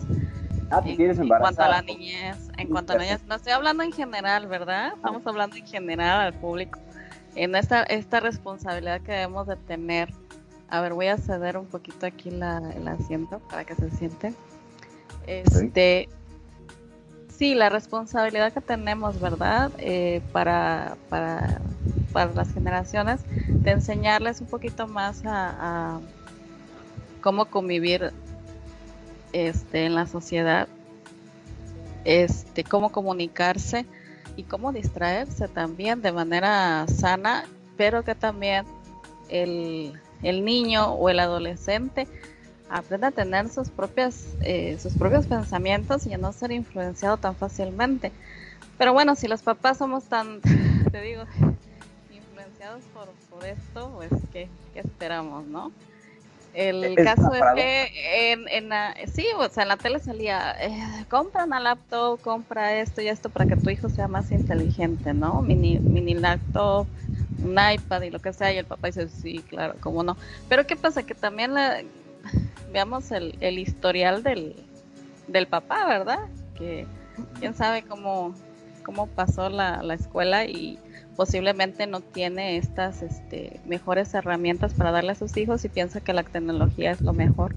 Ah, 0.69 0.81
en, 0.85 1.01
en 1.01 1.27
cuanto 1.27 1.63
a 1.63 1.67
la 1.67 1.81
niñez, 1.81 2.37
en 2.57 2.69
cuanto 2.69 2.93
a 2.93 2.95
la 2.95 3.03
niñez, 3.03 3.21
no 3.27 3.35
estoy 3.35 3.51
hablando 3.51 3.83
en 3.83 3.91
general, 3.91 4.47
¿verdad? 4.47 4.93
Estamos 4.95 5.25
hablando 5.25 5.57
en 5.57 5.67
general 5.67 6.21
al 6.21 6.33
público. 6.33 6.79
En 7.35 7.55
esta, 7.55 7.83
esta 7.83 8.19
responsabilidad 8.19 9.01
que 9.01 9.11
debemos 9.11 9.47
de 9.47 9.57
tener. 9.57 10.13
A 10.69 10.79
ver, 10.79 10.93
voy 10.93 11.07
a 11.07 11.17
ceder 11.17 11.57
un 11.57 11.65
poquito 11.65 12.05
aquí 12.05 12.31
la, 12.31 12.61
el 12.75 12.87
asiento 12.87 13.39
para 13.49 13.65
que 13.65 13.75
se 13.75 13.89
sienten. 13.91 14.35
Este, 15.27 16.09
sí, 17.29 17.55
la 17.55 17.69
responsabilidad 17.69 18.53
que 18.53 18.61
tenemos, 18.61 19.19
¿verdad? 19.19 19.71
Eh, 19.77 20.21
para, 20.31 20.97
para, 21.09 21.61
para, 22.11 22.33
las 22.33 22.53
generaciones, 22.53 23.21
de 23.47 23.71
enseñarles 23.71 24.41
un 24.41 24.47
poquito 24.47 24.87
más 24.87 25.21
a, 25.25 25.99
cómo 27.21 27.45
convivir 27.45 28.11
este, 29.33 29.85
en 29.85 29.95
la 29.95 30.07
sociedad. 30.07 30.67
este, 32.03 32.63
cómo 32.63 32.91
comunicarse 32.91 33.85
y 34.35 34.43
cómo 34.43 34.71
distraerse 34.71 35.47
también 35.47 36.01
de 36.01 36.11
manera 36.11 36.85
sana, 36.87 37.45
pero 37.77 38.03
que 38.03 38.15
también 38.15 38.65
el, 39.29 39.93
el 40.23 40.45
niño 40.45 40.93
o 40.93 41.09
el 41.09 41.19
adolescente 41.19 42.07
aprenda 42.71 43.07
a 43.07 43.11
tener 43.11 43.49
sus 43.49 43.69
propias 43.69 44.25
eh, 44.41 44.77
sus 44.81 44.93
propios 44.93 45.27
pensamientos 45.27 46.07
y 46.07 46.13
a 46.13 46.17
no 46.17 46.31
ser 46.31 46.51
influenciado 46.51 47.17
tan 47.17 47.35
fácilmente. 47.35 48.11
Pero 48.77 48.93
bueno, 48.93 49.15
si 49.15 49.27
los 49.27 49.43
papás 49.43 49.77
somos 49.77 50.05
tan, 50.05 50.41
te 50.91 51.01
digo, 51.01 51.23
influenciados 52.11 52.83
por, 52.93 53.09
por 53.29 53.45
esto, 53.45 53.91
pues 53.95 54.09
¿qué, 54.31 54.47
¿qué, 54.73 54.79
esperamos, 54.79 55.45
no? 55.45 55.71
El 56.53 56.95
caso 56.95 57.33
es 57.33 57.41
que 57.55 58.31
en, 58.31 58.45
en 58.49 58.69
la, 58.69 58.93
sí, 59.13 59.25
o 59.37 59.47
sea, 59.47 59.63
en 59.63 59.69
la 59.69 59.77
tele 59.77 59.99
salía, 59.99 60.53
eh, 60.59 61.05
compra 61.09 61.45
una 61.45 61.61
laptop, 61.61 62.19
compra 62.19 62.75
esto 62.75 63.01
y 63.01 63.07
esto 63.07 63.29
para 63.29 63.45
que 63.45 63.55
tu 63.55 63.69
hijo 63.69 63.87
sea 63.87 64.09
más 64.09 64.33
inteligente, 64.33 65.13
¿no? 65.13 65.41
Mini, 65.41 65.79
mini 65.79 66.13
laptop, 66.13 66.87
un 67.41 67.51
iPad 67.53 68.01
y 68.01 68.09
lo 68.09 68.19
que 68.19 68.33
sea, 68.33 68.51
y 68.51 68.57
el 68.57 68.65
papá 68.65 68.87
dice, 68.87 69.07
sí, 69.07 69.41
claro, 69.47 69.75
cómo 69.79 70.03
no. 70.03 70.17
Pero 70.49 70.67
¿qué 70.67 70.75
pasa? 70.75 71.03
Que 71.03 71.15
también 71.15 71.53
la, 71.53 71.83
veamos 72.71 73.11
el, 73.11 73.35
el 73.41 73.59
historial 73.59 74.23
del, 74.23 74.55
del 75.27 75.47
papá, 75.47 75.85
¿verdad? 75.87 76.19
Que 76.57 76.87
quién 77.39 77.55
sabe 77.55 77.83
cómo, 77.83 78.33
cómo 78.83 79.07
pasó 79.07 79.49
la, 79.49 79.83
la 79.83 79.93
escuela 79.93 80.45
y 80.45 80.79
posiblemente 81.15 81.87
no 81.87 81.99
tiene 81.99 82.57
estas 82.57 83.01
este, 83.01 83.59
mejores 83.65 84.13
herramientas 84.13 84.73
para 84.73 84.91
darle 84.91 85.11
a 85.11 85.15
sus 85.15 85.35
hijos 85.37 85.63
y 85.65 85.69
piensa 85.69 86.01
que 86.01 86.13
la 86.13 86.23
tecnología 86.23 86.91
es 86.91 87.01
lo 87.01 87.13
mejor. 87.13 87.53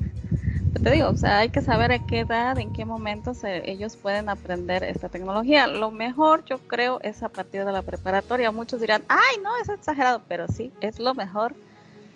te 0.82 0.90
digo, 0.90 1.08
o 1.08 1.16
sea, 1.16 1.38
hay 1.38 1.48
que 1.48 1.62
saber 1.62 1.92
a 1.92 2.04
qué 2.04 2.20
edad, 2.20 2.58
en 2.58 2.72
qué 2.72 2.84
momentos 2.84 3.38
ellos 3.44 3.96
pueden 3.96 4.28
aprender 4.28 4.82
esta 4.82 5.08
tecnología. 5.08 5.66
Lo 5.66 5.90
mejor, 5.90 6.44
yo 6.44 6.58
creo, 6.58 7.00
es 7.02 7.22
a 7.22 7.28
partir 7.28 7.64
de 7.64 7.72
la 7.72 7.82
preparatoria. 7.82 8.50
Muchos 8.50 8.80
dirán, 8.80 9.02
ay, 9.08 9.36
no, 9.42 9.56
es 9.62 9.68
exagerado, 9.68 10.22
pero 10.28 10.48
sí, 10.48 10.72
es 10.80 10.98
lo 10.98 11.14
mejor 11.14 11.54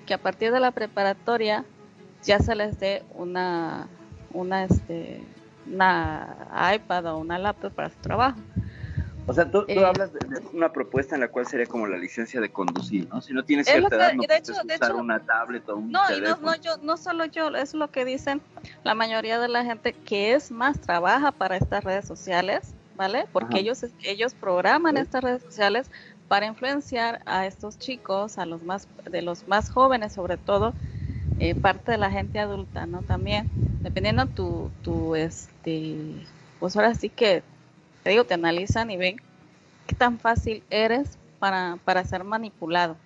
que 0.07 0.14
a 0.14 0.18
partir 0.18 0.53
de 0.53 0.61
la 0.61 0.72
preparatoria 0.72 1.64
ya 2.25 2.39
se 2.41 2.55
les 2.55 2.79
dé 2.79 3.03
una, 3.14 3.89
una, 4.33 4.64
este, 4.64 5.23
una 5.66 6.75
iPad 6.75 7.07
o 7.07 7.19
una 7.19 7.39
laptop 7.39 7.73
para 7.73 7.91
su 7.91 7.99
trabajo. 8.01 8.39
O 9.29 9.35
sea, 9.35 9.51
tú, 9.51 9.66
eh, 9.69 9.85
hablas 9.85 10.11
de, 10.14 10.21
una 10.55 10.73
propuesta 10.73 11.14
en 11.14 11.21
la 11.21 11.29
cual 11.29 11.47
sería 11.47 11.66
como 11.66 11.87
la 11.87 11.99
licencia 11.99 12.41
de 12.41 12.49
conducir, 12.49 13.07
¿no? 13.11 13.21
Si 13.21 13.35
no 13.35 13.45
tienes 13.45 13.66
cierta 13.66 13.95
edad, 13.95 14.14
no 14.14 14.23
puedes 14.23 14.49
usar 14.49 14.95
una 14.95 15.21
tablet 15.21 15.69
o 15.69 15.77
un 15.77 15.93
no, 15.93 16.01
teléfono. 16.09 16.47
No, 16.47 16.57
no, 16.57 16.62
yo, 16.62 16.77
no 16.83 16.97
solo 16.97 17.27
yo, 17.27 17.49
es 17.55 17.75
lo 17.75 17.91
que 17.91 18.07
dicen 18.07 18.41
la 18.85 18.95
mayoría 18.95 19.39
de 19.39 19.49
la 19.49 19.64
gente 19.64 19.93
que 19.93 20.33
es 20.33 20.51
más 20.51 20.81
trabaja 20.81 21.31
para 21.31 21.59
estas 21.59 21.85
redes 21.85 22.07
sociales, 22.07 22.73
¿vale? 22.97 23.27
Porque 23.31 23.59
ellos 23.59 23.85
ellos 24.03 24.33
programan 24.33 24.97
estas 24.97 25.23
redes 25.23 25.43
sociales 25.43 25.91
para 26.27 26.47
influenciar 26.47 27.21
a 27.27 27.45
estos 27.45 27.79
chicos, 27.79 28.39
a 28.39 28.47
los 28.47 28.62
más 28.62 28.89
de 29.11 29.21
los 29.21 29.47
más 29.47 29.71
jóvenes 29.71 30.14
sobre 30.14 30.39
todo, 30.39 30.73
eh, 31.39 31.55
parte 31.55 31.93
de 31.93 31.99
la 31.99 32.11
gente 32.11 32.39
adulta, 32.39 32.86
¿no? 32.86 33.03
También, 33.03 33.49
dependiendo 33.82 34.26
tu, 34.26 34.70
tu, 34.82 35.14
este, 35.14 35.97
pues 36.59 36.76
ahora 36.76 36.95
sí 36.95 37.09
que 37.09 37.43
te 38.03 38.11
digo, 38.11 38.24
te 38.24 38.34
analizan 38.34 38.91
y 38.91 38.97
ven 38.97 39.16
qué 39.86 39.95
tan 39.95 40.18
fácil 40.18 40.62
eres 40.70 41.18
para, 41.39 41.78
para 41.84 42.05
ser 42.05 42.24
manipulado. 42.24 42.97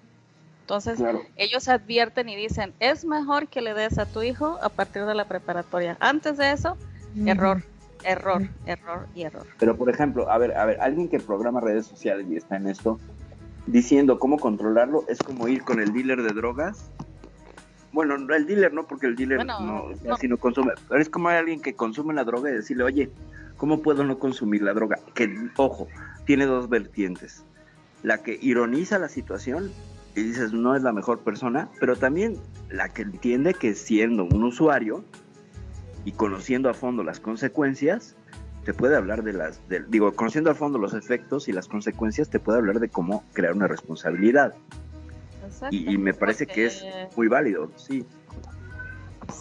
Entonces, 0.63 1.03
ellos 1.37 1.69
advierten 1.69 2.29
y 2.29 2.37
dicen, 2.37 2.73
es 2.79 3.05
mejor 3.05 3.49
que 3.49 3.61
le 3.61 3.75
des 3.75 3.99
a 3.99 4.07
tu 4.07 4.23
hijo 4.23 4.59
a 4.63 4.69
partir 4.69 5.05
de 5.05 5.15
la 5.15 5.27
preparatoria. 5.27 5.97
Antes 6.01 6.39
de 6.39 6.53
eso, 6.53 6.77
error, 7.27 7.63
error, 8.05 8.49
error 8.65 9.09
y 9.15 9.23
error. 9.23 9.47
Pero, 9.59 9.77
por 9.77 9.91
ejemplo, 9.91 10.31
a 10.31 10.39
ver, 10.39 10.57
a 10.57 10.65
ver, 10.65 10.81
alguien 10.81 11.09
que 11.09 11.19
programa 11.19 11.61
redes 11.61 11.87
sociales 11.87 12.27
y 12.31 12.37
está 12.37 12.57
en 12.57 12.69
esto, 12.69 13.01
diciendo 13.67 14.19
cómo 14.19 14.39
controlarlo, 14.39 15.05
es 15.09 15.19
como 15.19 15.49
ir 15.49 15.63
con 15.63 15.81
el 15.81 15.93
dealer 15.93 16.23
de 16.23 16.33
drogas. 16.33 16.91
Bueno, 17.93 18.15
el 18.15 18.47
dealer 18.47 18.73
no, 18.73 18.87
porque 18.87 19.07
el 19.07 19.17
dealer 19.17 19.45
no, 19.45 19.61
no. 19.61 20.37
consume, 20.39 20.73
pero 20.89 21.01
es 21.01 21.09
como 21.09 21.29
alguien 21.29 21.61
que 21.61 21.75
consume 21.75 22.15
la 22.15 22.25
droga 22.25 22.51
y 22.51 22.55
decirle, 22.55 22.85
oye, 22.85 23.11
¿Cómo 23.63 23.81
puedo 23.81 24.03
no 24.03 24.19
consumir 24.19 24.61
la 24.61 24.75
droga? 24.75 24.99
Que, 25.15 25.33
ojo, 25.55 25.87
tiene 26.25 26.47
dos 26.47 26.69
vertientes. 26.69 27.45
La 28.03 28.19
que 28.19 28.37
ironiza 28.43 28.99
la 28.99 29.09
situación 29.09 29.71
y 30.17 30.23
dices 30.25 30.53
no 30.53 30.75
es 30.75 30.83
la 30.83 30.93
mejor 30.93 31.21
persona, 31.21 31.69
pero 31.79 31.95
también 31.95 32.39
la 32.71 32.89
que 32.89 33.03
entiende 33.03 33.55
que 33.55 33.75
siendo 33.75 34.25
un 34.25 34.43
usuario 34.43 35.05
y 36.05 36.11
conociendo 36.11 36.69
a 36.69 36.75
fondo 36.75 37.05
las 37.05 37.21
consecuencias, 37.21 38.17
te 38.65 38.75
puede 38.75 38.97
hablar 38.97 39.23
de 39.23 39.33
las, 39.33 39.61
digo, 39.89 40.13
conociendo 40.13 40.51
a 40.51 40.57
fondo 40.57 40.81
los 40.81 40.93
efectos 40.93 41.47
y 41.47 41.53
las 41.53 41.69
consecuencias, 41.69 42.31
te 42.31 42.41
puede 42.41 42.59
hablar 42.59 42.81
de 42.81 42.89
cómo 42.89 43.23
crear 43.33 43.55
una 43.55 43.69
responsabilidad. 43.69 44.55
Y, 45.71 45.93
y, 45.93 45.99
me 45.99 46.15
parece 46.15 46.47
que 46.47 46.67
es 46.67 46.85
muy 47.17 47.29
válido, 47.29 47.71
sí. 47.77 48.05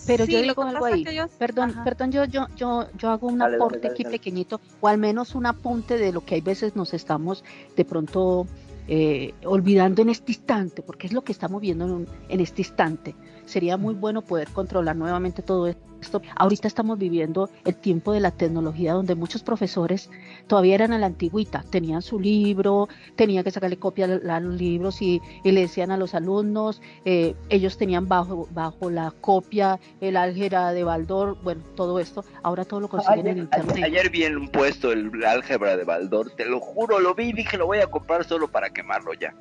Pero 0.05 0.25
yo 0.25 0.41
digo 0.41 0.61
algo 0.63 0.85
ahí. 0.85 1.05
Perdón, 1.37 1.75
perdón, 1.83 2.11
yo, 2.11 2.25
yo, 2.25 2.47
yo, 2.55 2.87
yo 2.97 3.09
hago 3.09 3.27
un 3.27 3.41
aporte 3.41 3.87
aquí 3.87 4.03
pequeñito, 4.03 4.61
o 4.79 4.87
al 4.87 4.97
menos 4.97 5.35
un 5.35 5.45
apunte 5.45 5.97
de 5.97 6.11
lo 6.11 6.23
que 6.23 6.35
hay 6.35 6.41
veces 6.41 6.75
nos 6.75 6.93
estamos 6.93 7.43
de 7.75 7.85
pronto 7.85 8.47
eh, 8.87 9.33
olvidando 9.45 10.01
en 10.01 10.09
este 10.09 10.31
instante, 10.31 10.81
porque 10.81 11.07
es 11.07 11.13
lo 11.13 11.23
que 11.23 11.31
estamos 11.31 11.61
viendo 11.61 11.85
en, 11.85 12.07
en 12.29 12.39
este 12.39 12.61
instante. 12.61 13.15
Sería 13.51 13.75
muy 13.75 13.93
bueno 13.93 14.21
poder 14.21 14.47
controlar 14.47 14.95
nuevamente 14.95 15.41
todo 15.41 15.67
esto 15.67 15.91
Ahorita 16.35 16.67
estamos 16.67 16.97
viviendo 16.97 17.49
el 17.65 17.75
tiempo 17.75 18.13
de 18.13 18.19
la 18.19 18.31
tecnología 18.31 18.93
donde 18.93 19.15
muchos 19.15 19.43
profesores 19.43 20.09
todavía 20.47 20.75
eran 20.75 20.93
a 20.93 20.97
la 20.97 21.05
antigüita, 21.05 21.63
tenían 21.69 22.01
su 22.01 22.19
libro, 22.19 22.87
tenían 23.15 23.43
que 23.43 23.51
sacarle 23.51 23.77
copia 23.77 24.05
a 24.05 24.39
los 24.39 24.55
libros 24.55 25.01
y, 25.01 25.21
le 25.43 25.61
decían 25.61 25.91
a 25.91 25.97
los 25.97 26.15
alumnos, 26.15 26.81
eh, 27.05 27.35
ellos 27.49 27.77
tenían 27.77 28.07
bajo, 28.07 28.47
bajo 28.51 28.89
la 28.89 29.11
copia 29.21 29.79
el 29.99 30.17
álgebra 30.17 30.71
de 30.71 30.83
Baldor, 30.83 31.37
bueno, 31.43 31.61
todo 31.75 31.99
esto, 31.99 32.25
ahora 32.43 32.65
todo 32.65 32.79
lo 32.79 32.87
consiguen 32.87 33.27
en 33.27 33.37
internet. 33.39 33.83
Ayer, 33.83 34.09
vi 34.09 34.23
en 34.23 34.37
un 34.37 34.47
puesto 34.47 34.91
el 34.91 35.11
álgebra 35.23 35.77
de 35.77 35.83
Baldor, 35.83 36.31
te 36.31 36.45
lo 36.45 36.59
juro, 36.59 36.99
lo 36.99 37.13
vi 37.13 37.29
y 37.29 37.33
dije 37.33 37.57
lo 37.57 37.67
voy 37.67 37.79
a 37.79 37.87
comprar 37.87 38.23
solo 38.23 38.47
para 38.47 38.69
quemarlo 38.69 39.13
ya. 39.13 39.33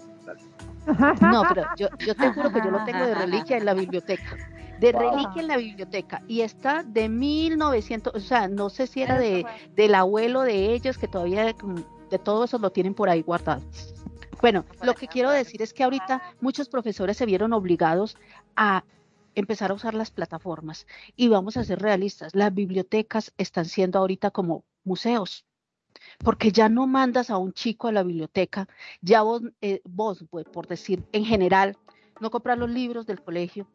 No, 1.20 1.44
pero 1.48 1.66
yo, 1.76 1.88
yo 1.98 2.14
te 2.14 2.32
juro 2.32 2.50
que 2.50 2.61
yo 2.64 2.70
lo 2.70 2.84
tengo 2.84 3.06
de 3.06 3.14
reliquia 3.14 3.56
en 3.56 3.64
la 3.64 3.74
biblioteca 3.74 3.99
de 4.07 4.92
reliquia 4.92 5.42
en 5.42 5.46
la 5.46 5.57
biblioteca 5.57 6.22
y 6.26 6.40
está 6.40 6.82
de 6.82 7.09
1900, 7.09 8.14
o 8.14 8.20
sea, 8.20 8.48
no 8.48 8.70
sé 8.70 8.86
si 8.86 9.03
era 9.03 9.18
de, 9.18 9.44
del 9.74 9.94
abuelo 9.94 10.42
de 10.42 10.72
ellos 10.72 10.96
que 10.98 11.09
todavía 11.09 11.44
de 11.44 12.18
todo 12.18 12.44
eso 12.44 12.59
lo 12.59 12.70
tienen 12.70 12.94
por 12.94 13.09
ahí 13.09 13.22
guardado. 13.22 13.62
Bueno, 14.40 14.64
lo 14.82 14.94
que 14.94 15.07
quiero 15.07 15.30
decir 15.30 15.61
es 15.61 15.74
que 15.74 15.84
ahorita 15.84 16.22
muchos 16.40 16.68
profesores 16.68 17.18
se 17.18 17.26
vieron 17.26 17.53
obligados 17.53 18.16
a 18.57 18.84
empezar 19.34 19.70
a 19.70 19.74
usar 19.74 19.94
las 19.94 20.11
plataformas 20.11 20.86
y 21.14 21.28
vamos 21.28 21.57
a 21.57 21.64
ser 21.64 21.80
realistas, 21.80 22.34
las 22.34 22.53
bibliotecas 22.53 23.32
están 23.36 23.66
siendo 23.66 23.98
ahorita 23.98 24.30
como 24.30 24.64
museos 24.82 25.44
porque 26.18 26.53
ya 26.53 26.68
no 26.68 26.86
mandas 26.86 27.30
a 27.30 27.38
un 27.38 27.53
chico 27.53 27.88
a 27.88 27.92
la 27.92 28.03
biblioteca, 28.03 28.68
ya 29.01 29.22
vos, 29.22 29.42
eh, 29.61 29.80
vos 29.84 30.24
pues, 30.30 30.46
por 30.46 30.66
decir 30.66 31.05
en 31.12 31.24
general, 31.24 31.76
no 32.20 32.30
compras 32.30 32.59
los 32.59 32.70
libros 32.70 33.07
del 33.07 33.22
colegio, 33.22 33.66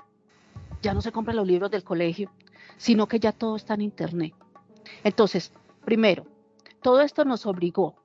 ya 0.86 0.94
no 0.94 1.02
se 1.02 1.12
compran 1.12 1.36
los 1.36 1.48
libros 1.48 1.72
del 1.72 1.84
colegio, 1.84 2.30
sino 2.78 3.08
que 3.08 3.20
ya 3.20 3.32
todo 3.32 3.56
está 3.56 3.74
en 3.74 3.82
Internet. 3.82 4.36
Entonces, 5.04 5.52
primero, 5.84 6.28
todo 6.84 7.02
esto 7.02 7.26
nos 7.26 7.48
obligó, 7.48 7.96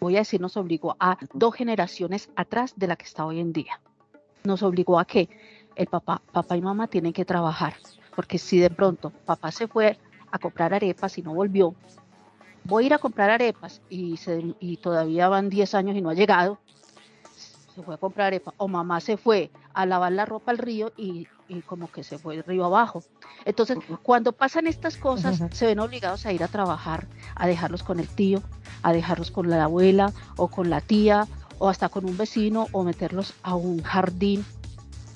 voy 0.00 0.16
a 0.16 0.20
decir 0.20 0.40
nos 0.40 0.56
obligó 0.56 0.96
a 0.98 1.18
dos 1.34 1.54
generaciones 1.54 2.30
atrás 2.34 2.72
de 2.76 2.86
la 2.86 2.96
que 2.96 3.04
está 3.04 3.26
hoy 3.26 3.38
en 3.38 3.52
día. 3.52 3.82
Nos 4.44 4.62
obligó 4.62 4.98
a 4.98 5.04
que 5.04 5.28
el 5.76 5.88
papá, 5.88 6.22
papá 6.32 6.56
y 6.56 6.62
mamá 6.62 6.88
tienen 6.88 7.12
que 7.12 7.26
trabajar, 7.26 7.74
porque 8.16 8.38
si 8.38 8.58
de 8.58 8.70
pronto 8.70 9.10
papá 9.26 9.50
se 9.50 9.68
fue 9.68 9.98
a 10.30 10.38
comprar 10.38 10.72
arepas 10.72 11.18
y 11.18 11.22
no 11.22 11.34
volvió, 11.34 11.74
voy 12.64 12.84
a 12.84 12.86
ir 12.86 12.94
a 12.94 12.98
comprar 12.98 13.28
arepas 13.28 13.82
y, 13.90 14.18
y 14.58 14.78
todavía 14.78 15.28
van 15.28 15.50
10 15.50 15.74
años 15.74 15.96
y 15.96 16.00
no 16.00 16.08
ha 16.08 16.14
llegado, 16.14 16.58
se 17.74 17.82
fue 17.82 17.94
a 17.94 17.98
comprar 17.98 18.28
arepas, 18.28 18.54
o 18.56 18.68
mamá 18.68 19.00
se 19.00 19.18
fue 19.18 19.50
a 19.74 19.84
lavar 19.84 20.12
la 20.12 20.24
ropa 20.24 20.50
al 20.50 20.56
río 20.56 20.92
y 20.96 21.26
y 21.48 21.60
como 21.62 21.90
que 21.90 22.04
se 22.04 22.18
fue 22.18 22.42
río 22.42 22.64
abajo. 22.64 23.02
Entonces, 23.44 23.78
cuando 24.02 24.32
pasan 24.32 24.66
estas 24.66 24.96
cosas, 24.96 25.42
se 25.50 25.66
ven 25.66 25.80
obligados 25.80 26.26
a 26.26 26.32
ir 26.32 26.42
a 26.42 26.48
trabajar, 26.48 27.06
a 27.34 27.46
dejarlos 27.46 27.82
con 27.82 28.00
el 28.00 28.08
tío, 28.08 28.42
a 28.82 28.92
dejarlos 28.92 29.30
con 29.30 29.50
la 29.50 29.64
abuela 29.64 30.12
o 30.36 30.48
con 30.48 30.70
la 30.70 30.80
tía 30.80 31.26
o 31.58 31.68
hasta 31.68 31.88
con 31.88 32.04
un 32.04 32.16
vecino 32.16 32.66
o 32.72 32.82
meterlos 32.82 33.34
a 33.42 33.54
un 33.54 33.82
jardín 33.82 34.44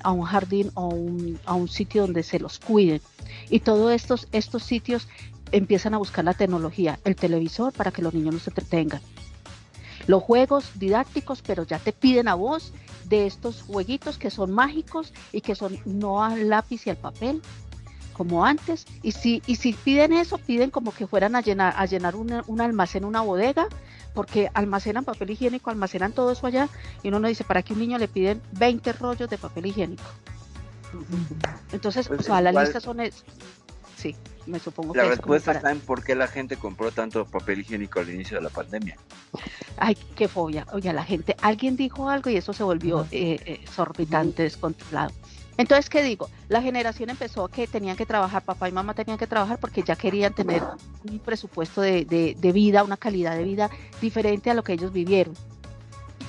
a 0.07 0.13
un 0.13 0.23
jardín 0.23 0.71
o 0.75 0.87
un, 0.87 1.39
a 1.47 1.55
un 1.55 1.67
sitio 1.67 2.03
donde 2.03 2.23
se 2.23 2.39
los 2.39 2.61
cuiden. 2.61 3.01
Y 3.51 3.61
todos 3.61 3.93
estos, 3.93 4.29
estos 4.31 4.63
sitios 4.63 5.09
empiezan 5.51 5.95
a 5.95 5.99
buscar 5.99 6.25
la 6.25 6.33
tecnología, 6.33 7.01
el 7.05 7.17
televisor 7.17 7.73
para 7.73 7.91
que 7.91 8.03
los 8.03 8.15
niños 8.15 8.35
no 8.35 8.41
se 8.41 8.51
entretengan. 8.51 9.01
Los 10.07 10.23
juegos 10.23 10.71
didácticos, 10.77 11.43
pero 11.43 11.65
ya 11.65 11.81
te 11.81 11.93
piden 11.93 12.29
a 12.29 12.37
vos 12.37 12.73
de 13.09 13.27
estos 13.27 13.63
jueguitos 13.63 14.19
que 14.19 14.31
son 14.31 14.53
mágicos 14.53 15.13
y 15.33 15.41
que 15.41 15.55
son 15.55 15.79
no 15.85 16.23
al 16.25 16.49
lápiz 16.49 16.87
y 16.87 16.91
al 16.91 16.97
papel, 16.97 17.41
como 18.13 18.45
antes. 18.45 18.87
Y 19.03 19.13
si, 19.13 19.43
y 19.47 19.57
si 19.57 19.73
piden 19.73 20.13
eso, 20.13 20.39
piden 20.39 20.71
como 20.71 20.93
que 20.93 21.07
fueran 21.07 21.37
a 21.37 21.41
llenar, 21.41 21.75
a 21.77 21.87
llenar 21.87 22.17
un, 22.17 22.43
un 22.47 22.61
almacén, 22.61 23.05
una 23.05 23.21
bodega, 23.21 23.67
porque 24.15 24.51
almacenan 24.55 25.05
papel 25.05 25.31
higiénico, 25.31 25.71
almacenan 25.71 26.13
todo 26.13 26.33
eso 26.33 26.47
allá, 26.47 26.69
y 27.03 27.09
uno 27.09 27.21
no 27.21 27.29
dice, 27.29 27.45
¿para 27.45 27.63
qué 27.63 27.75
un 27.75 27.81
niño 27.81 27.99
le 27.99 28.09
piden 28.09 28.41
20 28.53 28.93
rollos 28.95 29.29
de 29.29 29.37
papel 29.39 29.67
higiénico? 29.67 30.03
Entonces, 31.73 32.09
Pues 32.09 32.21
o 32.21 32.23
sea, 32.23 32.41
la 32.41 32.51
igual- 32.51 32.65
lista 32.65 32.81
son 32.81 33.01
sí, 34.13 34.17
me 34.47 34.59
supongo 34.59 34.95
La 34.95 35.03
que 35.03 35.09
es 35.09 35.17
respuesta 35.17 35.47
para- 35.47 35.59
está 35.59 35.71
en 35.73 35.81
por 35.81 36.03
qué 36.05 36.15
la 36.15 36.29
gente 36.29 36.57
compró 36.57 36.91
tanto 36.93 37.25
papel 37.25 37.61
higiénico 37.61 38.01
al 38.01 38.11
inicio 38.11 38.37
de 38.37 38.43
la 38.45 38.51
pandemia. 38.51 38.97
Ay, 39.77 39.97
qué 40.15 40.29
fobia. 40.29 40.67
Oye, 40.73 40.93
la 40.93 41.05
gente, 41.05 41.37
alguien 41.43 41.77
dijo 41.77 42.09
algo 42.09 42.31
y 42.31 42.37
eso 42.37 42.53
se 42.53 42.63
volvió 42.63 43.01
Ajá. 43.01 43.09
eh, 43.13 43.41
eh, 43.45 43.61
exorbitante, 43.63 44.43
descontrolado. 44.45 45.13
Entonces, 45.59 45.89
¿qué 45.89 46.03
digo? 46.03 46.29
La 46.49 46.61
generación 46.61 47.09
empezó 47.09 47.49
que 47.49 47.67
tenían 47.67 47.97
que 47.97 48.05
trabajar, 48.05 48.43
papá 48.43 48.69
y 48.69 48.73
mamá 48.73 48.93
tenían 48.93 49.17
que 49.19 49.27
trabajar 49.27 49.59
porque 49.59 49.83
ya 49.83 49.97
querían 49.97 50.35
tener 50.35 50.63
un 51.09 51.19
presupuesto 51.19 51.81
de, 51.81 52.05
de- 52.05 52.37
de 52.39 52.53
vida, 52.53 52.85
una 52.85 52.99
calidad 52.99 53.35
de 53.37 53.45
vida 53.45 53.71
diferente 54.01 54.51
a 54.51 54.55
lo 54.55 54.63
que 54.63 54.75
ellos 54.75 54.93
vivieron. 54.93 55.35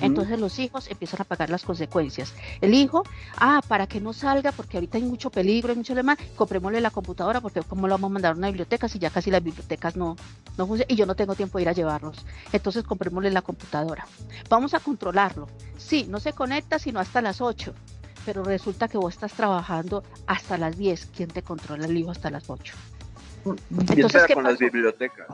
Entonces 0.02 0.39
los 0.39 0.60
hijos 0.60 0.88
empiezan 0.89 1.22
a 1.22 1.24
pagar 1.24 1.50
las 1.50 1.64
consecuencias. 1.64 2.34
El 2.62 2.74
hijo, 2.74 3.04
ah, 3.38 3.62
para 3.68 3.88
que 3.88 4.00
no 4.00 4.14
salga, 4.14 4.52
porque 4.52 4.78
ahorita 4.78 4.98
hay 4.98 5.04
mucho 5.04 5.30
peligro, 5.30 5.72
hay 5.72 5.78
mucho 5.78 5.93
alemán, 5.93 6.18
comprémosle 6.36 6.82
la 6.82 6.91
computadora, 6.91 7.41
porque 7.41 7.62
cómo 7.62 7.88
lo 7.88 7.95
vamos 7.95 8.12
a 8.12 8.14
mandar 8.14 8.34
a 8.34 8.38
una 8.38 8.48
biblioteca 8.48 8.88
si 8.88 9.00
ya 9.00 9.10
casi 9.10 9.32
las 9.32 9.43
bibliotecas 9.43 9.95
no, 9.95 10.16
no 10.58 10.68
funcionan 10.68 10.91
y 10.93 10.95
yo 10.95 11.06
no 11.06 11.16
tengo 11.16 11.36
tiempo 11.36 11.58
de 11.58 11.64
ir 11.64 11.70
a 11.70 11.74
llevarlos. 11.74 12.26
Entonces 12.52 12.84
comprémosle 12.84 13.32
la 13.32 13.41
computadora. 13.41 14.08
Vamos 14.50 14.74
a 14.74 14.80
controlarlo. 14.80 15.48
Sí, 15.78 16.06
no 16.10 16.20
se 16.20 16.34
conecta 16.34 16.80
sino 16.80 17.00
hasta 17.00 17.22
las 17.22 17.41
8, 17.41 17.74
pero 18.26 18.43
resulta 18.43 18.88
que 18.88 18.98
vos 18.98 19.14
estás 19.14 19.34
trabajando 19.34 20.04
hasta 20.26 20.58
las 20.58 20.78
10. 20.78 21.10
¿Quién 21.16 21.30
te 21.30 21.41
controla 21.41 21.86
el 21.86 21.98
hijo 21.98 22.12
hasta 22.12 22.30
las 22.30 22.50
8? 22.50 22.74
Y 23.45 23.93
Entonces, 23.93 24.24
¿qué 24.28 24.34
con 24.34 24.43
las 24.43 24.58
bibliotecas. 24.58 25.28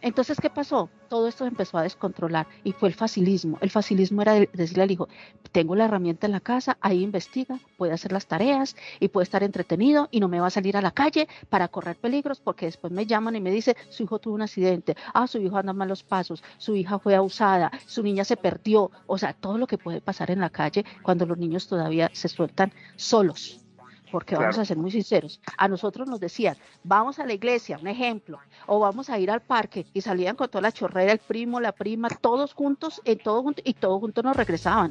Entonces, 0.00 0.38
¿qué 0.40 0.48
pasó? 0.50 0.92
Todo 1.08 1.26
esto 1.26 1.44
empezó 1.44 1.76
a 1.76 1.82
descontrolar 1.82 2.46
y 2.62 2.72
fue 2.72 2.88
el 2.88 2.94
facilismo. 2.94 3.58
El 3.60 3.70
facilismo 3.70 4.22
era 4.22 4.34
de- 4.34 4.48
decirle 4.52 4.84
al 4.84 4.90
hijo, 4.92 5.08
tengo 5.50 5.74
la 5.74 5.86
herramienta 5.86 6.26
en 6.26 6.32
la 6.32 6.40
casa, 6.40 6.78
ahí 6.80 7.02
investiga, 7.02 7.60
puede 7.76 7.92
hacer 7.92 8.12
las 8.12 8.26
tareas 8.28 8.76
y 9.00 9.08
puede 9.08 9.24
estar 9.24 9.42
entretenido 9.42 10.08
y 10.12 10.20
no 10.20 10.28
me 10.28 10.38
va 10.40 10.46
a 10.48 10.50
salir 10.50 10.76
a 10.76 10.82
la 10.82 10.92
calle 10.92 11.26
para 11.48 11.68
correr 11.68 11.96
peligros 11.98 12.40
porque 12.40 12.66
después 12.66 12.92
me 12.92 13.06
llaman 13.06 13.34
y 13.36 13.40
me 13.40 13.50
dicen, 13.50 13.74
su 13.88 14.04
hijo 14.04 14.20
tuvo 14.20 14.34
un 14.34 14.42
accidente, 14.42 14.96
ah, 15.14 15.26
su 15.26 15.38
hijo 15.38 15.56
anda 15.56 15.72
malos 15.72 16.04
pasos, 16.04 16.42
su 16.58 16.76
hija 16.76 16.98
fue 17.00 17.16
abusada, 17.16 17.70
su 17.86 18.02
niña 18.04 18.24
se 18.24 18.36
perdió, 18.36 18.90
o 19.06 19.18
sea, 19.18 19.32
todo 19.34 19.58
lo 19.58 19.66
que 19.66 19.78
puede 19.78 20.00
pasar 20.00 20.30
en 20.30 20.40
la 20.40 20.50
calle 20.50 20.84
cuando 21.02 21.26
los 21.26 21.38
niños 21.38 21.66
todavía 21.66 22.08
se 22.12 22.28
sueltan 22.28 22.72
solos. 22.96 23.67
Porque 24.10 24.36
vamos 24.36 24.58
a 24.58 24.64
ser 24.64 24.76
muy 24.76 24.90
sinceros, 24.90 25.40
a 25.56 25.68
nosotros 25.68 26.08
nos 26.08 26.20
decían, 26.20 26.56
vamos 26.82 27.18
a 27.18 27.26
la 27.26 27.34
iglesia, 27.34 27.78
un 27.80 27.88
ejemplo, 27.88 28.38
o 28.66 28.78
vamos 28.80 29.10
a 29.10 29.18
ir 29.18 29.30
al 29.30 29.42
parque 29.42 29.86
y 29.92 30.00
salían 30.00 30.36
con 30.36 30.48
toda 30.48 30.62
la 30.62 30.72
chorrera, 30.72 31.12
el 31.12 31.18
primo, 31.18 31.60
la 31.60 31.72
prima, 31.72 32.08
todos 32.08 32.54
juntos, 32.54 33.02
en 33.04 33.18
todo 33.18 33.42
junto, 33.42 33.62
y 33.64 33.74
todos 33.74 34.00
juntos 34.00 34.24
nos 34.24 34.36
regresaban. 34.36 34.90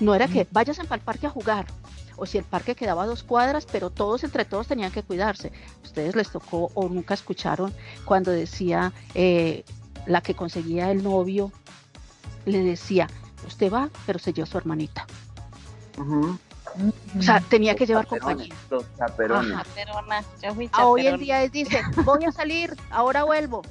No 0.00 0.14
era 0.14 0.28
que 0.28 0.46
vayan 0.50 0.76
para 0.86 0.96
el 0.96 1.04
parque 1.04 1.26
a 1.26 1.30
jugar, 1.30 1.66
o 2.16 2.26
si 2.26 2.38
el 2.38 2.44
parque 2.44 2.74
quedaba 2.74 3.02
a 3.02 3.06
dos 3.06 3.22
cuadras, 3.22 3.66
pero 3.70 3.90
todos 3.90 4.24
entre 4.24 4.44
todos 4.44 4.66
tenían 4.66 4.92
que 4.92 5.02
cuidarse. 5.02 5.52
Ustedes 5.82 6.14
les 6.14 6.30
tocó 6.30 6.70
o 6.74 6.88
nunca 6.88 7.14
escucharon 7.14 7.72
cuando 8.04 8.30
decía 8.30 8.92
eh, 9.14 9.64
la 10.06 10.20
que 10.20 10.34
conseguía 10.34 10.90
el 10.90 11.02
novio, 11.02 11.50
le 12.46 12.62
decía, 12.62 13.08
usted 13.46 13.72
va, 13.72 13.90
pero 14.06 14.18
se 14.18 14.32
lleva 14.32 14.44
a 14.44 14.50
su 14.50 14.58
hermanita. 14.58 15.06
O 17.18 17.22
sea, 17.22 17.40
tenía 17.40 17.74
que 17.74 17.86
llevar 17.86 18.06
compañía. 18.06 18.54
Los 18.70 18.84
chaperones. 18.96 19.52
Ajá. 19.52 19.64
Chaperona, 19.64 20.24
yo 20.42 20.54
fui 20.54 20.70
Ah, 20.72 20.86
hoy 20.86 21.00
en 21.00 21.06
chaperona. 21.06 21.24
día 21.24 21.42
es, 21.42 21.52
dice, 21.52 21.82
voy 22.04 22.24
a 22.24 22.32
salir, 22.32 22.74
ahora 22.90 23.24
vuelvo. 23.24 23.62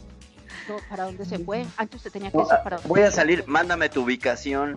¿Para 0.90 1.06
dónde 1.06 1.26
se 1.26 1.40
fue? 1.40 1.66
Antes 1.78 1.98
usted 1.98 2.12
tenía 2.12 2.32
que 2.32 2.38
decir 2.38 2.58
para 2.64 2.78
dónde 2.78 2.90
Voy 2.90 3.02
a 3.02 3.12
salir, 3.12 3.44
fue. 3.44 3.52
mándame 3.52 3.90
tu 3.90 4.04
ubicación. 4.04 4.76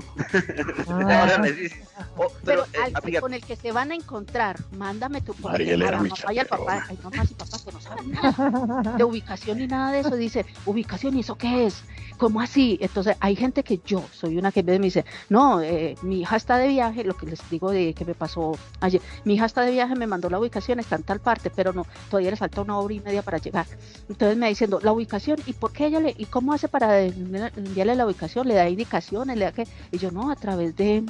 Ah, 0.88 1.20
Ahora 1.20 1.38
les 1.38 1.56
dices, 1.56 1.78
oh, 2.16 2.32
Pero, 2.44 2.64
pero, 2.72 2.86
eh, 2.86 2.92
al 2.94 3.20
con 3.20 3.34
el 3.34 3.44
que 3.44 3.56
se 3.56 3.72
van 3.72 3.92
a 3.92 3.94
encontrar, 3.94 4.58
mándame 4.72 5.20
tu 5.20 5.34
Mariela 5.34 5.88
era 5.88 6.00
mi 6.00 6.08
mamá 6.08 6.32
y 6.32 6.38
al 6.38 6.46
papá, 6.46 6.84
hay 6.88 6.98
mamás 7.02 7.30
y 7.30 7.34
papás 7.34 7.62
que 7.62 7.72
no 7.72 7.80
saben 7.80 8.10
nada 8.10 8.94
de 8.96 9.04
ubicación 9.04 9.58
ni 9.58 9.66
nada 9.66 9.92
de 9.92 10.00
eso. 10.00 10.16
Dice, 10.16 10.46
ubicación, 10.66 11.16
¿y 11.16 11.20
eso 11.20 11.36
qué 11.36 11.66
es? 11.66 11.82
¿Cómo 12.18 12.40
así? 12.40 12.78
Entonces, 12.80 13.16
hay 13.20 13.34
gente 13.36 13.64
que 13.64 13.80
yo 13.84 14.04
soy 14.12 14.38
una 14.38 14.52
que 14.52 14.62
me 14.62 14.78
dice, 14.78 15.04
no, 15.28 15.60
eh, 15.60 15.96
mi 16.02 16.20
hija 16.20 16.36
está 16.36 16.56
de 16.58 16.68
viaje, 16.68 17.04
lo 17.04 17.16
que 17.16 17.26
les 17.26 17.50
digo 17.50 17.70
de 17.70 17.94
que 17.94 18.04
me 18.04 18.14
pasó 18.14 18.56
ayer, 18.80 19.00
mi 19.24 19.34
hija 19.34 19.46
está 19.46 19.62
de 19.62 19.72
viaje, 19.72 19.94
me 19.96 20.06
mandó 20.06 20.30
la 20.30 20.38
ubicación, 20.38 20.78
está 20.78 20.96
en 20.96 21.02
tal 21.02 21.20
parte, 21.20 21.50
pero 21.50 21.72
no, 21.72 21.86
todavía 22.10 22.30
le 22.30 22.36
falta 22.36 22.60
una 22.60 22.78
hora 22.78 22.94
y 22.94 23.00
media 23.00 23.22
para 23.22 23.38
llegar. 23.38 23.66
Entonces 24.08 24.36
me 24.36 24.48
diciendo, 24.48 24.78
la 24.82 24.92
ubicación, 24.92 25.38
¿y 25.46 25.52
por 25.52 25.72
qué 25.72 25.81
ella 25.86 26.00
le, 26.00 26.14
y 26.16 26.26
cómo 26.26 26.52
hace 26.52 26.68
para 26.68 27.02
enviarle 27.02 27.94
la 27.96 28.06
ubicación? 28.06 28.48
¿Le 28.48 28.54
da 28.54 28.68
indicaciones? 28.68 29.36
¿Le 29.36 29.44
da 29.46 29.52
qué? 29.52 29.66
Y 29.90 29.98
yo, 29.98 30.10
no, 30.10 30.30
a 30.30 30.36
través 30.36 30.76
de 30.76 31.04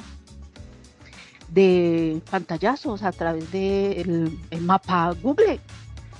de 1.53 2.21
pantallazos, 2.31 3.03
a 3.03 3.11
través 3.11 3.51
de 3.51 4.01
el, 4.01 4.39
el 4.49 4.61
mapa 4.61 5.13
Google, 5.21 5.59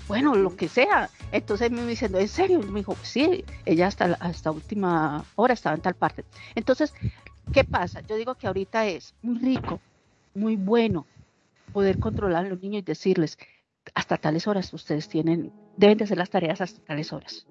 bueno, 0.08 0.36
lo 0.36 0.56
que 0.56 0.68
sea. 0.68 1.10
Entonces 1.32 1.72
me 1.72 1.86
diciendo, 1.88 2.20
¿en 2.20 2.28
serio? 2.28 2.60
Y 2.62 2.70
me 2.70 2.82
dijo, 2.82 2.96
sí, 3.02 3.44
ella 3.66 3.88
hasta, 3.88 4.18
hasta 4.20 4.52
última 4.52 5.26
hora 5.36 5.54
estaba 5.54 5.76
en 5.76 5.82
tal 5.82 5.96
parte. 5.96 6.24
Entonces, 6.54 6.94
¿qué 7.52 7.64
pasa? 7.64 8.02
Yo 8.02 8.16
digo 8.16 8.36
que 8.36 8.48
ahorita 8.48 8.86
es 8.86 9.16
muy 9.22 9.40
rico, 9.40 9.82
muy 10.36 10.56
bueno 10.56 11.08
poder 11.72 11.98
controlar 11.98 12.46
a 12.46 12.50
los 12.50 12.62
niños 12.62 12.84
y 12.84 12.86
decirles, 12.86 13.38
hasta 13.94 14.18
tales 14.18 14.48
horas 14.48 14.74
ustedes 14.74 15.08
tienen, 15.08 15.52
deben 15.78 15.98
de 15.98 16.06
hacer 16.06 16.18
las 16.18 16.30
tareas 16.30 16.62
hasta 16.62 16.84
tales 16.84 17.12
horas. 17.14 17.46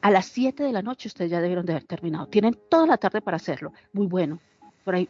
A 0.00 0.10
las 0.10 0.26
7 0.26 0.62
de 0.62 0.72
la 0.72 0.82
noche 0.82 1.08
ustedes 1.08 1.30
ya 1.30 1.40
debieron 1.40 1.66
de 1.66 1.72
haber 1.72 1.84
terminado. 1.84 2.26
Tienen 2.26 2.56
toda 2.68 2.86
la 2.86 2.98
tarde 2.98 3.20
para 3.20 3.36
hacerlo. 3.36 3.72
Muy 3.92 4.06
bueno. 4.06 4.38
Por 4.84 4.94
ahí 4.94 5.08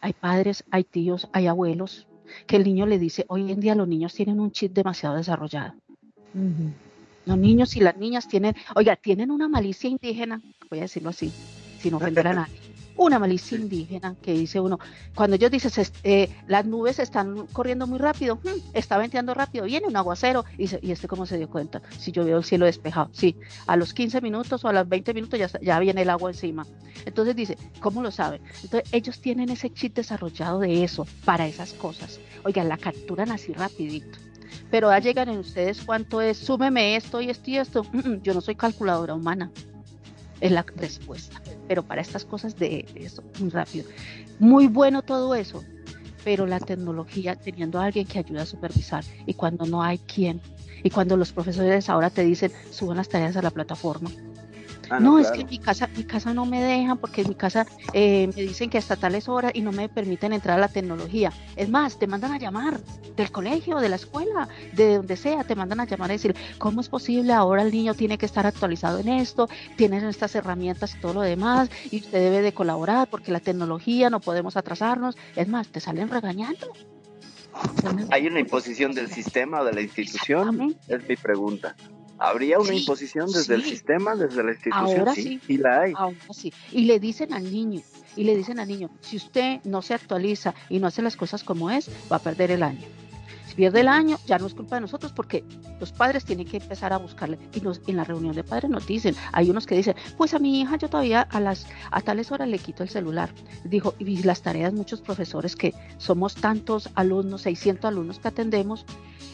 hay 0.00 0.12
padres, 0.12 0.64
hay 0.70 0.84
tíos, 0.84 1.28
hay 1.32 1.46
abuelos 1.46 2.06
que 2.46 2.56
el 2.56 2.64
niño 2.64 2.86
le 2.86 2.98
dice, 2.98 3.24
hoy 3.28 3.50
en 3.50 3.60
día 3.60 3.74
los 3.74 3.88
niños 3.88 4.14
tienen 4.14 4.40
un 4.40 4.50
chip 4.50 4.72
demasiado 4.72 5.16
desarrollado. 5.16 5.74
Los 7.26 7.38
niños 7.38 7.76
y 7.76 7.80
las 7.80 7.96
niñas 7.96 8.28
tienen, 8.28 8.54
oiga, 8.74 8.96
tienen 8.96 9.30
una 9.30 9.48
malicia 9.48 9.88
indígena, 9.88 10.42
voy 10.68 10.80
a 10.80 10.82
decirlo 10.82 11.10
así, 11.10 11.32
sin 11.78 11.94
ofender 11.94 12.26
a 12.28 12.34
nadie. 12.34 12.73
Una 12.96 13.18
malicia 13.18 13.56
indígena 13.58 14.14
que 14.22 14.32
dice 14.32 14.60
uno, 14.60 14.78
cuando 15.16 15.34
ellos 15.36 15.50
dicen, 15.50 15.70
"Se- 15.70 15.90
eh, 16.04 16.30
las 16.46 16.64
nubes 16.64 17.00
están 17.00 17.46
corriendo 17.48 17.86
muy 17.88 17.98
rápido, 17.98 18.36
"Hmm, 18.36 18.60
está 18.72 18.98
venteando 18.98 19.34
rápido, 19.34 19.64
viene 19.64 19.88
un 19.88 19.96
aguacero, 19.96 20.44
y, 20.54 20.62
dice, 20.62 20.78
¿y 20.80 20.92
este 20.92 21.08
cómo 21.08 21.26
se 21.26 21.36
dio 21.36 21.48
cuenta? 21.50 21.82
Si 21.98 22.12
yo 22.12 22.24
veo 22.24 22.38
el 22.38 22.44
cielo 22.44 22.66
despejado, 22.66 23.10
sí, 23.12 23.36
a 23.66 23.76
los 23.76 23.92
15 23.94 24.20
minutos 24.20 24.64
o 24.64 24.68
a 24.68 24.72
los 24.72 24.88
20 24.88 25.12
minutos 25.12 25.38
ya, 25.40 25.50
ya 25.60 25.78
viene 25.80 26.02
el 26.02 26.10
agua 26.10 26.30
encima. 26.30 26.64
Entonces 27.04 27.34
dice, 27.34 27.58
¿cómo 27.80 28.00
lo 28.00 28.12
saben? 28.12 28.40
Entonces 28.62 28.88
ellos 28.92 29.20
tienen 29.20 29.50
ese 29.50 29.70
chip 29.70 29.96
desarrollado 29.96 30.60
de 30.60 30.84
eso, 30.84 31.04
para 31.24 31.46
esas 31.48 31.72
cosas. 31.72 32.20
Oigan, 32.44 32.68
la 32.68 32.76
capturan 32.76 33.32
así 33.32 33.52
rapidito. 33.52 34.18
Pero 34.70 34.90
ya 34.90 35.00
llegan 35.00 35.28
en 35.30 35.38
ustedes 35.38 35.82
cuánto 35.82 36.20
es, 36.20 36.38
súmeme 36.38 36.94
esto 36.94 37.20
y 37.20 37.28
esto 37.30 37.50
y 37.50 37.56
esto. 37.56 37.82
Mm, 37.92 37.98
mm, 38.08 38.22
yo 38.22 38.34
no 38.34 38.40
soy 38.40 38.54
calculadora 38.54 39.14
humana. 39.14 39.50
Es 40.40 40.52
la 40.52 40.64
respuesta. 40.76 41.40
Pero 41.68 41.82
para 41.82 42.02
estas 42.02 42.24
cosas 42.24 42.56
de 42.56 42.86
eso, 42.94 43.22
muy 43.40 43.50
rápido. 43.50 43.86
Muy 44.38 44.66
bueno 44.66 45.02
todo 45.02 45.34
eso. 45.34 45.64
Pero 46.24 46.46
la 46.46 46.60
tecnología 46.60 47.36
teniendo 47.36 47.78
a 47.78 47.84
alguien 47.84 48.06
que 48.06 48.18
ayude 48.18 48.40
a 48.40 48.46
supervisar. 48.46 49.04
Y 49.26 49.34
cuando 49.34 49.66
no 49.66 49.82
hay 49.82 49.98
quien. 49.98 50.40
Y 50.82 50.90
cuando 50.90 51.16
los 51.16 51.32
profesores 51.32 51.88
ahora 51.88 52.10
te 52.10 52.24
dicen, 52.24 52.52
suban 52.70 52.96
las 52.96 53.08
tareas 53.08 53.36
a 53.36 53.42
la 53.42 53.50
plataforma. 53.50 54.10
Ah, 54.90 55.00
No, 55.00 55.18
es 55.18 55.28
claro. 55.28 55.42
que 55.42 55.50
mi 55.50 55.58
casa, 55.58 55.88
mi 55.96 56.04
casa 56.04 56.34
no 56.34 56.46
me 56.46 56.62
dejan 56.62 56.98
porque 56.98 57.22
en 57.22 57.28
mi 57.28 57.34
casa 57.34 57.66
eh, 57.92 58.30
me 58.34 58.42
dicen 58.42 58.70
que 58.70 58.78
hasta 58.78 58.96
tales 58.96 59.28
horas 59.28 59.52
y 59.54 59.60
no 59.60 59.72
me 59.72 59.88
permiten 59.88 60.32
entrar 60.32 60.58
a 60.58 60.60
la 60.60 60.68
tecnología. 60.68 61.32
Es 61.56 61.68
más, 61.68 61.98
te 61.98 62.06
mandan 62.06 62.32
a 62.32 62.38
llamar 62.38 62.80
del 63.16 63.30
colegio, 63.30 63.78
de 63.78 63.88
la 63.88 63.96
escuela, 63.96 64.48
de 64.72 64.96
donde 64.96 65.16
sea, 65.16 65.44
te 65.44 65.54
mandan 65.54 65.80
a 65.80 65.86
llamar 65.86 66.10
a 66.10 66.14
decir, 66.14 66.34
¿cómo 66.58 66.80
es 66.80 66.88
posible 66.88 67.32
ahora 67.32 67.62
el 67.62 67.72
niño 67.72 67.94
tiene 67.94 68.18
que 68.18 68.26
estar 68.26 68.46
actualizado 68.46 68.98
en 68.98 69.08
esto, 69.08 69.48
tienen 69.76 70.04
estas 70.04 70.34
herramientas 70.34 70.94
y 70.94 71.00
todo 71.00 71.14
lo 71.14 71.20
demás, 71.22 71.70
y 71.90 72.00
usted 72.00 72.18
debe 72.18 72.42
de 72.42 72.52
colaborar 72.52 73.08
porque 73.08 73.32
la 73.32 73.40
tecnología 73.40 74.10
no 74.10 74.20
podemos 74.20 74.56
atrasarnos? 74.56 75.16
Es 75.36 75.48
más, 75.48 75.68
te 75.68 75.80
salen 75.80 76.08
regañando. 76.08 76.72
¿Hay 78.10 78.26
una 78.26 78.40
imposición 78.40 78.92
del 78.92 79.08
sistema 79.10 79.60
o 79.60 79.64
de 79.64 79.72
la 79.72 79.80
institución? 79.80 80.76
Es 80.88 81.08
mi 81.08 81.16
pregunta. 81.16 81.76
¿Habría 82.18 82.58
una 82.58 82.70
Sí, 82.70 82.78
imposición 82.78 83.30
desde 83.30 83.54
el 83.54 83.62
sí. 83.64 83.70
sistema, 83.70 84.14
desde 84.14 84.42
la 84.44 84.52
institución? 84.52 84.98
Ahora 85.00 85.14
sí, 85.14 85.22
sí. 85.22 85.40
sí 85.46 85.56
la 85.58 85.80
hay. 85.82 85.92
Aún 85.96 86.18
así. 86.28 86.52
Y 86.72 86.84
le 86.84 87.00
dicen 87.00 87.32
al 87.32 87.50
niño, 87.50 87.82
y 88.16 88.24
le 88.24 88.36
dicen 88.36 88.58
al 88.60 88.68
niño, 88.68 88.90
si 89.00 89.16
usted 89.16 89.60
no 89.64 89.82
se 89.82 89.94
actualiza 89.94 90.54
y 90.68 90.78
no 90.78 90.86
hace 90.86 91.02
las 91.02 91.16
cosas 91.16 91.42
como 91.42 91.70
es, 91.70 91.90
va 92.10 92.16
a 92.16 92.20
perder 92.20 92.50
el 92.52 92.62
año. 92.62 92.86
Pierde 93.56 93.80
el 93.80 93.88
año, 93.88 94.18
ya 94.26 94.38
no 94.38 94.46
es 94.46 94.54
culpa 94.54 94.76
de 94.76 94.80
nosotros 94.80 95.12
porque 95.12 95.44
los 95.78 95.92
padres 95.92 96.24
tienen 96.24 96.46
que 96.46 96.56
empezar 96.56 96.92
a 96.92 96.98
buscarle. 96.98 97.38
Y 97.52 97.90
en 97.90 97.96
la 97.96 98.04
reunión 98.04 98.34
de 98.34 98.42
padres 98.42 98.70
nos 98.70 98.86
dicen, 98.86 99.14
hay 99.32 99.50
unos 99.50 99.66
que 99.66 99.76
dicen, 99.76 99.94
pues 100.16 100.34
a 100.34 100.38
mi 100.38 100.60
hija 100.60 100.76
yo 100.76 100.88
todavía 100.88 101.22
a 101.22 101.40
las 101.40 101.66
a 101.90 102.00
tales 102.00 102.32
horas 102.32 102.48
le 102.48 102.58
quito 102.58 102.82
el 102.82 102.88
celular. 102.88 103.30
Dijo, 103.64 103.94
y 103.98 104.22
las 104.22 104.42
tareas, 104.42 104.72
muchos 104.72 105.00
profesores 105.00 105.56
que 105.56 105.74
somos 105.98 106.34
tantos 106.34 106.90
alumnos, 106.94 107.42
600 107.42 107.84
alumnos 107.84 108.18
que 108.18 108.28
atendemos, 108.28 108.84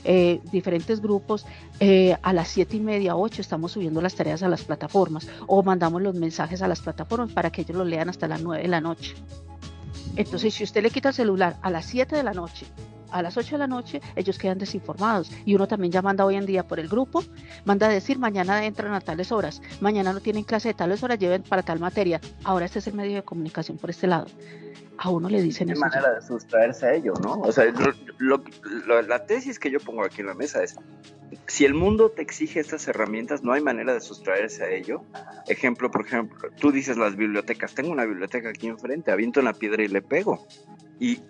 eh, 0.05 0.41
diferentes 0.51 1.01
grupos, 1.01 1.47
eh, 1.79 2.17
a 2.23 2.33
las 2.33 2.49
siete 2.49 2.77
y 2.77 2.81
media, 2.81 3.17
8 3.17 3.43
estamos 3.43 3.73
subiendo 3.73 4.01
las 4.01 4.15
tareas 4.15 4.43
a 4.43 4.49
las 4.49 4.65
plataformas 4.65 5.29
o 5.47 5.63
mandamos 5.63 6.01
los 6.01 6.15
mensajes 6.15 6.63
a 6.63 6.69
las 6.69 6.81
plataformas 6.81 7.33
para 7.33 7.51
que 7.51 7.63
ellos 7.63 7.77
lo 7.77 7.85
lean 7.85 8.09
hasta 8.09 8.27
las 8.27 8.43
9 8.43 8.63
de 8.63 8.69
la 8.69 8.81
noche. 8.81 9.15
Entonces, 10.17 10.55
si 10.55 10.65
usted 10.65 10.83
le 10.83 10.91
quita 10.91 11.11
el 11.11 11.15
celular 11.15 11.57
a 11.63 11.71
las 11.71 11.87
7 11.87 12.17
de 12.17 12.23
la 12.23 12.33
noche, 12.33 12.67
a 13.11 13.23
las 13.23 13.37
8 13.37 13.53
de 13.53 13.59
la 13.59 13.67
noche, 13.67 14.01
ellos 14.17 14.39
quedan 14.39 14.59
desinformados. 14.59 15.31
Y 15.45 15.55
uno 15.55 15.67
también 15.67 15.93
ya 15.93 16.03
manda 16.03 16.25
hoy 16.25 16.37
en 16.37 16.47
día 16.47 16.67
por 16.67 16.81
el 16.81 16.89
grupo, 16.89 17.23
manda 17.65 17.87
a 17.87 17.91
decir, 17.91 18.19
mañana 18.19 18.65
entran 18.65 18.93
a 18.93 19.01
tales 19.01 19.33
horas, 19.33 19.61
mañana 19.81 20.13
no 20.13 20.21
tienen 20.21 20.45
clase 20.45 20.69
de 20.69 20.75
tales 20.75 21.03
horas, 21.03 21.19
lleven 21.19 21.43
para 21.43 21.63
tal 21.63 21.81
materia. 21.81 22.21
Ahora 22.45 22.67
este 22.67 22.79
es 22.79 22.87
el 22.87 22.95
medio 22.95 23.17
de 23.17 23.23
comunicación 23.23 23.79
por 23.79 23.91
este 23.91 24.07
lado. 24.07 24.27
A 25.03 25.09
uno 25.09 25.31
le 25.31 25.41
dicen 25.41 25.71
eso. 25.71 25.81
manera 25.81 26.13
de 26.13 26.21
sustraerse 26.21 26.87
a 26.87 26.95
ello, 26.95 27.15
¿no? 27.23 27.41
O 27.41 27.53
sea, 27.53 27.65
la 29.09 29.27
tesis 29.27 29.59
que 29.59 29.71
yo 29.71 29.81
pongo 29.81 30.05
aquí 30.05 30.21
en 30.21 30.27
la 30.27 30.35
mesa 30.35 30.63
es, 30.63 30.77
si 31.47 31.65
el 31.65 31.75
mundo 31.75 32.11
te 32.11 32.23
exige 32.23 32.61
estas 32.61 32.87
herramientas, 32.89 33.43
no 33.43 33.53
hay 33.53 33.63
manera 33.63 33.95
de 33.95 34.01
sustraerse 34.01 34.65
a 34.65 34.71
ello. 34.71 35.03
Ejemplo, 35.49 35.91
por 35.91 36.05
ejemplo, 36.07 36.51
tú 36.61 36.73
dices 36.73 36.97
las 36.97 37.17
bibliotecas. 37.17 37.75
Tengo 37.75 37.91
una 37.91 38.05
biblioteca 38.05 38.51
aquí 38.51 38.69
enfrente, 38.69 39.11
aviento 39.11 39.41
una 39.41 39.53
piedra 39.53 39.83
y 39.83 39.89
le 39.89 40.03
pego. 40.03 40.47
Y 40.99 41.21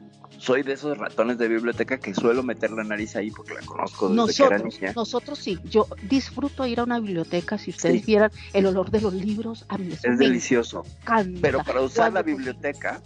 soy 0.41 0.62
de 0.62 0.72
esos 0.72 0.97
ratones 0.97 1.36
de 1.38 1.49
biblioteca 1.49 1.99
que 1.99 2.14
suelo 2.14 2.43
meter 2.43 2.70
la 2.70 2.82
nariz 2.82 3.14
ahí 3.14 3.30
porque 3.30 3.55
la 3.55 3.61
conozco 3.61 4.09
desde 4.09 4.16
nosotros, 4.16 4.49
que 4.49 4.55
era 4.55 4.64
niña. 4.64 4.93
Nosotros 4.97 5.38
sí, 5.38 5.59
yo 5.64 5.86
disfruto 6.09 6.66
ir 6.66 6.80
a 6.80 6.84
una 6.84 6.99
biblioteca, 6.99 7.59
si 7.59 7.70
ustedes 7.70 8.05
vieran 8.07 8.30
el 8.55 8.66
olor 8.66 8.91
de 8.91 9.03
los 9.03 9.12
libros, 9.12 9.66
a 9.68 9.76
mí 9.76 9.93
es 10.03 10.18
delicioso. 10.18 10.84
Pero 11.43 11.62
para 11.62 11.82
usar 11.82 12.12
la 12.12 12.22
biblioteca, 12.22 13.03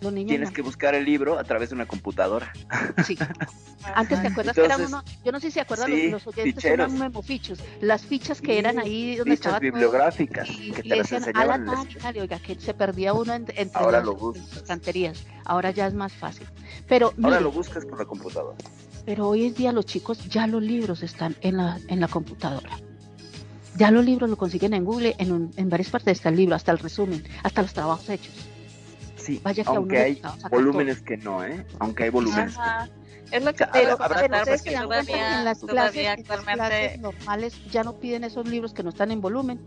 tienes 0.00 0.50
que 0.50 0.62
buscar 0.62 0.94
el 0.94 1.04
libro 1.04 1.38
a 1.38 1.44
través 1.44 1.70
de 1.70 1.74
una 1.74 1.86
computadora. 1.86 2.52
Sí. 3.04 3.18
Antes 3.94 4.20
te 4.20 4.28
acuerdas 4.28 4.54
que 4.54 4.64
eran 4.64 4.84
uno, 4.84 5.02
yo 5.24 5.32
no 5.32 5.40
sé 5.40 5.48
si 5.48 5.52
se 5.52 5.60
acuerdan 5.60 6.10
los, 6.10 6.26
oyentes 6.26 6.64
eran 6.64 6.98
memofichos, 6.98 7.60
las 7.80 8.04
fichas 8.04 8.40
que 8.40 8.58
eran 8.58 8.78
ahí 8.78 9.16
donde 9.16 9.36
fichas 9.36 9.60
bibliográficas 9.60 10.48
que 10.48 10.82
te 10.82 10.96
las 10.96 11.12
enseñaban. 11.12 11.68
oiga, 12.18 12.38
que 12.38 12.58
se 12.58 12.74
perdía 12.74 13.12
uno 13.12 13.34
entre 13.34 13.70
Ahora 13.74 14.02
las, 14.02 14.56
estanterías. 14.56 15.24
Ahora 15.44 15.70
ya 15.70 15.86
es 15.86 15.94
más 15.94 16.12
fácil. 16.12 16.46
Pero 16.88 17.12
Ahora 17.22 17.40
lo 17.40 17.52
buscas 17.52 17.84
por 17.84 17.98
la 17.98 18.04
computadora. 18.04 18.56
Pero 19.04 19.28
hoy 19.28 19.46
en 19.46 19.54
día 19.54 19.72
los 19.72 19.86
chicos 19.86 20.28
ya 20.28 20.46
los 20.46 20.62
libros 20.62 21.02
están 21.02 21.36
en 21.40 21.56
la 21.56 21.78
en 21.88 22.00
la 22.00 22.08
computadora. 22.08 22.70
Ya 23.76 23.90
los 23.90 24.04
libros 24.04 24.28
lo 24.28 24.36
consiguen 24.36 24.74
en 24.74 24.84
Google, 24.84 25.14
en, 25.18 25.50
en 25.56 25.68
varias 25.70 25.90
partes 25.90 26.18
está 26.18 26.28
el 26.28 26.36
libro, 26.36 26.54
hasta 26.54 26.72
el 26.72 26.78
resumen, 26.78 27.24
hasta 27.42 27.62
los 27.62 27.72
trabajos 27.72 28.08
hechos. 28.10 28.49
Sí, 29.20 29.40
aunque 29.66 29.98
hay 29.98 30.22
volúmenes 30.50 31.02
que 31.02 31.16
no, 31.16 31.44
¿eh? 31.44 31.64
Aunque 31.78 32.04
hay 32.04 32.10
volúmenes 32.10 32.56
Es 33.30 33.44
lo 33.44 33.54
que 33.54 33.66
pero, 33.72 33.98
en 34.24 34.30
las 35.44 35.60
clases, 35.60 36.06
actualmente... 36.06 36.98
normales 36.98 37.54
ya 37.70 37.84
no 37.84 37.98
piden 37.98 38.24
esos 38.24 38.48
libros 38.48 38.74
que 38.74 38.82
no 38.82 38.90
están 38.90 39.10
en 39.10 39.20
volumen, 39.20 39.60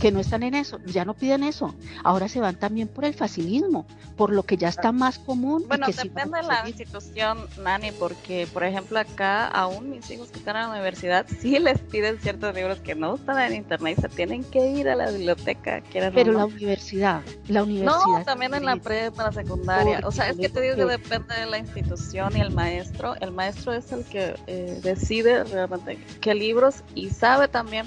que 0.00 0.10
no 0.10 0.18
están 0.18 0.42
en 0.42 0.54
eso, 0.54 0.80
ya 0.86 1.04
no 1.04 1.14
piden 1.14 1.44
eso. 1.44 1.74
Ahora 2.02 2.28
se 2.28 2.40
van 2.40 2.56
también 2.56 2.88
por 2.88 3.04
el 3.04 3.14
facilismo, 3.14 3.86
por 4.16 4.32
lo 4.32 4.44
que 4.44 4.56
ya 4.56 4.68
está 4.68 4.92
más 4.92 5.18
común. 5.18 5.64
Bueno, 5.68 5.86
depende 5.86 6.38
de 6.38 6.46
la 6.46 6.66
institución, 6.66 7.46
Nani, 7.62 7.92
porque 7.92 8.48
por 8.52 8.64
ejemplo 8.64 8.98
acá 8.98 9.46
aún 9.46 9.90
mis 9.90 10.10
hijos 10.10 10.30
que 10.30 10.38
están 10.38 10.56
en 10.56 10.62
la 10.62 10.70
universidad 10.70 11.26
sí 11.40 11.58
les 11.58 11.78
piden 11.78 12.18
ciertos 12.18 12.54
libros 12.54 12.78
que 12.80 12.94
no 12.94 13.16
están 13.16 13.40
en 13.40 13.54
internet 13.54 13.98
y 13.98 14.00
se 14.00 14.08
tienen 14.08 14.42
que 14.44 14.70
ir 14.70 14.88
a 14.88 14.96
la 14.96 15.10
biblioteca. 15.10 15.82
Pero 15.92 16.32
la 16.32 16.46
universidad, 16.46 17.20
la 17.48 17.62
universidad. 17.62 18.06
No, 18.06 18.24
también 18.24 18.54
en 18.54 18.64
la 18.64 18.76
prepa, 18.76 19.24
la 19.24 19.32
secundaria. 19.32 20.00
O 20.04 20.10
sea, 20.10 20.30
es 20.30 20.38
que 20.38 20.48
te 20.48 20.62
digo 20.62 20.76
que 20.76 20.84
depende 20.86 21.34
de 21.34 21.46
la 21.46 21.58
institución 21.58 22.34
y 22.36 22.40
el 22.40 22.52
maestro. 22.52 23.16
El 23.20 23.32
maestro 23.32 23.74
es 23.74 23.92
el 23.92 24.04
que 24.04 24.34
eh, 24.46 24.80
decide 24.82 25.44
realmente 25.44 25.98
qué 26.22 26.34
libros 26.34 26.82
y 26.94 27.10
sabe 27.10 27.48
también 27.48 27.86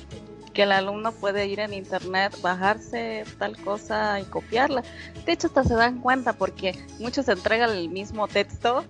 que 0.54 0.64
el 0.64 0.72
alumno 0.72 1.12
puede 1.12 1.48
ir 1.48 1.60
en 1.60 1.74
internet, 1.74 2.36
bajarse 2.42 3.26
tal 3.40 3.58
cosa 3.58 4.20
y 4.20 4.24
copiarla. 4.26 4.84
De 5.26 5.32
hecho, 5.32 5.48
hasta 5.48 5.64
se 5.64 5.76
dan 5.76 6.00
cuenta 6.00 6.34
porque 6.34 6.78
muchos 7.00 7.28
entregan 7.28 7.72
el 7.72 7.90
mismo 7.90 8.28
texto, 8.28 8.86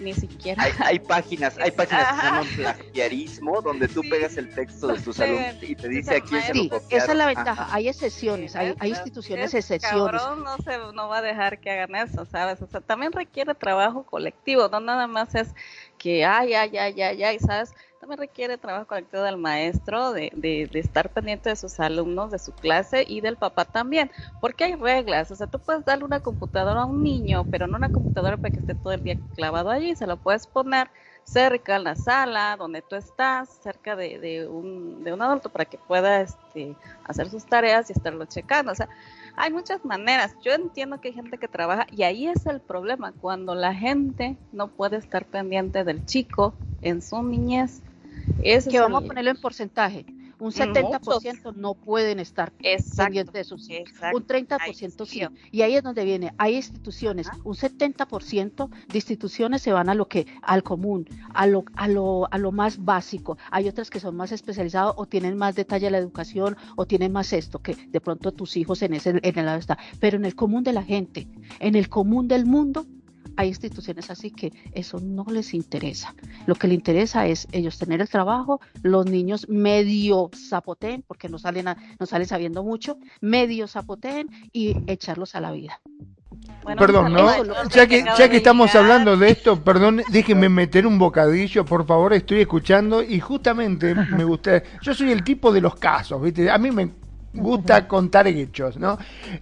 ni 0.00 0.14
siquiera. 0.14 0.64
Hay, 0.80 0.98
páginas, 0.98 1.58
hay 1.58 1.70
páginas 1.72 2.06
que 2.06 2.16
se 2.16 2.22
llaman 2.22 2.46
plagiarismo, 2.56 3.62
donde 3.62 3.88
tú 3.88 4.02
pegas 4.08 4.36
el 4.36 4.54
texto 4.54 4.88
de 4.88 5.00
tus 5.00 5.18
alumnos 5.20 5.56
y 5.62 5.74
te 5.74 5.88
dice 5.88 6.16
aquí 6.16 6.36
es 6.36 6.44
sí, 6.52 6.70
Esa 6.90 7.12
es 7.12 7.18
la 7.18 7.26
ventaja, 7.26 7.68
hay 7.70 7.88
excepciones, 7.88 8.54
hay, 8.56 8.74
hay 8.78 8.90
instituciones 8.90 9.54
excepciones. 9.54 10.20
Cabrón 10.20 10.44
no, 10.44 10.56
se, 10.58 10.78
no 10.94 11.08
va 11.08 11.18
a 11.18 11.22
dejar 11.22 11.58
que 11.58 11.70
hagan 11.70 11.96
eso, 11.96 12.24
¿sabes? 12.26 12.60
O 12.62 12.66
sea, 12.66 12.80
también 12.80 13.12
requiere 13.12 13.54
trabajo 13.54 14.04
colectivo, 14.04 14.68
no 14.68 14.80
nada 14.80 15.06
más 15.06 15.34
es 15.34 15.48
que, 15.96 16.24
ay, 16.24 16.54
ay, 16.54 16.76
ay, 16.76 17.00
ay, 17.00 17.24
ay, 17.24 17.38
¿sabes? 17.40 17.74
También 18.08 18.26
requiere 18.26 18.56
trabajo 18.56 18.86
colectivo 18.86 19.22
del 19.22 19.36
maestro, 19.36 20.12
de, 20.12 20.32
de, 20.34 20.66
de, 20.72 20.78
estar 20.78 21.10
pendiente 21.10 21.50
de 21.50 21.56
sus 21.56 21.78
alumnos, 21.78 22.30
de 22.30 22.38
su 22.38 22.52
clase 22.52 23.04
y 23.06 23.20
del 23.20 23.36
papá 23.36 23.66
también, 23.66 24.10
porque 24.40 24.64
hay 24.64 24.76
reglas, 24.76 25.30
o 25.30 25.36
sea, 25.36 25.46
tú 25.46 25.58
puedes 25.58 25.84
darle 25.84 26.04
una 26.04 26.20
computadora 26.20 26.82
a 26.82 26.84
un 26.86 27.02
niño, 27.02 27.44
pero 27.50 27.66
no 27.66 27.76
una 27.76 27.92
computadora 27.92 28.38
para 28.38 28.50
que 28.50 28.60
esté 28.60 28.74
todo 28.74 28.94
el 28.94 29.04
día 29.04 29.18
clavado 29.36 29.68
allí, 29.68 29.94
se 29.94 30.06
lo 30.06 30.16
puedes 30.16 30.46
poner 30.46 30.88
cerca 31.24 31.76
en 31.76 31.84
la 31.84 31.96
sala 31.96 32.56
donde 32.56 32.80
tú 32.80 32.96
estás, 32.96 33.50
cerca 33.62 33.94
de, 33.94 34.18
de, 34.18 34.48
un, 34.48 35.04
de 35.04 35.12
un 35.12 35.20
adulto 35.20 35.50
para 35.50 35.66
que 35.66 35.76
pueda 35.76 36.22
este, 36.22 36.74
hacer 37.04 37.28
sus 37.28 37.44
tareas 37.44 37.90
y 37.90 37.92
estarlo 37.92 38.24
checando, 38.24 38.72
o 38.72 38.74
sea, 38.74 38.88
hay 39.36 39.52
muchas 39.52 39.84
maneras. 39.84 40.34
Yo 40.42 40.52
entiendo 40.52 41.00
que 41.00 41.08
hay 41.08 41.14
gente 41.14 41.38
que 41.38 41.46
trabaja 41.46 41.86
y 41.92 42.04
ahí 42.04 42.26
es 42.26 42.46
el 42.46 42.60
problema, 42.60 43.12
cuando 43.20 43.54
la 43.54 43.74
gente 43.74 44.38
no 44.50 44.68
puede 44.68 44.96
estar 44.96 45.26
pendiente 45.26 45.84
del 45.84 46.06
chico 46.06 46.54
en 46.80 47.02
su 47.02 47.22
niñez 47.22 47.82
que 48.70 48.80
vamos 48.80 49.04
a 49.04 49.06
ponerlo 49.06 49.30
en 49.30 49.40
porcentaje. 49.40 50.06
Un 50.40 50.52
70% 50.52 51.54
no 51.56 51.74
pueden 51.74 52.20
estar 52.20 52.52
pendientes 52.52 53.32
de 53.32 53.44
sus 53.44 53.68
hijos. 53.70 53.92
Un 54.14 54.24
30% 54.24 55.06
sí. 55.06 55.22
Y 55.50 55.62
ahí 55.62 55.74
es 55.74 55.82
donde 55.82 56.04
viene. 56.04 56.32
Hay 56.38 56.54
instituciones, 56.54 57.28
un 57.42 57.54
70% 57.54 58.68
de 58.70 58.98
instituciones 58.98 59.62
se 59.62 59.72
van 59.72 59.88
a 59.88 59.94
lo 59.94 60.06
que, 60.06 60.26
al 60.42 60.62
común, 60.62 61.08
a 61.34 61.46
lo, 61.46 61.64
a 61.74 61.88
lo, 61.88 62.28
a 62.32 62.38
lo 62.38 62.52
más 62.52 62.84
básico. 62.84 63.36
Hay 63.50 63.68
otras 63.68 63.90
que 63.90 63.98
son 63.98 64.16
más 64.16 64.30
especializadas 64.30 64.94
o 64.96 65.06
tienen 65.06 65.36
más 65.36 65.56
detalle 65.56 65.90
la 65.90 65.98
educación 65.98 66.56
o 66.76 66.86
tienen 66.86 67.10
más 67.12 67.32
esto, 67.32 67.60
que 67.60 67.74
de 67.74 68.00
pronto 68.00 68.30
tus 68.30 68.56
hijos 68.56 68.82
en 68.82 68.94
ese, 68.94 69.18
en 69.20 69.38
el 69.38 69.46
lado 69.46 69.58
está. 69.58 69.76
Pero 69.98 70.18
en 70.18 70.24
el 70.24 70.36
común 70.36 70.62
de 70.62 70.72
la 70.72 70.84
gente, 70.84 71.26
en 71.58 71.74
el 71.74 71.88
común 71.88 72.28
del 72.28 72.46
mundo, 72.46 72.86
hay 73.38 73.48
instituciones 73.48 74.10
así 74.10 74.32
que 74.32 74.52
eso 74.72 74.98
no 75.00 75.24
les 75.30 75.54
interesa. 75.54 76.12
Lo 76.46 76.56
que 76.56 76.66
les 76.66 76.74
interesa 76.74 77.24
es 77.28 77.46
ellos 77.52 77.78
tener 77.78 78.00
el 78.00 78.08
trabajo, 78.08 78.60
los 78.82 79.06
niños 79.06 79.48
medio 79.48 80.28
zapoten, 80.34 81.04
porque 81.06 81.28
no 81.28 81.38
salen, 81.38 81.66
no 82.00 82.06
salen 82.06 82.26
sabiendo 82.26 82.64
mucho, 82.64 82.98
medio 83.20 83.68
zapoten 83.68 84.28
y 84.52 84.76
echarlos 84.90 85.36
a 85.36 85.40
la 85.40 85.52
vida. 85.52 85.80
perdón, 86.76 87.12
¿no? 87.12 87.30
Ya 87.68 87.86
que, 87.86 88.04
ya 88.18 88.28
que 88.28 88.38
estamos 88.38 88.74
hablando 88.74 89.16
de 89.16 89.30
esto, 89.30 89.62
perdón, 89.62 90.02
déjenme 90.10 90.48
meter 90.48 90.84
un 90.84 90.98
bocadillo, 90.98 91.64
por 91.64 91.86
favor, 91.86 92.14
estoy 92.14 92.40
escuchando 92.40 93.04
y 93.04 93.20
justamente 93.20 93.94
me 93.94 94.24
gusta, 94.24 94.64
yo 94.82 94.94
soy 94.94 95.12
el 95.12 95.22
tipo 95.22 95.52
de 95.52 95.60
los 95.60 95.76
casos, 95.76 96.20
¿viste? 96.20 96.50
A 96.50 96.58
mí 96.58 96.72
me 96.72 96.90
gusta 97.32 97.86
contar 97.86 98.26
hechos, 98.26 98.76
¿no? 98.78 98.98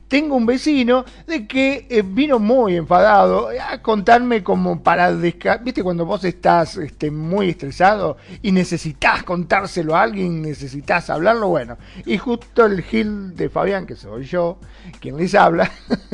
Tengo 0.09 0.34
un 0.34 0.47
vecino 0.47 1.05
de 1.26 1.47
que 1.47 1.87
eh, 1.89 2.03
vino 2.05 2.39
muy 2.39 2.76
enfadado 2.76 3.49
a 3.49 3.80
contarme 3.80 4.43
como 4.43 4.82
para 4.82 5.12
descargar, 5.14 5.64
viste 5.64 5.83
cuando 5.83 6.04
vos 6.04 6.25
estás 6.25 6.76
este, 6.76 7.11
muy 7.11 7.50
estresado 7.50 8.17
y 8.42 8.53
necesitas 8.53 9.22
contárselo 9.22 9.95
a 9.95 10.03
alguien, 10.03 10.42
necesitas 10.42 11.11
hablarlo, 11.11 11.49
bueno, 11.49 11.76
y 12.04 12.18
justo 12.18 12.67
el 12.67 12.83
Gil 12.83 13.37
de 13.37 13.49
Fabián, 13.49 13.87
que 13.87 13.95
soy 13.95 14.25
yo, 14.25 14.58
quien 15.00 15.17
les 15.17 15.34
habla, 15.34 15.71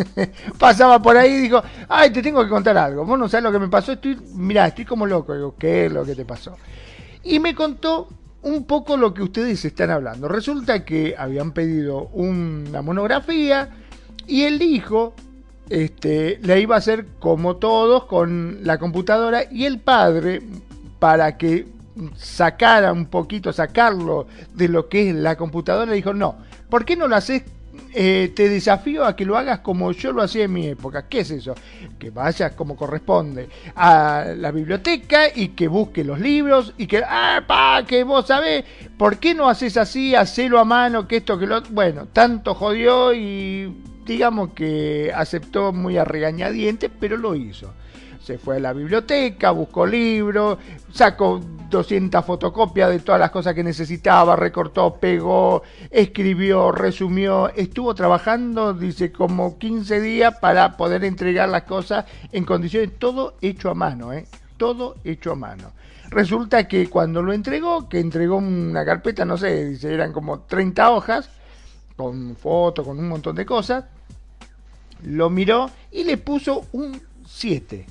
pasaba 0.58 1.00
por 1.00 1.16
ahí 1.16 1.32
y 1.32 1.38
dijo, 1.38 1.62
ay, 1.88 2.10
te 2.10 2.22
tengo 2.22 2.42
que 2.42 2.50
contar 2.50 2.76
algo, 2.76 3.04
vos 3.04 3.18
no 3.18 3.28
sabes 3.28 3.44
lo 3.44 3.52
que 3.52 3.58
me 3.58 3.68
pasó, 3.68 3.92
estoy, 3.92 4.18
mirá, 4.34 4.66
estoy 4.66 4.84
como 4.84 5.06
loco, 5.06 5.34
digo, 5.34 5.54
¿qué 5.58 5.86
es 5.86 5.92
lo 5.92 6.04
que 6.04 6.14
te 6.14 6.24
pasó? 6.24 6.56
Y 7.24 7.38
me 7.38 7.54
contó 7.54 8.08
un 8.42 8.64
poco 8.64 8.96
lo 8.96 9.14
que 9.14 9.22
ustedes 9.22 9.64
están 9.64 9.90
hablando. 9.90 10.28
Resulta 10.28 10.84
que 10.84 11.14
habían 11.16 11.52
pedido 11.52 12.08
una 12.08 12.82
monografía 12.82 13.70
y 14.26 14.42
el 14.42 14.60
hijo 14.62 15.14
este, 15.70 16.38
la 16.42 16.58
iba 16.58 16.74
a 16.74 16.78
hacer 16.78 17.06
como 17.18 17.56
todos 17.56 18.04
con 18.04 18.58
la 18.62 18.78
computadora 18.78 19.44
y 19.50 19.64
el 19.64 19.80
padre, 19.80 20.42
para 20.98 21.36
que 21.36 21.66
sacara 22.16 22.92
un 22.92 23.06
poquito, 23.06 23.52
sacarlo 23.52 24.26
de 24.54 24.68
lo 24.68 24.88
que 24.88 25.10
es 25.10 25.14
la 25.14 25.36
computadora, 25.36 25.92
dijo, 25.92 26.14
no, 26.14 26.36
¿por 26.68 26.84
qué 26.84 26.96
no 26.96 27.08
lo 27.08 27.16
haces 27.16 27.42
eh, 27.94 28.32
te 28.34 28.48
desafío 28.48 29.04
a 29.04 29.14
que 29.14 29.24
lo 29.24 29.36
hagas 29.36 29.60
como 29.60 29.92
yo 29.92 30.12
lo 30.12 30.22
hacía 30.22 30.44
en 30.44 30.52
mi 30.52 30.66
época. 30.66 31.06
¿Qué 31.08 31.20
es 31.20 31.30
eso? 31.30 31.54
Que 31.98 32.10
vayas 32.10 32.52
como 32.52 32.76
corresponde 32.76 33.48
a 33.76 34.32
la 34.36 34.50
biblioteca 34.50 35.24
y 35.34 35.48
que 35.48 35.68
busques 35.68 36.04
los 36.06 36.18
libros 36.18 36.74
y 36.78 36.86
que, 36.86 37.02
ah, 37.06 37.42
pa, 37.46 37.84
que 37.86 38.04
vos 38.04 38.26
sabés, 38.26 38.64
¿por 38.96 39.18
qué 39.18 39.34
no 39.34 39.48
haces 39.48 39.76
así? 39.76 40.14
Hacelo 40.14 40.58
a 40.58 40.64
mano, 40.64 41.06
que 41.06 41.18
esto, 41.18 41.38
que 41.38 41.46
lo 41.46 41.62
Bueno, 41.62 42.06
tanto 42.12 42.54
jodió 42.54 43.12
y 43.14 43.74
digamos 44.06 44.50
que 44.54 45.12
aceptó 45.14 45.72
muy 45.72 45.96
a 45.96 46.04
regañadientes, 46.04 46.90
pero 46.98 47.16
lo 47.16 47.34
hizo 47.34 47.72
se 48.24 48.38
fue 48.38 48.56
a 48.56 48.60
la 48.60 48.72
biblioteca, 48.72 49.50
buscó 49.50 49.84
libros, 49.84 50.58
sacó 50.92 51.40
200 51.70 52.24
fotocopias 52.24 52.90
de 52.90 53.00
todas 53.00 53.20
las 53.20 53.30
cosas 53.30 53.54
que 53.54 53.64
necesitaba, 53.64 54.36
recortó, 54.36 54.94
pegó, 54.94 55.62
escribió, 55.90 56.70
resumió, 56.70 57.48
estuvo 57.48 57.94
trabajando, 57.94 58.74
dice, 58.74 59.10
como 59.10 59.58
15 59.58 60.00
días 60.00 60.38
para 60.38 60.76
poder 60.76 61.04
entregar 61.04 61.48
las 61.48 61.64
cosas 61.64 62.04
en 62.30 62.44
condiciones, 62.44 62.92
todo 62.98 63.34
hecho 63.40 63.70
a 63.70 63.74
mano, 63.74 64.12
¿eh? 64.12 64.26
Todo 64.56 64.96
hecho 65.02 65.32
a 65.32 65.34
mano. 65.34 65.72
Resulta 66.10 66.68
que 66.68 66.88
cuando 66.88 67.22
lo 67.22 67.32
entregó, 67.32 67.88
que 67.88 67.98
entregó 67.98 68.36
una 68.36 68.84
carpeta, 68.84 69.24
no 69.24 69.36
sé, 69.36 69.64
dice, 69.70 69.92
eran 69.92 70.12
como 70.12 70.40
30 70.40 70.90
hojas, 70.90 71.30
con 71.96 72.36
fotos, 72.36 72.86
con 72.86 72.98
un 72.98 73.08
montón 73.08 73.34
de 73.34 73.46
cosas, 73.46 73.84
lo 75.04 75.28
miró 75.30 75.68
y 75.90 76.04
le 76.04 76.18
puso 76.18 76.66
un 76.72 77.00
7 77.26 77.86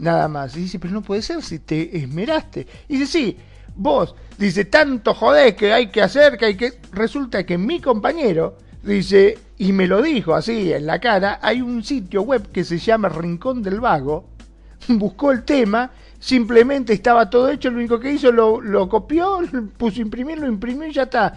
nada 0.00 0.28
más. 0.28 0.56
Y 0.56 0.60
dice, 0.60 0.78
pero 0.78 0.92
no 0.92 1.02
puede 1.02 1.22
ser 1.22 1.42
si 1.42 1.60
te 1.60 1.96
esmeraste. 1.96 2.66
Y 2.88 2.98
dice, 2.98 3.06
sí, 3.06 3.36
vos, 3.76 4.14
dice, 4.38 4.64
tanto 4.64 5.14
jodés 5.14 5.54
que 5.54 5.72
hay 5.72 5.88
que 5.88 6.02
hacer, 6.02 6.36
que 6.36 6.46
hay 6.46 6.56
que... 6.56 6.72
Resulta 6.92 7.44
que 7.44 7.58
mi 7.58 7.80
compañero, 7.80 8.56
dice, 8.82 9.38
y 9.58 9.72
me 9.72 9.86
lo 9.86 10.02
dijo 10.02 10.34
así 10.34 10.72
en 10.72 10.86
la 10.86 10.98
cara, 10.98 11.38
hay 11.42 11.60
un 11.60 11.84
sitio 11.84 12.22
web 12.22 12.50
que 12.50 12.64
se 12.64 12.78
llama 12.78 13.08
Rincón 13.08 13.62
del 13.62 13.80
Vago, 13.80 14.24
buscó 14.88 15.30
el 15.30 15.44
tema 15.44 15.90
simplemente 16.20 16.92
estaba 16.92 17.28
todo 17.28 17.48
hecho, 17.48 17.70
lo 17.70 17.78
único 17.78 17.98
que 17.98 18.12
hizo 18.12 18.30
lo, 18.30 18.88
copió, 18.88 19.40
puso 19.76 20.00
imprimir, 20.00 20.38
lo 20.38 20.46
imprimió 20.46 20.86
y 20.86 20.92
ya 20.92 21.04
está. 21.04 21.34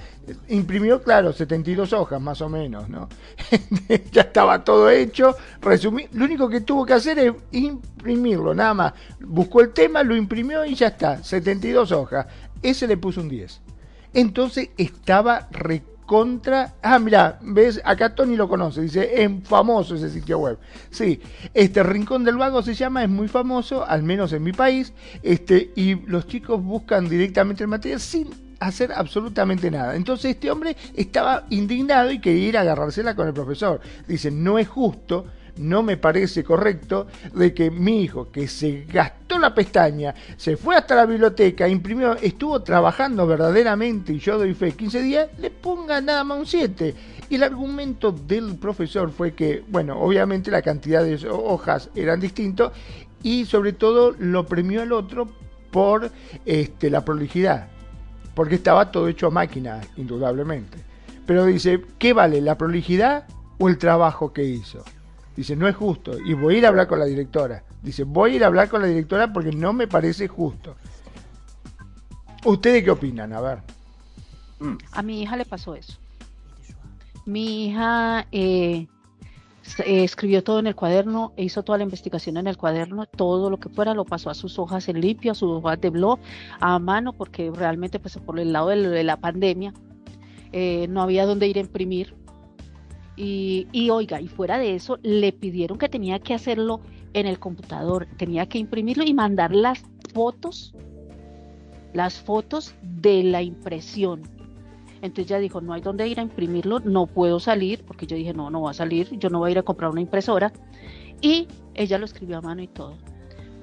Imprimió, 0.50 1.02
claro, 1.02 1.34
72 1.34 1.94
hojas 1.94 2.22
más 2.22 2.42
o 2.42 2.50
menos, 2.50 2.88
¿no? 2.90 3.10
ya 4.12 4.22
estaba 4.22 4.64
todo 4.64 4.90
hecho, 4.90 5.36
resumí, 5.62 6.08
lo 6.12 6.26
único 6.26 6.48
que 6.50 6.62
tuvo 6.62 6.86
que 6.86 6.94
hacer 6.94 7.18
es 7.18 7.34
imprimirlo, 7.52 8.54
nada 8.54 8.74
más. 8.74 8.94
Buscó 9.22 9.62
el 9.62 9.72
tema, 9.72 10.04
lo 10.04 10.16
imprimió 10.16 10.64
y 10.66 10.76
ya 10.76 10.88
está, 10.88 11.24
72 11.24 11.92
hojas. 11.94 12.28
Ese 12.62 12.86
le 12.86 12.98
puso 12.98 13.22
un 13.22 13.30
10. 13.30 13.62
Entonces 14.14 14.70
estaba 14.78 15.48
contra. 16.06 16.76
Ah, 16.82 17.00
mira, 17.00 17.40
ves, 17.42 17.82
acá 17.84 18.16
Tony 18.16 18.36
lo 18.36 18.48
conoce, 18.48 18.82
dice, 18.82 19.24
es 19.24 19.32
famoso 19.44 19.96
ese 19.96 20.10
sitio 20.10 20.40
web. 20.40 20.58
Sí, 20.90 21.22
este 21.54 21.84
Rincón 21.84 22.24
del 22.24 22.38
Vago 22.38 22.62
se 22.62 22.74
llama, 22.74 23.04
es 23.04 23.10
muy 23.10 23.28
famoso, 23.28 23.86
al 23.86 24.04
menos 24.04 24.34
en 24.34 24.44
mi 24.44 24.54
país, 24.54 24.94
este, 25.22 25.72
y 25.76 25.96
los 26.06 26.28
chicos 26.28 26.62
buscan 26.64 27.10
directamente 27.10 27.64
el 27.64 27.70
material 27.70 28.00
sin 28.00 28.30
hacer 28.60 28.92
absolutamente 28.94 29.70
nada. 29.70 29.96
Entonces 29.96 30.32
este 30.32 30.50
hombre 30.50 30.76
estaba 30.96 31.46
indignado 31.50 32.12
y 32.12 32.20
quería 32.20 32.48
ir 32.50 32.58
a 32.58 32.62
agarrársela 32.62 33.16
con 33.16 33.28
el 33.28 33.34
profesor. 33.34 33.82
Dice, 34.08 34.32
no 34.32 34.58
es 34.58 34.68
justo 34.68 35.26
no 35.58 35.84
me 35.84 35.98
parece 35.98 36.44
correcto 36.44 37.08
de 37.34 37.54
que 37.54 37.70
mi 37.70 38.02
hijo, 38.02 38.32
que 38.32 38.48
se 38.48 38.86
gastó 38.86 39.38
la 39.38 39.54
pestaña, 39.54 40.14
se 40.38 40.58
fue 40.58 40.76
hasta 40.76 40.96
la 40.96 41.06
biblioteca, 41.06 41.68
imprimió, 41.68 42.16
estuvo 42.16 42.62
trabajando 42.62 43.28
verdaderamente, 43.28 44.14
y 44.14 44.20
yo 44.20 44.38
doy 44.38 44.54
fe 44.54 44.72
15 44.72 45.02
días, 45.02 45.30
le 45.40 45.52
ponga 45.52 46.02
nada 46.02 46.24
más 46.24 46.40
un 46.40 46.46
7. 46.46 46.96
Y 47.30 47.36
el 47.36 47.44
argumento 47.44 48.12
del 48.12 48.56
profesor 48.56 49.12
fue 49.12 49.34
que, 49.34 49.64
bueno, 49.68 50.00
obviamente 50.00 50.52
la 50.52 50.62
cantidad 50.62 51.04
de 51.04 51.28
hojas 51.30 51.90
eran 51.96 52.20
distintos 52.20 52.74
y 53.22 53.46
sobre 53.46 53.74
todo 53.74 54.14
lo 54.20 54.46
premió 54.46 54.82
al 54.82 54.92
otro 54.92 55.30
por 55.72 56.12
este, 56.46 56.90
la 56.90 57.04
prolijidad, 57.04 57.68
porque 58.36 58.56
estaba 58.56 58.92
todo 58.92 59.08
hecho 59.08 59.28
a 59.28 59.32
máquina, 59.32 59.82
indudablemente. 59.98 60.78
Pero 61.26 61.46
dice, 61.46 61.82
¿qué 61.98 62.14
vale 62.14 62.42
la 62.42 62.58
prolijidad 62.58 63.26
o 63.58 63.70
el 63.70 63.78
trabajo 63.78 64.34
que 64.34 64.44
hizo? 64.44 64.84
Dice, 65.36 65.56
no 65.56 65.68
es 65.68 65.76
justo. 65.76 66.18
Y 66.20 66.34
voy 66.34 66.56
a 66.56 66.58
ir 66.60 66.66
a 66.66 66.70
hablar 66.70 66.88
con 66.88 67.00
la 67.00 67.06
directora. 67.06 67.64
Dice, 67.82 68.04
voy 68.04 68.32
a 68.32 68.36
ir 68.36 68.44
a 68.44 68.48
hablar 68.48 68.70
con 68.70 68.82
la 68.82 68.88
directora 68.88 69.34
porque 69.34 69.52
no 69.52 69.74
me 69.74 69.88
parece 69.88 70.28
justo. 70.28 70.76
¿Ustedes 72.46 72.84
qué 72.84 72.92
opinan? 72.92 73.34
A 73.34 73.42
ver. 73.42 73.60
A 74.92 75.02
mi 75.02 75.22
hija 75.22 75.36
le 75.36 75.46
pasó 75.46 75.76
eso. 75.76 75.98
Mi 77.26 77.68
hija 77.68 78.28
eh, 78.32 78.88
eh, 79.86 80.04
escribió 80.04 80.44
todo 80.44 80.60
en 80.60 80.68
el 80.68 80.76
cuaderno, 80.76 81.34
hizo 81.38 81.64
toda 81.64 81.78
la 81.78 81.86
investigación 81.86 82.36
en 82.38 82.48
el 82.48 82.58
cuaderno, 82.58 83.06
todo 83.06 83.50
lo 83.50 83.60
que 83.60 83.70
fuera 83.70 83.94
lo 83.94 84.04
pasó 84.04 84.30
a 84.30 84.34
sus 84.34 84.60
hojas 84.60 84.90
en 84.90 85.00
limpio, 85.00 85.32
a 85.32 85.36
sus 85.36 85.50
hojas 85.50 85.80
de 85.80 85.90
blog, 85.90 86.20
a 86.60 86.80
mano, 86.80 87.14
porque 87.14 87.50
realmente 87.50 87.98
pues 87.98 88.18
por 88.18 88.40
el 88.40 88.52
lado 88.52 88.70
de, 88.70 89.04
la 89.04 89.18
pandemia 89.18 89.74
eh, 90.52 90.88
no 90.90 91.02
había 91.02 91.26
donde 91.26 91.48
ir 91.48 91.58
a 91.58 91.62
imprimir 91.62 92.14
y, 93.16 93.90
oiga, 93.92 94.22
y 94.22 94.28
fuera 94.28 94.58
de 94.58 94.76
eso, 94.76 94.98
le 95.04 95.32
pidieron 95.32 95.78
que 95.78 95.90
tenía 95.90 96.20
que 96.20 96.34
hacerlo 96.34 96.82
en 97.14 97.28
el 97.28 97.40
computador, 97.40 98.08
tenía 98.18 98.48
que 98.48 98.58
imprimirlo 98.58 99.04
y 99.04 99.14
mandar 99.14 99.54
las 99.54 99.84
fotos, 100.14 100.74
las 101.94 102.20
fotos 102.20 102.74
de 102.82 103.24
la 103.24 103.42
impresión. 103.42 104.24
Entonces 105.02 105.28
ya 105.28 105.38
dijo, 105.38 105.62
no 105.62 105.74
hay 105.74 105.82
dónde 105.82 106.08
ir 106.08 106.20
a 106.20 106.24
imprimirlo, 106.24 106.80
no 106.80 107.06
puedo 107.08 107.40
salir, 107.40 107.84
porque 107.86 108.08
yo 108.08 108.16
dije, 108.16 108.34
no, 108.34 108.50
no 108.50 108.62
va 108.62 108.72
a 108.72 108.74
salir, 108.74 109.10
yo 109.20 109.30
no 109.30 109.40
voy 109.40 109.50
a 109.50 109.52
ir 109.52 109.60
a 109.60 109.64
comprar 109.64 109.92
una 109.92 110.02
impresora. 110.02 110.52
Y 111.22 111.48
ella 111.76 112.00
lo 112.00 112.06
escribió 112.06 112.38
a 112.38 112.42
mano 112.42 112.62
y 112.62 112.68
todo. 112.68 112.98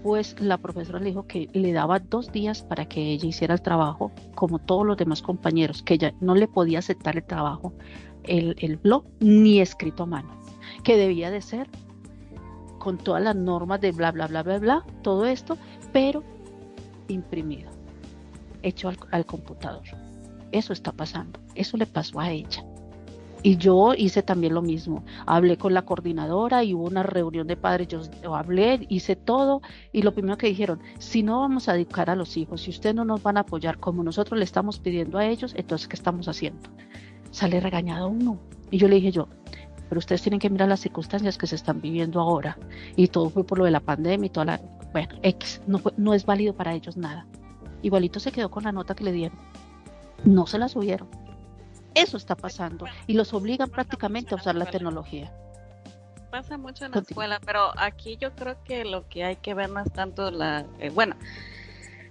Pues 0.02 0.39
la 0.40 0.59
profesora 0.59 0.98
le 0.98 1.06
dijo 1.06 1.27
que 1.27 1.48
le 1.52 1.72
daba 1.72 1.98
dos 1.98 2.31
días 2.31 2.62
para 2.62 2.86
que 2.86 3.12
ella 3.12 3.27
hiciera 3.27 3.55
el 3.55 3.62
trabajo, 3.62 4.12
como 4.35 4.59
todos 4.59 4.86
los 4.86 4.97
demás 4.97 5.22
compañeros, 5.22 5.82
que 5.82 5.94
ella 5.94 6.14
no 6.20 6.35
le 6.35 6.47
podía 6.47 6.78
aceptar 6.78 7.16
el 7.16 7.24
trabajo 7.24 7.72
el, 8.24 8.76
blog 8.82 9.05
ni 9.20 9.60
escrito 9.60 10.05
a 10.05 10.06
mano, 10.06 10.30
que 10.84 10.97
debía 10.97 11.30
de 11.30 11.42
ser 11.42 11.68
con 12.78 12.98
todas 12.98 13.22
las 13.22 13.36
normas 13.36 13.80
de 13.80 13.92
bla, 13.92 14.10
bla, 14.12 14.26
bla, 14.26 14.42
bla, 14.42 14.59
bla, 14.59 14.84
todo 15.02 15.26
esto, 15.26 15.59
pero 15.92 16.24
imprimido, 17.09 17.70
hecho 18.62 18.88
al, 18.88 18.98
al, 19.10 19.26
computador. 19.26 19.82
Eso 20.52 20.72
está 20.72 20.92
pasando, 20.92 21.38
eso 21.55 21.76
le 21.76 21.86
pasó 21.86 22.20
a 22.20 22.30
ella. 22.30 22.64
Y 23.42 23.56
yo 23.56 23.94
hice 23.94 24.22
también 24.22 24.55
lo 24.55 24.60
mismo. 24.60 25.02
Hablé 25.26 25.56
con 25.56 25.72
la 25.72 25.82
coordinadora 25.82 26.62
y 26.62 26.74
hubo 26.74 26.84
una 26.84 27.02
reunión 27.02 27.47
de 27.47 27.56
padres, 27.56 27.88
yo 27.88 28.34
hablé, 28.34 28.86
hice 28.90 29.16
todo 29.16 29.62
y 29.92 30.02
lo 30.02 30.12
primero 30.12 30.36
que 30.36 30.48
dijeron, 30.48 30.80
si 30.98 31.22
no 31.22 31.40
vamos 31.40 31.68
a 31.68 31.74
educar 31.74 32.10
a 32.10 32.16
los 32.16 32.36
hijos, 32.36 32.62
si 32.62 32.70
ustedes 32.70 32.94
no 32.94 33.05
nos 33.05 33.22
van 33.22 33.38
a 33.38 33.40
apoyar 33.40 33.78
como 33.78 34.02
nosotros 34.02 34.38
le 34.38 34.44
estamos 34.44 34.78
pidiendo 34.78 35.18
a 35.18 35.26
ellos, 35.26 35.55
entonces 35.56 35.88
¿qué 35.88 35.97
estamos 35.97 36.28
haciendo? 36.28 36.68
Sale 37.31 37.61
regañado 37.61 38.09
uno. 38.09 38.39
Y 38.70 38.78
yo 38.78 38.89
le 38.89 38.97
dije 38.97 39.12
yo, 39.12 39.28
pero 39.89 39.98
ustedes 39.98 40.23
tienen 40.23 40.39
que 40.39 40.51
mirar 40.51 40.69
las 40.69 40.81
circunstancias 40.81 41.36
que 41.36 41.47
se 41.47 41.57
están 41.57 41.81
viviendo 41.81 42.20
ahora. 42.20 42.57
Y 42.97 43.09
todo 43.09 43.31
fue 43.31 43.44
por 43.44 43.59
lo 43.59 43.65
de 43.65 43.73
la 43.73 43.81
pandemia 43.81 44.27
y 44.27 44.31
toda 44.31 44.47
la... 44.47 44.61
Bueno, 44.93 45.16
X, 45.23 45.61
no, 45.66 45.81
no 45.97 46.15
es 46.15 46.24
válido 46.24 46.55
para 46.55 46.74
ellos 46.74 46.97
nada. 46.97 47.27
Igualito 47.82 48.20
se 48.20 48.32
quedó 48.32 48.51
con 48.51 48.65
la 48.65 48.73
nota 48.73 48.94
que 48.94 49.05
le 49.05 49.12
dieron. 49.12 49.39
No 50.24 50.47
se 50.47 50.59
la 50.59 50.69
subieron. 50.69 51.09
Eso 51.94 52.16
está 52.16 52.36
pasando. 52.36 52.86
Y 53.07 53.15
los 53.15 53.35
obligan 53.35 53.69
prácticamente 53.69 54.35
a 54.35 54.36
usar 54.36 54.55
la 54.55 54.66
tecnología. 54.66 55.32
Pasa 56.31 56.57
mucho 56.57 56.85
en 56.85 56.93
la 56.93 57.01
escuela, 57.01 57.40
pero 57.44 57.73
aquí 57.77 58.16
yo 58.20 58.32
creo 58.36 58.62
que 58.62 58.85
lo 58.85 59.09
que 59.09 59.24
hay 59.24 59.36
que 59.36 59.55
ver 59.55 59.70
no 59.70 59.81
es 59.81 59.93
tanto 59.93 60.31
la... 60.31 60.65
Eh, 60.78 60.90
bueno, 60.90 61.16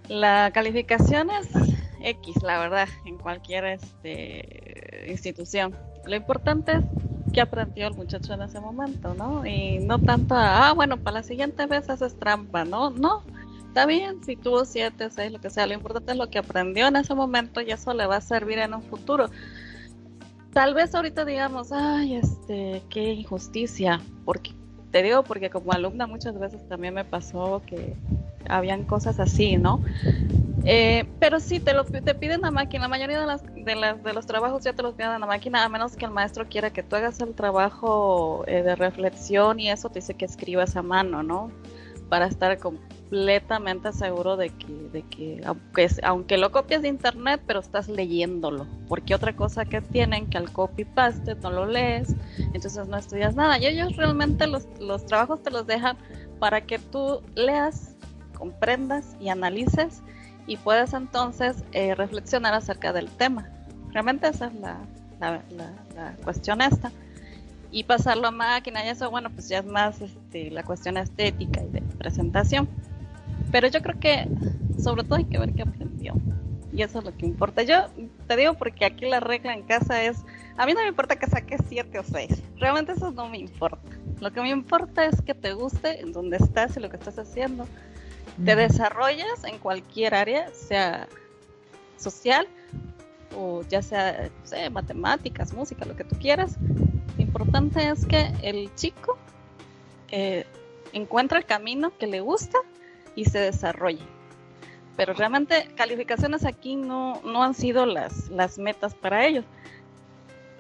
la 0.10 0.52
calificación 0.52 1.30
es 1.30 1.48
X, 2.02 2.42
la 2.42 2.60
verdad, 2.60 2.88
en 3.06 3.18
cualquier 3.18 3.66
este, 3.66 5.06
institución. 5.08 5.76
Lo 6.06 6.16
importante 6.16 6.74
es 6.74 6.84
que 7.32 7.42
aprendió 7.42 7.88
el 7.88 7.94
muchacho 7.94 8.34
en 8.34 8.42
ese 8.42 8.60
momento, 8.60 9.14
¿no? 9.14 9.46
Y 9.46 9.80
no 9.80 10.00
tanto, 10.00 10.36
ah, 10.36 10.74
bueno, 10.76 10.98
para 10.98 11.20
la 11.20 11.24
siguiente 11.24 11.66
vez 11.68 11.90
haces 11.90 12.18
trampa, 12.18 12.66
¿no? 12.66 12.90
No, 12.90 13.24
está 13.68 13.86
bien, 13.86 14.24
si 14.24 14.36
tuvo 14.36 14.66
siete, 14.66 15.10
seis, 15.12 15.32
lo 15.32 15.40
que 15.40 15.50
sea, 15.50 15.68
lo 15.68 15.74
importante 15.74 16.12
es 16.14 16.18
lo 16.18 16.30
que 16.30 16.40
aprendió 16.40 16.88
en 16.88 16.96
ese 16.96 17.14
momento 17.14 17.62
y 17.62 17.72
eso 17.72 17.94
le 17.94 18.08
va 18.08 18.18
a 18.18 18.22
servir 18.22 18.58
en 18.60 18.74
un 18.74 18.82
futuro. 18.82 19.30
Tal 20.54 20.74
vez 20.74 20.96
ahorita 20.96 21.26
digamos, 21.26 21.72
ay, 21.72 22.16
este, 22.16 22.82
qué 22.90 23.14
injusticia, 23.14 24.02
porque 24.26 24.56
te 24.90 25.04
digo, 25.04 25.24
porque 25.24 25.52
como 25.52 25.72
alumna 25.72 26.08
muchas 26.08 26.40
veces 26.40 26.68
también 26.68 26.96
me 26.96 27.06
pasó 27.06 27.62
que 27.68 27.96
habían 28.48 28.84
cosas 28.84 29.20
así, 29.20 29.58
¿no? 29.58 29.82
Eh, 30.66 31.06
pero 31.20 31.40
sí, 31.40 31.60
te, 31.60 31.74
lo, 31.74 31.86
te 31.86 32.16
piden 32.16 32.42
la 32.42 32.52
máquina. 32.52 32.84
La 32.84 32.88
mayoría 32.88 33.20
de, 33.20 33.26
las, 33.26 33.44
de, 33.44 33.76
las, 33.76 34.04
de 34.04 34.14
los 34.14 34.26
trabajos 34.26 34.64
ya 34.64 34.74
te 34.74 34.84
los 34.84 34.94
piden 34.94 35.12
a 35.12 35.20
la 35.20 35.26
máquina, 35.26 35.64
a 35.64 35.70
menos 35.70 35.96
que 35.96 36.06
el 36.06 36.12
maestro 36.12 36.48
quiera 36.48 36.72
que 36.72 36.84
tú 36.84 36.96
hagas 36.96 37.20
el 37.22 37.34
trabajo 37.34 38.44
eh, 38.48 38.62
de 38.62 38.76
reflexión 38.76 39.60
y 39.60 39.70
eso 39.70 39.90
te 39.90 40.00
dice 40.00 40.14
que 40.14 40.26
escribas 40.26 40.76
a 40.76 40.82
mano, 40.82 41.24
¿no? 41.24 41.52
Para 42.10 42.26
estar 42.26 42.58
completamente 42.58 43.94
seguro 43.94 44.36
de 44.36 44.50
que, 44.50 44.74
de 44.92 45.02
que 45.04 45.42
aunque, 45.46 45.88
aunque 46.04 46.38
lo 46.38 46.52
copias 46.52 46.82
de 46.82 46.88
internet, 46.88 47.42
pero 47.46 47.60
estás 47.60 47.88
leyéndolo. 47.88 48.68
Porque 48.88 49.16
otra 49.16 49.36
cosa 49.36 49.66
que 49.66 49.82
tienen, 49.82 50.28
que 50.28 50.38
al 50.38 50.52
copy 50.52 50.86
paste 50.86 51.36
no 51.36 51.52
lo 51.52 51.66
lees, 51.66 52.16
entonces 52.54 52.88
no 52.88 52.98
estudias 52.98 53.36
nada. 53.36 53.60
Y 53.60 53.68
ellos 53.68 53.96
realmente 53.96 54.48
los, 54.48 54.68
los 54.80 55.06
trabajos 55.06 55.42
te 55.44 55.52
los 55.52 55.68
dejan 55.68 55.98
para 56.40 56.62
que 56.62 56.80
tú 56.80 57.22
leas, 57.36 57.96
comprendas 58.40 59.16
y 59.20 59.30
analices 59.30 60.02
y 60.48 60.58
puedas 60.58 60.94
entonces 60.94 61.64
eh, 61.74 61.94
reflexionar 61.94 62.56
acerca 62.56 62.94
del 62.94 63.10
tema. 63.10 63.50
Realmente 63.92 64.28
esa 64.28 64.48
es 64.48 64.56
la, 64.56 64.80
la, 65.20 65.44
la 65.96 66.16
cuestión 66.24 66.62
esta 66.62 66.92
y 67.72 67.84
pasarlo 67.84 68.28
a 68.28 68.32
máquina 68.32 68.84
y 68.86 68.90
eso, 68.90 69.10
bueno, 69.12 69.30
pues 69.30 69.48
ya 69.48 69.60
es 69.60 69.66
más 69.66 70.02
este, 70.02 70.50
la 70.50 70.64
cuestión 70.64 70.98
estética 70.98 71.62
y 71.62 71.70
de 71.70 71.82
presentación. 71.82 72.68
Pero 73.52 73.68
yo 73.68 73.82
creo 73.82 74.00
que 74.00 74.28
sobre 74.82 75.04
todo 75.04 75.16
hay 75.16 75.26
que 75.26 75.38
ver 75.38 75.54
qué 75.54 75.64
aprendió. 75.64 76.14
Y 76.72 76.84
eso 76.84 77.00
es 77.00 77.06
lo 77.06 77.16
que 77.16 77.26
importa. 77.26 77.64
Yo 77.64 77.90
te 78.28 78.36
digo 78.36 78.54
porque 78.54 78.86
aquí 78.86 79.08
la 79.08 79.20
regla 79.20 79.54
en 79.54 79.64
casa 79.64 80.04
es, 80.04 80.24
a 80.58 80.66
mí 80.66 80.74
no 80.74 80.82
me 80.82 80.88
importa 80.88 81.16
que 81.16 81.28
saques 81.28 81.62
7 81.68 82.00
o 82.00 82.04
6. 82.04 82.44
Realmente 82.58 82.94
eso 82.94 83.12
no 83.12 83.28
me 83.28 83.38
importa. 83.38 83.90
Lo 84.20 84.32
que 84.32 84.42
me 84.42 84.50
importa 84.50 85.06
es 85.06 85.22
que 85.22 85.34
te 85.34 85.54
guste 85.54 86.02
en 86.02 86.12
donde 86.12 86.38
estás 86.38 86.78
y 86.78 86.80
lo 86.80 86.90
que 86.90 86.98
estás 86.98 87.18
haciendo. 87.18 87.68
Te 88.46 88.56
desarrollas 88.56 89.44
en 89.44 89.58
cualquier 89.60 90.16
área, 90.16 90.54
sea 90.54 91.08
social 91.98 92.48
o 93.36 93.64
ya 93.70 93.82
sea, 93.82 94.30
sé, 94.44 94.70
matemáticas, 94.70 95.54
música, 95.54 95.86
lo 95.86 95.96
que 95.96 96.04
tú 96.04 96.16
quieras, 96.18 96.58
importante 97.18 97.90
es 97.90 98.06
que 98.06 98.32
el 98.42 98.74
chico 98.76 99.18
eh, 100.10 100.46
encuentre 100.94 101.40
el 101.40 101.46
camino 101.46 101.92
que 101.98 102.08
le 102.08 102.22
gusta 102.22 102.58
y 103.16 103.26
se 103.26 103.40
desarrolle. 103.40 104.04
Pero 104.96 105.14
realmente 105.14 105.70
calificaciones 105.76 106.46
aquí 106.46 106.76
no, 106.76 107.22
no 107.24 107.44
han 107.44 107.54
sido 107.54 107.86
las, 107.86 108.30
las 108.30 108.58
metas 108.58 108.96
para 108.96 109.26
ellos. 109.26 109.46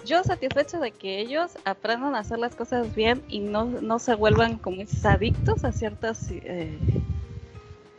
Yo 0.05 0.23
satisfecho 0.23 0.79
de 0.79 0.91
que 0.91 1.19
ellos 1.19 1.57
aprendan 1.65 2.15
a 2.15 2.19
hacer 2.19 2.39
las 2.39 2.55
cosas 2.55 2.95
bien 2.95 3.21
y 3.27 3.39
no, 3.39 3.65
no 3.65 3.99
se 3.99 4.15
vuelvan 4.15 4.57
como 4.57 4.81
adictos 5.03 5.65
a 5.65 5.73
ciertas, 5.73 6.31
eh, 6.31 6.79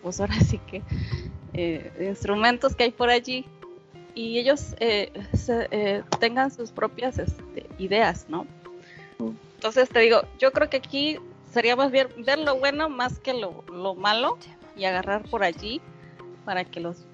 pues 0.02 0.20
ahora 0.20 0.38
sí 0.40 0.58
que, 0.58 0.82
eh, 1.54 2.08
instrumentos 2.08 2.74
que 2.74 2.84
hay 2.84 2.90
por 2.90 3.10
allí 3.10 3.44
y 4.14 4.38
ellos 4.38 4.74
eh, 4.80 5.12
eh, 5.70 6.02
tengan 6.18 6.50
sus 6.50 6.70
propias 6.70 7.18
este, 7.18 7.66
ideas, 7.78 8.26
¿no? 8.28 8.46
Entonces 9.56 9.88
te 9.88 10.00
digo, 10.00 10.22
yo 10.38 10.52
creo 10.52 10.70
que 10.70 10.78
aquí 10.78 11.18
sería 11.52 11.76
más 11.76 11.90
bien 11.90 12.08
ver 12.24 12.38
lo 12.38 12.58
bueno 12.58 12.88
más 12.88 13.18
que 13.18 13.34
lo, 13.34 13.64
lo 13.72 13.94
malo 13.94 14.38
y 14.76 14.84
agarrar 14.84 15.22
por 15.28 15.42
allí 15.42 15.80
para 16.44 16.64
que 16.64 16.80
los 16.80 17.04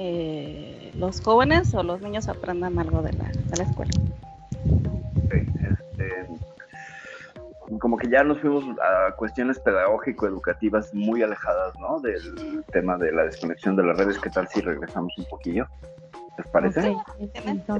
eh, 0.00 0.92
los 0.94 1.20
jóvenes 1.20 1.74
o 1.74 1.82
los 1.82 2.00
niños 2.00 2.28
aprendan 2.28 2.78
algo 2.78 3.02
de 3.02 3.12
la, 3.14 3.24
de 3.24 3.56
la 3.56 3.64
escuela. 3.64 3.90
Este, 5.28 6.26
como 7.80 7.96
que 7.98 8.08
ya 8.08 8.24
nos 8.24 8.40
fuimos 8.40 8.64
a 8.80 9.14
cuestiones 9.16 9.58
pedagógico-educativas 9.60 10.94
muy 10.94 11.22
alejadas, 11.22 11.78
¿no? 11.78 12.00
Del 12.00 12.64
tema 12.72 12.96
de 12.96 13.12
la 13.12 13.24
desconexión 13.24 13.76
de 13.76 13.84
las 13.84 13.98
redes. 13.98 14.18
¿Qué 14.18 14.30
tal 14.30 14.48
si 14.48 14.60
regresamos 14.60 15.12
un 15.18 15.26
poquillo? 15.26 15.66
¿Les 16.38 16.46
parece? 16.48 16.96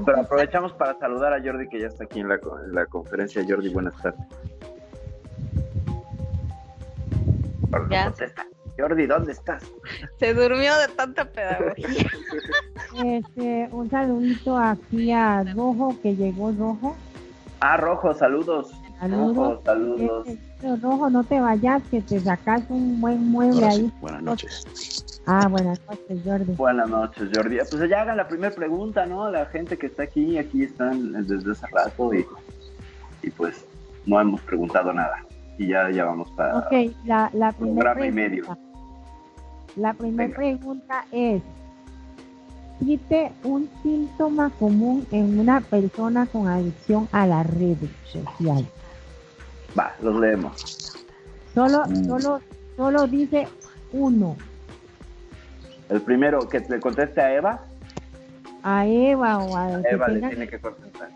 Pero 0.05 0.19
aprovechamos 0.19 0.73
para 0.73 0.93
saludar 0.99 1.33
a 1.33 1.41
Jordi 1.41 1.67
que 1.69 1.79
ya 1.79 1.87
está 1.87 2.03
aquí 2.03 2.19
en 2.19 2.29
la, 2.29 2.39
la 2.71 2.85
conferencia. 2.85 3.43
Jordi, 3.47 3.69
buenas 3.69 3.95
tardes. 4.01 4.19
Jordi, 8.77 9.07
¿dónde 9.07 9.31
estás? 9.33 9.63
Se 10.19 10.33
durmió 10.33 10.77
de 10.77 10.87
tanta 10.95 11.25
pedagogía. 11.25 12.05
Este, 13.05 13.69
un 13.71 13.89
saludito 13.89 14.57
aquí 14.57 15.11
a 15.11 15.43
Rojo, 15.53 15.95
que 16.01 16.15
llegó 16.15 16.51
Rojo. 16.51 16.95
Ah, 17.59 17.77
Rojo, 17.77 18.13
saludos. 18.13 18.73
Saludos. 18.99 19.35
Rojo, 19.35 19.61
saludos. 19.63 20.27
Este, 20.27 20.75
rojo, 20.75 21.09
no 21.09 21.23
te 21.23 21.39
vayas, 21.39 21.81
que 21.89 22.01
te 22.01 22.19
sacas 22.19 22.63
un 22.69 22.99
buen 22.99 23.31
mueble 23.31 23.65
ahí. 23.65 23.93
Buenas 24.01 24.23
noches. 24.23 25.21
Ah, 25.25 25.47
buenas 25.47 25.79
noches, 25.89 26.19
Jordi. 26.25 26.53
Buenas 26.53 26.89
noches, 26.89 27.29
Jordi. 27.33 27.57
Pues 27.69 27.89
ya 27.89 28.01
hagan 28.01 28.17
la 28.17 28.27
primera 28.27 28.53
pregunta, 28.53 29.05
¿no? 29.05 29.29
La 29.31 29.45
gente 29.45 29.77
que 29.77 29.87
está 29.87 30.03
aquí, 30.03 30.37
aquí 30.37 30.63
están 30.63 31.13
desde 31.27 31.51
hace 31.51 31.67
rato 31.67 32.13
y, 32.13 32.25
y 33.23 33.29
pues 33.31 33.65
no 34.05 34.19
hemos 34.19 34.41
preguntado 34.41 34.91
nada. 34.91 35.23
Y 35.57 35.67
ya, 35.67 35.89
ya 35.91 36.05
vamos 36.05 36.29
para 36.31 36.57
Ok, 36.57 36.71
la, 37.05 37.29
la 37.33 37.51
primera 37.51 38.05
y 38.05 38.11
medio. 38.11 38.57
La 39.75 39.93
primera 39.93 40.35
pregunta 40.35 41.05
es, 41.11 41.41
cite 42.79 43.31
un 43.43 43.69
síntoma 43.83 44.49
común 44.57 45.05
en 45.11 45.39
una 45.39 45.61
persona 45.61 46.25
con 46.25 46.47
adicción 46.47 47.07
a 47.11 47.27
las 47.27 47.45
redes 47.47 47.89
sociales. 48.11 48.67
Va, 49.77 49.93
los 50.01 50.19
leemos. 50.19 50.95
Solo, 51.53 51.85
Mm. 51.87 52.07
solo, 52.07 52.41
solo 52.75 53.07
dice 53.07 53.47
uno. 53.91 54.35
El 55.89 56.01
primero, 56.01 56.47
que 56.47 56.59
le 56.59 56.79
conteste 56.79 57.19
a 57.21 57.33
Eva. 57.33 57.59
A 58.63 58.85
Eva 58.85 59.39
o 59.39 59.55
al 59.55 59.81
que 59.83 59.89
Eva 59.89 60.07
le 60.07 60.13
tenga, 60.15 60.29
tiene 60.29 60.47
que 60.47 60.59
contestar. 60.59 61.09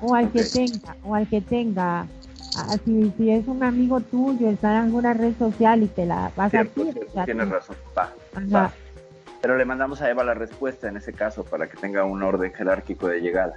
o 0.00 0.14
al 0.14 0.30
que 0.30 0.44
tenga, 0.44 0.96
o 1.04 1.14
al 1.14 1.26
que 1.28 1.40
tenga. 1.40 2.06
Ah, 2.54 2.76
si, 2.84 3.10
si 3.16 3.30
es 3.30 3.46
un 3.48 3.62
amigo 3.64 4.00
tuyo, 4.00 4.50
está 4.50 4.72
en 4.72 4.84
alguna 4.84 5.14
red 5.14 5.32
social 5.38 5.82
y 5.82 5.86
te 5.86 6.04
la 6.04 6.26
a 6.36 6.50
Cierto, 6.50 6.82
ti, 6.82 6.92
cierto, 6.92 7.06
o 7.08 7.12
sea, 7.14 7.24
tienes 7.24 7.46
tú- 7.48 7.54
razón. 7.54 7.76
Va, 7.96 8.12
va. 8.54 8.72
Pero 9.40 9.56
le 9.56 9.64
mandamos 9.64 10.02
a 10.02 10.10
Eva 10.10 10.22
la 10.22 10.34
respuesta 10.34 10.86
en 10.88 10.96
ese 10.98 11.12
caso 11.14 11.44
para 11.44 11.66
que 11.66 11.76
tenga 11.78 12.04
un 12.04 12.22
orden 12.22 12.52
jerárquico 12.52 13.08
de 13.08 13.20
llegada. 13.20 13.54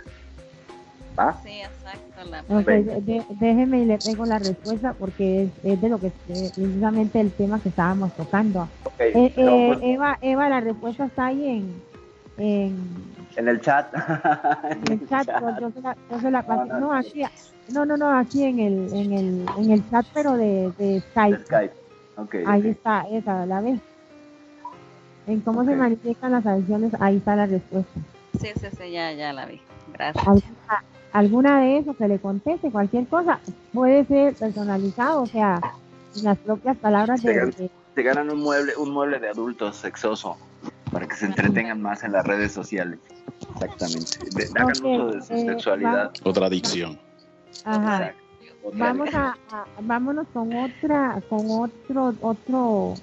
¿Va? 1.18 1.34
Sí, 1.42 1.62
exacto. 1.62 2.24
La 2.48 2.62
de- 2.62 3.02
de- 3.02 3.24
déjeme 3.40 3.80
y 3.80 3.86
le 3.86 3.98
pego 3.98 4.26
la 4.26 4.38
respuesta 4.40 4.94
porque 4.94 5.44
es, 5.44 5.50
es 5.64 5.82
de 5.82 5.90
lo 5.90 6.00
que 6.00 6.08
eh, 6.08 6.52
precisamente 6.56 7.20
el 7.20 7.32
tema 7.32 7.60
que 7.60 7.70
estábamos 7.70 8.14
tocando. 8.16 8.68
Eh, 9.00 9.32
pero, 9.36 9.56
eh, 9.56 9.66
pues, 9.68 9.80
Eva, 9.82 10.18
Eva, 10.22 10.50
la 10.50 10.60
respuesta 10.62 11.06
está 11.06 11.28
ahí 11.28 11.48
en, 11.48 11.82
en, 12.38 12.78
en 13.36 13.48
el 13.48 13.62
chat. 13.62 13.94
en 14.70 14.92
el 14.92 15.08
chat. 15.08 15.28
Yo, 15.28 15.60
yo 15.60 15.72
se 15.72 15.82
la, 15.82 15.98
yo 16.12 16.20
se 16.20 16.32
la 16.32 16.44
pasé. 16.44 16.66
No, 16.68 16.74
no, 16.74 16.80
No, 16.80 16.94
aquí, 16.94 17.24
no, 17.70 17.86
no, 17.86 17.98
no, 17.98 18.18
aquí 18.18 18.44
en 18.44 18.60
el, 18.60 18.94
en 18.94 19.14
el, 19.14 19.46
en 19.58 19.72
el 19.72 19.90
chat, 19.90 20.06
pero 20.14 20.34
de, 20.34 20.72
de 20.78 20.86
de 20.86 21.02
Skype. 21.02 21.74
Ahí 22.46 22.60
ok. 22.62 22.66
está, 22.66 23.06
esa, 23.12 23.46
la 23.46 23.62
ves. 23.62 23.80
En 25.28 25.40
cómo 25.42 25.66
se 25.66 25.76
manifiestan 25.76 26.34
las 26.34 26.46
adicciones, 26.46 26.94
ahí 27.00 27.18
está 27.18 27.36
la 27.36 27.48
respuesta. 27.48 28.00
Sí, 28.40 28.50
sí, 28.56 28.68
sí, 28.78 28.92
ya, 28.92 29.12
ya 29.14 29.34
la 29.34 29.46
vi. 29.48 29.60
Gracias. 29.94 30.44
Alguna 31.20 31.62
de 31.62 31.78
eso 31.78 31.94
que 31.96 32.08
le 32.10 32.20
conteste, 32.20 32.70
cualquier 32.72 33.08
cosa, 33.08 33.40
puede 33.74 34.04
ser 34.06 34.34
personalizado, 34.36 35.24
o 35.24 35.26
sea, 35.28 35.62
en 36.16 36.24
las 36.26 36.38
propias 36.40 36.76
palabras 36.78 37.24
de, 37.24 37.30
Legal. 37.34 37.52
de- 37.58 37.72
Se 37.96 38.04
ganan 38.04 38.30
un 38.30 38.42
mueble, 38.42 38.74
un 38.78 38.92
mueble 38.92 39.20
de 39.20 39.30
adultos 39.30 39.78
sexoso 39.78 40.36
para 40.92 41.08
que 41.08 41.16
se 41.16 41.26
entretengan 41.26 41.82
más 41.82 42.04
en 42.04 42.12
las 42.12 42.26
redes 42.28 42.52
sociales. 42.52 43.00
Exactamente. 43.54 44.12
De- 44.32 44.60
hagan 44.60 44.78
Ok, 44.78 44.86
uso 44.86 45.06
de 45.12 45.22
su 45.22 45.34
eh, 45.34 45.46
sexualidad. 45.54 46.12
Otra 46.26 46.48
adicción. 46.48 47.00
ajá. 47.64 48.12
Otra 48.64 48.78
Vamos 48.78 49.14
a, 49.14 49.38
a- 49.52 49.66
vámonos 49.82 50.28
con 50.34 50.54
otra, 50.56 51.22
con 51.30 51.46
otro, 51.50 52.14
otro 52.22 52.94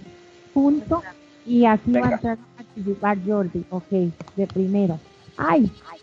punto 0.52 1.02
y 1.46 1.64
aquí 1.64 1.92
va 1.92 2.08
a 2.08 2.12
entrar 2.12 2.36
a 2.38 2.56
participar 2.56 3.16
Jordi, 3.26 3.64
ok, 3.70 3.90
de 4.36 4.46
primero. 4.52 4.98
Ay, 5.38 5.70
ay, 5.90 5.98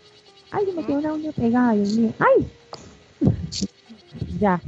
ay, 0.50 0.66
se 0.66 0.72
me 0.72 0.84
quedó 0.84 0.98
una 0.98 1.12
uña 1.12 1.32
pegada, 1.32 1.72
Dios 1.72 1.96
mío, 1.96 2.12
ay. 2.18 2.50
ya. 4.40 4.60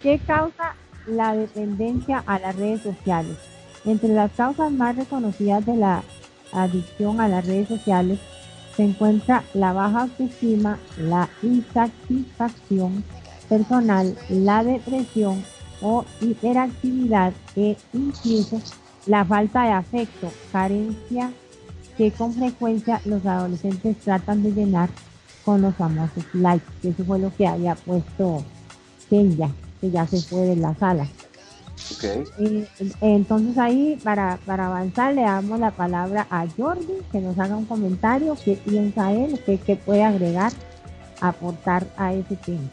¿Qué 0.00 0.20
causa 0.26 0.74
la 1.06 1.34
dependencia 1.34 2.22
a 2.26 2.38
las 2.38 2.56
redes 2.56 2.82
sociales? 2.82 3.36
Entre 3.84 4.10
las 4.10 4.32
causas 4.32 4.70
más 4.72 4.96
reconocidas 4.96 5.64
de 5.66 5.76
la 5.76 6.02
adicción 6.52 7.20
a 7.20 7.28
las 7.28 7.46
redes 7.46 7.68
sociales 7.68 8.18
se 8.76 8.84
encuentra 8.84 9.44
la 9.54 9.72
baja 9.72 10.02
autoestima, 10.02 10.78
la 10.98 11.28
insatisfacción 11.42 13.04
personal, 13.48 14.16
la 14.28 14.64
depresión 14.64 15.44
o 15.80 16.04
hiperactividad 16.20 17.32
e 17.56 17.76
incluso 17.92 18.60
la 19.06 19.24
falta 19.24 19.64
de 19.64 19.70
afecto, 19.70 20.32
carencia 20.50 21.30
que 21.96 22.10
con 22.10 22.32
frecuencia 22.32 23.00
los 23.04 23.24
adolescentes 23.24 23.98
tratan 23.98 24.42
de 24.42 24.52
llenar 24.52 24.88
con 25.44 25.62
los 25.62 25.74
famosos 25.74 26.24
likes. 26.32 26.66
que 26.80 26.90
Eso 26.90 27.04
fue 27.04 27.18
lo 27.18 27.34
que 27.34 27.46
había 27.46 27.74
puesto 27.74 28.44
Kenya, 29.10 29.50
que 29.80 29.90
ya 29.90 30.06
se 30.06 30.20
fue 30.22 30.40
de 30.40 30.56
la 30.56 30.74
sala. 30.74 31.08
Ok. 31.92 32.04
Eh, 32.38 32.66
entonces 33.00 33.58
ahí, 33.58 33.98
para, 34.02 34.38
para 34.46 34.66
avanzar, 34.66 35.14
le 35.14 35.22
damos 35.22 35.58
la 35.60 35.70
palabra 35.70 36.26
a 36.30 36.46
Jordi, 36.56 37.02
que 37.12 37.20
nos 37.20 37.38
haga 37.38 37.56
un 37.56 37.66
comentario, 37.66 38.36
qué 38.44 38.56
piensa 38.56 39.12
él, 39.12 39.40
qué, 39.44 39.58
qué 39.58 39.76
puede 39.76 40.02
agregar, 40.02 40.52
aportar 41.20 41.86
a 41.96 42.14
ese 42.14 42.36
tema. 42.36 42.68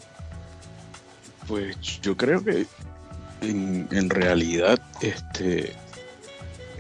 Pues 1.48 2.00
yo 2.02 2.16
creo 2.16 2.44
que 2.44 2.66
en, 3.42 3.88
en 3.92 4.10
realidad 4.10 4.80
este 5.02 5.76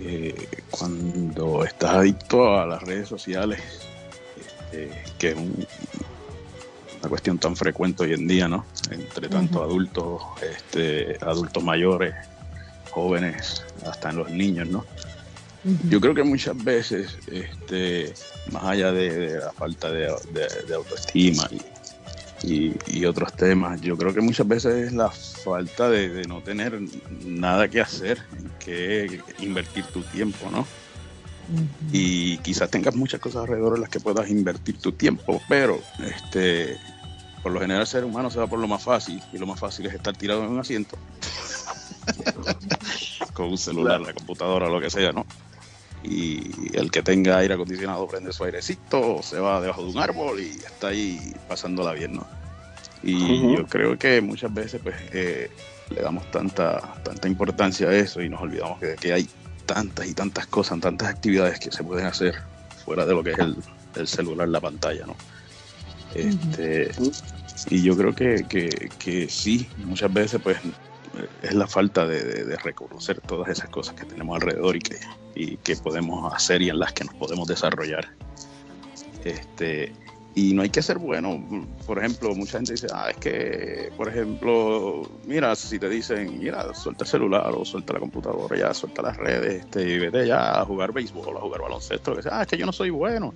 eh, 0.04 0.48
cuando 0.72 1.64
estás 1.64 1.92
adicto 1.92 2.58
a 2.58 2.66
las 2.66 2.82
redes 2.82 3.08
sociales, 3.08 3.60
este, 4.72 4.90
que 5.18 5.30
es 5.30 5.36
una 5.36 7.10
cuestión 7.10 7.38
tan 7.38 7.56
frecuente 7.56 8.04
hoy 8.04 8.14
en 8.14 8.28
día, 8.28 8.48
¿no? 8.48 8.66
Entre 8.90 9.28
tanto 9.28 9.64
adultos, 9.64 10.22
este, 10.42 11.18
adultos 11.22 11.64
mayores, 11.64 12.14
jóvenes, 12.92 13.64
hasta 13.86 14.10
en 14.10 14.18
los 14.18 14.30
niños, 14.30 14.68
¿no? 14.70 14.86
Yo 15.90 16.02
creo 16.02 16.16
que 16.16 16.24
muchas 16.24 16.58
veces, 16.64 17.18
este, 17.32 18.14
más 18.52 18.64
allá 18.64 18.92
de, 18.92 19.38
la 19.40 19.52
falta 19.52 19.92
de, 19.92 20.08
autoestima 20.74 21.48
y, 22.44 23.06
otros 23.06 23.34
temas, 23.34 23.80
yo 23.82 23.96
creo 23.96 24.12
que 24.14 24.22
muchas 24.22 24.48
veces 24.48 24.88
es 24.88 24.94
la 24.94 25.10
falta 25.12 25.90
de, 25.90 26.24
no 26.24 26.42
tener 26.42 26.80
nada 27.24 27.68
que 27.68 27.80
hacer, 27.80 28.20
que 28.60 29.22
invertir 29.40 29.86
tu 29.86 30.02
tiempo, 30.02 30.50
¿no? 30.52 30.66
Y 31.92 32.38
quizás 32.40 32.70
tengas 32.70 32.96
muchas 32.96 33.20
cosas 33.20 33.42
alrededor 33.44 33.76
en 33.76 33.82
las 33.82 33.90
que 33.90 34.00
puedas 34.00 34.30
invertir 34.30 34.78
tu 34.80 34.92
tiempo, 34.94 35.42
pero 35.50 35.80
este, 36.04 36.78
por 37.44 37.52
lo 37.52 37.60
general 37.60 37.82
el 37.82 37.88
ser 37.88 38.06
humano 38.06 38.30
se 38.30 38.40
va 38.40 38.48
por 38.48 38.60
lo 38.60 38.68
más 38.68 38.84
fácil 38.84 39.22
y 39.34 39.38
lo 39.38 39.46
más 39.48 39.60
fácil 39.60 39.86
es 39.88 39.94
estar 39.94 40.16
tirado 40.16 40.44
en 40.44 40.50
un 40.50 40.60
asiento 40.60 40.98
con 43.34 43.48
un 43.48 43.58
celular, 43.58 44.00
la 44.00 44.14
computadora, 44.14 44.70
lo 44.70 44.80
que 44.80 44.90
sea, 44.90 45.12
¿no? 45.12 45.26
y 46.04 46.76
el 46.76 46.90
que 46.90 47.04
tenga 47.04 47.38
aire 47.38 47.54
acondicionado 47.54 48.08
prende 48.08 48.34
su 48.34 48.44
airecito, 48.44 49.22
se 49.22 49.40
va 49.40 49.62
debajo 49.62 49.84
de 49.84 49.92
un 49.92 50.00
árbol 50.00 50.40
y 50.40 50.50
está 50.50 50.88
ahí 50.88 51.34
pasándola 51.48 51.94
bien, 51.94 52.14
¿no? 52.14 52.28
Y 53.04 53.56
yo 53.56 53.66
creo 53.66 53.98
que 53.98 54.22
muchas 54.22 54.54
veces 54.54 54.80
pues 54.82 54.96
eh, 55.12 55.50
le 55.90 56.02
damos 56.02 56.30
tanta, 56.30 56.80
tanta 57.04 57.28
importancia 57.28 57.90
a 57.90 57.96
eso 57.96 58.22
y 58.22 58.30
nos 58.30 58.42
olvidamos 58.42 58.80
que, 58.80 58.96
que, 58.96 59.14
hay 59.14 59.28
tantas 59.74 60.08
y 60.08 60.14
tantas 60.14 60.48
cosas, 60.48 60.80
tantas 60.80 61.10
actividades 61.10 61.60
que 61.60 61.72
se 61.72 61.84
pueden 61.84 62.06
hacer 62.06 62.36
fuera 62.86 63.06
de 63.06 63.14
lo 63.14 63.24
que 63.24 63.32
es 63.32 63.40
el, 63.40 63.56
el 63.96 64.08
celular, 64.08 64.48
la 64.48 64.60
pantalla, 64.60 65.06
¿no? 65.06 65.16
Este, 66.16 66.92
Y 67.70 67.84
yo 67.84 67.96
creo 67.96 68.14
que, 68.14 68.46
que, 68.48 68.90
que 69.00 69.30
sí, 69.30 69.68
muchas 69.86 70.12
veces 70.12 70.42
pues 70.42 70.58
es 71.42 71.54
la 71.54 71.68
falta 71.68 72.06
de, 72.06 72.56
reconocer 72.64 73.20
todas 73.22 73.50
esas 73.50 73.70
cosas 73.70 73.96
que 73.96 74.06
tenemos 74.06 74.36
alrededor 74.36 74.76
y 74.76 74.80
que, 74.80 75.00
y 75.36 75.58
que 75.58 75.76
podemos 75.76 76.34
hacer 76.34 76.62
y 76.62 76.70
en 76.70 76.80
las 76.80 76.94
que 76.94 77.04
nos 77.04 77.14
podemos 77.16 77.48
desarrollar. 77.48 78.10
Este, 79.24 79.94
y 80.34 80.54
no 80.54 80.62
hay 80.62 80.70
que 80.70 80.82
ser 80.82 80.98
bueno. 80.98 81.44
Por 81.86 82.00
ejemplo, 82.00 82.34
mucha 82.36 82.54
gente 82.58 82.74
dice, 82.74 82.88
ah, 82.94 83.10
es 83.10 83.18
que, 83.18 83.92
por 83.98 84.08
ejemplo, 84.08 85.04
mira, 85.26 85.56
si 85.56 85.78
te 85.78 85.90
dicen, 85.90 86.40
mira, 86.40 86.74
suelta 86.74 87.04
el 87.04 87.10
celular 87.10 87.52
o 87.56 87.66
suelta 87.66 87.94
la 87.94 88.00
computadora, 88.00 88.58
ya 88.58 88.74
suelta 88.74 89.02
las 89.02 89.18
redes, 89.18 89.66
este, 89.66 89.84
y 89.84 90.00
vete 90.00 90.28
ya 90.28 90.62
a 90.62 90.66
jugar 90.66 90.94
béisbol, 90.94 91.36
a 91.36 91.42
jugar 91.42 91.62
baloncesto, 91.62 92.16
que 92.16 92.24
sea, 92.24 92.40
ah, 92.40 92.42
es 92.44 92.48
que 92.48 92.58
yo 92.58 92.66
no 92.66 92.72
soy 92.72 92.90
bueno. 92.90 93.34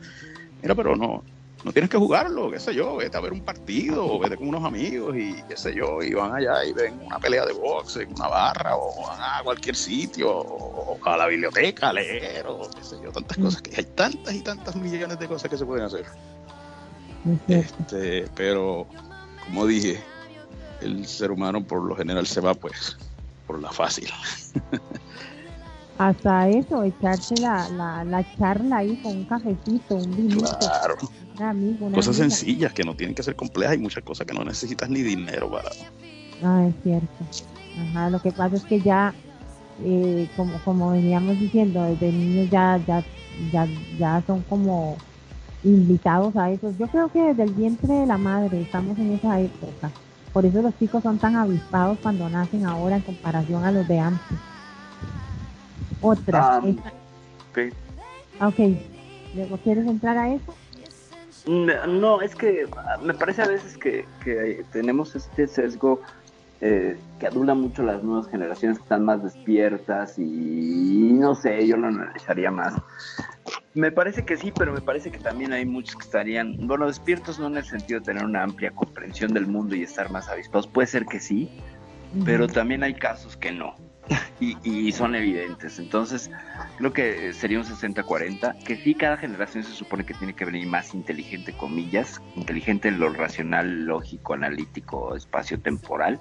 Mira, 0.62 0.74
pero 0.74 0.96
no, 0.96 1.22
no 1.66 1.74
tienes 1.74 1.90
que 1.90 1.98
jugarlo, 1.98 2.50
qué 2.50 2.60
sé 2.60 2.74
yo, 2.74 2.96
vete 2.96 3.18
a 3.18 3.20
ver 3.20 3.34
un 3.34 3.42
partido, 3.42 4.06
o 4.06 4.20
vete 4.20 4.38
con 4.38 4.48
unos 4.48 4.64
amigos 4.64 5.18
y 5.18 5.34
qué 5.50 5.58
sé 5.58 5.76
yo, 5.76 6.02
y 6.02 6.14
van 6.14 6.34
allá 6.34 6.64
y 6.64 6.72
ven 6.72 7.00
una 7.04 7.20
pelea 7.20 7.46
de 7.46 7.54
boxe 7.54 8.04
en 8.04 8.14
una 8.14 8.28
barra, 8.28 8.78
o 8.78 9.06
van 9.06 9.20
a 9.20 9.44
cualquier 9.44 9.76
sitio, 9.76 10.32
o 10.32 10.98
a 11.04 11.18
la 11.18 11.28
biblioteca 11.28 11.90
a 11.90 11.94
leer, 11.94 12.46
o 12.48 12.70
qué 12.70 12.84
sé 12.84 12.96
yo, 13.04 13.12
tantas 13.12 13.38
cosas 13.38 13.62
que 13.62 13.76
hay 13.76 13.86
tantas 13.86 14.34
y 14.34 14.42
tantas 14.42 14.76
millones 14.76 15.20
de 15.20 15.28
cosas 15.28 15.50
que 15.50 15.58
se 15.58 15.66
pueden 15.66 15.86
hacer. 15.86 16.06
Este, 17.48 18.28
pero 18.36 18.88
como 19.46 19.66
dije, 19.66 20.00
el 20.82 21.06
ser 21.06 21.32
humano 21.32 21.64
por 21.64 21.84
lo 21.84 21.96
general 21.96 22.28
se 22.28 22.42
va 22.42 22.54
pues 22.54 22.98
por 23.48 23.62
la 23.62 23.72
fácil. 23.72 24.10
Hasta 25.98 26.50
eso, 26.50 26.84
echarse 26.84 27.36
la, 27.38 27.70
la, 27.70 28.04
la 28.04 28.38
charla 28.38 28.78
ahí 28.78 28.98
con 28.98 29.18
un 29.18 29.26
cafecito, 29.26 29.96
un 29.96 30.16
vinito. 30.16 30.58
Claro 30.60 30.96
cosas 31.94 32.16
sencillas 32.18 32.74
que 32.74 32.84
no 32.84 32.96
tienen 32.96 33.16
que 33.16 33.24
ser 33.24 33.36
complejas. 33.36 33.74
Hay 33.74 33.80
muchas 33.80 34.04
cosas 34.04 34.26
que 34.26 34.34
no 34.34 34.44
necesitas 34.44 34.90
ni 34.90 35.02
dinero 35.02 35.50
para. 35.50 35.70
Ah, 36.44 36.68
es 36.68 36.76
cierto. 36.84 37.08
Ajá, 37.90 38.10
lo 38.10 38.22
que 38.22 38.32
pasa 38.32 38.56
es 38.56 38.64
que 38.64 38.80
ya, 38.80 39.14
eh, 39.84 40.30
como, 40.36 40.58
como 40.64 40.92
veníamos 40.92 41.40
diciendo, 41.40 41.84
desde 41.84 42.12
niños 42.12 42.50
ya, 42.50 42.80
ya, 42.88 43.04
ya, 43.52 43.68
ya 44.00 44.24
son 44.26 44.42
como 44.44 44.98
invitados 45.66 46.36
a 46.38 46.52
eso. 46.52 46.72
Yo 46.78 46.88
creo 46.88 47.10
que 47.10 47.20
desde 47.20 47.44
el 47.44 47.54
vientre 47.54 47.94
de 47.94 48.06
la 48.06 48.18
madre 48.18 48.62
estamos 48.62 48.98
en 49.00 49.14
esa 49.14 49.40
época. 49.40 49.92
Por 50.32 50.46
eso 50.46 50.62
los 50.62 50.78
chicos 50.78 51.02
son 51.02 51.18
tan 51.18 51.36
avispados 51.36 51.98
cuando 52.02 52.30
nacen 52.30 52.66
ahora 52.66 52.98
en 52.98 53.02
comparación 53.02 53.64
a 53.64 53.72
los 53.72 53.88
de 53.88 54.00
antes. 54.00 54.38
Otra. 56.02 56.60
Um, 56.60 56.78
ok. 58.42 58.60
¿Luego 59.34 59.58
quieres 59.58 59.88
entrar 59.88 60.18
a 60.18 60.34
eso? 60.34 60.54
No, 61.48 62.22
es 62.22 62.36
que 62.36 62.68
me 63.02 63.14
parece 63.14 63.44
a 63.44 63.48
veces 63.48 63.78
que, 63.78 64.06
tenemos 64.72 65.16
este 65.16 65.48
sesgo 65.48 66.02
eh, 66.62 66.98
que 67.20 67.28
adula 67.28 67.54
mucho 67.54 67.84
las 67.84 68.04
nuevas 68.04 68.28
generaciones 68.28 68.78
que 68.78 68.84
están 68.84 69.06
más 69.06 69.24
despiertas 69.24 70.18
y 70.18 71.12
no 71.14 71.36
sé, 71.36 71.68
yo 71.68 71.78
lo 71.78 71.88
analizaría 71.88 72.50
más. 72.50 72.74
Me 73.76 73.92
parece 73.92 74.24
que 74.24 74.38
sí, 74.38 74.54
pero 74.58 74.72
me 74.74 74.80
parece 74.80 75.12
que 75.12 75.20
también 75.20 75.52
hay 75.52 75.66
muchos 75.66 75.98
que 75.98 76.04
estarían, 76.04 76.56
bueno, 76.66 76.88
despiertos 76.88 77.40
no 77.40 77.48
en 77.48 77.58
el 77.58 77.66
sentido 77.66 78.00
de 78.00 78.06
tener 78.06 78.24
una 78.24 78.42
amplia 78.42 78.72
comprensión 78.72 79.34
del 79.34 79.48
mundo 79.48 79.76
y 79.76 79.84
estar 79.84 80.10
más 80.10 80.30
avispados. 80.30 80.66
Puede 80.66 80.88
ser 80.88 81.06
que 81.06 81.20
sí, 81.20 81.50
pero 82.24 82.48
también 82.48 82.84
hay 82.84 82.94
casos 82.94 83.36
que 83.36 83.52
no. 83.52 83.76
y, 84.40 84.92
son 84.94 85.14
evidentes. 85.14 85.78
Entonces, 85.78 86.32
creo 86.78 86.94
que 86.94 87.34
sería 87.34 87.60
un 87.60 87.66
60-40, 87.66 88.64
que 88.64 88.78
sí, 88.78 88.96
cada 88.96 89.18
generación 89.18 89.64
se 89.66 89.72
supone 89.72 90.06
que 90.06 90.14
tiene 90.14 90.34
que 90.34 90.46
venir 90.46 90.68
más 90.68 90.94
inteligente, 90.94 91.52
comillas, 91.52 92.22
inteligente 92.38 92.88
en 92.88 93.00
lo 93.00 93.10
racional, 93.10 93.86
lógico, 93.86 94.36
analítico, 94.36 95.16
espacio-temporal, 95.18 96.20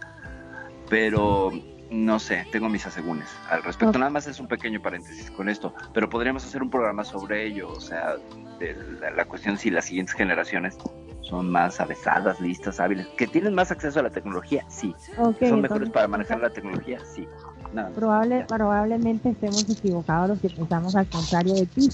pero 0.89 1.53
no 1.91 2.19
sé, 2.19 2.47
tengo 2.51 2.69
mis 2.69 2.87
asegúnes 2.87 3.29
al 3.51 3.63
respecto. 3.63 3.99
Nada 3.99 4.11
más 4.11 4.27
es 4.27 4.41
un 4.41 4.49
pequeño 4.49 4.81
paréntesis 4.81 5.31
con 5.31 5.49
esto, 5.49 5.75
pero 5.93 6.09
podríamos 6.09 6.45
hacer 6.45 6.63
un 6.63 6.71
programa 6.71 7.05
sobre 7.05 7.47
ello, 7.47 7.71
o 7.71 7.81
sea, 7.81 8.17
de 8.59 8.77
la, 9.15 9.25
cuestión 9.25 9.59
si 9.59 9.71
las 9.71 9.87
siguientes 9.87 10.15
generaciones 10.15 10.77
son 11.23 11.51
más 11.51 11.81
avesadas, 11.81 12.41
listas, 12.41 12.81
hábiles, 12.81 13.07
que 13.17 13.27
tienen 13.27 13.55
más 13.55 13.71
acceso 13.71 14.01
a 14.01 14.03
la 14.03 14.11
tecnología, 14.11 14.65
sí. 14.69 14.95
son 15.17 15.61
mejores 15.61 15.91
para 15.91 16.09
manejar 16.09 16.41
la 16.41 16.51
tecnología, 16.51 16.99
sí. 17.15 17.27
Probable, 17.95 18.45
probablemente 18.49 19.31
estemos 19.31 19.69
equivocados 19.69 20.29
los 20.29 20.41
que 20.41 20.51
pensamos 20.51 20.95
al 20.95 21.07
contrario 21.07 21.55
de 21.55 21.67
ti. 21.67 21.89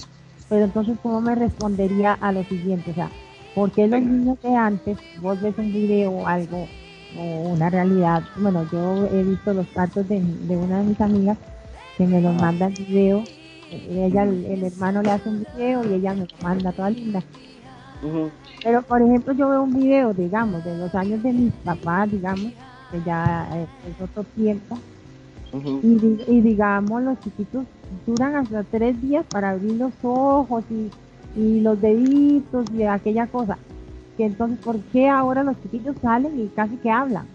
Pero 0.47 0.65
entonces, 0.65 0.97
¿cómo 1.01 1.21
me 1.21 1.33
respondería 1.33 2.13
a 2.13 2.31
lo 2.31 2.43
siguiente? 2.43 2.91
O 2.91 2.93
sea, 2.93 3.09
¿por 3.55 3.71
qué 3.71 3.87
los 3.87 4.01
niños 4.01 4.41
de 4.41 4.53
antes, 4.53 4.97
vos 5.21 5.41
ves 5.41 5.57
un 5.57 5.71
video 5.71 6.11
o 6.11 6.27
algo, 6.27 6.67
una 7.17 7.69
realidad? 7.69 8.23
Bueno, 8.37 8.65
yo 8.71 9.07
he 9.07 9.23
visto 9.23 9.53
los 9.53 9.67
partos 9.67 10.07
de, 10.07 10.17
una 10.55 10.79
de 10.79 10.85
mis 10.85 11.01
amigas 11.01 11.37
que 11.97 12.07
me 12.07 12.21
los 12.21 12.35
manda 12.35 12.67
el 12.67 12.73
video. 12.73 13.23
Ella, 13.71 14.23
el, 14.23 14.63
hermano 14.63 15.01
le 15.01 15.11
hace 15.11 15.29
un 15.29 15.45
video 15.55 15.83
y 15.89 15.93
ella 15.93 16.13
me 16.13 16.21
lo 16.21 16.27
manda 16.41 16.71
toda 16.71 16.89
linda. 16.89 17.21
Pero, 18.63 18.81
por 18.81 19.01
ejemplo, 19.01 19.33
yo 19.33 19.49
veo 19.49 19.63
un 19.63 19.73
video, 19.73 20.13
digamos, 20.13 20.63
de 20.63 20.77
los 20.77 20.93
años 20.95 21.21
de 21.23 21.31
mis 21.31 21.53
papás, 21.63 22.11
digamos, 22.11 22.51
que 22.91 23.01
ya 23.05 23.47
eh, 23.53 23.67
es 23.89 24.01
otro 24.01 24.23
tiempo, 24.35 24.77
y, 25.53 26.41
digamos, 26.41 27.03
los 27.03 27.19
chiquitos 27.19 27.65
duran 28.07 28.35
hasta 28.37 28.63
tres 28.63 29.01
días 29.01 29.25
para 29.29 29.51
abrir 29.51 29.73
los 29.73 29.91
ojos 30.01 30.63
y, 30.69 30.89
y 31.39 31.59
los 31.59 31.79
deditos 31.81 32.65
y 32.73 32.83
aquella 32.83 33.27
cosa. 33.27 33.57
Que 34.21 34.27
entonces, 34.27 34.59
¿por 34.63 34.79
qué 34.91 35.09
ahora 35.09 35.41
los 35.41 35.59
chiquitos 35.63 35.95
salen 35.99 36.39
y 36.39 36.47
casi 36.49 36.75
que 36.77 36.91
hablan? 36.91 37.25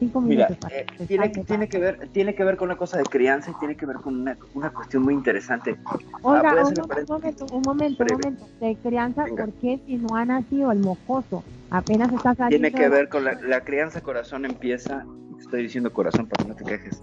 Cinco 0.00 0.20
minutos. 0.20 0.56
Eh, 0.72 0.84
tiene, 1.06 1.28
tiene, 1.28 1.68
que 1.68 1.78
ver, 1.78 2.08
tiene 2.08 2.34
que 2.34 2.42
ver 2.42 2.56
con 2.56 2.66
una 2.66 2.76
cosa 2.76 2.98
de 2.98 3.04
crianza 3.04 3.52
y 3.52 3.54
tiene 3.60 3.76
que 3.76 3.86
ver 3.86 3.98
con 3.98 4.22
una, 4.22 4.36
una 4.54 4.70
cuestión 4.70 5.04
muy 5.04 5.14
interesante. 5.14 5.76
Oiga, 6.22 6.50
ah, 6.50 6.64
un, 6.66 6.74
momento, 6.74 7.46
un 7.52 7.62
momento, 7.62 8.04
un 8.04 8.10
momento. 8.10 8.48
De 8.58 8.74
crianza, 8.82 9.24
¿por 9.26 9.52
qué 9.52 9.78
si 9.86 9.98
no 9.98 10.16
ha 10.16 10.24
nacido 10.24 10.72
el 10.72 10.80
mocoso? 10.80 11.44
Apenas 11.72 12.12
está 12.12 12.34
saliendo. 12.34 12.68
Tiene 12.68 12.84
que 12.84 12.88
ver 12.88 13.08
con 13.08 13.24
la, 13.24 13.34
la 13.40 13.62
crianza 13.64 14.00
corazón 14.02 14.44
empieza 14.44 15.04
estoy 15.42 15.62
diciendo 15.64 15.92
corazón 15.92 16.26
para 16.26 16.44
que 16.44 16.48
no 16.48 16.56
te 16.56 16.64
quejes, 16.64 17.02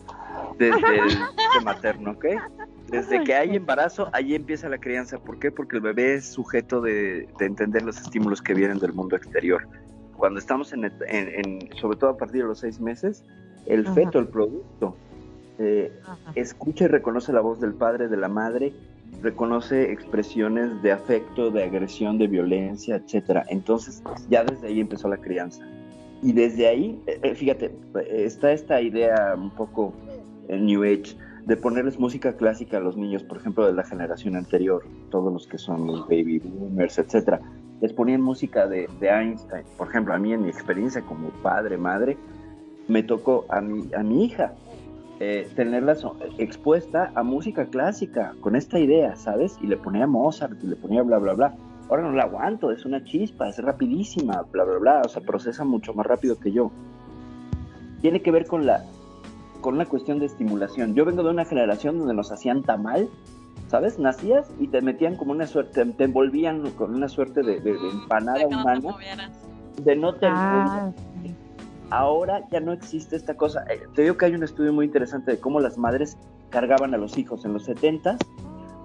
desde 0.57 0.97
el 0.97 1.63
materno, 1.63 2.11
¿ok? 2.11 2.25
Desde 2.87 3.23
que 3.23 3.35
hay 3.35 3.55
embarazo, 3.55 4.09
ahí 4.13 4.33
empieza 4.33 4.67
la 4.69 4.79
crianza. 4.79 5.19
¿Por 5.19 5.37
qué? 5.37 5.51
Porque 5.51 5.75
el 5.75 5.83
bebé 5.83 6.15
es 6.15 6.25
sujeto 6.25 6.81
de, 6.81 7.29
entender 7.39 7.83
los 7.83 8.01
estímulos 8.01 8.41
que 8.41 8.55
vienen 8.55 8.79
del 8.79 8.93
mundo 8.93 9.15
exterior. 9.15 9.67
Cuando 10.17 10.39
estamos 10.39 10.73
en, 10.73 11.69
sobre 11.79 11.97
todo 11.97 12.09
a 12.09 12.17
partir 12.17 12.41
de 12.41 12.47
los 12.47 12.59
seis 12.59 12.79
meses, 12.79 13.23
el 13.67 13.87
feto, 13.93 14.17
el 14.17 14.27
producto, 14.27 14.97
eh, 15.59 15.93
escucha 16.35 16.85
y 16.85 16.87
reconoce 16.87 17.31
la 17.31 17.41
voz 17.41 17.59
del 17.59 17.73
padre, 17.73 18.07
de 18.07 18.17
la 18.17 18.29
madre, 18.29 18.73
reconoce 19.22 19.91
expresiones 19.91 20.81
de 20.81 20.91
afecto, 20.91 21.52
de 21.52 21.64
agresión, 21.64 22.18
de 22.18 22.27
violencia, 22.27 22.95
etcétera. 22.95 23.45
Entonces, 23.49 24.02
ya 24.30 24.44
desde 24.44 24.68
ahí 24.68 24.80
empezó 24.80 25.10
la 25.10 25.18
crianza. 25.18 25.65
Y 26.22 26.34
desde 26.34 26.68
ahí, 26.68 27.02
eh, 27.07 27.19
eh, 27.23 27.36
fíjate, 27.36 27.72
está 28.10 28.52
esta 28.52 28.81
idea 28.81 29.36
un 29.38 29.52
poco 29.52 29.94
en 30.48 30.65
New 30.65 30.84
Age 30.84 31.15
de 31.45 31.57
ponerles 31.57 31.99
música 31.99 32.34
clásica 32.34 32.77
a 32.77 32.80
los 32.80 32.98
niños, 32.98 33.23
por 33.23 33.38
ejemplo, 33.38 33.65
de 33.65 33.73
la 33.73 33.84
generación 33.84 34.36
anterior, 34.36 34.86
todos 35.10 35.31
los 35.31 35.48
que 35.48 35.57
son 35.57 35.88
baby 36.07 36.40
boomers, 36.40 36.99
etcétera, 36.99 37.40
les 37.81 37.94
ponían 37.94 38.22
música 38.22 38.68
de, 38.68 38.88
de 38.99 39.10
Einstein. 39.10 39.64
Por 39.77 39.88
ejemplo, 39.88 40.14
a 40.14 40.19
mí 40.19 40.34
en 40.34 40.44
mi 40.44 40.49
experiencia 40.49 41.02
como 41.02 41.30
padre, 41.41 41.77
madre, 41.77 42.18
me 42.88 43.03
tocó 43.03 43.45
a 43.49 43.61
mi, 43.61 43.91
a 43.94 44.03
mi 44.03 44.26
hija 44.26 44.53
eh, 45.21 45.49
tenerla 45.53 45.97
expuesta 46.37 47.11
a 47.13 47.23
música 47.23 47.65
clásica 47.65 48.35
con 48.39 48.55
esta 48.55 48.79
idea, 48.79 49.17
¿sabes? 49.17 49.57
Y 49.61 49.67
le 49.67 49.75
ponía 49.75 50.07
Mozart 50.07 50.63
y 50.63 50.67
le 50.67 50.75
ponía 50.77 51.03
bla, 51.03 51.17
bla, 51.17 51.33
bla. 51.33 51.55
Ahora 51.89 52.03
no 52.03 52.13
la 52.13 52.23
aguanto, 52.23 52.71
es 52.71 52.85
una 52.85 53.03
chispa, 53.03 53.49
es 53.49 53.57
rapidísima, 53.57 54.43
bla, 54.51 54.63
bla, 54.63 54.77
bla, 54.77 55.01
o 55.03 55.09
sea, 55.09 55.21
procesa 55.21 55.65
mucho 55.65 55.93
más 55.93 56.05
rápido 56.05 56.39
que 56.39 56.51
yo. 56.51 56.71
Tiene 57.99 58.21
que 58.21 58.31
ver 58.31 58.45
con 58.45 58.65
la, 58.65 58.85
con 59.59 59.77
la 59.77 59.85
cuestión 59.85 60.19
de 60.19 60.27
estimulación. 60.27 60.95
Yo 60.95 61.03
vengo 61.03 61.23
de 61.23 61.31
una 61.31 61.43
generación 61.43 61.97
donde 61.97 62.13
nos 62.13 62.31
hacían 62.31 62.63
tamal, 62.63 63.09
¿sabes? 63.67 63.99
Nacías 63.99 64.49
y 64.57 64.67
te 64.67 64.81
metían 64.81 65.17
como 65.17 65.31
una 65.31 65.47
suerte, 65.47 65.83
te 65.85 66.03
envolvían 66.05 66.69
con 66.71 66.93
una 66.95 67.09
suerte 67.09 67.41
de, 67.41 67.57
empanada 67.57 68.47
humana. 68.47 68.97
de 69.83 69.95
no 69.97 70.13
te 70.13 70.27
ah, 70.29 70.93
Ahora 71.89 72.47
ya 72.51 72.59
no 72.59 72.71
existe 72.71 73.15
esta 73.15 73.35
cosa. 73.35 73.65
Eh, 73.69 73.81
te 73.95 74.03
digo 74.03 74.17
que 74.17 74.25
hay 74.25 74.35
un 74.35 74.43
estudio 74.43 74.73
muy 74.73 74.85
interesante 74.85 75.31
de 75.31 75.39
cómo 75.39 75.59
las 75.59 75.77
madres 75.77 76.17
cargaban 76.49 76.93
a 76.93 76.97
los 76.97 77.17
hijos 77.17 77.45
en 77.45 77.53
los 77.53 77.65
70 77.65 78.17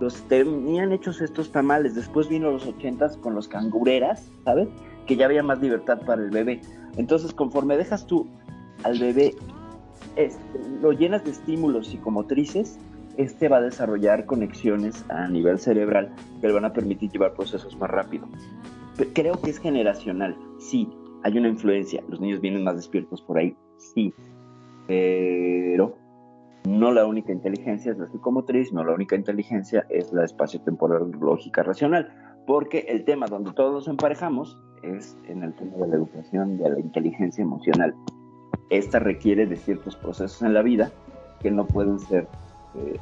los 0.01 0.23
tenían 0.29 0.93
hechos 0.93 1.21
estos 1.21 1.51
tamales. 1.51 1.95
Después 1.95 2.29
vino 2.29 2.51
los 2.51 2.67
80 2.67 3.21
con 3.21 3.35
los 3.35 3.49
cangureras, 3.49 4.29
¿sabes? 4.45 4.69
Que 5.07 5.17
ya 5.17 5.27
había 5.27 5.43
más 5.43 5.61
libertad 5.61 6.01
para 6.05 6.23
el 6.23 6.31
bebé. 6.31 6.61
Entonces, 6.97 7.33
conforme 7.33 7.77
dejas 7.77 8.07
tú 8.07 8.27
al 8.83 8.99
bebé, 8.99 9.35
este, 10.17 10.61
lo 10.81 10.93
llenas 10.93 11.25
de 11.25 11.31
estímulos 11.31 11.89
psicomotrices, 11.89 12.79
este 13.17 13.49
va 13.49 13.59
a 13.59 13.61
desarrollar 13.63 14.27
conexiones 14.27 15.05
a 15.09 15.29
nivel 15.29 15.59
cerebral 15.59 16.13
que 16.41 16.49
le 16.49 16.53
van 16.53 16.65
a 16.65 16.73
permitir 16.73 17.11
llevar 17.11 17.35
procesos 17.35 17.77
más 17.79 17.91
rápido. 17.91 18.27
Creo 19.13 19.41
que 19.41 19.51
es 19.51 19.59
generacional, 19.59 20.37
sí, 20.59 20.89
hay 21.25 21.39
una 21.39 21.49
influencia, 21.49 22.03
los 22.09 22.21
niños 22.21 22.41
vienen 22.41 22.63
más 22.63 22.77
despiertos 22.77 23.23
por 23.23 23.39
ahí, 23.39 23.57
sí, 23.79 24.13
pero 24.87 25.97
no 26.69 26.93
la 26.93 27.07
única 27.07 27.33
inteligencia 27.33 27.93
es 27.93 27.99
la 27.99 28.07
psicomotriz, 28.09 28.73
no 28.75 28.85
la 28.85 28.93
única 28.93 29.17
inteligencia 29.17 29.87
es 29.89 30.13
la 30.13 30.25
espacio-temporal 30.25 31.11
lógica 31.19 31.63
racional, 31.63 32.13
porque 32.47 32.81
el 32.89 33.05
tema 33.05 33.27
donde 33.27 33.53
todos 33.53 33.73
nos 33.73 33.89
emparejamos 33.89 34.61
es 34.83 35.17
en 35.27 35.43
el 35.43 35.55
tema 35.55 35.79
de 35.79 35.89
la 35.89 35.97
educación 35.97 36.59
de 36.59 36.69
la 36.69 36.79
inteligencia 36.79 37.41
emocional. 37.41 37.95
Esta 38.69 38.99
requiere 38.99 39.47
de 39.47 39.57
ciertos 39.57 39.97
procesos 39.97 40.43
en 40.43 40.53
la 40.53 40.61
vida 40.61 40.93
que 41.41 41.51
no 41.51 41.67
pueden 41.67 41.99
ser 42.01 42.29
eh, 42.75 42.99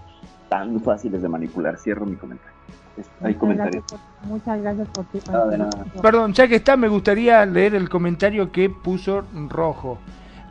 tan 0.48 0.78
fáciles 0.80 1.22
de 1.22 1.28
manipular. 1.28 1.76
Cierro 1.76 2.06
mi 2.06 2.14
comentario. 2.14 2.51
Hay 3.22 3.34
comentarios. 3.34 3.84
muchas 4.24 4.60
gracias 4.60 4.88
por 4.88 5.04
ti. 5.06 5.18
Perdón, 6.00 6.32
ya 6.32 6.48
que 6.48 6.56
está, 6.56 6.76
me 6.76 6.88
gustaría 6.88 7.44
leer 7.46 7.74
el 7.74 7.88
comentario 7.88 8.52
que 8.52 8.68
puso 8.70 9.24
Rojo. 9.48 9.98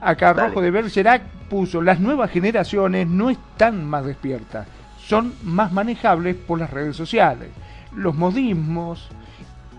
Acá 0.02 0.34
Rojo 0.34 0.62
de 0.62 0.72
Bergerac 0.72 1.24
puso, 1.50 1.82
las 1.82 2.00
nuevas 2.00 2.32
generaciones 2.32 3.08
no 3.08 3.30
están 3.30 3.86
más 3.86 4.06
despiertas, 4.06 4.68
son 4.98 5.34
más 5.44 5.72
manejables 5.72 6.36
por 6.36 6.60
las 6.60 6.72
redes 6.72 6.96
sociales, 6.96 7.50
los 7.96 8.16
modismos, 8.16 9.10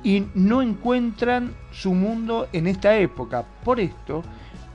y 0.04 0.26
no 0.34 0.62
encuentran 0.62 1.54
su 1.70 1.94
mundo 1.94 2.48
en 2.52 2.66
esta 2.66 2.96
época. 2.96 3.44
Por 3.64 3.80
esto, 3.80 4.22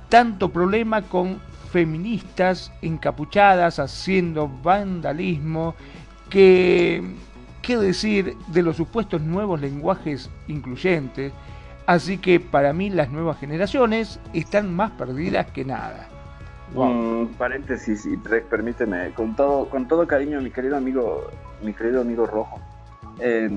tanto 0.10 0.50
problema 0.50 1.02
con 1.02 1.40
feministas 1.72 2.72
encapuchadas 2.82 3.80
haciendo 3.80 4.50
vandalismo 4.64 5.76
que 6.30 7.04
qué 7.68 7.78
decir 7.78 8.38
de 8.48 8.64
los 8.64 8.78
supuestos 8.78 9.22
nuevos 9.22 9.60
lenguajes 9.60 10.30
incluyentes, 10.48 11.34
así 11.86 12.18
que 12.18 12.40
para 12.40 12.72
mí 12.72 12.90
las 12.90 13.12
nuevas 13.12 13.38
generaciones 13.40 14.22
están 14.32 14.74
más 14.74 14.92
perdidas 14.92 15.52
que 15.52 15.66
nada. 15.66 16.08
Un 16.74 17.36
paréntesis, 17.38 18.06
y 18.06 18.16
permíteme, 18.16 19.12
con 19.12 19.36
todo, 19.36 19.70
con 19.70 19.86
todo 19.86 20.08
cariño, 20.08 20.40
mi 20.40 20.50
querido 20.50 20.78
amigo, 20.78 21.30
mi 21.62 21.74
querido 21.74 22.00
amigo 22.00 22.26
Rojo. 22.26 22.58
Eh, 23.20 23.50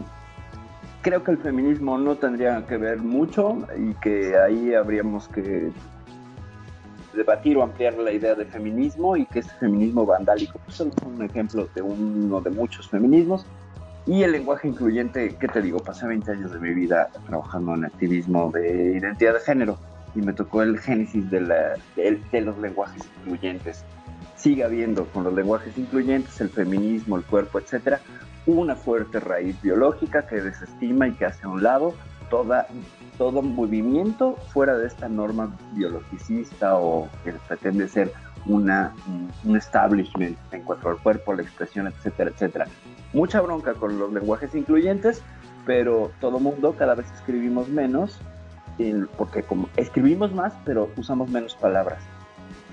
creo 1.03 1.23
que 1.23 1.31
el 1.31 1.39
feminismo 1.39 1.97
no 1.97 2.17
tendría 2.17 2.67
que 2.67 2.79
ver 2.79 2.99
mucho 2.99 3.59
y 3.79 3.95
que 3.95 4.37
ahí 4.37 4.75
habríamos 4.75 5.29
que 5.29 5.71
debatir 7.15 7.57
o 7.59 7.63
ampliar 7.63 7.95
la 7.95 8.11
idea 8.11 8.35
de 8.35 8.45
feminismo 8.45 9.17
y 9.17 9.25
que 9.27 9.39
este 9.39 9.55
feminismo 9.61 10.05
vandálico 10.05 10.59
pues, 10.65 10.81
es 10.81 10.93
un 11.07 11.23
ejemplo 11.23 11.69
de 11.77 11.83
uno 11.83 12.41
de 12.41 12.51
muchos 12.51 12.89
feminismos 12.89 13.47
y 14.07 14.23
el 14.23 14.33
lenguaje 14.33 14.69
incluyente, 14.69 15.37
¿qué 15.39 15.49
te 15.49 15.61
digo? 15.61 15.79
Pasé 15.81 16.07
20 16.07 16.33
años 16.33 16.53
de 16.53 16.59
mi 16.59 16.73
vida 16.73 17.11
trabajando 17.27 17.75
en 17.75 17.85
activismo 17.85 18.51
de 18.51 18.97
identidad 18.97 19.35
de 19.35 19.41
género 19.41 19.79
y 20.15 20.21
me 20.21 20.33
tocó 20.33 20.63
el 20.63 20.79
génesis 20.79 21.31
de, 21.31 21.41
la, 21.43 21.77
los 22.41 22.59
lenguajes 22.59 23.03
incluyentes. 23.21 23.85
Sigue 24.37 24.65
habiendo 24.65 25.05
con 25.07 25.25
los 25.25 25.35
lenguajes 25.35 25.77
incluyentes, 25.77 26.41
el 26.41 26.49
feminismo, 26.49 27.17
el 27.17 27.25
cuerpo, 27.25 27.59
etcétera, 27.59 28.01
una 28.47 28.75
fuerte 28.75 29.21
raíz 29.21 29.61
biológica 29.61 30.27
que 30.27 30.41
desestima 30.41 31.07
y 31.07 31.13
que 31.13 31.27
hace 31.27 31.45
a 31.45 31.49
un 31.49 31.63
lado 31.63 31.95
todo 32.31 33.43
movimiento 33.43 34.37
fuera 34.53 34.79
de 34.79 34.87
esta 34.87 35.09
norma 35.09 35.55
biologicista 35.75 36.77
o 36.77 37.09
que 37.25 37.33
pretende 37.49 37.89
ser 37.89 38.13
una, 38.47 38.95
un 39.45 39.57
establishment 39.57 40.39
en 40.53 40.63
cuanto 40.63 40.89
al 40.89 40.97
cuerpo, 40.99 41.35
la 41.35 41.43
expresión, 41.43 41.89
etcétera, 41.89 42.31
etcétera 42.31 42.67
mucha 43.13 43.41
bronca 43.41 43.75
con 43.75 43.99
los 43.99 44.13
lenguajes 44.13 44.55
incluyentes, 44.55 45.23
pero 45.67 46.11
todo 46.21 46.39
mundo 46.39 46.75
cada 46.79 46.95
vez 46.95 47.11
escribimos 47.13 47.69
menos, 47.69 48.19
porque 49.17 49.43
como 49.43 49.69
escribimos 49.77 50.33
más, 50.33 50.55
pero 50.65 50.91
usamos 50.97 51.29
menos 51.31 51.55
palabras. 51.55 52.03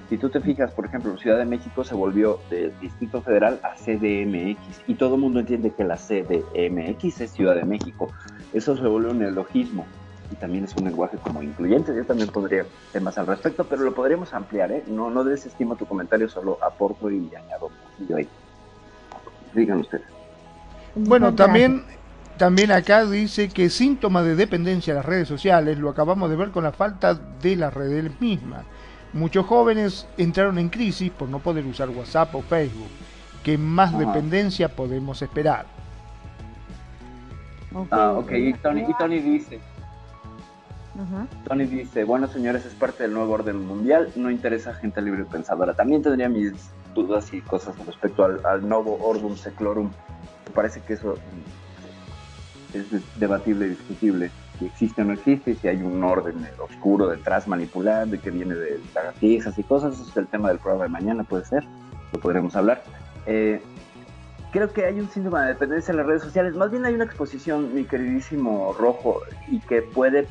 Si 0.10 0.18
tú 0.18 0.30
te 0.30 0.40
fijas, 0.40 0.72
por 0.72 0.86
ejemplo, 0.86 1.18
Ciudad 1.18 1.38
de 1.38 1.46
México 1.46 1.84
se 1.84 1.94
volvió 1.94 2.40
de 2.50 2.72
Distrito 2.80 3.22
Federal 3.22 3.60
a 3.62 3.76
CDMX 3.76 4.84
y 4.88 4.96
todo 4.96 5.16
el 5.16 5.22
mundo 5.22 5.42
entiende 5.42 5.72
que 5.72 5.84
la 5.84 5.98
CDMX 5.98 7.22
es 7.22 7.32
Ciudad 7.32 7.56
de 7.56 7.66
México. 7.66 8.08
Eso 8.54 8.78
se 8.78 8.84
volvió 8.84 9.12
un 9.12 9.22
elogismo 9.22 9.86
y 10.32 10.36
también 10.36 10.64
es 10.64 10.74
un 10.78 10.86
lenguaje 10.86 11.18
como 11.18 11.44
incluyente. 11.44 11.94
Yo 11.94 12.06
también 12.06 12.30
pondría 12.30 12.66
temas 12.94 13.18
al 13.18 13.28
respecto, 13.28 13.66
pero 13.66 13.84
lo 13.84 13.94
podríamos 13.94 14.34
ampliar, 14.34 14.72
¿eh? 14.72 14.84
No, 14.88 15.10
no 15.10 15.26
desestimo 15.26 15.76
tu 15.76 15.86
comentario, 15.86 16.30
solo 16.30 16.58
aporto 16.64 17.12
y 17.12 17.30
añado 17.36 17.70
un 18.00 18.16
ahí. 18.16 18.30
Digan 19.54 19.80
ustedes. 19.80 20.17
Bueno, 21.00 21.36
también, 21.36 21.84
también 22.38 22.72
acá 22.72 23.06
dice 23.06 23.50
que 23.50 23.70
síntoma 23.70 24.24
de 24.24 24.36
dependencia 24.36 24.94
de 24.94 25.00
las 25.00 25.06
redes 25.06 25.28
sociales 25.28 25.78
lo 25.78 25.90
acabamos 25.90 26.30
de 26.30 26.36
ver 26.36 26.52
con 26.52 26.64
la 26.64 26.72
falta 26.72 27.14
de 27.14 27.56
las 27.56 27.74
redes 27.74 28.20
mismas. 28.20 28.64
Muchos 29.14 29.46
jóvenes 29.46 30.08
entraron 30.18 30.58
en 30.58 30.70
crisis 30.70 31.12
por 31.12 31.30
no 31.30 31.40
poder 31.40 31.66
usar 31.66 31.90
WhatsApp 31.90 32.36
o 32.36 32.42
Facebook. 32.42 32.90
¿Qué 33.44 33.58
más 33.58 33.98
dependencia 33.98 34.68
podemos 34.68 35.22
esperar? 35.22 35.66
Ah, 37.92 38.14
ok, 38.18 38.32
y 38.32 38.54
Tony, 38.54 38.82
dice, 39.20 39.60
Tony 41.48 41.66
dice, 41.66 42.04
bueno 42.04 42.28
señores, 42.28 42.66
es 42.66 42.74
parte 42.74 43.04
del 43.04 43.14
nuevo 43.14 43.34
orden 43.34 43.66
mundial, 43.66 44.10
no 44.16 44.32
interesa 44.32 44.74
gente 44.74 45.02
libre 45.02 45.22
y 45.22 45.32
pensadora. 45.32 45.74
También 45.74 46.02
tendría 46.02 46.28
mis 46.28 46.54
dudas 46.96 47.32
y 47.34 47.42
cosas 47.42 47.76
respecto 47.86 48.26
al, 48.26 48.44
al 48.46 48.68
nuevo 48.68 48.98
Ordum 49.02 49.36
Seclorum 49.36 49.92
parece 50.58 50.82
que 50.82 50.94
eso 50.94 51.14
es 52.74 53.20
debatible 53.20 53.70
discutible. 53.70 54.32
Si 54.58 54.66
existe 54.66 55.04
o 55.04 55.06
no 55.06 55.14
existe, 55.14 55.54
si 55.54 55.68
hay 55.68 55.84
un 55.84 56.04
orden 56.04 56.48
oscuro 56.58 57.08
detrás 57.10 57.48
manipulando 57.48 58.16
y 58.16 58.20
que 58.20 58.32
viene 58.32 58.56
de 58.56 58.80
lagartijas 58.96 59.56
y 59.60 59.64
cosas, 59.64 59.94
eso 59.94 60.10
es 60.10 60.18
el 60.18 60.26
tema 60.26 60.48
del 60.50 60.58
programa 60.58 60.86
de 60.86 60.90
mañana, 60.90 61.24
puede 61.24 61.46
ser, 61.46 61.64
lo 62.12 62.20
podremos 62.20 62.56
hablar. 62.56 62.82
Eh, 63.28 63.62
creo 64.52 64.74
que 64.74 64.86
hay 64.86 65.00
un 65.00 65.08
síndrome 65.10 65.42
de 65.42 65.48
dependencia 65.50 65.92
en 65.92 65.98
las 65.98 66.08
redes 66.08 66.24
sociales, 66.24 66.56
más 66.56 66.72
bien 66.72 66.86
hay 66.86 66.96
una 66.96 67.04
exposición, 67.04 67.76
mi 67.76 67.84
queridísimo 67.84 68.76
Rojo, 68.80 69.22
y 69.48 69.60
que 69.60 69.84
puede 69.84 70.28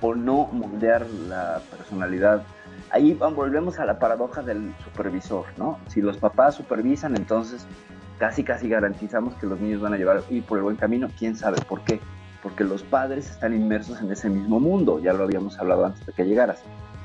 o 0.00 0.14
no 0.14 0.46
moldear 0.52 1.04
la 1.28 1.60
personalidad 1.68 2.44
ahí 2.90 3.12
volvemos 3.14 3.78
a 3.78 3.84
la 3.84 3.98
paradoja 3.98 4.42
del 4.42 4.72
supervisor, 4.84 5.46
¿no? 5.56 5.78
Si 5.88 6.00
los 6.00 6.16
papás 6.16 6.54
supervisan, 6.54 7.16
entonces 7.16 7.66
casi 8.18 8.44
casi 8.44 8.68
garantizamos 8.68 9.34
que 9.34 9.46
los 9.46 9.60
niños 9.60 9.80
van 9.80 9.94
a 9.94 9.96
llevar 9.96 10.22
ir 10.30 10.44
por 10.44 10.58
el 10.58 10.64
buen 10.64 10.76
camino, 10.76 11.08
quién 11.18 11.36
sabe 11.36 11.60
por 11.62 11.82
qué, 11.82 12.00
porque 12.42 12.64
los 12.64 12.82
padres 12.82 13.30
están 13.30 13.54
inmersos 13.54 14.00
en 14.00 14.12
ese 14.12 14.28
mismo 14.28 14.60
mundo, 14.60 14.98
ya 14.98 15.12
lo 15.12 15.24
habíamos 15.24 15.58
hablado 15.58 15.86
antes 15.86 16.04
de 16.06 16.12
que 16.12 16.24
llegaras. 16.24 16.62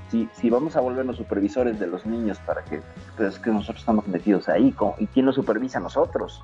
Si, 0.10 0.28
si 0.34 0.50
vamos 0.50 0.76
a 0.76 0.82
volvernos 0.82 1.18
supervisores 1.18 1.80
de 1.80 1.88
los 1.88 2.06
niños 2.06 2.40
para 2.40 2.64
que, 2.64 2.82
pues 3.16 3.38
que 3.40 3.52
nosotros 3.52 3.80
estamos 3.80 4.08
metidos 4.08 4.50
ahí, 4.50 4.76
¿y 4.98 5.08
quién 5.08 5.26
nos 5.26 5.36
supervisa? 5.36 5.80
Nosotros. 5.80 6.44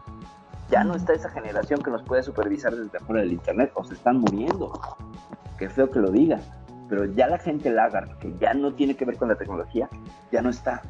Ya 0.70 0.84
no 0.84 0.96
está 0.96 1.14
esa 1.14 1.30
generación 1.30 1.82
que 1.82 1.92
nos 1.92 2.04
puede 2.04 2.24
supervisar 2.24 2.76
desde 2.76 2.98
afuera 2.98 3.22
del 3.22 3.34
Internet, 3.34 3.72
o 3.76 3.84
se 3.84 3.96
están 3.96 4.20
muriendo. 4.20 4.80
Qué 5.58 5.70
feo 5.70 5.90
que 5.90 6.00
lo 6.00 6.12
diga, 6.12 6.40
pero 6.90 7.06
ya 7.06 7.28
la 7.28 7.38
gente 7.38 7.72
lagar, 7.72 8.18
que 8.20 8.34
ya 8.40 8.54
no 8.54 8.74
tiene 8.74 8.96
que 8.96 9.06
ver 9.06 9.18
con 9.18 9.30
la 9.30 9.36
tecnología, 9.36 9.90
ya 10.32 10.42
no 10.42 10.50
está 10.50 10.82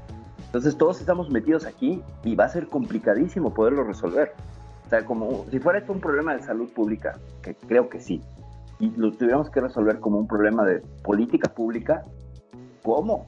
Entonces 0.56 0.78
todos 0.78 1.02
estamos 1.02 1.30
metidos 1.30 1.66
aquí 1.66 2.02
y 2.24 2.34
va 2.34 2.46
a 2.46 2.50
ser 2.50 2.68
complicadísimo 2.68 3.54
poderlo 3.54 3.84
resolver. 3.84 4.32
O 4.86 4.90
sea, 4.90 5.04
como 5.04 5.44
si 5.52 5.60
fuera 5.60 5.80
esto 5.80 5.92
un 5.92 6.00
problema 6.00 6.34
de 6.34 6.44
salud 6.44 6.70
pública, 6.70 7.20
que 7.42 7.56
creo 7.56 7.90
que 7.90 8.00
sí, 8.00 8.22
y 8.80 8.90
lo 8.92 9.12
tuviéramos 9.12 9.50
que 9.50 9.60
resolver 9.60 10.00
como 10.00 10.18
un 10.18 10.28
problema 10.28 10.64
de 10.64 10.80
política 11.04 11.54
pública, 11.54 12.06
¿cómo? 12.84 13.26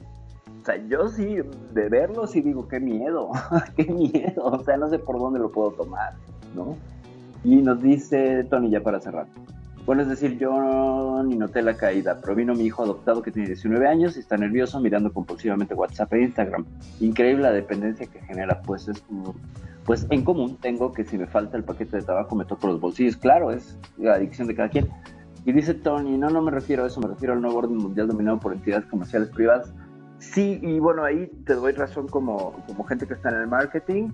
O 0.61 0.65
sea, 0.65 0.77
yo 0.87 1.09
sí, 1.09 1.39
de 1.73 1.89
verlo 1.89 2.27
sí 2.27 2.39
digo, 2.39 2.65
qué 2.69 2.79
miedo, 2.79 3.31
qué 3.75 3.83
miedo, 3.83 4.45
o 4.45 4.63
sea, 4.63 4.77
no 4.77 4.87
sé 4.87 4.97
por 4.97 5.19
dónde 5.19 5.39
lo 5.39 5.51
puedo 5.51 5.71
tomar, 5.71 6.13
¿no? 6.55 6.77
Y 7.43 7.57
nos 7.57 7.81
dice 7.81 8.45
Tony, 8.45 8.69
ya 8.69 8.79
para 8.79 9.01
cerrar. 9.01 9.27
Bueno, 9.87 10.01
es 10.01 10.09
decir, 10.09 10.37
yo 10.37 11.23
ni 11.25 11.37
noté 11.37 11.61
la 11.61 11.77
caída, 11.77 12.19
pero 12.19 12.35
vino 12.35 12.53
mi 12.53 12.65
hijo 12.65 12.83
adoptado 12.83 13.21
que 13.21 13.31
tiene 13.31 13.47
19 13.47 13.87
años 13.87 14.17
y 14.17 14.19
está 14.19 14.35
nervioso 14.35 14.81
mirando 14.81 15.13
compulsivamente 15.13 15.73
WhatsApp 15.73 16.11
e 16.11 16.23
Instagram. 16.23 16.65
Increíble 16.99 17.43
la 17.43 17.53
dependencia 17.53 18.05
que 18.05 18.19
genera, 18.19 18.61
pues 18.63 18.89
es 18.89 19.01
pues 19.85 20.05
en 20.09 20.25
común 20.25 20.57
tengo 20.59 20.91
que 20.91 21.05
si 21.05 21.17
me 21.17 21.25
falta 21.25 21.55
el 21.55 21.63
paquete 21.63 21.95
de 21.95 22.03
tabaco 22.03 22.35
me 22.35 22.43
toco 22.43 22.67
los 22.67 22.81
bolsillos. 22.81 23.15
Claro, 23.15 23.49
es 23.49 23.79
la 23.97 24.15
adicción 24.15 24.49
de 24.49 24.55
cada 24.55 24.67
quien. 24.67 24.89
Y 25.45 25.53
dice 25.53 25.73
Tony, 25.73 26.17
no, 26.17 26.29
no 26.29 26.41
me 26.41 26.51
refiero 26.51 26.83
a 26.83 26.87
eso, 26.87 26.99
me 26.99 27.07
refiero 27.07 27.33
al 27.35 27.41
nuevo 27.41 27.59
orden 27.59 27.77
mundial 27.77 28.09
dominado 28.09 28.41
por 28.41 28.51
entidades 28.51 28.85
comerciales 28.87 29.29
privadas. 29.29 29.73
Sí, 30.19 30.59
y 30.61 30.79
bueno, 30.79 31.05
ahí 31.05 31.31
te 31.45 31.53
doy 31.53 31.71
razón 31.71 32.09
como, 32.09 32.61
como 32.67 32.83
gente 32.83 33.07
que 33.07 33.13
está 33.13 33.29
en 33.29 33.35
el 33.35 33.47
marketing. 33.47 34.09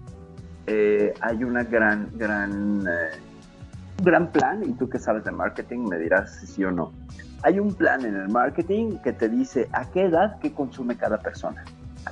Eh, 0.68 1.16
hay 1.20 1.44
una 1.44 1.64
gran, 1.64 2.12
gran, 2.16 2.86
eh, 2.88 3.32
gran 4.02 4.32
plan, 4.32 4.64
y 4.64 4.74
tú 4.74 4.90
que 4.90 4.99
sabes 4.99 5.24
de 5.24 5.32
marketing 5.32 5.88
me 5.88 5.98
dirás 5.98 6.40
si 6.40 6.48
sí 6.48 6.64
o 6.64 6.72
no. 6.72 6.91
Hay 7.44 7.60
un 7.60 7.74
plan 7.74 8.06
en 8.06 8.15
el 8.15 8.30
marketing 8.30 8.98
que 9.03 9.14
te 9.14 9.30
dice 9.30 9.68
a 9.74 9.90
qué 9.91 10.06
edad 10.06 10.40
qué 10.40 10.53
consume 10.53 10.95
cada 10.95 11.20
persona. 11.20 11.64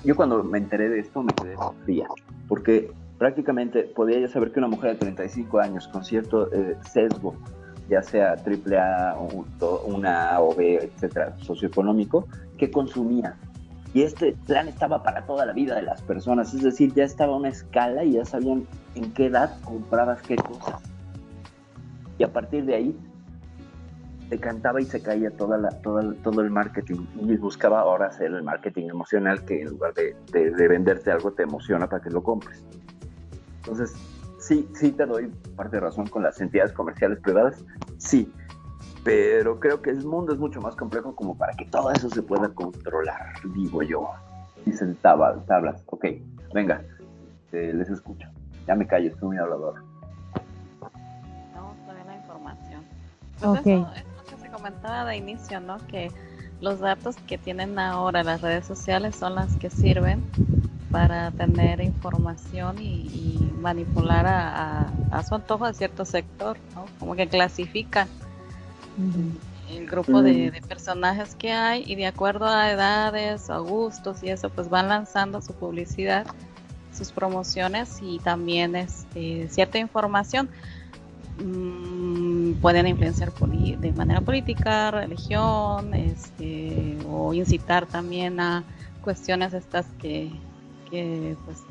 Yo 0.04 0.16
cuando 0.16 0.44
me 0.44 0.58
enteré 0.58 0.90
de 0.90 1.00
esto 1.00 1.24
me 1.24 1.34
quedé 1.34 1.56
fría, 1.84 2.08
porque 2.48 2.92
prácticamente 3.18 3.84
podía 3.84 4.20
ya 4.20 4.28
saber 4.28 4.52
que 4.52 4.60
una 4.60 4.68
mujer 4.68 4.94
de 4.94 4.98
35 4.98 5.60
años 5.60 5.88
con 5.88 6.04
cierto 6.04 6.52
eh, 6.52 6.78
sesgo 6.92 7.36
ya 7.92 8.02
sea 8.02 8.38
triple 8.38 8.80
A, 8.80 9.18
una 9.86 10.40
o 10.40 10.56
B, 10.56 10.76
etcétera, 10.76 11.36
socioeconómico, 11.40 12.26
que 12.58 12.72
consumía. 12.72 13.36
Y 13.94 14.04
este 14.04 14.34
plan 14.48 14.70
estaba 14.70 15.04
para 15.04 15.26
toda 15.26 15.46
la 15.46 15.52
vida 15.52 15.76
de 15.76 15.82
las 15.82 16.02
personas, 16.02 16.54
es 16.54 16.64
decir, 16.64 16.94
ya 16.94 17.04
estaba 17.04 17.36
una 17.36 17.50
escala 17.50 18.06
y 18.06 18.14
ya 18.14 18.24
sabían 18.24 18.66
en 18.96 19.12
qué 19.12 19.26
edad 19.26 19.60
comprabas 19.66 20.22
qué 20.22 20.38
cosas. 20.38 20.82
Y 22.22 22.24
a 22.24 22.32
partir 22.32 22.66
de 22.66 22.76
ahí 22.76 22.96
se 24.30 24.38
cantaba 24.38 24.80
y 24.80 24.86
se 24.86 25.02
caía 25.02 25.32
toda 25.32 25.58
la, 25.58 25.70
toda, 25.82 26.14
todo 26.22 26.42
el 26.42 26.52
marketing 26.52 27.08
y 27.16 27.36
buscaba 27.36 27.80
ahora 27.80 28.10
hacer 28.10 28.28
el 28.28 28.44
marketing 28.44 28.90
emocional 28.90 29.44
que 29.44 29.64
en 29.64 29.70
lugar 29.70 29.96
de, 29.96 30.16
de, 30.32 30.52
de 30.52 30.68
venderte 30.68 31.10
algo 31.10 31.32
te 31.32 31.42
emociona 31.42 31.88
para 31.90 32.04
que 32.04 32.12
lo 32.12 32.22
compres. 32.22 32.64
Entonces, 33.56 33.96
sí, 34.38 34.70
sí 34.76 34.92
te 34.92 35.08
doy 35.08 35.32
parte 35.56 35.78
de 35.78 35.80
razón 35.80 36.06
con 36.06 36.22
las 36.22 36.40
entidades 36.40 36.74
comerciales 36.74 37.20
privadas, 37.22 37.66
sí, 37.98 38.32
pero 39.04 39.60
creo 39.60 39.82
que 39.82 39.90
el 39.90 40.06
mundo 40.06 40.32
es 40.32 40.38
mucho 40.38 40.62
más 40.62 40.76
complejo 40.76 41.16
como 41.16 41.36
para 41.36 41.54
que 41.54 41.66
todo 41.66 41.92
eso 41.92 42.08
se 42.08 42.22
pueda 42.22 42.50
controlar, 42.50 43.34
digo 43.56 43.82
yo. 43.82 44.08
Dicen 44.64 44.96
tablas, 45.02 45.44
tablas. 45.48 45.82
ok, 45.88 46.06
venga, 46.54 46.84
eh, 47.52 47.74
les 47.74 47.90
escucho. 47.90 48.30
Ya 48.68 48.76
me 48.76 48.86
callo, 48.86 49.10
estoy 49.10 49.30
muy 49.30 49.38
hablador. 49.40 49.91
Pues 53.42 53.66
Ok. 53.66 53.68
eso, 53.68 53.92
eso 53.96 54.26
que 54.30 54.38
se 54.38 54.50
comentaba 54.50 55.06
de 55.06 55.18
inicio, 55.18 55.60
¿no? 55.60 55.78
Que 55.88 56.12
los 56.60 56.80
datos 56.80 57.18
que 57.28 57.38
tienen 57.38 57.78
ahora 57.80 58.24
las 58.24 58.42
redes 58.42 58.66
sociales 58.66 59.16
son 59.16 59.36
las 59.36 59.56
que 59.58 59.70
sirven 59.70 60.24
para 60.92 61.32
tener 61.32 61.82
información 61.82 62.80
y, 62.82 63.08
y 63.08 63.54
manipular 63.60 64.28
a, 64.28 64.84
a- 64.86 64.94
a 65.12 65.24
su 65.24 65.36
antojo 65.36 65.66
de 65.68 65.74
cierto 65.74 66.06
sector, 66.06 66.58
¿no? 66.76 66.86
Como 67.00 67.16
que 67.16 67.28
clasifican 67.28 68.08
Ujú. 68.98 69.40
el 69.70 69.88
grupo 69.88 70.22
de, 70.22 70.52
de 70.52 70.62
personajes 70.62 71.34
que 71.36 71.52
hay 71.52 71.84
y 71.88 71.96
de 71.96 72.06
acuerdo 72.08 72.46
a 72.48 72.72
edades, 72.72 73.50
a 73.50 73.60
gustos 73.60 74.22
y 74.22 74.30
eso, 74.30 74.50
pues 74.50 74.70
van 74.70 74.90
lanzando 74.90 75.42
su 75.42 75.54
publicidad, 75.54 76.28
sus 76.94 77.12
promociones 77.12 77.98
y 78.02 78.20
también 78.20 78.76
este, 78.76 79.48
cierta 79.50 79.78
información. 79.80 80.50
Mm, 81.40 82.54
pueden 82.62 82.88
influenciar 82.88 83.32
de 83.34 83.92
manera 83.94 84.22
política, 84.22 84.92
religión, 84.92 85.94
este, 85.94 86.98
o 87.10 87.34
incitar 87.34 87.86
también 87.86 88.40
a 88.40 88.64
cuestiones 89.02 89.54
estas 89.54 89.86
que, 90.00 90.32
pues, 91.46 91.64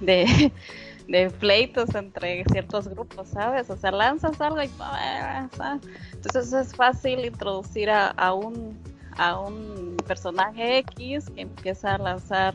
de, 0.00 1.30
pleitos 1.38 1.94
entre 1.94 2.44
ciertos 2.50 2.88
grupos, 2.88 3.28
¿sabes? 3.28 3.70
O 3.70 3.76
sea, 3.76 3.92
lanzas 3.92 4.40
algo 4.40 4.62
y 4.62 4.68
¡pam! 4.68 5.80
entonces 6.12 6.52
es 6.52 6.74
fácil 6.74 7.24
introducir 7.24 7.90
a, 7.90 8.08
a 8.08 8.34
un 8.34 8.76
a 9.18 9.38
un 9.38 9.96
personaje 10.06 10.78
X 10.78 11.30
que 11.34 11.42
empieza 11.42 11.94
a 11.94 11.98
lanzar 11.98 12.54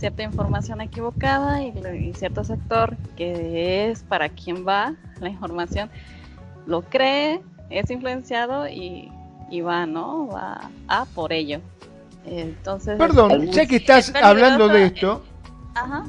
cierta 0.00 0.22
información 0.22 0.80
equivocada 0.80 1.62
y, 1.62 2.12
cierto 2.14 2.42
sector 2.42 2.96
que 3.16 3.90
es 3.90 4.02
para 4.02 4.30
quien 4.30 4.66
va 4.66 4.94
la 5.20 5.28
información 5.28 5.90
lo 6.66 6.82
cree, 6.82 7.42
es 7.68 7.90
influenciado 7.90 8.66
y, 8.66 9.12
y 9.50 9.60
va, 9.60 9.86
¿no? 9.86 10.28
Va 10.28 10.70
a 10.88 11.04
por 11.04 11.32
ello. 11.32 11.60
Entonces, 12.24 12.98
Perdón, 12.98 13.46
ya 13.48 13.66
que 13.66 13.76
estás 13.76 14.08
Es 14.10 14.14
hablando 14.22 14.68
de 14.68 14.82
eh. 14.82 14.86
esto, 14.86 15.22
ajá. 15.74 16.04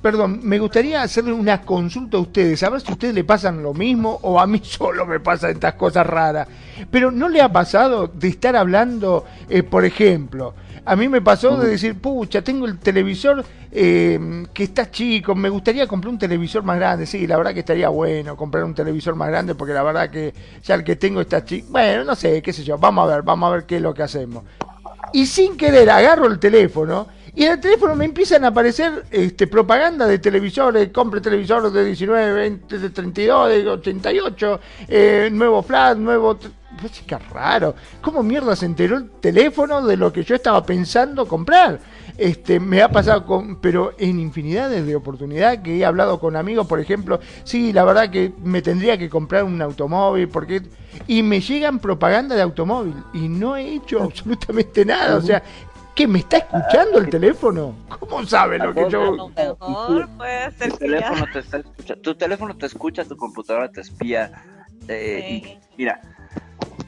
perdón, 0.00 0.40
me 0.42 0.58
gustaría 0.58 1.02
hacerle 1.02 1.32
una 1.32 1.62
consulta 1.62 2.16
a 2.16 2.20
ustedes, 2.20 2.62
a 2.62 2.70
ver 2.70 2.80
si 2.80 2.88
a 2.88 2.92
ustedes 2.92 3.14
le 3.14 3.24
pasan 3.24 3.62
lo 3.62 3.74
mismo 3.74 4.18
o 4.22 4.40
a 4.40 4.46
mí 4.46 4.60
solo 4.62 5.06
me 5.06 5.20
pasan 5.20 5.52
estas 5.52 5.74
cosas 5.74 6.06
raras. 6.06 6.48
Pero 6.90 7.10
¿no 7.10 7.28
le 7.28 7.40
ha 7.40 7.52
pasado 7.52 8.08
de 8.08 8.28
estar 8.28 8.56
hablando, 8.56 9.24
eh, 9.48 9.62
por 9.62 9.84
ejemplo, 9.84 10.54
a 10.86 10.96
mí 10.96 11.08
me 11.08 11.20
pasó 11.20 11.56
de 11.58 11.68
decir, 11.68 12.00
pucha, 12.00 12.42
tengo 12.42 12.64
el 12.64 12.78
televisor 12.78 13.44
eh, 13.72 14.46
que 14.54 14.64
está 14.64 14.90
chico, 14.90 15.34
me 15.34 15.48
gustaría 15.48 15.86
comprar 15.86 16.12
un 16.12 16.18
televisor 16.18 16.62
más 16.62 16.76
grande. 16.76 17.06
Sí, 17.06 17.26
la 17.26 17.36
verdad 17.36 17.52
que 17.52 17.60
estaría 17.60 17.88
bueno 17.88 18.36
comprar 18.36 18.64
un 18.64 18.74
televisor 18.74 19.14
más 19.16 19.28
grande 19.28 19.54
porque 19.54 19.74
la 19.74 19.82
verdad 19.82 20.08
que 20.10 20.32
ya 20.62 20.76
el 20.76 20.84
que 20.84 20.96
tengo 20.96 21.20
está 21.20 21.44
chico. 21.44 21.68
Bueno, 21.70 22.04
no 22.04 22.14
sé, 22.14 22.40
qué 22.40 22.52
sé 22.52 22.64
yo, 22.64 22.78
vamos 22.78 23.10
a 23.10 23.16
ver, 23.16 23.22
vamos 23.22 23.48
a 23.48 23.56
ver 23.56 23.64
qué 23.64 23.76
es 23.76 23.82
lo 23.82 23.92
que 23.92 24.02
hacemos 24.02 24.44
y 25.12 25.26
sin 25.26 25.56
querer 25.56 25.88
agarro 25.90 26.26
el 26.26 26.38
teléfono 26.38 27.06
y 27.36 27.44
en 27.44 27.52
el 27.52 27.60
teléfono 27.60 27.94
me 27.94 28.06
empiezan 28.06 28.44
a 28.44 28.48
aparecer 28.48 29.04
este, 29.10 29.46
propaganda 29.46 30.06
de 30.06 30.18
televisores, 30.18 30.88
compre 30.88 31.20
televisores 31.20 31.70
de 31.70 31.84
19, 31.84 32.32
20, 32.32 32.78
de 32.78 32.90
32, 32.90 33.48
de 33.50 33.68
88, 33.68 34.60
eh, 34.88 35.28
nuevo 35.30 35.62
flat, 35.62 35.98
nuevo... 35.98 36.38
Pues, 36.80 37.02
qué 37.06 37.16
raro, 37.18 37.74
¿cómo 38.00 38.22
mierda 38.22 38.56
se 38.56 38.66
enteró 38.66 38.96
el 38.96 39.10
teléfono 39.20 39.86
de 39.86 39.96
lo 39.96 40.12
que 40.12 40.24
yo 40.24 40.34
estaba 40.34 40.64
pensando 40.64 41.26
comprar? 41.26 41.78
Este, 42.16 42.58
me 42.58 42.80
ha 42.82 42.88
pasado 42.88 43.26
con, 43.26 43.56
pero 43.60 43.92
en 43.98 44.18
infinidades 44.18 44.86
de 44.86 44.96
oportunidades 44.96 45.60
que 45.60 45.76
he 45.76 45.84
hablado 45.84 46.18
con 46.18 46.36
amigos, 46.36 46.66
por 46.66 46.80
ejemplo, 46.80 47.20
sí, 47.44 47.72
la 47.72 47.84
verdad 47.84 48.10
que 48.10 48.32
me 48.42 48.62
tendría 48.62 48.96
que 48.96 49.10
comprar 49.10 49.44
un 49.44 49.60
automóvil, 49.60 50.28
porque 50.28 50.62
y 51.06 51.22
me 51.22 51.40
llegan 51.40 51.78
propaganda 51.78 52.34
de 52.34 52.42
automóvil 52.42 52.94
y 53.12 53.28
no 53.28 53.56
he 53.56 53.74
hecho 53.74 54.02
absolutamente 54.02 54.84
nada, 54.86 55.16
o 55.16 55.20
sea, 55.20 55.42
¿qué 55.96 56.06
me 56.06 56.20
está 56.20 56.36
escuchando 56.38 56.98
el 56.98 57.08
teléfono? 57.10 57.74
¿Cómo 57.98 58.24
sabe 58.24 58.58
lo 58.58 58.72
que 58.72 58.80
A 58.82 58.88
yo 58.88 59.12
lo 59.16 59.28
mejor 59.28 60.08
puede 60.16 60.50
ser 60.52 60.72
Tu 60.72 60.78
teléfono 60.78 61.24
te 61.32 61.38
está 61.40 61.56
escuchando, 61.58 62.02
tu 62.02 62.14
teléfono 62.14 62.56
te 62.56 62.66
escucha, 62.66 63.04
tu 63.04 63.16
computadora 63.16 63.70
te 63.72 63.80
espía. 63.80 64.30
eh, 64.88 65.40
Sí. 65.42 65.58
y 65.72 65.76
mira, 65.78 66.00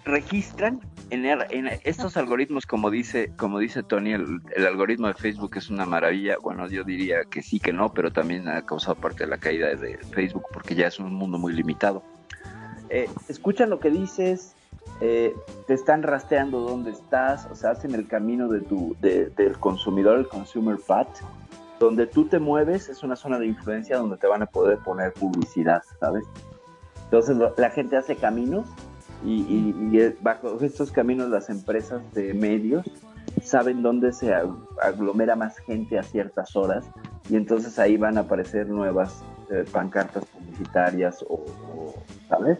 registran 0.04 0.80
en, 1.10 1.24
en 1.24 1.68
estos 1.84 2.16
algoritmos, 2.16 2.66
como 2.66 2.90
dice, 2.90 3.32
como 3.36 3.58
dice 3.58 3.82
Tony, 3.82 4.12
el, 4.12 4.40
el 4.54 4.66
algoritmo 4.66 5.08
de 5.08 5.14
Facebook 5.14 5.56
es 5.56 5.70
una 5.70 5.86
maravilla. 5.86 6.36
Bueno, 6.42 6.68
yo 6.68 6.84
diría 6.84 7.24
que 7.30 7.42
sí, 7.42 7.58
que 7.60 7.72
no, 7.72 7.92
pero 7.94 8.12
también 8.12 8.46
ha 8.48 8.64
causado 8.66 8.94
parte 8.96 9.24
de 9.24 9.30
la 9.30 9.38
caída 9.38 9.68
de 9.74 9.98
Facebook 10.12 10.44
porque 10.52 10.74
ya 10.74 10.86
es 10.86 10.98
un 10.98 11.14
mundo 11.14 11.38
muy 11.38 11.52
limitado. 11.54 12.02
Eh, 12.90 13.08
escuchan 13.28 13.70
lo 13.70 13.80
que 13.80 13.90
dices, 13.90 14.54
eh, 15.00 15.34
te 15.66 15.74
están 15.74 16.02
rastreando 16.02 16.60
dónde 16.60 16.90
estás, 16.90 17.46
o 17.50 17.54
sea, 17.54 17.70
hacen 17.70 17.94
el 17.94 18.06
camino 18.08 18.48
de 18.48 18.60
tu, 18.60 18.96
de- 19.00 19.30
del 19.30 19.58
consumidor, 19.58 20.18
el 20.18 20.28
consumer 20.28 20.76
path, 20.86 21.08
donde 21.78 22.06
tú 22.06 22.26
te 22.26 22.38
mueves 22.40 22.88
es 22.88 23.02
una 23.04 23.14
zona 23.14 23.38
de 23.38 23.46
influencia 23.46 23.98
donde 23.98 24.16
te 24.16 24.26
van 24.26 24.42
a 24.42 24.46
poder 24.46 24.78
poner 24.78 25.12
publicidad, 25.12 25.82
¿sabes? 26.00 26.24
Entonces 27.04 27.36
lo- 27.36 27.54
la 27.56 27.70
gente 27.70 27.96
hace 27.96 28.16
caminos 28.16 28.66
y, 29.24 29.42
y- 29.42 29.88
y 29.92 30.00
es- 30.00 30.20
bajo 30.22 30.58
estos 30.60 30.90
caminos 30.90 31.28
las 31.30 31.48
empresas 31.50 32.02
de 32.14 32.34
medios 32.34 32.84
saben 33.42 33.82
dónde 33.82 34.12
se 34.12 34.32
ag- 34.34 34.56
aglomera 34.82 35.36
más 35.36 35.58
gente 35.58 35.98
a 35.98 36.02
ciertas 36.02 36.56
horas 36.56 36.84
y 37.30 37.36
entonces 37.36 37.78
ahí 37.78 37.96
van 37.96 38.18
a 38.18 38.22
aparecer 38.22 38.68
nuevas 38.68 39.22
eh, 39.50 39.64
pancartas 39.70 40.24
publicitarias 40.26 41.22
o, 41.28 41.34
o- 41.34 41.94
¿sabes? 42.28 42.58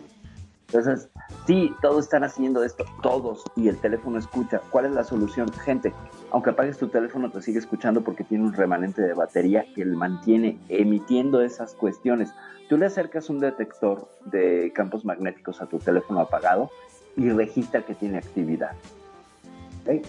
Entonces, 0.69 1.09
sí, 1.46 1.74
todos 1.80 2.05
están 2.05 2.24
haciendo 2.24 2.62
esto, 2.64 2.84
todos, 3.02 3.44
y 3.56 3.68
el 3.68 3.78
teléfono 3.78 4.18
escucha. 4.18 4.60
¿Cuál 4.70 4.86
es 4.86 4.92
la 4.92 5.05
solución? 5.05 5.52
Gente, 5.52 5.92
aunque 6.30 6.50
apagues 6.50 6.78
tu 6.78 6.88
teléfono 6.88 7.30
te 7.30 7.42
sigue 7.42 7.59
escuchando 7.59 8.02
porque 8.02 8.24
tiene 8.24 8.44
un 8.44 8.52
remanente 8.52 9.02
de 9.02 9.14
batería 9.14 9.64
que 9.74 9.84
le 9.84 9.96
mantiene 9.96 10.59
emitiendo 10.68 11.40
esas 11.40 11.74
cuestiones. 11.74 12.32
Tú 12.68 12.76
le 12.76 12.86
acercas 12.86 13.30
un 13.30 13.40
detector 13.40 14.09
de 14.26 14.72
campos 14.74 15.05
magnéticos 15.05 15.62
a 15.62 15.66
tu 15.66 15.78
teléfono 15.78 16.20
apagado 16.20 16.70
y 17.16 17.30
registra 17.30 17.82
que 17.82 17.94
tiene 17.94 18.18
actividad. 18.18 18.72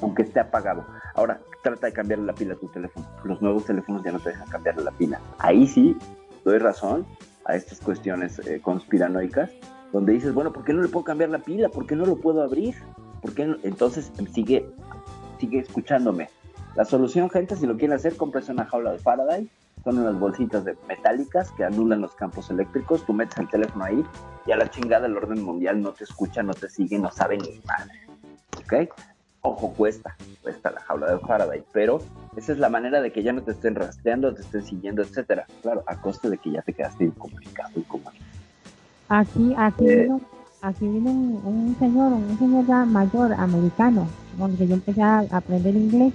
Aunque 0.02 0.24
esté 0.24 0.42
apagado. 0.42 0.86
Ahora, 1.16 1.40
trata 1.64 1.88
de 1.88 1.94
cambiarle 1.94 2.26
la 2.26 2.34
pila 2.34 2.54
a 2.54 2.58
tu 2.58 2.68
teléfono. 2.68 3.08
Los 3.24 3.42
nuevos 3.42 3.66
teléfonos 3.66 4.04
ya 4.04 4.12
no 4.12 4.20
te 4.20 4.30
dejan 4.30 4.48
cambiarle 4.50 4.84
la 4.84 4.92
pila. 4.92 5.22
Ahí 5.38 5.68
sí, 5.68 5.96
doy 6.44 6.58
razón 6.58 7.06
a 7.46 7.56
estas 7.56 7.80
cuestiones 7.80 8.40
eh, 8.40 8.60
conspiranoicas, 8.62 9.50
donde 9.92 10.14
dices, 10.14 10.34
bueno, 10.34 10.54
¿por 10.54 10.64
qué 10.64 10.74
no 10.74 10.82
le 10.82 10.90
puedo 10.90 11.06
cambiar 11.06 11.30
la 11.30 11.40
pila? 11.40 11.70
¿Por 11.70 11.86
qué 11.86 11.96
no 11.96 12.06
lo 12.06 12.18
puedo 12.18 12.44
abrir? 12.44 12.76
¿Por 13.22 13.34
qué 13.34 13.56
Entonces 13.64 14.12
sigue, 14.34 14.70
sigue 15.40 15.60
escuchándome. 15.60 16.30
La 16.76 16.86
solución, 16.86 17.30
gente, 17.30 17.56
si 17.56 17.66
lo 17.66 17.78
quieren 17.78 17.96
hacer, 17.96 18.16
cómprese 18.16 18.52
una 18.52 18.66
jaula 18.66 18.92
de 18.92 19.00
Faraday. 19.00 19.50
Son 19.84 19.98
unas 19.98 20.20
bolsitas 20.20 20.66
de 20.66 20.76
metálicas 20.88 21.52
que 21.52 21.64
anulan 21.64 22.02
los 22.02 22.14
campos 22.14 22.50
eléctricos. 22.50 23.06
Tú 23.06 23.14
metes 23.14 23.38
el 23.38 23.50
teléfono 23.50 23.86
ahí 23.86 24.06
y 24.46 24.52
a 24.52 24.58
la 24.58 24.70
chingada 24.70 25.08
el 25.08 25.18
orden 25.18 25.42
mundial 25.42 25.82
no 25.82 25.94
te 25.94 26.04
escucha, 26.04 26.44
no 26.44 26.54
te 26.54 26.70
sigue, 26.70 27.00
no 27.00 27.12
sabe 27.12 27.38
ni 27.38 27.62
madre. 27.66 27.94
¿Ok? 28.58 28.94
Ojo, 29.42 29.74
cuesta, 29.74 30.18
cuesta 30.42 30.70
la 30.70 30.82
jaula 30.82 31.12
de 31.12 31.20
Faraday, 31.20 31.64
pero 31.72 32.00
esa 32.36 32.52
es 32.52 32.60
la 32.60 32.68
manera 32.68 33.02
de 33.02 33.14
que 33.14 33.24
ya 33.24 33.32
no 33.32 33.42
te 33.42 33.52
estén 33.52 33.74
rastreando, 33.74 34.34
te 34.34 34.42
estén 34.42 34.66
siguiendo, 34.66 35.02
etcétera. 35.02 35.48
Claro, 35.62 35.82
a 35.88 36.02
coste 36.02 36.30
de 36.30 36.38
que 36.38 36.52
ya 36.52 36.62
te 36.62 36.74
quedaste 36.74 37.06
incomunicado 37.06 37.72
y 37.78 37.84
como 37.84 38.12
Aquí, 39.10 39.56
aquí 39.58 39.88
eh, 39.88 40.04
vino, 40.04 40.22
aquí 40.62 40.88
vino 40.88 41.10
un, 41.10 41.76
señor, 41.80 42.14
un 42.14 42.38
señor 42.38 42.68
ya 42.68 42.86
mayor, 42.86 43.34
americano, 43.34 44.08
donde 44.38 44.68
yo 44.68 44.76
empecé 44.76 45.02
a 45.02 45.26
aprender 45.32 45.76
inglés, 45.76 46.14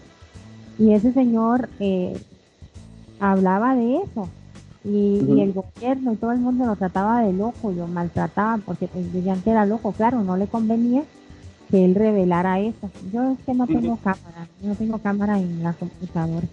y 0.78 0.92
ese 0.92 1.12
señor 1.12 1.68
eh, 1.80 2.16
hablaba 3.18 3.74
de 3.74 3.96
eso, 3.96 4.28
y, 4.84 5.40
el 5.40 5.52
gobierno 5.52 6.12
y 6.12 6.16
todo 6.16 6.32
el 6.32 6.38
mundo 6.38 6.66
lo 6.66 6.76
trataba 6.76 7.22
de 7.22 7.32
loco, 7.32 7.72
lo 7.72 7.88
maltrataba, 7.88 8.58
porque 8.58 8.86
pues, 8.86 9.12
decían 9.12 9.42
que 9.42 9.50
era 9.50 9.66
loco, 9.66 9.90
claro, 9.92 10.22
no 10.22 10.36
le 10.36 10.46
convenía 10.46 11.02
que 11.70 11.84
él 11.84 11.94
revelara 11.94 12.60
eso. 12.60 12.90
Yo 13.12 13.32
es 13.32 13.38
que 13.44 13.54
no 13.54 13.66
tengo 13.66 13.96
cámara, 13.96 14.46
no 14.62 14.74
tengo 14.74 14.98
cámara 14.98 15.38
en 15.38 15.62
la 15.62 15.72
computadora. 15.72 16.46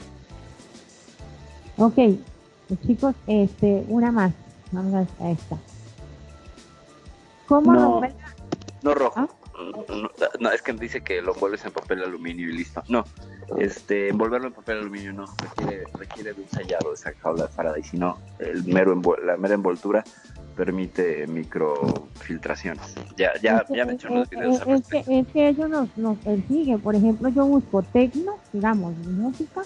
Ok, 1.78 1.96
pues, 2.68 2.82
chicos, 2.88 3.16
este, 3.28 3.86
una 3.90 4.12
más. 4.12 4.32
Vamos 4.72 5.08
a 5.20 5.30
esta. 5.30 5.58
¿Cómo 7.52 7.74
no, 7.74 8.02
No 8.82 8.94
rojo. 8.94 9.14
¿Ah? 9.20 9.28
No, 10.40 10.52
es 10.52 10.62
que 10.62 10.72
dice 10.72 11.02
que 11.02 11.22
lo 11.22 11.34
envuelves 11.34 11.66
en 11.66 11.74
papel 11.74 12.02
aluminio 12.02 12.48
y 12.50 12.54
listo. 12.54 12.82
No, 12.88 13.04
este, 13.58 14.08
envolverlo 14.08 14.48
en 14.48 14.54
papel 14.54 14.78
aluminio 14.78 15.12
no, 15.12 15.26
requiere, 15.38 15.84
requiere 16.00 16.34
de 16.34 16.42
un 16.42 16.48
sellado 16.48 16.90
de 16.90 16.96
esa 16.96 17.12
jaula 17.22 17.48
de 17.48 17.50
Faraday, 17.50 17.84
si 17.84 17.98
no, 17.98 18.18
el 18.40 18.64
mero 18.64 19.00
la 19.22 19.36
mera 19.36 19.54
envoltura 19.54 20.02
permite 20.56 21.28
microfiltraciones. 21.28 22.96
Ya, 23.18 23.34
ya, 23.42 23.66
ya 23.70 23.84
me 23.84 23.92
he 23.92 23.96
hecho 23.96 24.08
unos 24.10 24.30
videos. 24.30 24.62
Es, 24.66 24.88
que, 24.88 25.04
es 25.06 25.28
que 25.28 25.50
ellos 25.50 25.70
nos, 25.70 25.98
nos 25.98 26.18
persiguen. 26.20 26.80
Por 26.80 26.96
ejemplo, 26.96 27.28
yo 27.28 27.46
busco 27.46 27.84
tecno, 27.84 28.38
digamos, 28.54 28.96
música. 29.06 29.62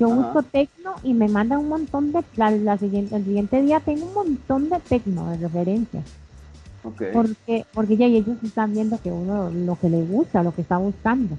Yo 0.00 0.08
busco 0.08 0.42
tecno 0.42 0.94
y 1.02 1.12
me 1.12 1.28
manda 1.28 1.58
un 1.58 1.68
montón 1.68 2.12
de. 2.12 2.24
La, 2.36 2.78
siguiente, 2.78 3.14
el 3.14 3.24
siguiente 3.24 3.60
día 3.60 3.80
tengo 3.80 4.06
un 4.06 4.14
montón 4.14 4.70
de 4.70 4.80
tecno 4.80 5.30
de 5.30 5.36
referencias. 5.36 6.23
Okay. 6.84 7.12
Porque, 7.12 7.64
porque 7.72 7.96
ya 7.96 8.06
ellos 8.06 8.36
están 8.44 8.74
viendo 8.74 9.00
que 9.00 9.10
uno 9.10 9.50
lo 9.50 9.76
que 9.76 9.88
le 9.88 10.02
gusta, 10.02 10.42
lo 10.42 10.54
que 10.54 10.62
está 10.62 10.76
buscando. 10.76 11.36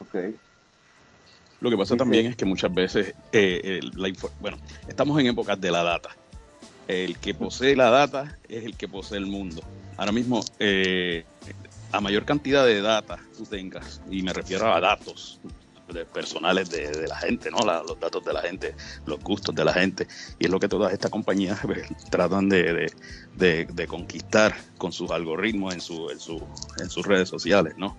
Ok. 0.00 0.34
Lo 1.60 1.70
que 1.70 1.76
pasa 1.78 1.96
también 1.96 2.26
es 2.26 2.36
que 2.36 2.44
muchas 2.44 2.72
veces, 2.74 3.14
eh, 3.32 3.80
la 3.96 4.12
bueno, 4.40 4.58
estamos 4.86 5.18
en 5.18 5.28
épocas 5.28 5.58
de 5.58 5.70
la 5.70 5.82
data 5.82 6.10
el 6.88 7.18
que 7.18 7.34
posee 7.34 7.76
la 7.76 7.90
data 7.90 8.38
es 8.48 8.64
el 8.64 8.76
que 8.76 8.88
posee 8.88 9.18
el 9.18 9.26
mundo. 9.26 9.62
Ahora 9.96 10.12
mismo, 10.12 10.44
eh, 10.58 11.24
a 11.92 12.00
mayor 12.00 12.24
cantidad 12.24 12.66
de 12.66 12.82
data 12.82 13.18
tú 13.36 13.44
tengas, 13.44 14.00
y 14.10 14.22
me 14.22 14.32
refiero 14.32 14.72
a 14.72 14.80
datos 14.80 15.40
personales 16.12 16.70
de, 16.70 17.06
la 17.06 17.16
gente, 17.16 17.50
¿no? 17.50 17.58
los 17.58 17.98
datos 18.00 18.24
de 18.24 18.32
la 18.32 18.42
gente, 18.42 18.74
los 19.06 19.20
gustos 19.20 19.54
de 19.54 19.64
la 19.64 19.72
gente, 19.72 20.06
y 20.38 20.46
es 20.46 20.50
lo 20.50 20.58
que 20.58 20.68
todas 20.68 20.92
estas 20.92 21.10
compañías 21.10 21.60
pues, 21.62 21.88
tratan 22.10 22.48
de, 22.48 23.86
conquistar 23.88 24.54
con 24.78 24.92
sus 24.92 25.10
algoritmos 25.10 25.74
en, 25.74 25.80
su, 25.80 26.10
en, 26.10 26.20
su, 26.20 26.42
en 26.78 26.90
sus 26.90 27.06
redes 27.06 27.28
sociales, 27.28 27.74
¿no? 27.76 27.96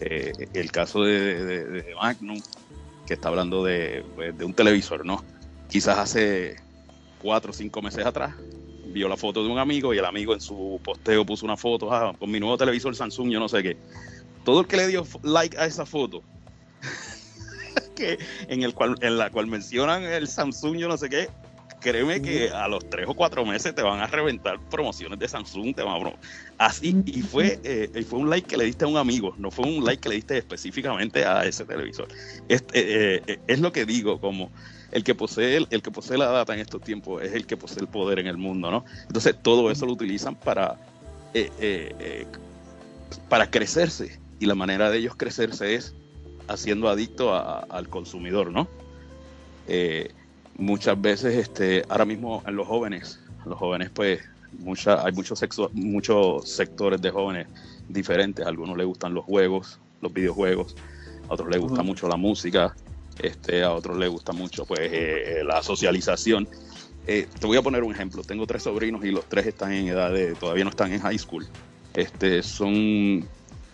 Eh, 0.00 0.32
el 0.52 0.70
caso 0.70 1.04
de, 1.04 1.94
Magnum, 2.00 2.40
que 3.06 3.14
está 3.14 3.28
hablando 3.28 3.66
pues, 4.14 4.36
de, 4.36 4.44
un 4.44 4.52
televisor, 4.52 5.04
¿no? 5.06 5.24
Quizás 5.70 5.98
hace 5.98 6.56
cuatro 7.22 7.50
o 7.50 7.54
cinco 7.54 7.80
meses 7.80 8.04
atrás, 8.04 8.34
vio 8.88 9.08
la 9.08 9.16
foto 9.16 9.42
de 9.42 9.50
un 9.50 9.58
amigo 9.58 9.94
y 9.94 9.98
el 9.98 10.04
amigo 10.04 10.34
en 10.34 10.40
su 10.40 10.80
posteo 10.82 11.24
puso 11.24 11.44
una 11.44 11.56
foto 11.56 11.92
ah, 11.92 12.14
con 12.18 12.30
mi 12.30 12.40
nuevo 12.40 12.56
televisor 12.56 12.94
Samsung, 12.94 13.30
yo 13.30 13.40
no 13.40 13.48
sé 13.48 13.62
qué. 13.62 13.76
Todo 14.44 14.60
el 14.60 14.66
que 14.66 14.76
le 14.76 14.86
dio 14.86 15.06
like 15.22 15.58
a 15.58 15.66
esa 15.66 15.84
foto, 15.84 16.22
que 17.96 18.18
en, 18.48 18.62
el 18.62 18.74
cual, 18.74 18.94
en 19.00 19.18
la 19.18 19.30
cual 19.30 19.48
mencionan 19.48 20.04
el 20.04 20.28
Samsung, 20.28 20.76
yo 20.76 20.86
no 20.86 20.96
sé 20.96 21.08
qué, 21.08 21.28
créeme 21.80 22.20
que 22.20 22.50
a 22.50 22.68
los 22.68 22.88
tres 22.88 23.06
o 23.08 23.14
cuatro 23.14 23.44
meses 23.44 23.74
te 23.74 23.82
van 23.82 24.00
a 24.00 24.06
reventar 24.06 24.58
promociones 24.70 25.18
de 25.18 25.28
Samsung, 25.28 25.74
te 25.74 25.82
van 25.82 26.06
a 26.06 26.12
así 26.58 26.96
y 27.06 27.22
fue 27.22 27.60
eh, 27.64 28.04
fue 28.08 28.18
un 28.18 28.30
like 28.30 28.48
que 28.48 28.56
le 28.56 28.64
diste 28.64 28.84
a 28.84 28.88
un 28.88 28.96
amigo, 28.96 29.34
no 29.38 29.50
fue 29.50 29.66
un 29.66 29.84
like 29.84 30.00
que 30.00 30.08
le 30.08 30.14
diste 30.16 30.38
específicamente 30.38 31.24
a 31.24 31.44
ese 31.44 31.64
televisor. 31.64 32.08
Este, 32.48 33.16
eh, 33.16 33.22
eh, 33.26 33.38
es 33.46 33.60
lo 33.60 33.72
que 33.72 33.84
digo, 33.84 34.20
como 34.20 34.50
el 34.92 35.04
que 35.04 35.14
posee 35.14 35.56
el, 35.56 35.82
que 35.82 35.90
posee 35.90 36.18
la 36.18 36.26
data 36.26 36.54
en 36.54 36.60
estos 36.60 36.82
tiempos 36.82 37.22
es 37.22 37.32
el 37.32 37.46
que 37.46 37.56
posee 37.56 37.82
el 37.82 37.88
poder 37.88 38.18
en 38.18 38.26
el 38.26 38.36
mundo, 38.36 38.70
¿no? 38.70 38.84
Entonces 39.02 39.36
todo 39.42 39.70
eso 39.70 39.86
lo 39.86 39.92
utilizan 39.92 40.34
para 40.34 40.76
para 43.28 43.50
crecerse 43.50 44.18
y 44.40 44.46
la 44.46 44.54
manera 44.54 44.90
de 44.90 44.98
ellos 44.98 45.14
crecerse 45.16 45.74
es 45.74 45.94
haciendo 46.48 46.88
adicto 46.88 47.34
al 47.34 47.88
consumidor, 47.88 48.50
¿no? 48.50 48.68
muchas 50.58 51.00
veces, 51.00 51.34
este, 51.36 51.84
ahora 51.88 52.04
mismo 52.04 52.42
en 52.46 52.56
los 52.56 52.66
jóvenes, 52.66 53.20
los 53.44 53.58
jóvenes 53.58 53.90
pues 53.90 54.20
mucha, 54.58 55.04
hay 55.04 55.12
muchos 55.12 55.38
sexo, 55.38 55.70
muchos 55.72 56.48
sectores 56.48 57.00
de 57.00 57.10
jóvenes 57.10 57.46
diferentes. 57.88 58.44
A 58.44 58.48
algunos 58.48 58.76
les 58.76 58.86
gustan 58.86 59.14
los 59.14 59.24
juegos, 59.24 59.78
los 60.00 60.12
videojuegos, 60.12 60.74
a 61.28 61.34
otros 61.34 61.48
les 61.50 61.60
gusta 61.60 61.82
mucho 61.82 62.08
la 62.08 62.16
música, 62.16 62.74
este, 63.18 63.62
a 63.62 63.72
otros 63.72 63.96
les 63.96 64.10
gusta 64.10 64.32
mucho 64.32 64.64
pues 64.64 64.80
eh, 64.82 65.42
la 65.44 65.62
socialización. 65.62 66.48
Eh, 67.06 67.28
te 67.38 67.46
voy 67.46 67.56
a 67.56 67.62
poner 67.62 67.84
un 67.84 67.92
ejemplo. 67.92 68.22
Tengo 68.22 68.46
tres 68.46 68.64
sobrinos 68.64 69.04
y 69.04 69.10
los 69.10 69.24
tres 69.26 69.46
están 69.46 69.72
en 69.72 69.88
edad 69.88 70.12
de, 70.12 70.34
todavía 70.34 70.64
no 70.64 70.70
están 70.70 70.92
en 70.92 71.00
high 71.00 71.18
school. 71.18 71.46
Este, 71.94 72.42
son 72.42 73.26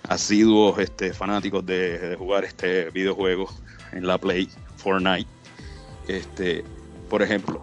asiduos 0.09 0.79
este, 0.79 1.13
fanáticos 1.13 1.65
de, 1.65 2.17
jugar 2.19 2.45
este 2.45 2.91
videojuegos 2.91 3.63
en 3.93 4.07
la 4.07 4.19
Play, 4.19 4.49
Fortnite. 4.77 5.29
Este, 6.09 6.65
por 7.09 7.23
ejemplo, 7.23 7.61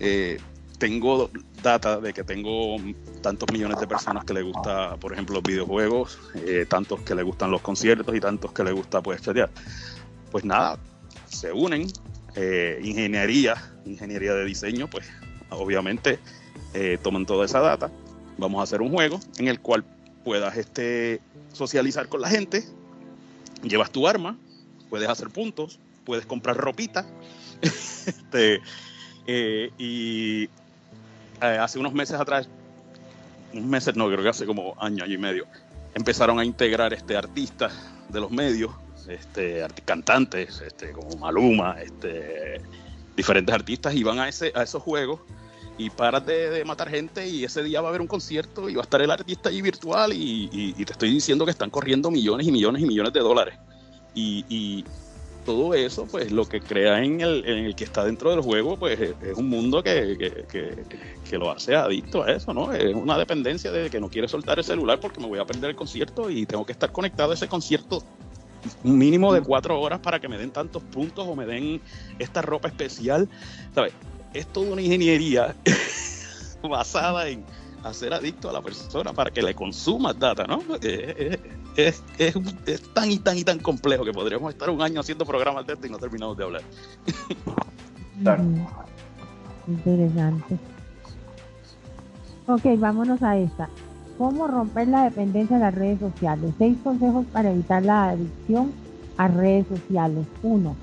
eh, 0.00 0.38
tengo 0.78 1.30
data 1.62 2.00
de 2.00 2.12
que 2.12 2.24
tengo 2.24 2.76
tantos 3.22 3.48
millones 3.52 3.78
de 3.78 3.86
personas 3.86 4.24
que 4.24 4.34
les 4.34 4.44
gusta, 4.44 4.96
por 4.96 5.12
ejemplo, 5.12 5.36
los 5.36 5.44
videojuegos, 5.44 6.18
tantos 6.68 7.00
que 7.00 7.14
les 7.14 7.24
gustan 7.24 7.50
los 7.52 7.60
conciertos 7.60 8.14
y 8.14 8.20
tantos 8.20 8.52
que 8.52 8.64
les 8.64 8.74
gusta 8.74 9.00
pues 9.00 9.22
chatear. 9.22 9.50
Pues 10.32 10.44
nada, 10.44 10.78
se 11.28 11.52
unen, 11.52 11.86
eh, 12.34 12.80
ingeniería, 12.82 13.56
ingeniería 13.84 14.34
de 14.34 14.44
diseño, 14.44 14.88
pues 14.88 15.06
obviamente 15.50 16.18
eh, 16.72 16.98
toman 17.02 17.26
toda 17.26 17.44
esa 17.44 17.60
data, 17.60 17.90
vamos 18.38 18.60
a 18.60 18.62
hacer 18.62 18.80
un 18.80 18.90
juego 18.90 19.20
en 19.38 19.48
el 19.48 19.60
cual 19.60 19.84
puedas 20.24 20.56
este, 20.56 21.20
socializar 21.52 22.08
con 22.08 22.20
la 22.20 22.28
gente, 22.28 22.64
llevas 23.62 23.90
tu 23.90 24.06
arma, 24.06 24.36
puedes 24.90 25.08
hacer 25.08 25.30
puntos, 25.30 25.78
puedes 26.04 26.26
comprar 26.26 26.56
ropita, 26.56 27.06
este, 27.62 28.60
eh, 29.26 29.70
y 29.78 30.48
hace 31.40 31.78
unos 31.78 31.92
meses 31.92 32.18
atrás, 32.18 32.48
unos 33.52 33.66
meses 33.66 33.96
no, 33.96 34.06
creo 34.06 34.22
que 34.22 34.28
hace 34.28 34.46
como 34.46 34.74
año, 34.80 35.04
año 35.04 35.14
y 35.14 35.18
medio, 35.18 35.46
empezaron 35.94 36.38
a 36.38 36.44
integrar 36.44 36.92
este 36.92 37.16
artistas 37.16 37.72
de 38.08 38.20
los 38.20 38.30
medios 38.30 38.72
este, 39.08 39.66
cantantes, 39.84 40.60
este, 40.60 40.92
como 40.92 41.16
Maluma, 41.16 41.76
este, 41.80 42.60
diferentes 43.16 43.54
artistas, 43.54 43.94
y 43.94 44.02
van 44.02 44.18
a, 44.18 44.28
ese, 44.28 44.52
a 44.54 44.62
esos 44.62 44.82
juegos 44.82 45.20
y 45.78 45.90
paras 45.90 46.26
de, 46.26 46.64
matar 46.64 46.88
gente 46.88 47.26
y 47.26 47.44
ese 47.44 47.62
día 47.62 47.80
va 47.80 47.88
a 47.88 47.90
haber 47.90 48.00
un 48.00 48.06
concierto 48.06 48.68
y 48.68 48.74
va 48.74 48.82
a 48.82 48.84
estar 48.84 49.00
el 49.00 49.10
artista 49.10 49.48
ahí 49.48 49.62
virtual 49.62 50.12
y, 50.14 50.72
te 50.84 50.92
estoy 50.92 51.10
diciendo 51.10 51.44
que 51.44 51.50
están 51.50 51.70
corriendo 51.70 52.10
millones 52.10 52.46
y 52.46 52.52
millones 52.52 52.82
y 52.82 52.86
millones 52.86 53.12
de 53.12 53.20
dólares. 53.20 53.54
Y, 54.14 54.84
todo 55.44 55.74
eso, 55.74 56.06
pues 56.06 56.30
lo 56.30 56.48
que 56.48 56.60
crea 56.60 57.02
en 57.02 57.20
el, 57.20 57.44
en 57.44 57.64
el 57.64 57.74
que 57.74 57.82
está 57.82 58.04
dentro 58.04 58.30
del 58.30 58.42
juego, 58.42 58.76
pues 58.76 59.00
es, 59.00 59.12
un 59.36 59.48
mundo 59.48 59.82
que, 59.82 60.46
que, 60.48 61.36
lo 61.36 61.50
hace 61.50 61.74
adicto 61.74 62.22
a 62.22 62.30
eso, 62.30 62.54
¿no? 62.54 62.72
Es 62.72 62.94
una 62.94 63.18
dependencia 63.18 63.72
de 63.72 63.90
que 63.90 63.98
no 63.98 64.08
quiere 64.08 64.28
soltar 64.28 64.58
el 64.58 64.64
celular 64.64 65.00
porque 65.00 65.18
me 65.18 65.26
voy 65.26 65.40
a 65.40 65.44
perder 65.44 65.70
el 65.70 65.76
concierto 65.76 66.30
y 66.30 66.46
tengo 66.46 66.64
que 66.64 66.70
estar 66.70 66.92
conectado 66.92 67.32
a 67.32 67.34
ese 67.34 67.48
concierto 67.48 68.04
un 68.84 68.98
mínimo 68.98 69.32
de 69.32 69.40
cuatro 69.42 69.80
horas 69.80 70.00
para 70.00 70.20
que 70.20 70.28
me 70.28 70.38
den 70.38 70.50
tantos 70.50 70.82
puntos 70.82 71.26
o 71.26 71.34
me 71.34 71.46
den 71.46 71.80
esta 72.18 72.42
ropa 72.42 72.68
especial. 72.68 73.28
¿Sabes? 73.74 73.92
Es 74.32 74.46
toda 74.46 74.72
una 74.72 74.82
ingeniería 74.82 75.54
basada 76.62 77.28
en 77.28 77.44
hacer 77.84 78.14
adicto 78.14 78.48
a 78.48 78.52
la 78.52 78.62
persona 78.62 79.12
para 79.12 79.30
que 79.30 79.42
le 79.42 79.54
consuma 79.54 80.12
data, 80.12 80.44
¿no? 80.46 80.62
Eh, 80.82 81.38
es, 81.76 82.02
tan 82.94 83.10
y 83.10 83.18
tan 83.18 83.38
y 83.38 83.44
tan 83.44 83.58
complejo 83.58 84.04
que 84.04 84.12
podríamos 84.12 84.52
estar 84.52 84.70
un 84.70 84.82
año 84.82 85.00
haciendo 85.00 85.24
programas 85.24 85.66
de 85.66 85.72
esto 85.74 85.86
y 85.86 85.90
no 85.90 85.98
terminamos 85.98 86.36
de 86.36 86.44
hablar. 86.44 86.62
Interesante. 89.66 90.58
Ok, 92.46 92.62
vámonos 92.78 93.22
a 93.22 93.36
esta. 93.38 93.68
¿Cómo 94.18 94.46
romper 94.46 94.88
la 94.88 95.04
dependencia 95.04 95.56
de 95.56 95.62
las 95.62 95.74
redes 95.74 96.00
sociales? 96.00 96.52
Seis 96.58 96.76
consejos 96.84 97.24
para 97.32 97.50
evitar 97.50 97.82
la 97.82 98.10
adicción 98.10 98.72
a 99.16 99.28
redes 99.28 99.66
sociales. 99.68 100.26
Uno, 100.42 100.76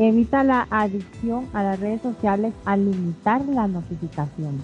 evita 0.00 0.42
la 0.44 0.66
adicción 0.70 1.46
a 1.52 1.62
las 1.62 1.78
redes 1.78 2.00
sociales 2.00 2.54
al 2.64 2.90
limitar 2.90 3.44
las 3.44 3.68
notificaciones. 3.68 4.62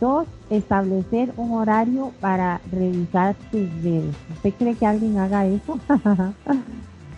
Dos, 0.00 0.26
establecer 0.50 1.32
un 1.36 1.52
horario 1.52 2.12
para 2.20 2.60
revisar 2.72 3.36
tus 3.52 3.70
redes. 3.82 4.16
¿Usted 4.34 4.52
cree 4.58 4.74
que 4.74 4.86
alguien 4.86 5.18
haga 5.18 5.46
eso? 5.46 5.78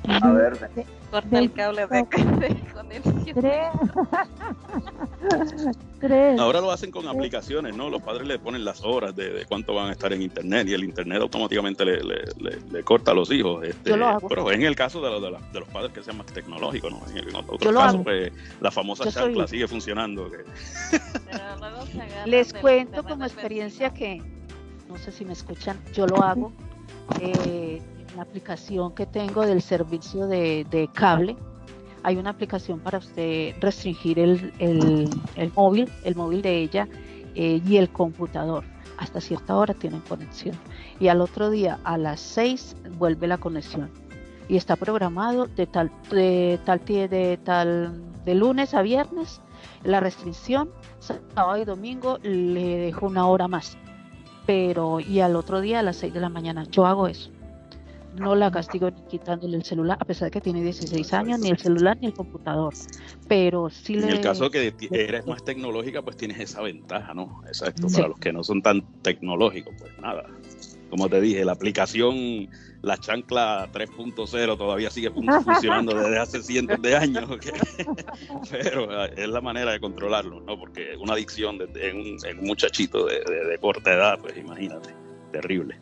A 0.07 0.31
ver, 0.33 0.59
Corta 1.15 1.39
el 1.39 1.53
cable 1.53 1.87
de, 1.87 1.97
de 1.99 2.07
conexión. 2.73 3.35
Tres. 3.35 3.69
Tres. 6.01 6.39
Ahora 6.41 6.61
lo 6.61 6.71
hacen 6.73 6.91
con 6.91 7.07
aplicaciones, 7.09 7.75
¿no? 7.77 7.89
Los 7.89 8.03
padres 8.03 8.27
le 8.27 8.39
ponen 8.39 8.65
las 8.65 8.83
horas 8.85 9.15
de, 9.17 9.31
de 9.33 9.47
cuánto 9.47 9.75
van 9.75 9.89
a 9.89 9.93
estar 9.93 10.13
en 10.13 10.21
internet 10.23 10.69
y 10.69 10.75
el 10.75 10.85
internet 10.85 11.21
automáticamente 11.23 11.85
le, 11.85 12.03
le, 12.03 12.17
le- 12.41 12.61
le 12.71 12.83
corta 12.83 13.13
a 13.13 13.15
los 13.15 13.31
hijos. 13.31 13.65
Este, 13.65 13.91
Yo 13.91 13.97
lo 13.97 14.09
hago. 14.09 14.29
Pero 14.29 14.51
en 14.53 14.63
el 14.63 14.75
caso 14.77 15.01
de, 15.01 15.11
los- 15.11 15.23
de, 15.23 15.31
la- 15.31 15.41
de 15.53 15.61
los 15.61 15.69
padres 15.69 15.93
que 15.93 16.03
sean 16.03 16.19
más 16.19 16.27
tecnológicos, 16.27 16.91
¿no? 16.93 17.01
En, 17.11 17.17
el- 17.19 17.29
en 17.29 17.37
otros 17.37 17.59
Yo 17.61 17.73
lo 17.73 17.79
casos, 17.79 17.95
hago. 17.95 18.05
pues, 18.05 18.33
la 18.61 18.71
famosa 18.71 19.05
Yo 19.05 19.11
soy- 19.13 19.23
chancla 19.23 19.47
sigue 19.47 19.69
funcionando. 19.69 20.31
que- 20.31 20.45
Pero 21.31 21.57
luego 21.61 21.87
se 21.87 22.03
agarran 22.03 22.31
Les 22.31 22.53
cuento 22.53 23.03
como 23.05 23.25
experiencia 23.25 23.95
que, 23.95 24.21
no 24.89 24.99
sé 24.99 25.13
si 25.13 25.25
me 25.25 25.33
escuchan, 25.33 25.79
yo 25.95 26.07
lo 26.07 26.23
hago 26.23 26.53
eh, 27.21 27.81
la 28.17 28.23
aplicación 28.23 28.95
que 28.95 29.07
tengo 29.07 29.47
del 29.47 29.63
servicio 29.63 30.27
de, 30.27 30.89
cable. 30.93 31.37
Hay 32.03 32.17
una 32.17 32.31
aplicación 32.31 32.81
para 32.81 32.99
usted 32.99 33.55
restringir 33.61 34.19
el, 34.19 35.11
móvil, 35.55 35.91
el 36.05 36.15
móvil 36.15 36.43
de 36.43 36.59
ella 36.59 36.89
eh, 37.35 37.61
y 37.67 37.77
el 37.77 37.89
computador. 37.91 38.65
Hasta 38.99 39.21
cierta 39.21 39.57
hora 39.57 39.75
tienen 39.75 40.01
conexión. 40.01 40.57
Y 41.01 41.09
al 41.09 41.21
otro 41.21 41.51
día, 41.51 41.79
a 41.83 41.99
las 41.99 42.21
6, 42.21 42.77
vuelve 42.99 43.27
la 43.27 43.39
conexión. 43.39 43.91
Y 44.49 44.57
está 44.57 44.77
programado 44.77 45.47
de 45.47 45.67
tal, 45.67 45.91
de 46.11 46.61
tal, 46.65 46.85
de 46.85 47.39
tal, 47.43 48.03
de 48.25 48.35
lunes 48.35 48.75
a 48.75 48.83
viernes, 48.83 49.41
la 49.83 50.01
restricción 50.01 50.71
sábado 50.99 51.59
y 51.59 51.65
domingo 51.65 52.19
le 52.23 52.79
dejo 52.79 53.07
una 53.07 53.27
hora 53.27 53.49
más. 53.49 53.77
Pero, 54.47 55.01
y 55.01 55.21
al 55.21 55.37
otro 55.37 55.61
día 55.61 55.81
a 55.81 55.83
las 55.83 55.97
6 55.97 56.13
de 56.13 56.21
la 56.21 56.29
mañana, 56.29 56.65
yo 56.65 56.87
hago 56.87 57.07
eso. 57.07 57.31
No 58.17 58.35
la 58.35 58.51
castigo 58.51 58.91
ni 58.91 59.03
quitándole 59.09 59.57
el 59.57 59.65
celular, 59.65 59.97
a 60.01 60.05
pesar 60.05 60.27
de 60.27 60.31
que 60.31 60.41
tiene 60.41 60.63
16 60.63 61.13
años, 61.15 61.39
ni 61.41 61.51
el 61.51 61.59
celular 61.59 61.97
ni 62.01 62.07
el 62.09 62.15
computador. 62.15 62.73
Pero 63.29 63.71
sí 63.71 63.95
En 63.95 64.01
le. 64.07 64.09
el 64.13 64.21
caso 64.21 64.51
que 64.51 64.73
eres 64.93 65.27
más 65.27 65.45
tecnológica, 65.45 66.03
pues 66.03 66.17
tienes 66.17 66.39
esa 66.39 66.63
ventaja, 66.63 67.13
¿no? 67.15 67.41
Exacto. 67.47 67.89
Sí. 67.89 67.97
Para 67.97 68.09
los 68.09 68.19
que 68.19 68.33
no 68.33 68.45
son 68.45 68.63
tan 68.63 68.83
tecnológicos, 69.03 69.75
pues 69.79 69.93
nada. 70.01 70.25
Como 70.91 71.09
te 71.09 71.21
dije, 71.21 71.45
la 71.45 71.53
aplicación, 71.53 72.49
la 72.83 72.97
chancla 72.99 73.69
3.0 73.73 74.57
todavía 74.57 74.91
sigue 74.91 75.11
fun- 75.11 75.27
funcionando 75.45 75.95
desde 75.95 76.19
hace 76.19 76.43
cientos 76.43 76.81
de 76.83 76.95
años. 76.97 77.29
Pero 78.51 79.05
eh, 79.07 79.15
es 79.17 79.29
la 79.29 79.41
manera 79.41 79.73
de 79.73 79.81
controlarlo, 79.81 80.41
¿no? 80.41 80.57
Porque 80.59 80.97
una 81.01 81.15
adicción 81.15 81.59
de- 81.59 81.67
de- 81.67 81.91
en, 81.91 81.97
un, 81.97 82.17
en 82.27 82.39
un 82.39 82.45
muchachito 82.47 83.07
de, 83.07 83.21
de- 83.25 83.45
de 83.45 83.59
corta 83.59 83.93
edad, 83.93 84.19
pues 84.21 84.37
imagínate, 84.37 84.91
terrible. 85.33 85.81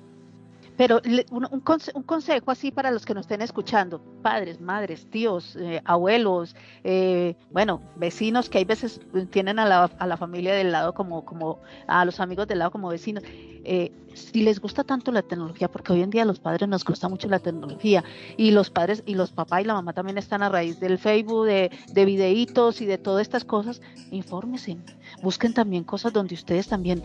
Pero 0.82 1.00
un, 1.30 1.46
un 1.48 1.60
conse- 1.62 1.92
un 1.94 2.02
consejo 2.02 2.50
así 2.50 2.72
para 2.72 2.90
los 2.90 3.06
que 3.06 3.14
nos 3.14 3.26
estén 3.26 3.40
escuchando, 3.40 4.00
padres, 4.20 4.60
madres, 4.60 5.08
tíos, 5.08 5.54
eh, 5.54 5.80
abuelos, 5.84 6.56
eh, 6.82 7.36
bueno, 7.52 7.80
vecinos 7.94 8.50
que 8.50 8.58
hay 8.58 8.64
veces 8.64 9.00
tienen 9.30 9.60
a 9.60 9.64
la, 9.64 9.84
a 9.84 10.06
la 10.08 10.16
familia 10.16 10.54
del 10.54 10.72
lado 10.72 10.92
como, 10.92 11.24
como, 11.24 11.60
a 11.86 12.04
los 12.04 12.18
amigos 12.18 12.48
del 12.48 12.58
lado 12.58 12.72
como 12.72 12.88
vecinos. 12.88 13.22
eh, 13.64 13.92
si 14.14 14.42
les 14.42 14.60
gusta 14.60 14.82
tanto 14.82 15.12
la 15.12 15.22
tecnología, 15.22 15.68
porque 15.68 15.92
hoy 15.92 16.02
en 16.02 16.10
día 16.10 16.22
a 16.22 16.24
los 16.24 16.40
padres 16.40 16.68
nos 16.68 16.84
gusta 16.84 17.08
mucho 17.08 17.28
la 17.28 17.38
tecnología 17.38 18.02
y 18.36 18.50
los 18.50 18.68
padres 18.68 19.04
y 19.06 19.14
los 19.14 19.30
papás 19.30 19.60
y 19.62 19.64
la 19.66 19.74
mamá 19.74 19.92
también 19.92 20.18
están 20.18 20.42
a 20.42 20.48
raíz 20.48 20.80
del 20.80 20.98
Facebook, 20.98 21.46
de, 21.46 21.70
de 21.92 22.04
videitos 22.04 22.80
y 22.80 22.86
de 22.86 22.98
todas 22.98 23.22
estas 23.22 23.44
cosas, 23.44 23.80
infórmense, 24.10 24.78
busquen 25.22 25.54
también 25.54 25.84
cosas 25.84 26.12
donde 26.12 26.34
ustedes 26.34 26.66
también 26.66 27.04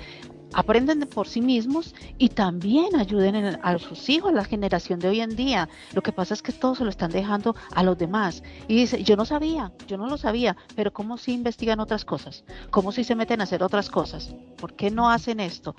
aprenden 0.54 1.00
de 1.00 1.06
por 1.06 1.28
sí 1.28 1.42
mismos 1.42 1.94
y 2.18 2.30
también 2.30 2.96
ayuden 2.96 3.36
en- 3.36 3.60
a 3.62 3.78
sus 3.80 4.10
hijos, 4.10 4.34
la 4.34 4.46
generación 4.46 5.00
de 5.00 5.10
hoy 5.10 5.22
en 5.22 5.36
día. 5.36 5.70
Lo 5.94 6.02
que 6.02 6.12
pasa 6.12 6.34
es 6.34 6.42
que 6.42 6.52
todo 6.52 6.76
se 6.76 6.84
lo 6.84 6.90
están 6.90 7.12
dejando 7.12 7.56
a 7.74 7.84
los 7.84 7.98
demás. 7.98 8.44
Y 8.68 8.76
dice, 8.76 9.04
yo 9.04 9.16
no 9.16 9.26
sabía, 9.26 9.72
yo 9.88 9.98
no 9.98 10.08
lo 10.08 10.18
sabía, 10.18 10.56
pero 10.76 10.92
¿cómo 10.94 11.18
si 11.18 11.34
investigan 11.34 11.80
otras 11.80 12.06
cosas? 12.06 12.44
¿Cómo 12.70 12.92
si 12.92 13.04
se 13.04 13.16
meten 13.16 13.42
a 13.42 13.44
hacer 13.44 13.64
otras 13.64 13.90
cosas? 13.90 14.34
¿Por 14.58 14.74
qué 14.74 14.90
no 14.92 15.10
hacen 15.10 15.40
esto? 15.40 15.76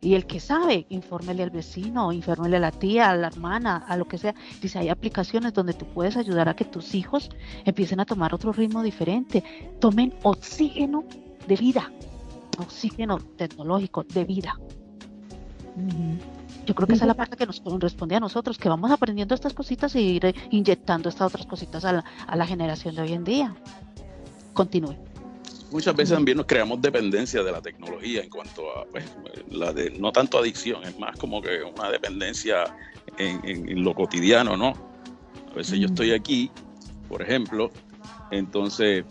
Y 0.00 0.14
el 0.14 0.26
que 0.26 0.40
sabe, 0.40 0.84
infórmele 0.88 1.44
al 1.44 1.50
vecino, 1.50 2.12
infórmele 2.12 2.56
a 2.56 2.60
la 2.60 2.72
tía, 2.72 3.10
a 3.10 3.16
la 3.16 3.28
hermana, 3.28 3.84
a 3.86 3.96
lo 3.96 4.06
que 4.06 4.18
sea. 4.18 4.34
Dice, 4.60 4.80
hay 4.80 4.88
aplicaciones 4.88 5.54
donde 5.54 5.74
tú 5.74 5.86
puedes 5.86 6.16
ayudar 6.16 6.48
a 6.48 6.56
que 6.56 6.64
tus 6.64 6.96
hijos 6.96 7.30
empiecen 7.64 8.00
a 8.00 8.04
tomar 8.04 8.34
otro 8.34 8.52
ritmo 8.52 8.82
diferente, 8.82 9.44
tomen 9.78 10.12
oxígeno 10.24 11.04
de 11.46 11.56
vida, 11.56 11.92
oxígeno 12.62 13.18
tecnológico 13.36 14.04
de 14.04 14.24
vida. 14.24 14.58
Yo 16.66 16.74
creo 16.74 16.86
que 16.86 16.94
esa 16.94 17.04
es 17.04 17.08
la 17.08 17.14
parte 17.14 17.36
que 17.36 17.46
nos 17.46 17.60
corresponde 17.60 18.14
a 18.14 18.20
nosotros, 18.20 18.58
que 18.58 18.68
vamos 18.68 18.90
aprendiendo 18.90 19.34
estas 19.34 19.52
cositas 19.54 19.94
y 19.96 20.00
ir 20.00 20.26
eh, 20.26 20.34
inyectando 20.50 21.08
estas 21.08 21.28
otras 21.28 21.46
cositas 21.46 21.84
a 21.84 21.92
la, 21.92 22.04
a 22.26 22.36
la 22.36 22.46
generación 22.46 22.94
de 22.94 23.02
hoy 23.02 23.12
en 23.14 23.24
día. 23.24 23.54
Continúe. 24.52 24.94
Muchas 25.72 25.96
veces 25.96 26.14
también 26.14 26.36
nos 26.36 26.46
creamos 26.46 26.80
dependencia 26.82 27.42
de 27.42 27.50
la 27.50 27.62
tecnología 27.62 28.22
en 28.22 28.28
cuanto 28.28 28.62
a, 28.78 28.84
pues, 28.84 29.04
la 29.50 29.72
de, 29.72 29.90
no 29.98 30.12
tanto 30.12 30.38
adicción, 30.38 30.84
es 30.84 30.98
más 30.98 31.16
como 31.18 31.40
que 31.40 31.62
una 31.62 31.90
dependencia 31.90 32.64
en, 33.16 33.40
en- 33.42 33.68
en 33.70 33.82
lo 33.82 33.94
cotidiano, 33.94 34.56
¿no? 34.56 34.74
A 35.50 35.54
veces 35.54 35.78
yo 35.80 35.86
estoy 35.86 36.12
aquí, 36.12 36.50
por 37.08 37.22
ejemplo, 37.22 37.70
entonces 38.30 39.04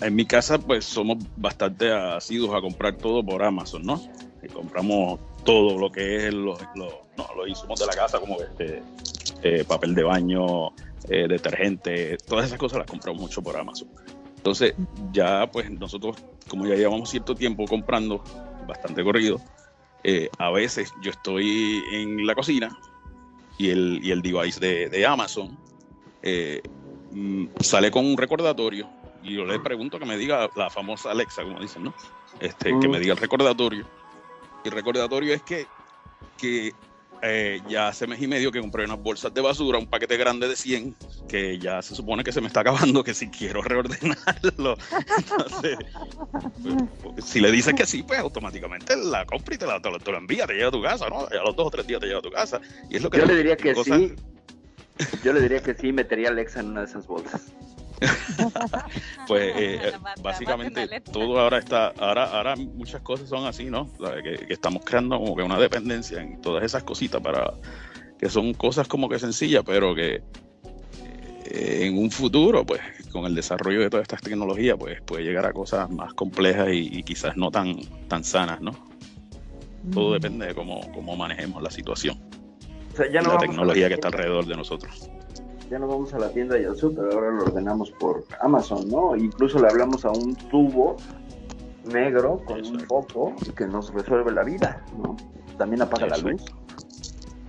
en 0.00 0.14
mi 0.14 0.24
casa 0.24 0.58
pues 0.58 0.84
somos 0.84 1.18
bastante 1.36 1.92
asiduos 1.92 2.54
a 2.54 2.60
comprar 2.60 2.96
todo 2.96 3.24
por 3.24 3.42
Amazon, 3.42 3.82
¿no? 3.82 4.00
Compramos 4.52 5.20
todo 5.44 5.78
lo 5.78 5.90
que 5.90 6.28
es 6.28 6.34
los, 6.34 6.58
no, 6.74 6.88
los 7.36 7.48
insumos 7.48 7.80
de 7.80 7.86
la 7.86 7.92
casa, 7.92 8.20
como 8.20 8.40
este 8.40 8.82
eh, 9.42 9.64
papel 9.66 9.94
de 9.94 10.02
baño, 10.02 10.68
eh, 11.08 11.26
detergente, 11.28 12.16
todas 12.18 12.46
esas 12.46 12.58
cosas 12.58 12.78
las 12.80 12.86
compramos 12.86 13.22
mucho 13.22 13.42
por 13.42 13.56
Amazon. 13.56 13.88
Entonces, 14.36 14.74
ya 15.12 15.48
pues 15.50 15.70
nosotros, 15.70 16.16
como 16.48 16.66
ya 16.66 16.74
llevamos 16.74 17.10
cierto 17.10 17.34
tiempo 17.34 17.64
comprando 17.66 18.22
bastante 18.66 19.02
corrido, 19.02 19.40
eh, 20.04 20.28
a 20.38 20.50
veces 20.50 20.92
yo 21.02 21.10
estoy 21.10 21.82
en 21.92 22.26
la 22.26 22.34
cocina 22.34 22.78
y 23.58 23.70
el, 23.70 24.00
y 24.02 24.10
el 24.12 24.22
device 24.22 24.60
de, 24.60 24.88
de 24.88 25.06
Amazon 25.06 25.58
mm, 27.10 27.46
sale 27.60 27.90
con 27.90 28.06
un 28.06 28.16
recordatorio 28.16 28.97
y 29.22 29.34
yo 29.34 29.44
le 29.44 29.58
pregunto 29.58 29.98
que 29.98 30.04
me 30.06 30.16
diga 30.16 30.48
la 30.54 30.70
famosa 30.70 31.10
Alexa, 31.10 31.42
como 31.42 31.60
dicen, 31.60 31.84
¿no? 31.84 31.94
Este, 32.40 32.70
Que 32.78 32.88
me 32.88 33.00
diga 33.00 33.12
el 33.14 33.18
recordatorio. 33.20 33.84
Y 34.64 34.68
el 34.68 34.74
recordatorio 34.74 35.34
es 35.34 35.42
que, 35.42 35.66
que 36.36 36.72
eh, 37.22 37.60
ya 37.68 37.88
hace 37.88 38.06
mes 38.06 38.22
y 38.22 38.28
medio 38.28 38.52
que 38.52 38.60
compré 38.60 38.84
unas 38.84 39.00
bolsas 39.02 39.34
de 39.34 39.40
basura, 39.40 39.76
un 39.78 39.86
paquete 39.86 40.16
grande 40.16 40.46
de 40.48 40.54
100, 40.54 40.94
que 41.28 41.58
ya 41.58 41.82
se 41.82 41.94
supone 41.96 42.22
que 42.22 42.30
se 42.32 42.40
me 42.40 42.46
está 42.46 42.60
acabando, 42.60 43.02
que 43.02 43.12
si 43.14 43.28
quiero 43.28 43.60
reordenarlo. 43.62 44.76
Entonces, 45.18 45.78
pues, 47.02 47.24
si 47.24 47.40
le 47.40 47.50
dices 47.50 47.74
que 47.74 47.86
sí, 47.86 48.02
pues 48.04 48.20
automáticamente 48.20 48.94
la 48.96 49.24
compra 49.26 49.54
y 49.54 49.58
te 49.58 49.66
la, 49.66 49.80
te 49.80 49.90
la- 49.90 49.98
te 49.98 50.12
la 50.12 50.18
envía, 50.18 50.46
te 50.46 50.54
llega 50.54 50.68
a 50.68 50.72
tu 50.72 50.82
casa, 50.82 51.08
¿no? 51.08 51.26
A 51.26 51.34
los 51.44 51.56
dos 51.56 51.66
o 51.66 51.70
tres 51.70 51.86
días 51.88 52.00
te 52.00 52.06
llega 52.06 52.18
a 52.20 52.22
tu 52.22 52.30
casa. 52.30 52.60
Y 52.88 52.96
es 52.96 53.02
lo 53.02 53.10
que 53.10 53.18
Yo 53.18 53.26
le 53.26 53.36
diría 53.36 53.56
que 53.56 53.74
cosas- 53.74 53.98
sí. 53.98 54.14
Yo 55.24 55.32
le 55.32 55.40
diría 55.40 55.60
que 55.60 55.74
sí, 55.74 55.92
metería 55.92 56.28
a 56.28 56.30
Alexa 56.32 56.60
en 56.60 56.66
una 56.68 56.80
de 56.80 56.86
esas 56.86 57.06
bolsas. 57.06 57.52
Pues 59.26 59.52
eh, 59.56 59.92
básicamente 60.22 61.00
todo 61.12 61.38
ahora 61.38 61.58
está, 61.58 61.88
ahora, 61.98 62.24
ahora 62.24 62.56
muchas 62.56 63.02
cosas 63.02 63.28
son 63.28 63.46
así, 63.46 63.64
¿no? 63.64 63.92
Que, 64.22 64.46
que 64.46 64.54
estamos 64.54 64.82
creando 64.84 65.18
como 65.18 65.36
que 65.36 65.42
una 65.42 65.58
dependencia 65.58 66.22
en 66.22 66.40
todas 66.40 66.64
esas 66.64 66.82
cositas 66.84 67.20
para 67.20 67.52
que 68.18 68.30
son 68.30 68.54
cosas 68.54 68.88
como 68.88 69.08
que 69.08 69.18
sencillas, 69.18 69.62
pero 69.66 69.94
que 69.94 70.22
eh, 71.50 71.86
en 71.86 71.98
un 71.98 72.10
futuro, 72.10 72.64
pues, 72.64 72.80
con 73.12 73.24
el 73.24 73.34
desarrollo 73.34 73.80
de 73.80 73.90
todas 73.90 74.02
estas 74.02 74.20
tecnologías, 74.22 74.76
pues 74.78 75.00
puede 75.02 75.24
llegar 75.24 75.46
a 75.46 75.52
cosas 75.52 75.90
más 75.90 76.14
complejas 76.14 76.68
y, 76.72 76.98
y 76.98 77.02
quizás 77.02 77.36
no 77.36 77.50
tan, 77.50 77.76
tan 78.08 78.24
sanas, 78.24 78.60
¿no? 78.60 78.72
Todo 79.92 80.12
depende 80.12 80.46
de 80.46 80.54
cómo, 80.54 80.80
cómo 80.92 81.16
manejemos 81.16 81.62
la 81.62 81.70
situación. 81.70 82.18
sea, 82.96 83.10
ya 83.10 83.22
no 83.22 83.34
la 83.34 83.38
tecnología 83.38 83.88
que 83.88 83.94
está 83.94 84.08
alrededor 84.08 84.44
de 84.46 84.56
nosotros. 84.56 85.08
Ya 85.70 85.78
no 85.78 85.86
vamos 85.86 86.14
a 86.14 86.18
la 86.18 86.30
tienda 86.30 86.58
y 86.58 86.64
al 86.64 86.76
súper, 86.76 87.12
ahora 87.12 87.30
lo 87.30 87.44
ordenamos 87.44 87.90
por 87.92 88.24
Amazon, 88.40 88.88
¿no? 88.88 89.14
Incluso 89.16 89.58
le 89.60 89.68
hablamos 89.68 90.04
a 90.04 90.10
un 90.10 90.34
tubo 90.34 90.96
negro 91.84 92.42
con 92.44 92.64
un 92.64 92.80
foco 92.80 93.34
que 93.56 93.66
nos 93.66 93.92
resuelve 93.92 94.32
la 94.32 94.44
vida, 94.44 94.82
¿no? 94.96 95.16
También 95.58 95.82
apaga 95.82 96.06
la 96.06 96.16
luz. 96.18 96.42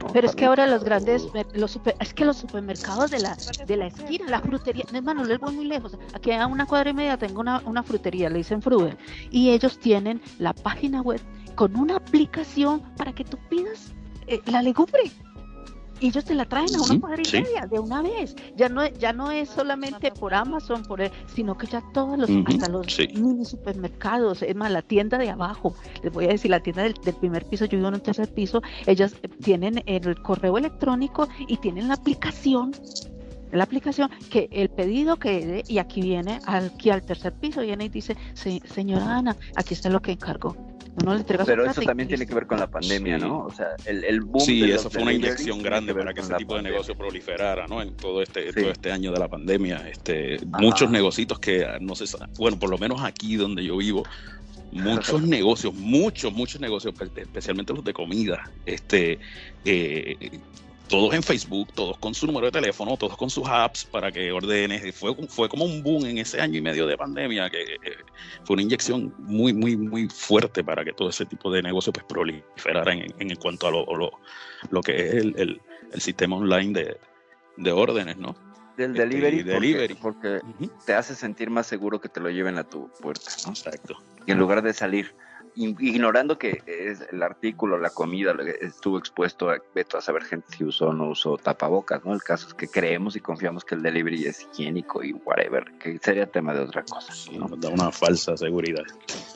¿no? 0.01 0.07
Pero 0.13 0.27
es 0.27 0.35
que 0.35 0.45
ahora 0.45 0.65
los 0.65 0.83
grandes, 0.83 1.27
los 1.53 1.71
super- 1.71 1.95
es 1.99 2.13
que 2.13 2.23
los 2.25 2.37
supermercados 2.37 3.11
de 3.11 3.19
la, 3.19 3.37
de 3.67 3.75
la 3.77 3.87
esquina, 3.87 4.25
la 4.29 4.39
frutería, 4.39 4.85
no, 4.91 4.97
hermano, 4.97 5.23
les 5.25 5.39
voy 5.39 5.55
muy 5.55 5.65
lejos. 5.65 5.97
Aquí 6.13 6.31
a 6.31 6.47
una 6.47 6.65
cuadra 6.65 6.89
y 6.89 6.93
media 6.93 7.17
tengo 7.17 7.41
una, 7.41 7.61
una 7.65 7.83
frutería, 7.83 8.29
le 8.29 8.37
dicen 8.37 8.61
Fruver, 8.61 8.97
y 9.29 9.49
ellos 9.49 9.77
tienen 9.77 10.21
la 10.39 10.53
página 10.53 11.01
web 11.01 11.19
con 11.55 11.75
una 11.75 11.97
aplicación 11.97 12.81
para 12.95 13.13
que 13.13 13.25
tú 13.25 13.37
pidas 13.49 13.93
eh, 14.27 14.39
la 14.45 14.61
legumbre. 14.61 15.11
Y 15.99 16.07
ellos 16.07 16.23
te 16.25 16.33
la 16.33 16.45
traen 16.45 16.73
a 16.75 16.81
una 16.81 16.99
cuadra 16.99 17.21
y 17.21 17.25
sí. 17.25 17.37
media 17.41 17.67
de 17.69 17.79
una 17.79 18.01
vez. 18.01 18.35
Ya 18.55 18.69
no, 18.69 18.87
ya 18.87 19.11
no 19.13 19.31
es 19.31 19.49
solamente 19.49 20.11
por 20.11 20.33
Amazon, 20.33 20.83
por 20.83 21.01
el- 21.01 21.11
sino 21.33 21.57
que 21.57 21.67
ya 21.67 21.83
todos 21.93 22.17
los, 22.17 22.29
hasta 22.45 22.67
los 22.69 22.87
sí. 22.87 23.07
mini 23.15 23.43
supermercados, 23.45 24.41
es 24.41 24.55
más, 24.55 24.71
la 24.71 24.81
tienda 24.81 25.17
de 25.17 25.29
abajo, 25.29 25.73
les 26.03 26.11
voy 26.13 26.25
a 26.25 26.29
decir, 26.29 26.51
la 26.51 26.59
tienda 26.61 26.83
del, 26.83 26.93
del 26.93 27.15
primer 27.15 27.45
piso, 27.45 27.65
yo 27.65 27.77
vivo 27.77 27.89
en 27.89 27.95
un 27.95 27.99
tercer 28.01 28.27
piso, 28.33 28.61
ellas 28.85 29.15
tienen 29.43 29.83
el 29.85 30.21
correo 30.21 30.57
electrónico 30.57 31.27
y 31.47 31.57
tienen 31.57 31.87
la 31.87 31.95
aplicación, 31.95 32.71
la 33.51 33.63
aplicación 33.63 34.09
que 34.29 34.47
el 34.51 34.69
pedido 34.69 35.17
que 35.17 35.63
y 35.67 35.79
aquí 35.79 36.01
viene 36.01 36.39
aquí 36.45 36.91
al 36.91 37.01
tercer 37.01 37.33
piso, 37.33 37.61
viene 37.61 37.85
y 37.85 37.89
dice, 37.89 38.15
"Se- 38.33 38.61
señora 38.73 39.17
Ana, 39.17 39.35
aquí 39.55 39.73
está 39.73 39.89
lo 39.89 40.01
que 40.01 40.11
encargó. 40.11 40.55
Le 41.05 41.23
Pero 41.45 41.65
eso 41.65 41.81
también 41.81 42.07
tiene 42.09 42.25
que 42.27 42.33
ver 42.33 42.45
con 42.47 42.59
la 42.59 42.67
pandemia, 42.67 43.17
Sí. 43.19 43.25
¿no? 43.25 43.45
O 43.45 43.51
sea, 43.51 43.67
el, 43.85 44.03
el 44.03 44.21
boom 44.21 44.41
Sí, 44.45 44.61
de 44.61 44.67
los 44.67 44.81
eso 44.81 44.89
fue 44.89 45.01
una 45.03 45.13
inyección 45.13 45.61
grande 45.63 45.93
para 45.93 46.13
que 46.13 46.21
ese 46.21 46.33
tipo 46.35 46.55
de 46.55 46.61
negocio 46.63 46.95
proliferara, 46.95 47.67
¿no? 47.67 47.81
En 47.81 47.95
todo 47.95 48.21
este, 48.21 48.51
Sí. 48.53 48.61
todo 48.61 48.71
este 48.71 48.91
año 48.91 49.11
de 49.11 49.19
la 49.19 49.27
pandemia, 49.27 49.87
este, 49.89 50.35
Ajá. 50.35 50.45
muchos 50.59 50.89
negocios 50.91 51.39
que 51.39 51.65
no 51.81 51.95
se, 51.95 52.07
sa- 52.07 52.29
bueno, 52.37 52.57
por 52.59 52.69
lo 52.69 52.77
menos 52.77 53.01
aquí 53.03 53.35
donde 53.35 53.63
yo 53.63 53.77
vivo, 53.77 54.03
muchos 54.71 55.21
negocios, 55.23 55.73
muchos, 55.73 56.31
muchos 56.33 56.61
negocios, 56.61 56.93
espe- 56.95 57.21
especialmente 57.21 57.73
los 57.73 57.83
de 57.83 57.93
comida, 57.93 58.51
este, 58.65 59.19
eh, 59.65 60.39
todos 60.89 61.13
en 61.13 61.23
Facebook, 61.23 61.71
todos 61.73 61.97
con 61.99 62.13
su 62.13 62.25
número 62.25 62.47
de 62.47 62.51
teléfono, 62.51 62.97
todos 62.97 63.15
con 63.15 63.29
sus 63.29 63.47
apps 63.47 63.85
para 63.85 64.11
que 64.11 64.31
ordenes. 64.31 64.83
Y 64.85 64.91
Fue, 64.91 65.15
fue 65.27 65.47
como 65.47 65.63
un 65.65 65.81
boom 65.83 66.05
en 66.05 66.17
ese 66.17 66.41
año 66.41 66.57
y 66.57 66.61
medio 66.61 66.85
de 66.87 66.97
pandemia, 66.97 67.49
que 67.49 67.61
eh, 67.61 67.77
fue 68.43 68.55
una 68.55 68.63
inyección 68.63 69.13
muy, 69.19 69.53
muy, 69.53 69.77
muy 69.77 70.09
fuerte 70.09 70.63
para 70.63 70.83
que 70.83 70.91
todo 70.91 71.09
ese 71.09 71.25
tipo 71.25 71.51
de 71.51 71.61
negocios 71.61 71.93
pues, 71.93 72.05
proliferara 72.05 72.93
en, 72.93 73.13
en 73.19 73.35
cuanto 73.37 73.67
a 73.67 73.71
lo, 73.71 73.85
lo, 73.95 74.11
lo 74.71 74.81
que 74.81 74.95
es 75.07 75.13
el, 75.13 75.33
el- 75.37 75.61
el 75.91 76.01
sistema 76.01 76.35
online 76.35 76.71
de, 76.79 76.97
de 77.57 77.71
órdenes, 77.71 78.15
¿no? 78.17 78.35
Del 78.77 78.91
Este, 78.91 79.07
delivery, 79.07 79.37
y 79.37 79.43
porque- 79.43 79.53
delivery. 79.53 79.93
porque 79.95 80.41
te 80.85 80.93
hace 80.93 81.15
sentir 81.15 81.49
más 81.49 81.65
seguro 81.65 81.99
que 81.99 82.09
te 82.09 82.19
lo 82.19 82.29
lleven 82.29 82.57
a 82.59 82.63
tu 82.63 82.91
puerta, 83.01 83.31
¿no? 83.45 83.49
Exacto. 83.51 83.95
Y 84.27 84.31
en 84.31 84.37
lugar 84.37 84.61
de 84.61 84.71
salir, 84.73 85.15
ignorando 85.55 86.37
que 86.37 86.61
es 86.65 87.01
el 87.11 87.21
artículo, 87.23 87.77
la 87.77 87.89
comida, 87.89 88.35
estuvo 88.61 88.97
expuesto 88.97 89.49
a, 89.49 89.57
veto 89.73 89.97
a 89.97 90.01
saber 90.01 90.23
gente 90.23 90.47
si 90.55 90.63
usó 90.63 90.87
o 90.89 90.93
no 90.93 91.09
usó 91.09 91.37
tapabocas, 91.37 92.03
¿no? 92.05 92.13
El 92.13 92.23
caso 92.23 92.47
es 92.47 92.53
que 92.53 92.67
creemos 92.67 93.15
y 93.15 93.19
confiamos 93.19 93.63
que 93.65 93.75
el 93.75 93.83
delivery 93.83 94.25
es 94.25 94.47
higiénico 94.53 95.03
y 95.03 95.13
whatever, 95.13 95.65
que 95.79 95.97
sería 95.99 96.25
tema 96.25 96.53
de 96.53 96.61
otra 96.61 96.83
cosa, 96.83 97.13
Sí, 97.13 97.37
¿no? 97.37 97.47
nos 97.47 97.59
da 97.59 97.69
una 97.69 97.91
falsa 97.91 98.35
seguridad. 98.37 98.83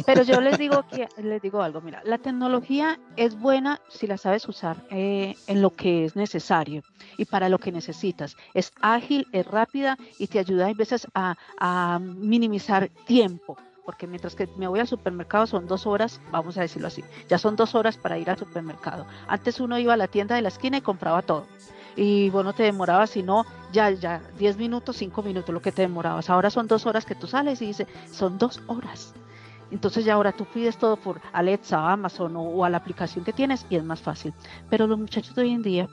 Pero 0.06 0.24
yo 0.24 0.42
les 0.42 0.58
digo 0.58 0.86
que 0.92 1.08
les 1.22 1.42
digo 1.42 1.62
algo, 1.62 1.82
mira, 1.82 2.02
la 2.06 2.18
tecnología 2.18 3.00
es 3.16 3.40
buena 3.40 3.82
si 3.90 4.08
la 4.08 4.18
sabes 4.18 4.48
usar 4.48 4.78
eh, 4.90 5.36
en 5.48 5.62
lo 5.62 5.72
que 5.72 6.06
es 6.06 6.16
necesario 6.16 6.84
y 7.18 7.26
para 7.26 7.50
lo 7.50 7.60
que 7.60 7.72
necesitas. 7.72 8.36
Es 8.54 8.72
ágil, 8.82 9.28
es 9.32 9.46
rápida 9.46 9.98
y 10.18 10.28
te 10.28 10.40
ayuda 10.40 10.68
a 10.68 10.74
veces 10.74 11.08
a, 11.14 11.36
a 11.60 12.00
minimizar 12.00 12.90
tiempo. 13.06 13.58
Porque 13.86 14.08
mientras 14.08 14.36
que 14.36 14.48
me 14.56 14.68
voy 14.68 14.80
al 14.80 14.88
supermercado 14.88 15.46
son 15.46 15.68
dos 15.68 15.86
horas, 15.86 16.22
vamos 16.32 16.58
a 16.58 16.62
decirlo 16.62 16.88
así, 16.88 17.04
ya 17.28 17.38
son 17.38 17.56
dos 17.56 17.76
horas 17.76 17.98
para 17.98 18.18
ir 18.18 18.30
al 18.30 18.38
supermercado. 18.38 19.06
Antes 19.28 19.60
uno 19.60 19.78
iba 19.78 19.94
a 19.94 19.98
la 19.98 20.08
tienda 20.08 20.36
de 20.36 20.42
la 20.42 20.48
esquina 20.48 20.78
y 20.78 20.82
compraba 20.82 21.22
todo. 21.22 21.46
Y 21.96 22.30
bueno, 22.30 22.54
te 22.54 22.64
demorabas, 22.64 23.12
si 23.12 23.24
no, 23.24 23.46
ya, 23.72 23.92
ya, 23.92 24.22
10 24.40 24.58
minutos, 24.58 24.98
5 24.98 25.22
minutos, 25.22 25.54
lo 25.54 25.62
que 25.62 25.72
te 25.72 25.84
demorabas. 25.84 26.30
Ahora 26.30 26.50
son 26.50 26.68
dos 26.68 26.86
horas 26.86 27.06
que 27.06 27.14
tú 27.14 27.28
sales 27.28 27.62
y 27.62 27.68
dice, 27.68 27.88
son 28.12 28.38
dos 28.38 28.62
horas. 28.68 29.14
Entonces 29.70 30.06
ya 30.06 30.14
ahora 30.14 30.32
tú 30.32 30.46
pides 30.46 30.78
todo 30.78 30.96
por 30.98 31.20
Alexa, 31.34 31.92
Amazon 31.92 32.36
o, 32.36 32.44
o 32.44 32.66
a 32.66 32.70
la 32.70 32.78
aplicación 32.78 33.26
que 33.26 33.34
tienes 33.34 33.66
y 33.70 33.76
es 33.76 33.84
más 33.84 34.02
fácil. 34.02 34.34
Pero 34.70 34.88
los 34.88 34.98
muchachos 34.98 35.36
de 35.36 35.42
hoy 35.42 35.52
en 35.52 35.62
día 35.62 35.90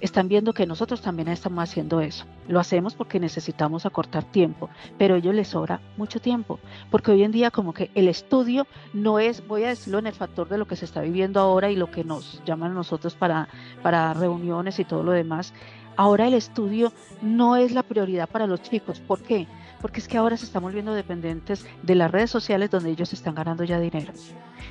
están 0.00 0.28
viendo 0.28 0.52
que 0.52 0.66
nosotros 0.66 1.00
también 1.00 1.28
estamos 1.28 1.62
haciendo 1.62 2.00
eso. 2.00 2.24
Lo 2.48 2.60
hacemos 2.60 2.94
porque 2.94 3.18
necesitamos 3.20 3.86
acortar 3.86 4.24
tiempo, 4.24 4.68
pero 4.98 5.14
a 5.14 5.18
ellos 5.18 5.34
les 5.34 5.48
sobra 5.48 5.80
mucho 5.96 6.20
tiempo, 6.20 6.58
porque 6.90 7.10
hoy 7.12 7.22
en 7.22 7.32
día 7.32 7.50
como 7.50 7.72
que 7.72 7.90
el 7.94 8.08
estudio 8.08 8.66
no 8.92 9.18
es, 9.18 9.46
voy 9.46 9.64
a 9.64 9.68
decirlo 9.68 9.98
en 9.98 10.06
el 10.06 10.14
factor 10.14 10.48
de 10.48 10.58
lo 10.58 10.66
que 10.66 10.76
se 10.76 10.84
está 10.84 11.00
viviendo 11.00 11.40
ahora 11.40 11.70
y 11.70 11.76
lo 11.76 11.90
que 11.90 12.04
nos 12.04 12.42
llaman 12.44 12.72
a 12.72 12.74
nosotros 12.74 13.14
para, 13.14 13.48
para 13.82 14.12
reuniones 14.14 14.78
y 14.78 14.84
todo 14.84 15.02
lo 15.02 15.12
demás. 15.12 15.52
Ahora 15.96 16.26
el 16.26 16.34
estudio 16.34 16.92
no 17.22 17.56
es 17.56 17.72
la 17.72 17.82
prioridad 17.82 18.28
para 18.28 18.46
los 18.46 18.60
chicos. 18.60 19.00
¿Por 19.00 19.22
qué? 19.22 19.46
Porque 19.80 20.00
es 20.00 20.08
que 20.08 20.18
ahora 20.18 20.36
se 20.36 20.44
están 20.44 20.62
volviendo 20.62 20.92
dependientes 20.92 21.66
de 21.82 21.94
las 21.94 22.10
redes 22.10 22.30
sociales 22.30 22.70
donde 22.70 22.90
ellos 22.90 23.12
están 23.14 23.34
ganando 23.34 23.64
ya 23.64 23.80
dinero. 23.80 24.12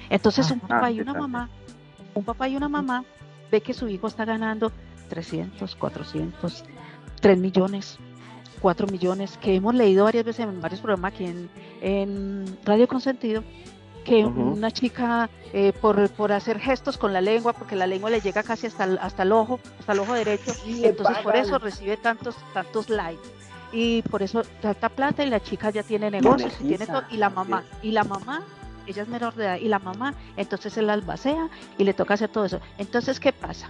Entonces 0.09 0.51
un 0.51 0.61
Ah, 0.63 0.67
papá 0.67 0.91
y 0.91 0.99
una 1.01 1.13
mamá, 1.13 1.49
un 2.13 2.23
papá 2.23 2.47
y 2.47 2.55
una 2.55 2.69
mamá 2.69 3.03
ve 3.51 3.61
que 3.61 3.73
su 3.73 3.87
hijo 3.87 4.07
está 4.07 4.23
ganando 4.25 4.71
300, 5.07 5.75
400, 5.75 6.63
3 7.21 7.37
millones, 7.37 7.97
4 8.61 8.87
millones, 8.87 9.37
que 9.37 9.55
hemos 9.55 9.75
leído 9.75 10.05
varias 10.05 10.25
veces 10.25 10.45
en 10.45 10.61
varios 10.61 10.81
programas 10.81 11.13
aquí 11.13 11.25
en, 11.25 11.49
en 11.81 12.57
Radio 12.65 12.87
Consentido, 12.87 13.43
que 14.05 14.23
una 14.23 14.71
chica 14.71 15.29
eh, 15.51 15.73
por, 15.81 16.09
por 16.11 16.31
hacer 16.31 16.59
gestos 16.59 16.97
con 16.97 17.11
la 17.11 17.21
lengua, 17.21 17.53
porque 17.53 17.75
la 17.75 17.87
lengua 17.87 18.09
le 18.09 18.21
llega 18.21 18.43
casi 18.43 18.67
hasta 18.67 18.83
el, 18.85 18.97
hasta 18.99 19.23
el 19.23 19.31
ojo, 19.31 19.59
hasta 19.79 19.93
el 19.93 19.99
ojo 19.99 20.13
derecho, 20.13 20.53
entonces 20.65 21.17
por 21.19 21.35
eso 21.35 21.57
recibe 21.57 21.97
tantos, 21.97 22.35
tantos 22.53 22.89
likes. 22.89 23.27
Y 23.73 24.03
por 24.03 24.21
eso 24.21 24.43
tanta 24.61 24.89
plata 24.89 25.25
y 25.25 25.29
la 25.29 25.41
chica 25.41 25.71
ya 25.71 25.83
tiene 25.83 26.09
negocios 26.11 26.53
y 26.61 26.67
tiene 26.67 26.85
todo, 26.85 27.03
y 27.09 27.17
la 27.17 27.29
mamá, 27.29 27.63
y 27.81 27.91
la 27.91 28.03
mamá, 28.03 28.43
ella 28.85 29.01
es 29.01 29.07
menor 29.07 29.33
de 29.33 29.45
edad, 29.45 29.57
y 29.57 29.67
la 29.67 29.79
mamá, 29.79 30.13
entonces 30.37 30.71
se 30.71 30.81
la 30.83 30.93
albacea 30.93 31.49
y 31.77 31.83
le 31.83 31.93
toca 31.93 32.13
hacer 32.13 32.29
todo 32.29 32.45
eso. 32.45 32.59
Entonces, 32.77 33.19
¿qué 33.19 33.33
pasa? 33.33 33.69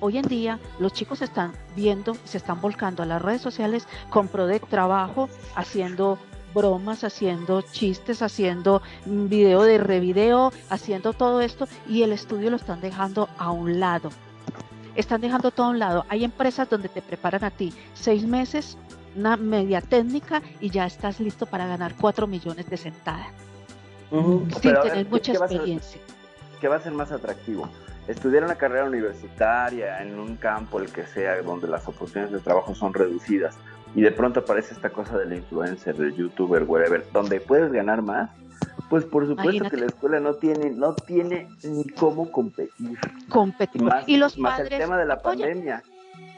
Hoy 0.00 0.18
en 0.18 0.26
día 0.28 0.58
los 0.78 0.92
chicos 0.92 1.22
están 1.22 1.52
viendo, 1.74 2.14
se 2.24 2.38
están 2.38 2.60
volcando 2.60 3.02
a 3.02 3.06
las 3.06 3.20
redes 3.20 3.42
sociales 3.42 3.86
con 4.10 4.28
pro 4.28 4.46
de 4.46 4.60
trabajo, 4.60 5.28
haciendo 5.56 6.18
bromas, 6.54 7.02
haciendo 7.04 7.62
chistes, 7.62 8.22
haciendo 8.22 8.80
video 9.06 9.62
de 9.62 9.78
revideo, 9.78 10.52
haciendo 10.70 11.12
todo 11.12 11.40
esto 11.40 11.66
y 11.88 12.02
el 12.02 12.12
estudio 12.12 12.50
lo 12.50 12.56
están 12.56 12.80
dejando 12.80 13.28
a 13.38 13.50
un 13.50 13.80
lado. 13.80 14.10
Están 14.94 15.20
dejando 15.20 15.50
todo 15.50 15.66
a 15.66 15.70
un 15.70 15.78
lado. 15.78 16.04
Hay 16.08 16.24
empresas 16.24 16.68
donde 16.70 16.88
te 16.88 17.02
preparan 17.02 17.44
a 17.44 17.50
ti 17.50 17.72
seis 17.94 18.24
meses, 18.24 18.76
una 19.16 19.36
media 19.36 19.80
técnica 19.80 20.42
y 20.60 20.70
ya 20.70 20.86
estás 20.86 21.18
listo 21.20 21.44
para 21.46 21.66
ganar 21.66 21.94
cuatro 22.00 22.26
millones 22.26 22.68
de 22.70 22.76
sentada, 22.76 23.26
sin 24.10 24.48
Pero, 24.62 24.80
a 24.80 24.82
ver, 24.84 24.90
tener 24.92 25.04
¿qué- 25.06 25.10
mucha 25.10 25.32
qué 25.32 25.38
experiencia. 25.38 26.00
¿Qué 26.60 26.68
va 26.68 26.76
a 26.76 26.80
ser 26.80 26.92
más 26.92 27.12
atractivo? 27.12 27.68
Estudiar 28.08 28.44
una 28.44 28.56
carrera 28.56 28.86
universitaria 28.86 30.02
en 30.02 30.18
un 30.18 30.36
campo, 30.36 30.80
el 30.80 30.90
que 30.90 31.06
sea, 31.06 31.40
donde 31.42 31.68
las 31.68 31.86
oportunidades 31.86 32.32
de 32.32 32.40
trabajo 32.40 32.74
son 32.74 32.94
reducidas 32.94 33.56
y 33.94 34.02
de 34.02 34.10
pronto 34.10 34.40
aparece 34.40 34.74
esta 34.74 34.90
cosa 34.90 35.16
del 35.18 35.32
influencer, 35.32 35.96
del 35.96 36.14
youtuber, 36.14 36.64
whatever, 36.64 37.04
donde 37.12 37.40
puedes 37.40 37.72
ganar 37.72 38.02
más, 38.02 38.30
pues 38.88 39.04
por 39.04 39.26
supuesto 39.26 39.50
Imagínate. 39.50 39.76
que 39.76 39.80
la 39.82 39.86
escuela 39.86 40.20
no 40.20 40.34
tiene, 40.34 40.70
no 40.70 40.94
tiene 40.94 41.48
ni 41.62 41.84
cómo 41.90 42.30
competir. 42.30 42.98
Competir. 43.28 43.82
Más, 43.82 44.08
y 44.08 44.16
los 44.16 44.38
más 44.38 44.58
padres 44.58 44.72
el 44.72 44.78
tema 44.78 44.98
de 44.98 45.06
la 45.06 45.20
pandemia. 45.20 45.82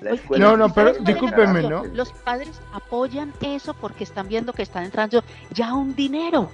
La 0.01 0.11
Oye, 0.11 0.21
escuela 0.21 0.45
No, 0.45 0.57
no, 0.57 0.69
¿sabes 0.71 0.99
pero 1.05 1.27
razón? 1.29 1.71
¿no? 1.71 1.85
Los 1.85 2.13
padres 2.13 2.61
apoyan 2.73 3.33
eso 3.43 3.75
porque 3.75 4.05
están 4.05 4.29
viendo 4.29 4.53
que 4.53 4.63
están 4.63 4.85
entrando 4.85 5.23
ya 5.53 5.75
un 5.75 5.95
dinero. 5.95 6.51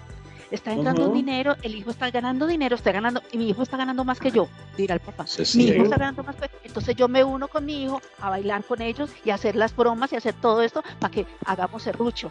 Está 0.51 0.73
entrando 0.73 1.06
Ujú. 1.06 1.14
dinero, 1.14 1.56
el 1.62 1.74
hijo 1.74 1.90
está 1.90 2.10
ganando 2.10 2.47
dinero, 2.47 2.77
está 2.77 2.93
ganando, 2.93 3.20
y 3.32 3.39
mi 3.39 3.48
hijo 3.48 3.62
está 3.62 3.77
ganando 3.77 4.05
más 4.05 4.20
que 4.20 4.31
yo, 4.31 4.48
dirá 4.77 4.94
el 4.94 5.01
papá. 5.01 5.24
Mi 5.55 5.64
hijo 5.64 5.82
está 5.82 5.97
ganando 5.97 6.23
más 6.23 6.36
que 6.36 6.51
Entonces 6.62 6.94
yo 6.94 7.09
me 7.09 7.24
uno 7.24 7.48
con 7.48 7.64
mi 7.64 7.85
hijo 7.85 8.01
a 8.20 8.31
bailar 8.31 8.64
con 8.64 8.81
ellos 8.81 9.10
y 9.24 9.31
hacer 9.31 9.56
las 9.56 9.74
bromas 9.74 10.12
y 10.12 10.16
hacer 10.16 10.35
todo 10.35 10.62
esto 10.62 10.82
para 11.01 11.10
que 11.10 11.27
hagamos 11.44 11.82
serrucho. 11.82 12.31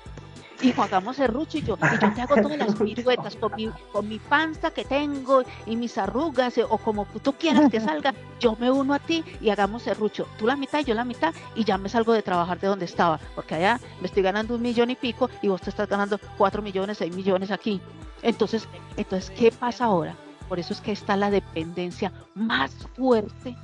Hijo, 0.65 0.81
hagamos 0.81 1.17
serrucho 1.17 1.59
y 1.59 1.61
yo, 1.61 1.77
y 1.79 1.99
yo 2.01 2.13
te 2.13 2.21
hago 2.21 2.35
todas 2.41 2.57
las 2.57 2.73
piruetas 2.73 3.35
con 3.35 3.53
mi, 3.55 3.69
con 3.91 4.09
mi 4.09 4.17
panza 4.17 4.71
que 4.71 4.83
tengo 4.83 5.43
y 5.67 5.75
mis 5.75 5.95
arrugas, 5.97 6.57
o 6.57 6.77
como 6.79 7.05
tú 7.21 7.33
quieras 7.33 7.69
que 7.69 7.79
salga, 7.79 8.15
yo 8.39 8.55
me 8.59 8.71
uno 8.71 8.95
a 8.95 8.99
ti 8.99 9.23
y 9.41 9.51
hagamos 9.51 9.83
serrucho. 9.83 10.27
Tú 10.39 10.47
la 10.47 10.55
mitad 10.55 10.79
y 10.79 10.85
yo 10.85 10.95
la 10.95 11.05
mitad 11.05 11.35
y 11.55 11.63
ya 11.63 11.77
me 11.77 11.87
salgo 11.87 12.13
de 12.13 12.23
trabajar 12.23 12.59
de 12.59 12.67
donde 12.67 12.85
estaba, 12.85 13.19
porque 13.35 13.53
allá 13.53 13.79
me 14.01 14.07
estoy 14.07 14.23
ganando 14.23 14.55
un 14.55 14.63
millón 14.63 14.89
y 14.89 14.95
pico 14.95 15.29
y 15.43 15.49
vos 15.49 15.61
te 15.61 15.69
estás 15.69 15.87
ganando 15.87 16.19
cuatro 16.37 16.63
millones, 16.63 16.97
seis 16.97 17.15
millones 17.15 17.51
aquí. 17.51 17.79
Entonces, 18.23 18.67
entonces, 18.97 19.29
¿qué 19.37 19.51
pasa 19.51 19.85
ahora? 19.85 20.15
Por 20.49 20.59
eso 20.59 20.73
es 20.73 20.81
que 20.81 20.91
está 20.91 21.15
la 21.15 21.29
dependencia 21.29 22.11
más 22.33 22.71
fuerte 22.95 23.55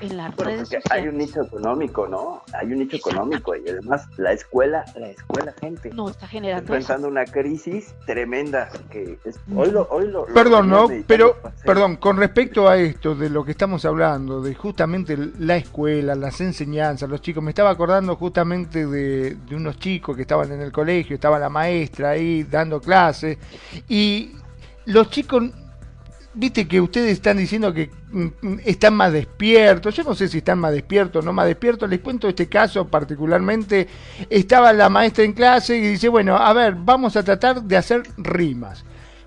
en 0.00 0.16
las 0.16 0.34
Pero 0.34 0.50
redes 0.50 0.68
porque 0.68 0.80
sociales. 0.82 0.90
hay 0.90 1.08
un 1.08 1.18
nicho 1.18 1.42
económico, 1.42 2.08
¿no? 2.08 2.42
Hay 2.58 2.66
un 2.72 2.78
nicho 2.80 2.96
económico 2.96 3.54
y 3.54 3.68
además 3.68 4.06
la 4.16 4.32
escuela, 4.32 4.84
la 4.96 5.08
escuela, 5.08 5.52
gente, 5.60 5.90
No 5.90 6.08
está 6.08 6.26
está 6.26 6.28
generando 6.28 6.64
eso. 6.64 6.74
enfrentando 6.74 7.08
una 7.08 7.24
crisis 7.24 7.94
tremenda 8.06 8.68
que 8.90 9.18
es, 9.24 9.38
hoy 9.54 9.70
lo, 9.70 9.86
hoy 9.90 10.06
lo, 10.08 10.26
lo 10.26 10.34
Perdón, 10.34 10.68
¿no? 10.70 10.88
Pero, 11.06 11.36
perdón, 11.64 11.96
con 11.96 12.16
respecto 12.16 12.68
a 12.68 12.76
esto 12.78 13.14
de 13.14 13.30
lo 13.30 13.44
que 13.44 13.52
estamos 13.52 13.84
hablando, 13.84 14.40
de 14.42 14.54
justamente 14.54 15.16
la 15.38 15.56
escuela, 15.56 16.14
las 16.14 16.40
enseñanzas, 16.40 17.08
los 17.08 17.20
chicos, 17.20 17.42
me 17.42 17.50
estaba 17.50 17.70
acordando 17.70 18.16
justamente 18.16 18.86
de, 18.86 19.36
de 19.36 19.54
unos 19.56 19.78
chicos 19.78 20.16
que 20.16 20.22
estaban 20.22 20.50
en 20.52 20.60
el 20.62 20.72
colegio, 20.72 21.14
estaba 21.14 21.38
la 21.38 21.48
maestra 21.48 22.10
ahí 22.10 22.42
dando 22.44 22.80
clases, 22.80 23.38
y 23.88 24.32
los 24.86 25.10
chicos, 25.10 25.44
viste 26.34 26.66
que 26.66 26.80
ustedes 26.80 27.12
están 27.12 27.36
diciendo 27.36 27.72
que 27.72 27.90
mm, 28.10 28.26
mm, 28.40 28.60
están 28.64 28.94
más 28.94 29.12
despiertos, 29.12 29.94
yo 29.94 30.04
no 30.04 30.14
sé 30.14 30.28
si 30.28 30.38
están 30.38 30.58
más 30.58 30.72
despiertos 30.72 31.22
o 31.22 31.26
no 31.26 31.32
más 31.32 31.46
despiertos, 31.46 31.88
les 31.88 32.00
cuento 32.00 32.28
este 32.28 32.48
caso 32.48 32.86
particularmente, 32.86 33.88
estaba 34.30 34.72
la 34.72 34.88
maestra 34.88 35.24
en 35.24 35.32
clase 35.32 35.76
y 35.76 35.80
dice, 35.80 36.08
bueno, 36.08 36.36
a 36.36 36.52
ver, 36.52 36.74
vamos 36.76 37.16
a 37.16 37.22
tratar 37.22 37.62
de 37.62 37.76
hacer 37.76 38.02
rimas 38.16 38.84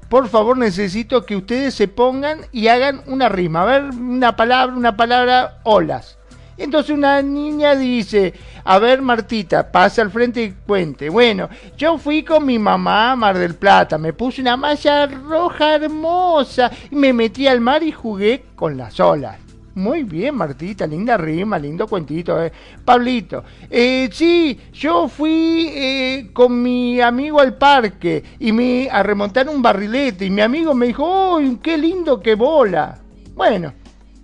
por 0.10 0.27
favor 0.27 0.57
necesito 0.57 1.26
que 1.26 1.36
ustedes 1.36 1.73
se 1.73 1.88
pongan 1.88 2.41
y 2.52 2.68
hagan 2.68 3.02
una 3.07 3.27
rima. 3.30 3.64
A 3.64 3.65
ver, 3.65 3.84
una 3.86 4.36
palabra, 4.36 4.76
una 4.76 4.95
palabra, 4.95 5.60
olas. 5.64 6.14
Entonces 6.57 6.95
una 6.95 7.22
niña 7.22 7.76
dice, 7.76 8.34
a 8.64 8.80
ver 8.80 9.02
Martita, 9.02 9.72
pasa 9.72 10.02
al 10.02 10.11
frente 10.11 10.44
y 10.44 10.52
cuente. 10.52 11.10
Bueno, 11.10 11.49
yo 11.77 11.98
fui 11.98 12.23
con 12.23 12.45
mi 12.45 12.57
mamá 12.57 13.11
a 13.11 13.15
Mar 13.15 13.38
del 13.38 13.56
Plata, 13.56 13.98
me 13.98 14.14
puse 14.14 14.41
una 14.41 14.56
malla 14.56 15.06
roja 15.06 15.76
hermosa 15.76 16.72
y 16.90 16.95
me 16.95 17.14
metí 17.14 17.48
al 17.48 17.61
mar 17.61 17.84
y 17.84 17.91
jugué 17.91 18.45
con 18.56 18.77
las 18.77 18.99
olas. 18.99 19.45
Muy 19.76 20.03
bien, 20.03 20.36
Martita, 20.36 20.88
linda 20.88 21.18
rima, 21.18 21.60
lindo 21.60 21.86
cuentito. 21.86 22.41
Eh. 22.41 22.49
Pablito, 22.86 23.44
eh, 23.69 24.07
sí, 24.10 24.57
yo 24.72 25.10
fui 25.10 25.68
eh, 25.68 26.30
con 26.32 26.64
mi 26.64 27.02
amigo 27.02 27.41
al 27.41 27.56
parque 27.56 28.23
y 28.40 28.53
me 28.53 28.88
a 28.90 29.03
remontar 29.03 29.49
un 29.49 29.61
barrilete 29.61 30.26
y 30.26 30.30
mi 30.30 30.41
amigo 30.41 30.73
me 30.73 30.88
dijo, 30.88 31.36
¡uy, 31.36 31.60
qué 31.61 31.77
lindo 31.77 32.22
que 32.22 32.36
bola! 32.36 32.98
Bueno, 33.36 33.73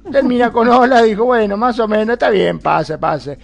termina 0.10 0.52
con 0.52 0.68
hola, 0.70 1.02
dijo, 1.04 1.26
bueno, 1.26 1.58
más 1.58 1.80
o 1.80 1.88
menos, 1.88 2.14
está 2.14 2.30
bien, 2.30 2.60
pase, 2.60 2.98
pase. 2.98 3.38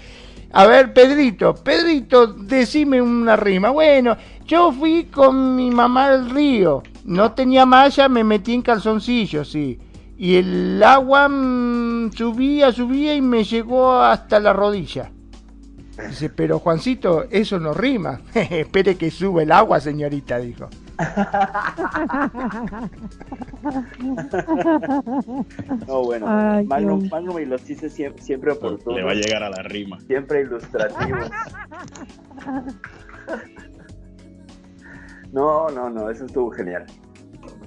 A 0.51 0.65
ver, 0.65 0.93
Pedrito, 0.93 1.53
Pedrito, 1.55 2.27
decime 2.27 3.01
una 3.01 3.35
rima. 3.35 3.69
Bueno, 3.69 4.15
yo 4.45 4.71
fui 4.71 5.05
con 5.05 5.55
mi 5.55 5.69
mamá 5.69 6.07
al 6.07 6.29
río, 6.29 6.83
no 7.05 7.33
tenía 7.33 7.65
malla, 7.65 8.07
me 8.07 8.23
metí 8.23 8.53
en 8.53 8.61
calzoncillos, 8.61 9.51
sí. 9.51 9.77
Y 10.17 10.35
el 10.35 10.81
agua 10.81 11.27
mm, 11.29 12.11
subía, 12.13 12.71
subía 12.71 13.13
y 13.13 13.21
me 13.21 13.43
llegó 13.43 13.99
hasta 13.99 14.39
la 14.39 14.53
rodilla. 14.53 15.11
Dice, 16.07 16.29
pero 16.29 16.59
Juancito, 16.59 17.25
eso 17.29 17.59
no 17.59 17.73
rima. 17.73 18.21
Espere 18.33 18.95
que 18.95 19.11
sube 19.11 19.43
el 19.43 19.51
agua, 19.51 19.79
señorita, 19.79 20.39
dijo. 20.39 20.69
No, 25.87 26.03
bueno, 26.03 26.25
Ay, 26.27 26.65
Magnum, 26.65 26.99
Dios. 27.01 27.11
Magnum 27.11 27.39
y 27.39 27.45
los 27.45 27.63
chistes 27.63 27.93
siempre, 27.93 28.21
siempre 28.21 28.51
oportunos, 28.51 28.97
Le 28.97 29.03
va 29.03 29.11
a 29.11 29.15
llegar 29.15 29.43
a 29.43 29.49
la 29.49 29.63
rima. 29.63 29.99
siempre 30.01 30.41
ilustrativos. 30.41 31.29
No, 35.31 35.67
no, 35.69 35.89
no, 35.89 36.09
eso 36.09 36.25
estuvo 36.25 36.49
genial. 36.51 36.85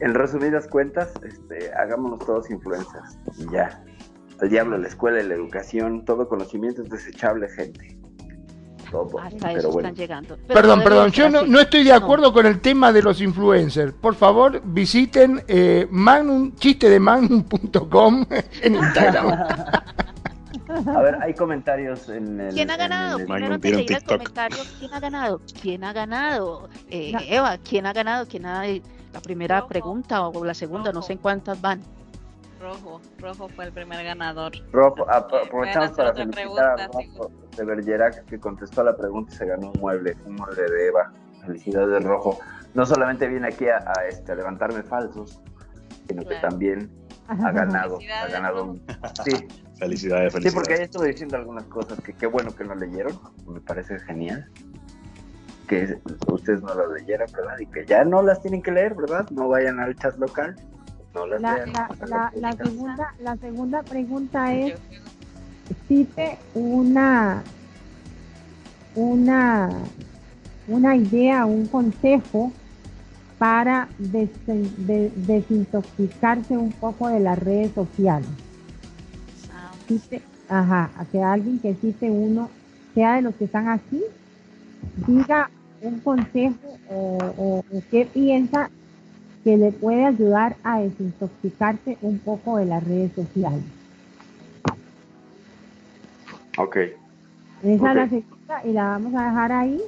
En 0.00 0.14
resumidas 0.14 0.66
cuentas, 0.66 1.12
este, 1.22 1.72
hagámonos 1.74 2.18
todos 2.20 2.50
influencers 2.50 3.18
y 3.38 3.50
ya. 3.52 3.82
El 4.40 4.48
diablo, 4.48 4.78
la 4.78 4.88
escuela 4.88 5.20
y 5.20 5.26
la 5.28 5.34
educación, 5.34 6.04
todo 6.06 6.26
conocimiento 6.26 6.82
es 6.82 6.88
desechable, 6.88 7.48
gente. 7.50 7.98
Todo. 8.90 9.18
Hasta 9.20 9.48
Pero 9.48 9.58
eso 9.60 9.70
bueno. 9.70 9.88
están 9.88 10.00
llegando. 10.02 10.36
Pero 10.46 10.54
Perdón, 10.60 10.82
perdón, 10.82 11.10
yo 11.12 11.28
no, 11.30 11.42
no 11.44 11.60
estoy 11.60 11.84
de 11.84 11.90
No. 11.90 11.96
acuerdo 11.96 12.32
con 12.32 12.44
el 12.46 12.60
tema 12.60 12.92
de 12.92 13.02
los 13.02 13.20
influencers. 13.20 13.92
Por 13.92 14.14
favor, 14.16 14.60
visiten 14.64 15.42
eh, 15.46 15.86
magnum, 15.90 16.54
chiste 16.56 16.88
de 16.90 16.98
magnum.com 17.00 18.26
en 18.62 18.74
Instagram. 18.74 19.28
A 20.86 21.00
ver, 21.02 21.16
hay 21.20 21.34
comentarios 21.34 22.08
en 22.08 22.40
el. 22.40 22.54
¿Quién 22.54 22.70
ha 22.70 22.74
en 22.74 22.78
ganado? 22.78 23.18
el- 23.18 23.24
Primero 23.26 23.54
antes 23.54 23.70
de 23.72 23.76
un 23.76 23.82
ir 23.82 23.92
al 23.94 23.98
TikTok. 23.98 24.18
comentario, 24.18 24.58
¿quién 24.78 24.94
ha 24.94 25.00
ganado? 25.00 25.40
¿Quién 25.60 25.84
ha 25.84 25.92
ganado? 25.92 26.68
Eh, 26.90 27.10
No. 27.12 27.18
Eva, 27.28 27.58
¿quién 27.58 27.86
ha 27.86 27.92
ganado? 27.92 28.26
¿Quién 28.28 28.46
ha 28.46 28.62
la 29.12 29.20
primera 29.20 29.66
pregunta 29.66 30.28
o 30.28 30.44
la 30.44 30.54
segunda? 30.54 30.92
No 30.92 31.02
sé 31.02 31.14
en 31.14 31.18
cuántas 31.18 31.60
van. 31.60 31.80
Rojo, 32.60 33.00
Rojo 33.18 33.48
fue 33.48 33.64
el 33.66 33.72
primer 33.72 34.04
ganador. 34.04 34.52
Rojo, 34.72 35.06
Pueden 35.06 35.14
aprovechamos 35.46 35.92
para 35.92 36.12
felicitar 36.14 36.80
a 36.80 36.88
sí. 36.92 37.10
Rojo 37.16 37.30
de 37.56 37.64
Bergerac 37.64 38.24
que 38.26 38.38
contestó 38.38 38.82
a 38.82 38.84
la 38.84 38.96
pregunta 38.96 39.32
y 39.32 39.36
se 39.36 39.46
ganó 39.46 39.70
un 39.74 39.80
mueble, 39.80 40.16
un 40.26 40.34
mueble 40.36 40.62
de 40.62 40.88
Eva. 40.88 41.12
Felicidades, 41.46 42.04
Rojo. 42.04 42.38
No 42.74 42.84
solamente 42.84 43.26
viene 43.28 43.48
aquí 43.48 43.66
a, 43.68 43.78
a, 43.78 44.06
este, 44.06 44.32
a 44.32 44.34
levantarme 44.34 44.82
falsos, 44.82 45.40
sino 46.06 46.22
que 46.24 46.34
también 46.36 46.90
ha 47.28 47.50
ganado. 47.50 47.94
Ha 47.96 47.98
Felicidades, 47.98 48.32
ganado 48.32 48.64
un- 48.64 48.82
Sí, 49.24 49.32
Felicidades, 49.78 50.32
sí, 50.34 50.38
porque 50.40 50.50
felicidades. 50.50 50.78
ahí 50.78 50.84
estuve 50.84 51.06
diciendo 51.08 51.36
algunas 51.38 51.64
cosas 51.64 51.98
que 52.02 52.12
qué 52.12 52.26
bueno 52.26 52.54
que 52.54 52.64
no 52.64 52.74
leyeron. 52.74 53.18
Me 53.48 53.60
parece 53.60 53.98
genial. 54.00 54.46
Que 55.66 55.98
ustedes 56.26 56.60
no 56.62 56.74
las 56.74 56.88
leyeran, 57.00 57.28
¿verdad? 57.32 57.58
Y 57.58 57.66
que 57.66 57.86
ya 57.86 58.04
no 58.04 58.20
las 58.22 58.42
tienen 58.42 58.60
que 58.60 58.72
leer, 58.72 58.94
¿verdad? 58.94 59.28
No 59.30 59.48
vayan 59.48 59.80
al 59.80 59.94
chat 59.96 60.16
local. 60.18 60.54
No 61.14 61.26
las 61.26 61.40
La, 61.40 61.64
la, 62.06 62.32
la, 62.36 62.56
segunda, 62.56 63.14
la 63.18 63.36
segunda 63.36 63.82
pregunta 63.82 64.54
es, 64.54 64.74
cite 65.88 66.38
una, 66.54 67.42
una, 68.94 69.70
una 70.68 70.96
idea, 70.96 71.46
un 71.46 71.66
consejo 71.66 72.52
para 73.38 73.88
de- 73.98 74.30
desintoxicarse 75.16 76.56
un 76.56 76.72
poco 76.72 77.08
de 77.08 77.20
las 77.20 77.38
redes 77.38 77.72
sociales. 77.72 78.28
ah, 79.52 79.72
Cite, 79.88 80.22
ajá, 80.48 80.90
a 80.96 81.04
que 81.06 81.22
alguien 81.22 81.58
que 81.58 81.74
cite 81.74 82.10
uno, 82.10 82.50
sea 82.94 83.16
de 83.16 83.22
los 83.22 83.34
que 83.34 83.44
están 83.46 83.68
aquí, 83.68 84.02
diga 85.06 85.50
un 85.80 85.98
consejo 86.00 86.78
o, 86.88 87.18
o- 87.36 87.58
o 87.72 87.82
qué 87.90 88.04
piensa 88.06 88.70
que 89.44 89.56
le 89.56 89.72
puede 89.72 90.04
ayudar 90.04 90.56
a 90.62 90.80
desintoxicarse 90.80 91.96
un 92.02 92.18
poco 92.18 92.58
de 92.58 92.66
las 92.66 92.84
redes 92.84 93.12
sociales. 93.14 93.62
Ok. 96.58 96.76
Esa 97.62 97.90
es 97.90 97.94
la 97.94 98.08
segunda 98.08 98.64
y 98.64 98.72
la 98.72 98.84
vamos 98.84 99.14
a 99.14 99.24
dejar 99.24 99.52
ahí. 99.52 99.80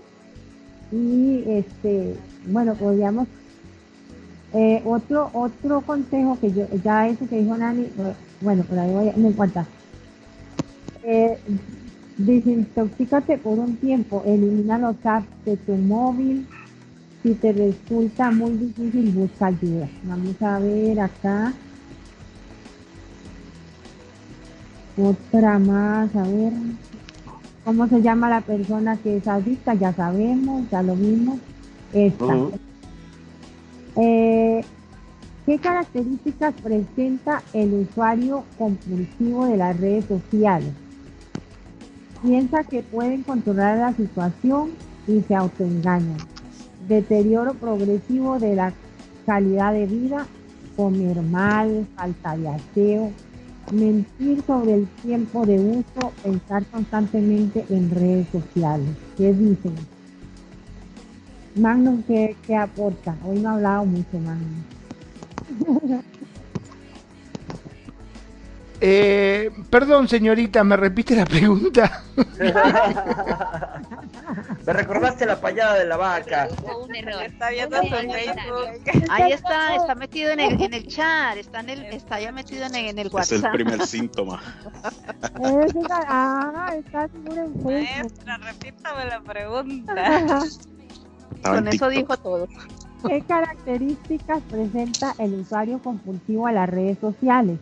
Y 0.90 1.44
este, 1.46 2.14
bueno, 2.46 2.74
podríamos 2.74 3.26
eh, 4.54 4.82
otro 4.84 5.30
otro 5.32 5.80
consejo 5.80 6.38
que 6.38 6.52
yo 6.52 6.66
ya 6.84 7.08
ese 7.08 7.26
que 7.26 7.40
dijo 7.40 7.56
Nani, 7.56 7.84
eh, 7.84 8.14
bueno, 8.42 8.62
por 8.64 8.78
ahí 8.78 8.92
voy, 8.92 9.10
no 9.16 9.28
importa. 9.28 9.66
Eh, 11.02 11.38
desintoxícate 12.18 13.38
por 13.38 13.58
un 13.58 13.76
tiempo, 13.76 14.22
elimina 14.26 14.78
los 14.78 14.96
apps 15.04 15.26
de 15.44 15.56
tu 15.56 15.72
móvil. 15.72 16.46
Si 17.22 17.34
te 17.34 17.52
resulta 17.52 18.32
muy 18.32 18.52
difícil, 18.52 19.12
busca 19.12 19.46
ayuda. 19.46 19.88
Vamos 20.02 20.42
a 20.42 20.58
ver 20.58 21.00
acá. 21.00 21.52
Otra 24.96 25.58
más, 25.60 26.14
a 26.16 26.22
ver. 26.22 26.52
¿Cómo 27.64 27.86
se 27.86 28.02
llama 28.02 28.28
la 28.28 28.40
persona 28.40 28.96
que 28.96 29.18
es 29.18 29.28
adicta? 29.28 29.74
Ya 29.74 29.92
sabemos, 29.92 30.68
ya 30.70 30.82
lo 30.82 30.96
vimos. 30.96 31.38
Esta. 31.92 32.34
Eh, 33.96 34.64
¿Qué 35.46 35.58
características 35.58 36.54
presenta 36.54 37.42
el 37.52 37.74
usuario 37.74 38.44
compulsivo 38.58 39.46
de 39.46 39.56
las 39.56 39.78
redes 39.78 40.06
sociales? 40.06 40.70
Piensa 42.22 42.64
que 42.64 42.82
pueden 42.82 43.22
controlar 43.22 43.78
la 43.78 43.92
situación 43.92 44.70
y 45.06 45.20
se 45.20 45.34
autoengañan. 45.34 46.31
Deterioro 46.88 47.54
progresivo 47.54 48.38
de 48.38 48.56
la 48.56 48.72
calidad 49.26 49.72
de 49.72 49.86
vida, 49.86 50.26
comer 50.76 51.22
mal, 51.22 51.86
falta 51.94 52.36
de 52.36 52.48
aseo, 52.48 53.10
mentir 53.70 54.42
sobre 54.46 54.74
el 54.74 54.88
tiempo 55.02 55.46
de 55.46 55.58
uso, 55.58 56.12
pensar 56.22 56.64
constantemente 56.66 57.64
en 57.68 57.90
redes 57.90 58.28
sociales. 58.28 58.88
¿Qué 59.16 59.32
dicen? 59.32 59.74
Magnum, 61.54 62.02
¿qué, 62.02 62.36
qué 62.46 62.56
aporta? 62.56 63.16
Hoy 63.24 63.38
no 63.38 63.50
ha 63.50 63.54
hablado 63.54 63.84
mucho, 63.84 64.18
Magnum. 64.18 66.02
Eh, 68.84 69.48
perdón, 69.70 70.08
señorita, 70.08 70.64
¿me 70.64 70.76
repite 70.76 71.14
la 71.14 71.24
pregunta? 71.24 72.02
Me 74.66 74.72
recordaste 74.72 75.26
la 75.26 75.40
payada 75.40 75.74
de 75.74 75.84
la 75.86 75.96
vaca. 75.96 76.48
un 76.80 76.94
error. 76.94 77.22
Está 77.22 77.50
viendo 77.50 77.76
su 77.82 77.88
Facebook. 77.88 78.82
Ahí 79.10 79.32
está, 79.32 79.74
está 79.76 79.94
metido 79.94 80.30
en 80.32 80.40
el, 80.40 80.60
en 80.62 80.74
el 80.74 80.86
chat, 80.86 81.36
está, 81.36 81.60
en 81.60 81.70
el, 81.70 81.84
está 81.86 82.20
ya 82.20 82.32
metido 82.32 82.64
en 82.66 82.74
el, 82.74 82.84
en 82.86 82.98
el 82.98 83.06
Es 83.06 83.12
el 83.12 83.14
WhatsApp. 83.14 83.52
primer 83.52 83.86
síntoma. 83.86 84.40
Es 85.66 85.74
una- 85.74 86.04
ah, 86.08 86.72
está 86.76 87.08
seguro 87.08 87.42
en 87.42 87.52
Facebook. 87.54 87.72
Maestra, 87.72 88.36
repítame 88.38 89.04
la 89.06 89.20
pregunta. 89.20 89.94
Con 91.42 91.68
eso 91.68 91.88
dijo 91.88 92.16
todo. 92.16 92.48
¿Qué 93.08 93.20
características 93.22 94.40
presenta 94.48 95.14
el 95.18 95.34
usuario 95.34 95.80
compulsivo 95.80 96.46
a 96.46 96.52
las 96.52 96.68
redes 96.68 96.98
sociales? 97.00 97.58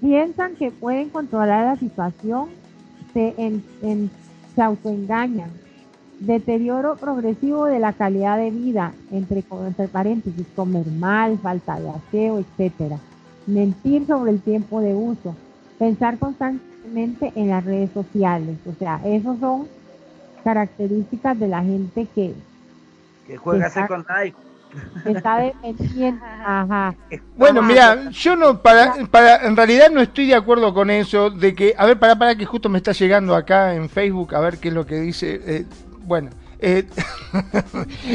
Piensan 0.00 0.56
que 0.56 0.70
pueden 0.70 1.08
controlar 1.10 1.64
la 1.66 1.76
situación, 1.76 2.48
se, 3.12 3.34
en- 3.38 3.64
en- 3.82 4.10
se 4.54 4.62
autoengañan. 4.62 5.50
Deterioro 6.20 6.96
progresivo 6.96 7.66
de 7.66 7.78
la 7.80 7.92
calidad 7.92 8.38
de 8.38 8.50
vida, 8.50 8.92
entre, 9.10 9.42
entre 9.66 9.88
paréntesis, 9.88 10.46
comer 10.54 10.86
mal, 10.86 11.38
falta 11.38 11.78
de 11.80 11.90
aseo, 11.90 12.38
etcétera. 12.38 12.98
Mentir 13.46 14.06
sobre 14.06 14.30
el 14.30 14.40
tiempo 14.40 14.80
de 14.80 14.94
uso, 14.94 15.34
pensar 15.78 16.18
constantemente 16.18 17.32
en 17.34 17.48
las 17.48 17.64
redes 17.64 17.90
sociales. 17.92 18.56
O 18.66 18.72
sea, 18.78 19.00
esos 19.04 19.38
son 19.40 19.66
características 20.44 21.38
de 21.38 21.48
la 21.48 21.62
gente 21.62 22.06
que, 22.14 22.34
Que 23.26 23.36
juega 23.38 23.66
Exacto. 23.66 23.94
Ajá. 26.44 26.94
Bueno, 27.36 27.62
mira, 27.62 28.10
yo 28.10 28.36
no, 28.36 28.60
para, 28.62 28.94
para, 29.10 29.46
en 29.46 29.56
realidad 29.56 29.90
no 29.90 30.00
estoy 30.00 30.26
de 30.26 30.34
acuerdo 30.34 30.72
con 30.74 30.90
eso, 30.90 31.30
de 31.30 31.54
que, 31.54 31.74
a 31.76 31.86
ver, 31.86 31.98
para, 31.98 32.16
para 32.18 32.36
que 32.36 32.46
justo 32.46 32.68
me 32.68 32.78
está 32.78 32.92
llegando 32.92 33.34
acá 33.34 33.74
en 33.74 33.88
Facebook, 33.88 34.34
a 34.34 34.40
ver 34.40 34.58
qué 34.58 34.68
es 34.68 34.74
lo 34.74 34.86
que 34.86 34.96
dice, 34.96 35.40
eh, 35.44 35.64
bueno, 36.04 36.30
eh, 36.58 36.86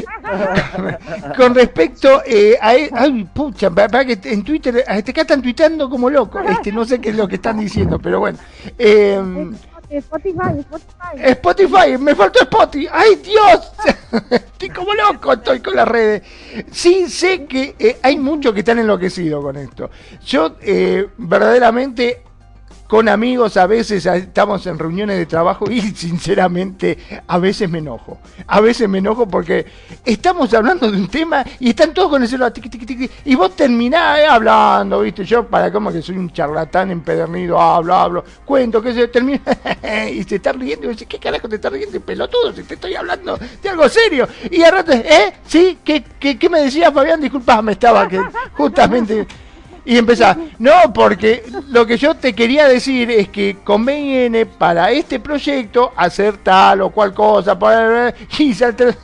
con 1.38 1.56
respecto 1.56 2.22
eh, 2.26 2.58
a, 2.60 2.76
e- 2.76 2.90
ay, 2.94 3.28
pucha, 3.34 3.70
para, 3.70 3.88
para 3.90 4.06
que 4.06 4.20
en 4.24 4.44
Twitter, 4.44 4.84
este, 4.88 5.12
acá 5.12 5.22
están 5.22 5.42
tuiteando 5.42 5.90
como 5.90 6.10
locos, 6.10 6.42
este, 6.50 6.72
no 6.72 6.86
sé 6.86 7.00
qué 7.00 7.10
es 7.10 7.16
lo 7.16 7.28
que 7.28 7.36
están 7.36 7.60
diciendo, 7.60 8.00
pero 8.00 8.20
bueno, 8.20 8.38
eh, 8.78 9.22
Spotify, 9.90 10.60
Spotify. 10.60 11.32
Spotify, 11.32 11.98
me 11.98 12.16
faltó 12.16 12.42
Spotify. 12.44 12.88
¡Ay, 12.92 13.16
Dios! 13.16 13.72
Estoy 14.32 14.70
como 14.70 14.94
loco, 14.94 15.34
estoy 15.34 15.60
con 15.62 15.76
las 15.76 15.88
redes. 15.88 16.24
Sí, 16.72 17.10
sé 17.10 17.46
que 17.46 17.76
eh, 17.80 17.98
hay 18.02 18.18
muchos 18.18 18.54
que 18.54 18.60
están 18.60 18.80
enloquecidos 18.80 19.44
con 19.44 19.56
esto. 19.58 19.90
Yo, 20.26 20.58
eh, 20.62 21.08
verdaderamente, 21.18 22.24
con 22.90 23.08
amigos 23.08 23.56
a 23.56 23.68
veces 23.68 24.04
estamos 24.08 24.66
en 24.66 24.80
reuniones 24.80 25.16
de 25.20 25.28
trabajo 25.28 25.70
y 25.70 25.80
sinceramente 25.96 26.98
a 27.28 27.38
veces 27.38 27.70
me 27.70 27.78
enojo. 27.78 28.18
A 28.48 28.60
veces 28.62 28.90
me 28.90 28.98
enojo 28.98 29.28
porque 29.28 29.64
estamos 30.04 30.52
hablando 30.56 30.90
de 30.90 30.98
un 30.98 31.08
tema 31.08 31.46
y 31.60 31.70
están 31.70 31.94
todos 31.94 32.10
con 32.10 32.24
el 32.24 32.28
celular 32.28 32.52
tiqui, 32.52 32.68
tiqui, 32.68 32.88
tiqui, 32.88 33.10
y 33.26 33.36
vos 33.36 33.56
terminás 33.56 34.18
eh, 34.18 34.26
hablando, 34.26 35.02
¿viste? 35.02 35.24
Yo 35.24 35.46
para 35.46 35.72
como 35.72 35.92
que 35.92 36.02
soy 36.02 36.18
un 36.18 36.34
charlatán 36.34 36.90
empedernido, 36.90 37.62
hablo, 37.62 37.94
hablo, 37.94 38.24
cuento, 38.44 38.82
que 38.82 38.92
se 38.92 39.08
termina 39.08 39.44
y 40.12 40.24
se 40.24 40.38
está 40.38 40.52
riendo 40.54 40.88
y 40.88 40.94
dice, 40.94 41.06
¿qué 41.06 41.20
carajo 41.20 41.48
te 41.48 41.58
estás 41.58 41.72
riendo, 41.72 42.02
pelotudo? 42.02 42.54
Si 42.54 42.64
te 42.64 42.74
estoy 42.74 42.96
hablando 42.96 43.38
de 43.62 43.70
algo 43.70 43.88
serio. 43.88 44.28
Y 44.50 44.64
a 44.64 44.72
rato, 44.72 44.94
¿eh? 44.94 45.36
¿Sí? 45.46 45.78
¿Qué, 45.84 46.04
qué, 46.20 46.40
qué 46.40 46.50
me 46.50 46.62
decías, 46.62 46.92
Fabián? 46.92 47.22
Disculpame, 47.22 47.74
estaba 47.74 48.08
que 48.08 48.20
justamente... 48.54 49.28
Y 49.90 49.98
empezás, 49.98 50.38
no, 50.60 50.94
porque 50.94 51.44
lo 51.70 51.84
que 51.84 51.98
yo 51.98 52.14
te 52.14 52.34
quería 52.36 52.68
decir 52.68 53.10
es 53.10 53.28
que 53.30 53.58
conviene 53.64 54.46
para 54.46 54.92
este 54.92 55.20
proyecto 55.20 55.94
hacer 55.96 56.38
tal 56.38 56.82
o 56.82 56.92
cual 56.92 57.12
cosa, 57.12 57.58
y 58.38 58.54
salta, 58.54 58.86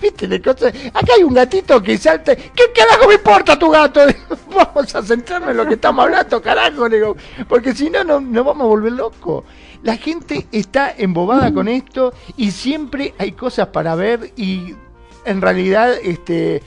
viste, 0.00 0.26
la 0.26 0.42
cosa- 0.42 0.66
acá 0.66 1.12
hay 1.16 1.22
un 1.22 1.32
gatito 1.32 1.80
que 1.80 1.96
salta, 1.96 2.34
¿qué 2.34 2.64
carajo 2.74 3.06
me 3.06 3.14
importa 3.14 3.56
tu 3.56 3.70
gato? 3.70 4.00
Vamos 4.52 4.92
a 4.96 5.00
centrarnos 5.00 5.50
en 5.50 5.56
lo 5.58 5.66
que 5.66 5.74
estamos 5.74 6.06
hablando, 6.06 6.42
carajo, 6.42 6.88
digo, 6.88 7.16
porque 7.48 7.72
si 7.72 7.88
no, 7.88 8.02
no 8.02 8.20
nos 8.20 8.44
vamos 8.44 8.64
a 8.64 8.68
volver 8.68 8.94
locos. 8.94 9.44
La 9.84 9.96
gente 9.96 10.48
está 10.50 10.92
embobada 10.98 11.54
con 11.54 11.68
esto 11.68 12.12
y 12.36 12.50
siempre 12.50 13.14
hay 13.16 13.30
cosas 13.30 13.68
para 13.68 13.94
ver 13.94 14.32
y 14.36 14.74
en 15.24 15.40
realidad, 15.40 15.92
este, 16.02 16.62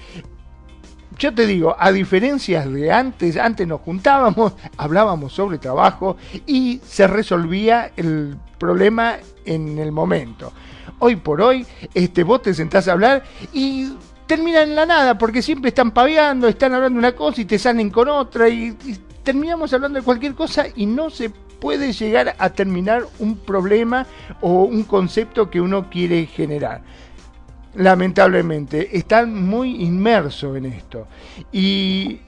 yo 1.17 1.33
te 1.33 1.45
digo, 1.45 1.75
a 1.77 1.91
diferencias 1.91 2.71
de 2.71 2.91
antes, 2.91 3.37
antes 3.37 3.67
nos 3.67 3.81
juntábamos, 3.81 4.53
hablábamos 4.77 5.33
sobre 5.33 5.57
trabajo 5.57 6.17
y 6.45 6.81
se 6.85 7.07
resolvía 7.07 7.91
el 7.95 8.37
problema 8.57 9.17
en 9.45 9.77
el 9.79 9.91
momento. 9.91 10.51
Hoy 10.99 11.15
por 11.17 11.41
hoy, 11.41 11.65
este, 11.93 12.23
vos 12.23 12.41
te 12.41 12.53
sentás 12.53 12.87
a 12.87 12.93
hablar 12.93 13.23
y 13.53 13.93
termina 14.27 14.61
en 14.61 14.75
la 14.75 14.85
nada, 14.85 15.17
porque 15.17 15.41
siempre 15.41 15.69
están 15.69 15.91
paveando, 15.91 16.47
están 16.47 16.73
hablando 16.73 16.97
una 16.97 17.13
cosa 17.13 17.41
y 17.41 17.45
te 17.45 17.59
salen 17.59 17.89
con 17.89 18.07
otra 18.09 18.49
y 18.49 18.75
terminamos 19.23 19.73
hablando 19.73 19.99
de 19.99 20.05
cualquier 20.05 20.35
cosa 20.35 20.65
y 20.75 20.85
no 20.85 21.09
se 21.09 21.29
puede 21.29 21.93
llegar 21.93 22.35
a 22.37 22.49
terminar 22.49 23.03
un 23.19 23.37
problema 23.37 24.05
o 24.41 24.63
un 24.63 24.83
concepto 24.83 25.49
que 25.49 25.61
uno 25.61 25.89
quiere 25.89 26.25
generar 26.27 26.81
lamentablemente, 27.75 28.97
están 28.97 29.43
muy 29.47 29.83
inmersos 29.83 30.57
en 30.57 30.65
esto. 30.65 31.07
Y 31.51 32.19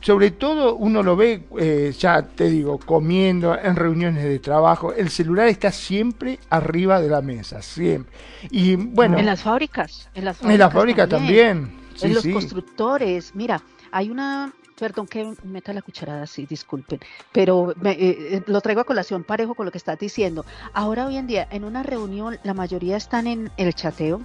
sobre 0.00 0.30
todo 0.30 0.76
uno 0.76 1.02
lo 1.02 1.16
ve, 1.16 1.44
eh, 1.58 1.92
ya 1.98 2.22
te 2.22 2.48
digo, 2.48 2.78
comiendo 2.78 3.56
en 3.58 3.76
reuniones 3.76 4.24
de 4.24 4.38
trabajo, 4.38 4.92
el 4.94 5.10
celular 5.10 5.48
está 5.48 5.70
siempre 5.72 6.38
arriba 6.48 7.00
de 7.00 7.08
la 7.08 7.20
mesa, 7.22 7.60
siempre. 7.62 8.12
Y 8.50 8.76
bueno, 8.76 9.18
En 9.18 9.26
las 9.26 9.42
fábricas. 9.42 10.08
En 10.14 10.24
las 10.24 10.36
en 10.36 10.42
fábricas, 10.42 10.58
la 10.58 10.70
fábrica 10.70 11.06
también. 11.06 11.72
Sí, 11.94 12.06
en 12.06 12.14
los 12.14 12.22
sí. 12.22 12.32
constructores. 12.32 13.34
Mira, 13.34 13.60
hay 13.92 14.10
una. 14.10 14.52
Perdón 14.78 15.06
que 15.06 15.34
meta 15.44 15.74
la 15.74 15.82
cucharada 15.82 16.22
así, 16.22 16.46
disculpen, 16.46 16.98
pero 17.32 17.74
me- 17.82 17.90
eh, 17.90 18.36
eh, 18.36 18.42
lo 18.46 18.62
traigo 18.62 18.80
a 18.80 18.84
colación 18.84 19.24
parejo 19.24 19.54
con 19.54 19.66
lo 19.66 19.72
que 19.72 19.76
estás 19.76 19.98
diciendo. 19.98 20.46
Ahora 20.72 21.04
hoy 21.06 21.18
en 21.18 21.26
día, 21.26 21.46
en 21.50 21.64
una 21.64 21.82
reunión, 21.82 22.38
la 22.44 22.54
mayoría 22.54 22.96
están 22.96 23.26
en 23.26 23.50
el 23.58 23.74
chateo 23.74 24.22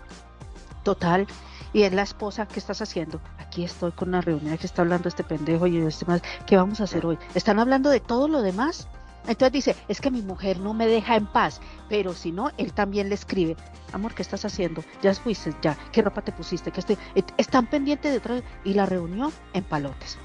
total 0.86 1.28
y 1.74 1.82
es 1.82 1.92
la 1.92 2.04
esposa, 2.04 2.48
¿qué 2.48 2.60
estás 2.60 2.82
haciendo? 2.82 3.20
Aquí 3.38 3.66
estoy 3.66 3.92
con 3.92 4.08
una 4.08 4.22
reunión, 4.22 4.58
que 4.58 4.66
está 4.66 4.84
hablando 4.84 5.10
este 5.10 5.26
pendejo 5.26 5.68
y 5.68 5.76
este 5.80 6.06
más, 6.06 6.22
¿qué 6.46 6.56
vamos 6.56 6.80
a 6.80 6.86
hacer 6.86 7.06
hoy? 7.06 7.18
Están 7.34 7.60
hablando 7.60 7.90
de 7.90 8.00
todo 8.00 8.30
lo 8.30 8.42
demás. 8.42 8.88
Entonces 9.28 9.52
dice, 9.52 9.76
es 9.90 10.00
que 10.00 10.12
mi 10.12 10.22
mujer 10.22 10.60
no 10.60 10.74
me 10.74 10.88
deja 10.88 11.16
en 11.16 11.26
paz, 11.26 11.60
pero 11.90 12.14
si 12.14 12.32
no, 12.32 12.52
él 12.58 12.72
también 12.72 13.10
le 13.10 13.16
escribe, 13.16 13.58
amor, 13.92 14.14
¿qué 14.14 14.22
estás 14.22 14.46
haciendo? 14.46 14.84
Ya 15.02 15.14
fuiste, 15.16 15.54
ya, 15.62 15.76
¿qué 15.92 16.04
ropa 16.04 16.22
te 16.22 16.32
pusiste? 16.32 16.72
¿Qué 16.72 16.80
estoy? 16.80 16.98
Están 17.38 17.68
pendientes 17.68 18.12
de 18.12 18.20
otra 18.20 18.42
y 18.64 18.74
la 18.76 18.86
reunión 18.86 19.34
en 19.54 19.64
palotes. 19.64 20.18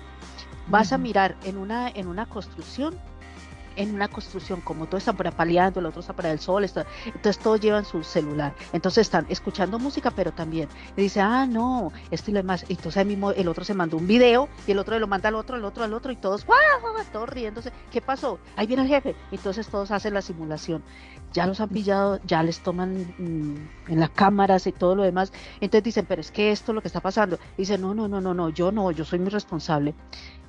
Vas 0.68 0.92
a 0.92 0.98
mirar 0.98 1.36
en 1.44 1.56
una, 1.56 1.88
en 1.88 2.06
una 2.06 2.26
construcción, 2.26 2.96
en 3.80 3.94
una 3.94 4.08
construcción, 4.08 4.60
como 4.60 4.86
todos 4.86 5.02
están 5.02 5.16
para 5.16 5.30
paliando, 5.30 5.80
el 5.80 5.86
otro 5.86 6.00
está 6.00 6.12
para 6.12 6.30
el 6.30 6.38
sol, 6.38 6.64
entonces 6.64 7.38
todos 7.38 7.60
llevan 7.60 7.84
su 7.84 8.02
celular. 8.04 8.54
Entonces 8.72 9.02
están 9.02 9.26
escuchando 9.28 9.78
música, 9.78 10.10
pero 10.10 10.32
también 10.32 10.68
y 10.96 11.02
dice, 11.02 11.20
ah, 11.20 11.46
no, 11.46 11.92
esto 12.10 12.30
y 12.30 12.34
lo 12.34 12.40
demás. 12.40 12.64
Entonces 12.68 12.96
ahí 12.98 13.04
mismo 13.04 13.30
el 13.32 13.48
otro 13.48 13.64
se 13.64 13.74
mandó 13.74 13.96
un 13.96 14.06
video 14.06 14.48
y 14.66 14.72
el 14.72 14.78
otro 14.78 14.98
lo 14.98 15.06
manda 15.06 15.28
al 15.28 15.34
otro, 15.34 15.56
al 15.56 15.64
otro, 15.64 15.84
al 15.84 15.94
otro, 15.94 16.12
y 16.12 16.16
todos, 16.16 16.44
guau", 16.44 16.58
todos 17.12 17.28
riéndose. 17.28 17.72
¿Qué 17.90 18.00
pasó? 18.00 18.38
Ahí 18.56 18.66
viene 18.66 18.82
el 18.82 18.88
jefe. 18.88 19.14
Entonces 19.30 19.68
todos 19.68 19.90
hacen 19.90 20.14
la 20.14 20.22
simulación. 20.22 20.82
Ya 21.32 21.46
los 21.46 21.60
han 21.60 21.68
pillado, 21.68 22.20
ya 22.24 22.42
les 22.42 22.60
toman 22.60 23.14
mm, 23.18 23.92
en 23.92 24.00
las 24.00 24.10
cámaras 24.10 24.66
y 24.66 24.72
todo 24.72 24.96
lo 24.96 25.02
demás. 25.02 25.32
Entonces 25.60 25.84
dicen, 25.84 26.06
pero 26.06 26.20
es 26.20 26.30
que 26.30 26.50
esto 26.50 26.72
es 26.72 26.74
lo 26.74 26.82
que 26.82 26.88
está 26.88 27.00
pasando. 27.00 27.38
Dicen, 27.56 27.80
no, 27.80 27.94
no, 27.94 28.08
no, 28.08 28.20
no, 28.20 28.34
no, 28.34 28.50
yo 28.50 28.72
no, 28.72 28.90
yo 28.90 29.04
soy 29.04 29.18
muy 29.18 29.30
responsable. 29.30 29.94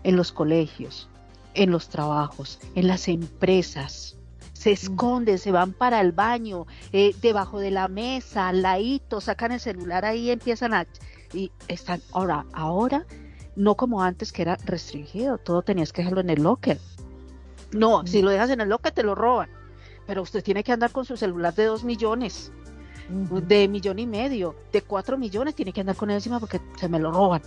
En 0.03 0.15
los 0.15 0.31
colegios, 0.31 1.09
en 1.53 1.71
los 1.71 1.89
trabajos, 1.89 2.59
en 2.75 2.87
las 2.87 3.07
empresas. 3.07 4.17
Se 4.53 4.71
esconden, 4.71 5.39
se 5.39 5.51
van 5.51 5.73
para 5.73 6.01
el 6.01 6.11
baño, 6.11 6.67
eh, 6.91 7.15
debajo 7.21 7.59
de 7.59 7.71
la 7.71 7.87
mesa, 7.87 8.49
al 8.49 8.61
ladito, 8.61 9.19
sacan 9.19 9.51
el 9.51 9.59
celular 9.59 10.05
ahí 10.05 10.29
empiezan 10.29 10.73
a... 10.73 10.85
Y 11.33 11.51
están, 11.67 12.01
ahora, 12.11 12.45
ahora, 12.53 13.05
no 13.55 13.75
como 13.75 14.03
antes 14.03 14.31
que 14.31 14.43
era 14.43 14.57
restringido, 14.65 15.37
todo 15.37 15.61
tenías 15.61 15.91
que 15.91 16.01
dejarlo 16.01 16.21
en 16.21 16.29
el 16.29 16.43
locker. 16.43 16.77
No, 17.71 18.05
si 18.05 18.21
lo 18.21 18.29
dejas 18.29 18.49
en 18.49 18.61
el 18.61 18.69
locker 18.69 18.91
te 18.91 19.03
lo 19.03 19.15
roban. 19.15 19.49
Pero 20.05 20.21
usted 20.21 20.43
tiene 20.43 20.63
que 20.63 20.73
andar 20.73 20.91
con 20.91 21.05
su 21.05 21.15
celular 21.17 21.55
de 21.55 21.65
dos 21.65 21.83
millones, 21.83 22.51
de 23.09 23.67
millón 23.67 23.99
y 23.99 24.07
medio, 24.07 24.55
de 24.71 24.81
cuatro 24.81 25.17
millones, 25.17 25.55
tiene 25.55 25.73
que 25.73 25.81
andar 25.81 25.95
con 25.95 26.09
él 26.09 26.15
encima 26.15 26.39
porque 26.39 26.59
se 26.79 26.89
me 26.89 26.99
lo 26.99 27.11
roban. 27.11 27.41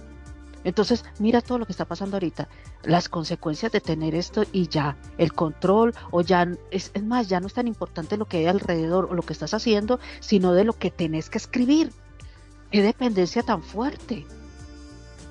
Entonces, 0.65 1.05
mira 1.19 1.43
todo 1.43 1.59
lo 1.59 1.67
que 1.67 1.73
está 1.73 1.85
pasando 1.85 2.17
ahorita, 2.17 2.49
las 2.83 3.09
consecuencias 3.09 3.71
de 3.71 3.81
tener 3.81 4.15
esto 4.15 4.45
y 4.51 4.69
ya, 4.69 4.97
el 5.19 5.33
control, 5.33 5.95
o 6.11 6.23
ya, 6.23 6.49
es, 6.71 6.91
es 6.95 7.05
más, 7.05 7.29
ya 7.29 7.39
no 7.41 7.47
es 7.47 7.55
tan 7.55 7.69
importante 7.69 8.17
lo 8.17 8.25
que 8.25 8.39
hay 8.39 8.47
alrededor 8.47 9.09
o 9.11 9.15
lo 9.15 9.23
que 9.23 9.35
estás 9.35 9.55
haciendo, 9.55 10.01
sino 10.21 10.53
de 10.55 10.65
lo 10.65 10.73
que 10.73 10.91
tenés 10.91 11.31
que 11.31 11.39
escribir. 11.39 11.93
Qué 12.71 12.83
dependencia 12.83 13.43
tan 13.43 13.63
fuerte. 13.63 14.27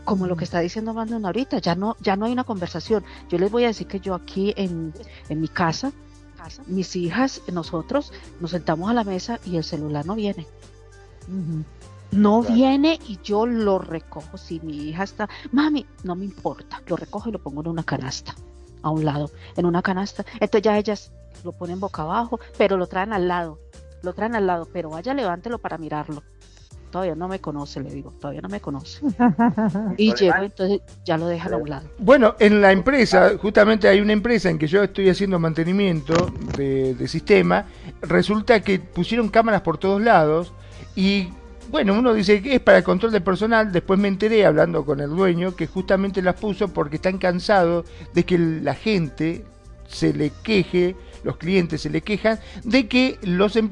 Como 0.05 0.27
lo 0.27 0.35
que 0.35 0.43
está 0.43 0.59
diciendo 0.59 0.93
Brandon 0.93 1.25
ahorita, 1.25 1.59
ya 1.59 1.75
no, 1.75 1.95
ya 1.99 2.15
no 2.15 2.25
hay 2.25 2.33
una 2.33 2.43
conversación. 2.43 3.03
Yo 3.29 3.37
les 3.37 3.51
voy 3.51 3.63
a 3.63 3.67
decir 3.67 3.87
que 3.87 3.99
yo 3.99 4.13
aquí 4.13 4.53
en, 4.57 4.93
en 5.29 5.41
mi 5.41 5.47
casa, 5.47 5.91
casa, 6.37 6.61
mis 6.67 6.95
hijas, 6.95 7.41
nosotros 7.51 8.11
nos 8.39 8.51
sentamos 8.51 8.89
a 8.89 8.93
la 8.93 9.03
mesa 9.03 9.39
y 9.45 9.57
el 9.57 9.63
celular 9.63 10.05
no 10.05 10.15
viene. 10.15 10.45
No 12.15 12.41
Claro. 12.41 12.55
viene 12.55 12.99
y 13.07 13.19
yo 13.23 13.45
lo 13.45 13.79
recojo. 13.79 14.37
Si 14.37 14.59
mi 14.61 14.89
hija 14.89 15.03
está, 15.03 15.29
mami, 15.51 15.85
no 16.03 16.15
me 16.15 16.25
importa, 16.25 16.81
lo 16.87 16.95
recojo 16.95 17.29
y 17.29 17.31
lo 17.31 17.39
pongo 17.39 17.61
en 17.61 17.67
una 17.67 17.83
canasta, 17.83 18.35
a 18.81 18.89
un 18.89 19.05
lado, 19.05 19.29
en 19.57 19.65
una 19.65 19.81
canasta. 19.81 20.25
Entonces 20.35 20.61
ya 20.61 20.77
ellas 20.77 21.11
lo 21.43 21.51
ponen 21.51 21.79
boca 21.79 22.03
abajo, 22.03 22.39
pero 22.57 22.77
lo 22.77 22.87
traen 22.87 23.13
al 23.13 23.27
lado, 23.27 23.59
lo 24.01 24.13
traen 24.13 24.35
al 24.35 24.47
lado, 24.47 24.67
pero 24.71 24.89
vaya, 24.89 25.13
levántelo 25.13 25.57
para 25.59 25.77
mirarlo. 25.77 26.23
Todavía 26.91 27.15
no 27.15 27.27
me 27.27 27.39
conoce, 27.39 27.81
le 27.81 27.89
digo, 27.89 28.11
todavía 28.21 28.41
no 28.41 28.49
me 28.49 28.61
conoce. 28.61 29.01
Y 29.97 30.13
llego, 30.13 30.43
entonces 30.43 30.81
ya 31.03 31.17
lo 31.17 31.25
dejan 31.25 31.53
a 31.53 31.57
un 31.57 31.69
lado. 31.69 31.87
Bueno, 31.97 32.35
en 32.39 32.61
la 32.61 32.71
empresa, 32.71 33.31
justamente 33.41 33.87
hay 33.87 33.99
una 33.99 34.13
empresa 34.13 34.49
en 34.51 34.59
que 34.59 34.67
yo 34.67 34.83
estoy 34.83 35.09
haciendo 35.09 35.39
mantenimiento 35.39 36.13
de, 36.55 36.93
de 36.93 37.07
sistema, 37.07 37.65
resulta 38.01 38.61
que 38.61 38.77
pusieron 38.79 39.29
cámaras 39.29 39.61
por 39.61 39.79
todos 39.79 40.01
lados 40.03 40.53
y 40.95 41.29
bueno, 41.73 41.97
uno 41.97 42.13
dice 42.13 42.39
que 42.43 42.53
es 42.53 42.61
para 42.61 42.77
el 42.77 42.83
control 42.83 43.11
de 43.11 43.19
personal, 43.19 43.71
después 43.71 43.99
me 43.99 44.07
enteré 44.07 44.45
hablando 44.45 44.85
con 44.85 44.99
el 44.99 45.09
dueño 45.09 45.55
que 45.55 45.65
justamente 45.65 46.21
las 46.21 46.35
puso 46.35 46.67
porque 46.67 46.97
están 46.97 47.17
cansados 47.17 47.87
de 48.13 48.23
que 48.25 48.37
la 48.37 48.75
gente 48.75 49.43
se 49.87 50.13
le 50.13 50.31
queje, 50.43 50.95
los 51.23 51.37
clientes 51.37 51.81
se 51.81 51.89
le 51.89 52.01
quejan 52.01 52.39
de 52.63 52.87
que 52.87 53.17
los 53.23 53.55
em- 53.55 53.69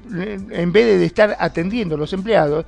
en 0.52 0.72
vez 0.72 0.99
de 0.99 1.06
estar 1.06 1.36
atendiendo 1.40 1.95
a 1.95 1.98
los 1.98 2.14
empleados, 2.14 2.65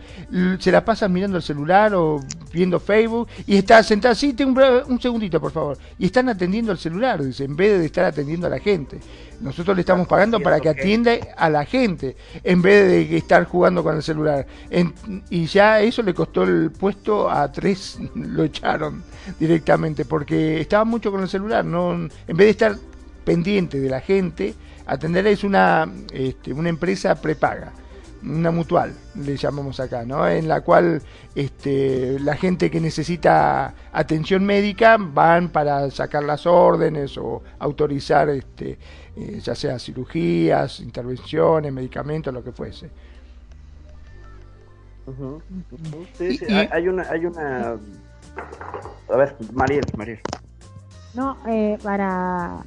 se 0.60 0.72
la 0.72 0.84
pasan 0.86 1.12
mirando 1.14 1.38
el 1.38 1.44
celular 1.44 1.94
o 1.96 2.20
viendo 2.52 2.80
Facebook 2.80 3.28
y 3.48 3.56
está 3.58 3.82
sentada, 3.84 4.14
sí, 4.16 4.34
tengo 4.34 4.52
un, 4.52 4.92
un 4.94 5.02
segundito 5.02 5.40
por 5.42 5.52
favor, 5.52 5.78
y 5.98 6.06
están 6.06 6.30
atendiendo 6.30 6.72
el 6.72 6.78
celular, 6.78 7.24
dice, 7.24 7.44
en 7.46 7.56
vez 7.56 7.80
de 7.80 7.86
estar 7.86 8.06
atendiendo 8.06 8.48
a 8.48 8.50
la 8.50 8.60
gente. 8.60 9.00
Nosotros 9.42 9.76
le 9.76 9.82
estamos 9.82 10.08
pagando 10.08 10.40
para 10.40 10.60
que 10.60 10.70
atienda 10.70 11.12
a 11.36 11.50
la 11.50 11.66
gente, 11.66 12.16
en 12.44 12.62
vez 12.62 12.90
de 12.90 13.08
que 13.10 13.18
estar 13.18 13.44
jugando 13.46 13.84
con 13.84 13.96
el 13.96 14.04
celular. 14.04 14.46
En- 14.70 14.94
y 15.30 15.46
ya 15.48 15.82
eso 15.82 16.02
le 16.02 16.14
costó 16.14 16.44
el 16.44 16.72
puesto 16.72 17.30
a 17.30 17.52
tres, 17.52 17.98
lo 18.16 18.44
echaron 18.44 19.04
directamente, 19.40 20.06
porque 20.06 20.62
estaba 20.62 20.86
mucho 20.86 21.12
con 21.12 21.22
el 21.22 21.28
celular, 21.30 21.66
no 21.66 21.94
en 21.94 22.10
vez 22.28 22.38
de 22.38 22.50
estar 22.50 22.76
pendiente 23.26 23.80
de 23.80 23.90
la 23.90 24.00
gente, 24.02 24.54
atender 24.86 25.28
es 25.28 25.44
una, 25.44 25.88
este, 26.12 26.54
una 26.54 26.70
empresa 26.70 27.16
prepaga, 27.16 27.72
una 28.24 28.52
mutual, 28.52 28.94
le 29.16 29.36
llamamos 29.36 29.80
acá, 29.80 30.06
¿no? 30.06 30.28
En 30.28 30.48
la 30.48 30.62
cual 30.62 31.02
este, 31.36 32.18
la 32.20 32.36
gente 32.36 32.72
que 32.72 32.80
necesita 32.80 33.74
atención 33.92 34.46
médica 34.46 34.98
van 34.98 35.50
para 35.50 35.90
sacar 35.92 36.24
las 36.24 36.46
órdenes 36.46 37.18
o 37.18 37.44
autorizar, 37.60 38.30
este, 38.30 38.78
eh, 39.16 39.40
ya 39.44 39.56
sea 39.56 39.78
cirugías, 39.78 40.80
intervenciones, 40.80 41.72
medicamentos, 41.74 42.34
lo 42.34 42.44
que 42.44 42.52
fuese. 42.52 42.90
Sí, 46.18 46.38
sí, 46.38 46.46
y- 46.48 46.54
hay 46.72 46.88
una, 46.88 47.04
hay 47.10 47.26
una. 47.26 47.78
A 49.12 49.18
ver, 49.18 49.36
Mariel, 49.52 49.84
Mariel. 49.98 50.20
No, 51.14 51.38
eh, 51.48 51.78
para, 51.84 52.64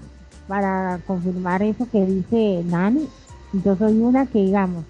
para 0.49 0.99
confirmar 1.07 1.63
eso 1.63 1.89
que 1.91 2.05
dice 2.05 2.63
Nani, 2.65 3.09
yo 3.53 3.77
soy 3.77 4.01
una 4.01 4.27
que 4.27 4.39
digamos, 4.39 4.85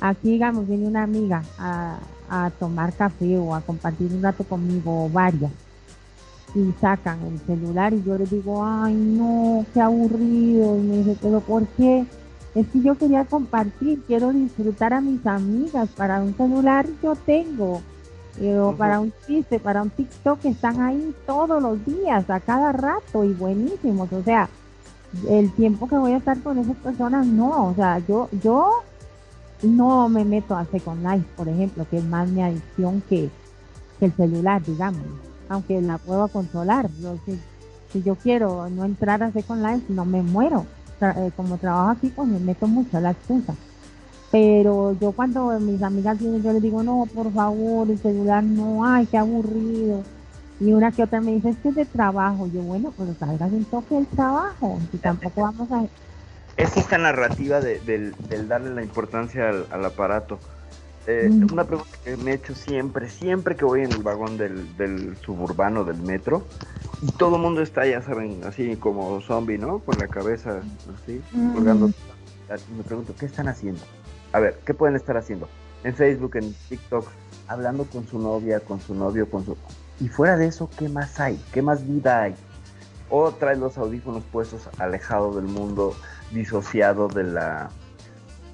aquí 0.00 0.30
digamos, 0.32 0.66
viene 0.66 0.86
una 0.86 1.02
amiga 1.02 1.42
a, 1.58 1.98
tomar 2.58 2.92
café 2.92 3.38
o 3.38 3.54
a 3.54 3.60
compartir 3.60 4.12
un 4.12 4.20
rato 4.20 4.42
conmigo 4.42 5.04
o 5.04 5.08
varias 5.08 5.52
y 6.56 6.72
sacan 6.80 7.20
el 7.22 7.38
celular 7.40 7.94
y 7.94 8.02
yo 8.02 8.18
les 8.18 8.30
digo, 8.30 8.64
ay 8.64 8.94
no, 8.94 9.64
qué 9.72 9.80
aburrido 9.80 10.76
y 10.76 10.82
me 10.82 10.96
dice, 10.98 11.16
pero 11.22 11.40
¿por 11.40 11.66
qué? 11.68 12.04
Es 12.56 12.66
que 12.68 12.80
yo 12.80 12.96
quería 12.96 13.26
compartir, 13.26 14.02
quiero 14.06 14.32
disfrutar 14.32 14.92
a 14.92 15.00
mis 15.00 15.24
amigas, 15.26 15.88
para 15.90 16.20
un 16.20 16.34
celular 16.34 16.86
yo 17.02 17.14
tengo, 17.14 17.80
o 18.42 18.72
para 18.76 19.00
un 19.00 19.12
chiste, 19.26 19.58
para 19.58 19.82
un 19.82 19.90
TikTok 19.90 20.44
están 20.44 20.80
ahí 20.82 21.14
todos 21.26 21.62
los 21.62 21.84
días, 21.86 22.28
a 22.28 22.40
cada 22.40 22.72
rato 22.72 23.24
y 23.24 23.32
buenísimos. 23.32 24.12
O 24.12 24.22
sea, 24.22 24.48
el 25.28 25.50
tiempo 25.52 25.88
que 25.88 25.96
voy 25.96 26.12
a 26.12 26.18
estar 26.18 26.38
con 26.42 26.58
esas 26.58 26.76
personas, 26.76 27.26
no. 27.26 27.68
O 27.68 27.74
sea, 27.74 27.98
yo, 28.06 28.28
yo 28.42 28.70
no 29.62 30.08
me 30.08 30.24
meto 30.24 30.54
a 30.56 30.66
Second 30.66 31.02
Life, 31.06 31.26
por 31.36 31.48
ejemplo, 31.48 31.86
que 31.88 31.98
es 31.98 32.04
más 32.04 32.28
mi 32.28 32.42
adicción 32.42 33.02
que, 33.08 33.30
que 33.98 34.06
el 34.06 34.12
celular, 34.12 34.62
digamos. 34.64 35.02
Aunque 35.48 35.80
la 35.80 35.96
puedo 35.98 36.28
controlar. 36.28 36.90
Yo, 37.00 37.16
si, 37.24 37.38
si 37.92 38.02
yo 38.02 38.16
quiero 38.16 38.68
no 38.68 38.84
entrar 38.84 39.22
a 39.22 39.32
Second 39.32 39.64
Life, 39.64 39.86
no 39.88 40.04
me 40.04 40.22
muero. 40.22 40.66
Tra- 41.00 41.16
eh, 41.16 41.32
como 41.36 41.56
trabajo 41.56 41.90
aquí, 41.90 42.12
pues 42.14 42.28
me 42.28 42.38
meto 42.38 42.66
mucho 42.66 42.96
a 42.98 43.00
la 43.00 43.12
excusa. 43.12 43.54
Pero 44.30 44.96
yo 45.00 45.12
cuando 45.12 45.58
mis 45.60 45.82
amigas 45.82 46.18
vienen, 46.18 46.42
yo 46.42 46.52
les 46.52 46.62
digo, 46.62 46.82
no, 46.82 47.06
por 47.14 47.32
favor, 47.32 47.88
el 47.90 47.98
celular 47.98 48.42
no, 48.42 48.84
ay, 48.84 49.06
qué 49.06 49.18
aburrido. 49.18 50.02
Y 50.58 50.72
una 50.72 50.90
que 50.90 51.02
otra 51.04 51.20
me 51.20 51.32
dice, 51.32 51.50
es 51.50 51.56
que 51.58 51.68
es 51.68 51.74
de 51.74 51.84
trabajo. 51.84 52.48
Yo, 52.52 52.62
bueno, 52.62 52.92
pues 52.96 53.10
salgas 53.18 53.52
un 53.52 53.64
toque 53.66 53.94
del 53.94 54.06
trabajo. 54.06 54.78
Si 54.90 54.98
tampoco 54.98 55.42
vamos 55.42 55.70
a... 55.72 55.84
Es 56.56 56.74
esta 56.78 56.96
narrativa 56.96 57.60
de- 57.60 57.80
del, 57.80 58.14
del 58.30 58.48
darle 58.48 58.74
la 58.74 58.82
importancia 58.82 59.50
al, 59.50 59.66
al 59.70 59.84
aparato. 59.84 60.38
Eh, 61.06 61.28
Mm. 61.30 61.52
Una 61.52 61.64
pregunta 61.64 61.90
que 62.02 62.16
me 62.16 62.30
he 62.32 62.34
hecho 62.34 62.54
siempre, 62.54 63.10
siempre 63.10 63.56
que 63.56 63.64
voy 63.66 63.82
en 63.82 63.92
el 63.92 64.02
vagón 64.02 64.38
del, 64.38 64.74
del 64.76 65.16
suburbano, 65.18 65.84
del 65.84 66.00
metro, 66.00 66.46
y 67.02 67.12
todo 67.12 67.36
el 67.36 67.42
mundo 67.42 67.60
está, 67.60 67.86
ya 67.86 68.00
saben, 68.00 68.40
así 68.44 68.74
como 68.76 69.20
zombie, 69.20 69.58
¿no? 69.58 69.80
Con 69.80 69.98
la 69.98 70.08
cabeza 70.08 70.62
así, 70.94 71.20
Mm. 71.32 71.52
colgando. 71.52 71.90
Me 72.76 72.82
pregunto, 72.82 73.14
¿qué 73.18 73.26
están 73.26 73.48
haciendo? 73.48 73.82
A 74.36 74.38
ver, 74.40 74.58
¿qué 74.66 74.74
pueden 74.74 74.96
estar 74.96 75.16
haciendo? 75.16 75.48
En 75.82 75.94
Facebook, 75.94 76.36
en 76.36 76.52
TikTok, 76.68 77.06
hablando 77.48 77.84
con 77.84 78.06
su 78.06 78.18
novia, 78.18 78.60
con 78.60 78.78
su 78.82 78.94
novio, 78.94 79.30
con 79.30 79.46
su... 79.46 79.56
Y 79.98 80.08
fuera 80.08 80.36
de 80.36 80.46
eso, 80.46 80.68
¿qué 80.78 80.90
más 80.90 81.18
hay? 81.20 81.42
¿Qué 81.54 81.62
más 81.62 81.88
vida 81.88 82.20
hay? 82.20 82.34
O 83.08 83.32
traes 83.32 83.56
los 83.58 83.78
audífonos 83.78 84.22
puestos, 84.30 84.68
alejado 84.78 85.32
del 85.36 85.46
mundo, 85.46 85.94
disociado 86.32 87.08
de 87.08 87.22
la 87.24 87.70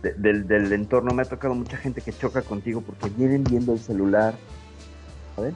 de- 0.02 0.12
del, 0.14 0.46
del 0.46 0.72
entorno. 0.72 1.12
Me 1.14 1.22
ha 1.22 1.24
tocado 1.24 1.52
mucha 1.56 1.76
gente 1.76 2.00
que 2.00 2.12
choca 2.12 2.42
contigo 2.42 2.80
porque 2.80 3.08
vienen 3.08 3.42
viendo 3.42 3.72
el 3.72 3.80
celular. 3.80 4.34
¿sabes? 5.34 5.54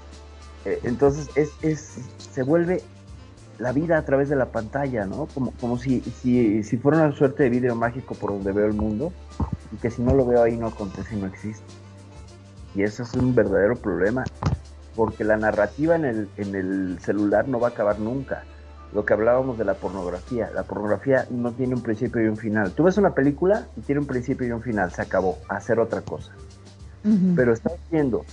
Eh, 0.64 0.80
entonces 0.82 1.28
es, 1.36 1.50
es, 1.62 1.98
se 2.18 2.42
vuelve 2.42 2.82
la 3.58 3.72
vida 3.72 3.98
a 3.98 4.04
través 4.04 4.28
de 4.28 4.36
la 4.36 4.46
pantalla, 4.46 5.06
¿no? 5.06 5.26
Como, 5.26 5.52
como 5.52 5.78
si, 5.78 6.00
si, 6.00 6.62
si 6.62 6.76
fuera 6.76 6.98
una 6.98 7.12
suerte 7.12 7.44
de 7.44 7.50
vídeo 7.50 7.74
mágico 7.74 8.14
por 8.14 8.30
donde 8.30 8.52
veo 8.52 8.66
el 8.66 8.74
mundo 8.74 9.12
y 9.72 9.76
que 9.76 9.90
si 9.90 10.02
no 10.02 10.14
lo 10.14 10.26
veo 10.26 10.42
ahí 10.42 10.56
no 10.56 10.66
acontece 10.66 11.16
y 11.16 11.20
no 11.20 11.26
existe. 11.26 11.64
Y 12.74 12.82
eso 12.82 13.02
es 13.02 13.14
un 13.14 13.34
verdadero 13.34 13.76
problema 13.76 14.24
porque 14.94 15.24
la 15.24 15.36
narrativa 15.36 15.94
en 15.96 16.04
el, 16.04 16.28
en 16.36 16.54
el 16.54 16.98
celular 17.00 17.48
no 17.48 17.60
va 17.60 17.68
a 17.68 17.70
acabar 17.70 17.98
nunca. 17.98 18.44
Lo 18.92 19.04
que 19.04 19.14
hablábamos 19.14 19.58
de 19.58 19.64
la 19.64 19.74
pornografía, 19.74 20.50
la 20.54 20.62
pornografía 20.62 21.26
no 21.30 21.52
tiene 21.52 21.74
un 21.74 21.82
principio 21.82 22.22
y 22.22 22.28
un 22.28 22.36
final. 22.36 22.72
Tú 22.72 22.84
ves 22.84 22.96
una 22.96 23.14
película 23.14 23.66
y 23.76 23.80
tiene 23.82 24.00
un 24.00 24.06
principio 24.06 24.46
y 24.46 24.52
un 24.52 24.62
final, 24.62 24.90
se 24.92 25.02
acabó, 25.02 25.38
hacer 25.48 25.80
otra 25.80 26.02
cosa. 26.02 26.32
Ujú. 27.04 27.34
Pero 27.34 27.52
estás 27.52 27.74
viendo 27.90 28.24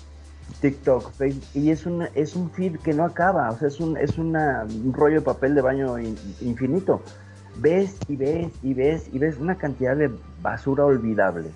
TikTok, 0.59 1.13
Facebook, 1.17 1.47
y 1.53 1.71
es, 1.71 1.85
una, 1.85 2.05
es 2.15 2.35
un 2.35 2.49
feed 2.51 2.79
que 2.79 2.93
no 2.93 3.03
acaba, 3.03 3.51
o 3.51 3.57
sea, 3.57 3.67
es 3.67 3.79
un, 3.79 3.97
es 3.97 4.17
un 4.17 4.33
rollo 4.93 5.15
de 5.15 5.21
papel 5.21 5.55
de 5.55 5.61
baño 5.61 5.99
in- 5.99 6.17
infinito. 6.41 7.03
Ves 7.57 8.01
y 8.07 8.15
ves 8.15 8.57
y 8.63 8.73
ves 8.73 9.09
y 9.13 9.19
ves 9.19 9.37
una 9.39 9.57
cantidad 9.57 9.95
de 9.95 10.09
basura 10.41 10.85
olvidable 10.85 11.51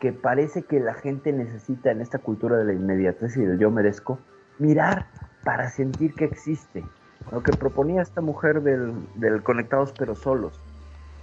que 0.00 0.12
parece 0.12 0.64
que 0.64 0.80
la 0.80 0.94
gente 0.94 1.32
necesita 1.32 1.90
en 1.90 2.02
esta 2.02 2.18
cultura 2.18 2.58
de 2.58 2.64
la 2.64 2.72
inmediatez 2.74 3.36
y 3.36 3.44
del 3.44 3.58
yo 3.58 3.70
merezco, 3.70 4.18
mirar 4.58 5.06
para 5.44 5.70
sentir 5.70 6.14
que 6.14 6.24
existe. 6.26 6.84
Lo 7.32 7.42
que 7.42 7.54
proponía 7.54 8.02
esta 8.02 8.20
mujer 8.20 8.60
del, 8.62 8.92
del 9.14 9.42
conectados 9.42 9.94
pero 9.98 10.14
solos. 10.14 10.60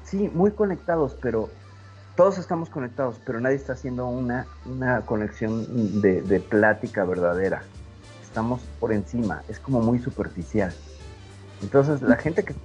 Sí, 0.03 0.29
muy 0.33 0.51
conectados, 0.51 1.15
pero 1.21 1.49
todos 2.15 2.37
estamos 2.37 2.69
conectados, 2.69 3.17
pero 3.25 3.39
nadie 3.39 3.55
está 3.55 3.73
haciendo 3.73 4.07
una, 4.07 4.45
una 4.65 5.01
conexión 5.01 6.01
de, 6.01 6.39
plática 6.39 7.05
verdadera. 7.05 7.63
Estamos 8.21 8.61
por 8.79 8.93
encima, 8.93 9.43
es 9.47 9.59
como 9.59 9.81
muy 9.81 9.99
superficial. 9.99 10.73
Entonces, 11.61 12.01
la 12.01 12.15
gente 12.15 12.43
que... 12.43 12.55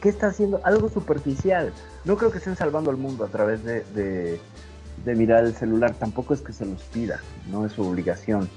¿Qué 0.00 0.08
está 0.08 0.26
haciendo? 0.28 0.60
Algo 0.64 0.88
superficial. 0.88 1.72
No 2.04 2.16
creo 2.16 2.30
que 2.32 2.38
estén 2.38 2.56
salvando 2.56 2.90
al 2.90 2.96
mundo 2.96 3.24
a 3.24 3.28
través 3.28 3.62
de, 3.62 3.84
de, 3.94 5.14
mirar 5.14 5.44
el 5.44 5.54
celular. 5.54 5.94
Tampoco 5.94 6.34
es 6.34 6.40
que 6.40 6.52
se 6.52 6.66
los 6.66 6.82
pida, 6.82 7.20
no 7.50 7.64
es 7.64 7.72
su 7.72 7.82
obligación. 7.86 8.48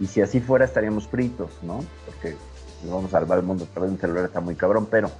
Y 0.00 0.06
si 0.06 0.22
así 0.22 0.40
fuera, 0.40 0.64
estaríamos 0.64 1.06
fritos, 1.06 1.50
¿no? 1.62 1.80
Porque 2.06 2.36
vamos 2.84 3.06
a 3.06 3.18
salvar 3.18 3.38
el 3.38 3.44
mundo 3.44 3.64
a 3.64 3.66
través 3.68 3.90
de 3.90 3.94
un 3.94 4.00
celular, 4.00 4.24
está 4.24 4.40
muy 4.40 4.54
cabrón, 4.54 4.88
pero 4.90 5.10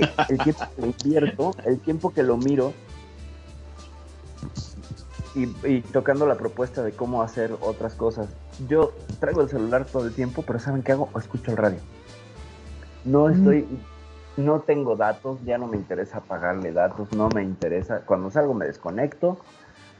eh, 0.00 0.10
el 0.28 0.38
tiempo 0.38 0.64
que 0.74 0.80
lo 0.80 0.86
invierto, 0.86 1.50
el 1.64 1.78
tiempo 1.80 2.12
que 2.12 2.22
lo 2.22 2.36
miro 2.36 2.72
y, 5.34 5.44
y 5.66 5.80
tocando 5.80 6.26
la 6.26 6.36
propuesta 6.36 6.82
de 6.82 6.92
cómo 6.92 7.22
hacer 7.22 7.56
otras 7.60 7.94
cosas. 7.94 8.28
Yo 8.68 8.92
traigo 9.20 9.42
el 9.42 9.48
celular 9.48 9.84
todo 9.84 10.06
el 10.06 10.14
tiempo, 10.14 10.42
pero 10.46 10.58
¿saben 10.58 10.82
qué 10.82 10.92
hago? 10.92 11.08
Escucho 11.18 11.50
el 11.50 11.56
radio. 11.56 11.78
No 13.04 13.28
estoy, 13.28 13.66
no 14.36 14.60
tengo 14.60 14.96
datos, 14.96 15.38
ya 15.44 15.58
no 15.58 15.66
me 15.66 15.76
interesa 15.76 16.20
pagarle 16.20 16.72
datos, 16.72 17.12
no 17.12 17.28
me 17.28 17.42
interesa. 17.42 18.00
Cuando 18.00 18.30
salgo 18.30 18.54
me 18.54 18.66
desconecto, 18.66 19.38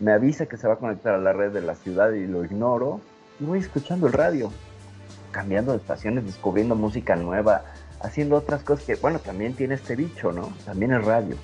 me 0.01 0.13
avisa 0.13 0.47
que 0.47 0.57
se 0.57 0.67
va 0.67 0.75
a 0.75 0.79
conectar 0.79 1.15
a 1.15 1.19
la 1.19 1.33
red 1.33 1.53
de 1.53 1.61
la 1.61 1.75
ciudad 1.75 2.13
y 2.13 2.27
lo 2.27 2.45
ignoro 2.45 3.01
y 3.41 3.45
voy 3.45 3.59
escuchando 3.59 4.07
el 4.07 4.13
radio, 4.13 4.51
cambiando 5.33 5.73
de 5.73 5.79
estaciones, 5.79 6.25
descubriendo 6.25 6.75
música 6.75 7.17
nueva, 7.17 7.65
haciendo 8.05 8.37
otras 8.37 8.63
cosas 8.63 8.85
que, 8.85 8.97
bueno, 8.97 9.19
también 9.19 9.55
tiene 9.55 9.75
este 9.75 9.97
bicho, 9.97 10.31
¿no? 10.31 10.53
También 10.65 10.93
el 10.93 11.03
radio. 11.03 11.37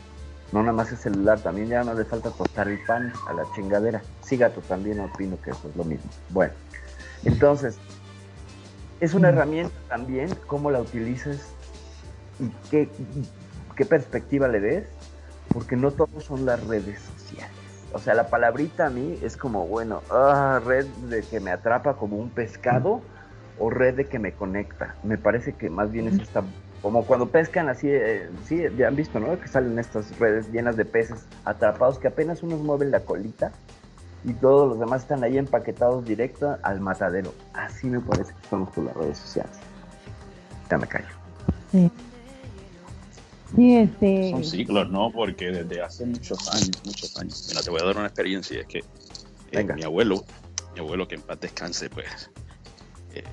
No 0.53 0.61
nada 0.61 0.73
más 0.73 0.93
el 0.93 0.99
celular, 0.99 1.41
también 1.41 1.69
ya 1.69 1.83
no 1.83 1.95
le 1.95 2.05
falta 2.05 2.31
tostar 2.31 2.69
el 2.69 2.79
pan 2.85 3.13
a 3.27 3.33
la 3.33 3.45
chingadera. 3.55 4.03
Sí, 4.23 4.37
gato, 4.37 4.61
también 4.61 5.01
opino 5.01 5.41
que 5.41 5.51
eso 5.51 5.69
es 5.69 5.77
lo 5.77 5.85
mismo. 5.85 6.11
Bueno, 6.29 6.53
entonces, 7.25 7.79
es 9.01 9.15
una 9.15 9.31
herramienta 9.31 9.75
también, 9.89 10.29
cómo 10.47 10.71
la 10.71 10.81
utilices 10.81 11.41
y 12.39 12.49
qué, 12.71 12.89
qué 13.75 13.87
perspectiva 13.87 14.49
le 14.49 14.61
des, 14.61 14.89
porque 15.53 15.77
no 15.77 15.93
todos 15.93 16.25
son 16.25 16.45
las 16.45 16.63
redes 16.67 17.01
sociales. 17.01 17.51
O 17.93 17.99
sea, 17.99 18.15
la 18.15 18.29
palabrita 18.29 18.87
a 18.87 18.91
mí 18.91 19.19
es 19.23 19.37
como, 19.37 19.67
bueno, 19.67 20.03
ah, 20.11 20.61
red 20.65 20.87
de 21.09 21.23
que 21.23 21.41
me 21.41 21.53
atrapa 21.53 21.95
como 21.95 22.17
un 22.17 22.29
pescado 22.29 23.03
o 23.61 23.71
red 23.71 23.95
de 23.95 24.07
que 24.07 24.19
me 24.19 24.33
conecta. 24.33 24.97
Me 25.05 25.19
parece 25.19 25.53
que 25.53 25.71
más 25.71 25.93
bien 25.93 26.09
es 26.09 26.19
esta, 26.19 26.43
como 26.83 27.05
cuando 27.05 27.29
pescan 27.29 27.69
así, 27.69 27.89
eh, 27.89 28.29
sí, 28.47 28.63
ya 28.77 28.89
han 28.89 28.97
visto, 28.97 29.21
¿no? 29.21 29.39
Que 29.39 29.47
salen 29.47 29.79
estas 29.79 30.19
redes 30.19 30.51
llenas 30.51 30.77
de 30.77 30.87
peces 30.87 31.27
atrapados 31.45 31.99
que 31.99 32.09
apenas 32.09 32.43
unos 32.43 32.61
mueven 32.61 32.91
la 32.91 33.01
colita 33.01 33.53
y 34.25 34.33
todos 34.33 34.71
los 34.71 34.81
demás 34.81 35.03
están 35.03 35.23
ahí 35.23 35.37
empaquetados 35.37 36.05
directo 36.07 36.57
al 36.63 36.81
matadero. 36.81 37.35
Así 37.53 37.87
me 37.87 38.01
parece 38.01 38.33
que 38.41 38.49
son 38.49 38.67
las 38.85 38.97
redes 38.97 39.19
sociales. 39.19 39.59
Ya 40.71 40.79
me 40.79 40.87
callo. 40.87 41.07
Sí. 41.71 41.91
Sí, 43.55 43.77
este. 43.77 44.31
Son 44.31 44.45
ciclos, 44.45 44.91
¿no? 44.91 45.11
Porque 45.11 45.51
desde 45.51 45.83
hace 45.83 46.07
muchos 46.07 46.49
años, 46.55 46.83
muchos 46.85 47.19
años. 47.19 47.47
Mira, 47.49 47.63
te 47.63 47.71
voy 47.71 47.81
a 47.81 47.85
dar 47.85 47.97
una 47.97 48.07
experiencia. 48.07 48.61
Es 48.61 48.67
que 48.67 48.85
eh, 49.53 49.65
mi 49.65 49.83
abuelo, 49.83 50.25
mi 50.75 50.81
abuelo 50.81 51.09
que 51.09 51.17
en 51.17 51.23
paz 51.23 51.41
descanse, 51.41 51.91
pues 51.91 52.31
eh, 53.15 53.25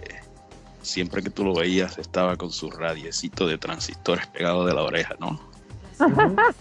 siempre 0.81 1.21
que 1.21 1.29
tú 1.29 1.43
lo 1.43 1.53
veías 1.53 1.97
estaba 1.97 2.35
con 2.35 2.51
su 2.51 2.69
radiecito 2.71 3.47
de 3.47 3.57
transistores 3.57 4.27
pegado 4.27 4.65
de 4.65 4.73
la 4.73 4.83
oreja, 4.83 5.15
¿no? 5.19 5.39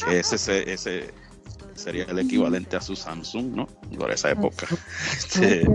Que 0.06 0.20
ese, 0.20 0.36
ese, 0.36 0.72
ese 0.72 1.14
sería 1.74 2.04
el 2.04 2.18
equivalente 2.18 2.76
a 2.76 2.80
su 2.80 2.96
Samsung, 2.96 3.54
¿no? 3.54 3.66
Por 3.98 4.10
esa 4.10 4.30
época. 4.30 4.66
Este, 5.12 5.66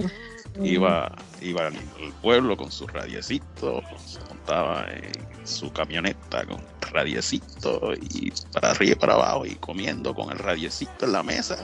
iba, 0.61 1.15
iba 1.41 1.68
al 1.68 1.73
pueblo 2.22 2.57
con 2.57 2.72
su 2.72 2.88
radiecito, 2.88 3.81
se 4.05 4.19
montaba 4.27 4.85
en 4.91 5.47
su 5.47 5.72
camioneta 5.72 6.45
con 6.45 6.61
radiecito 6.91 7.93
y 7.93 8.31
para 8.51 8.72
arriba 8.72 8.91
y 8.93 8.95
para 8.95 9.13
abajo 9.13 9.45
y 9.45 9.55
comiendo 9.55 10.13
con 10.13 10.31
el 10.31 10.39
radiecito 10.39 11.05
en 11.05 11.13
la 11.13 11.23
mesa. 11.23 11.57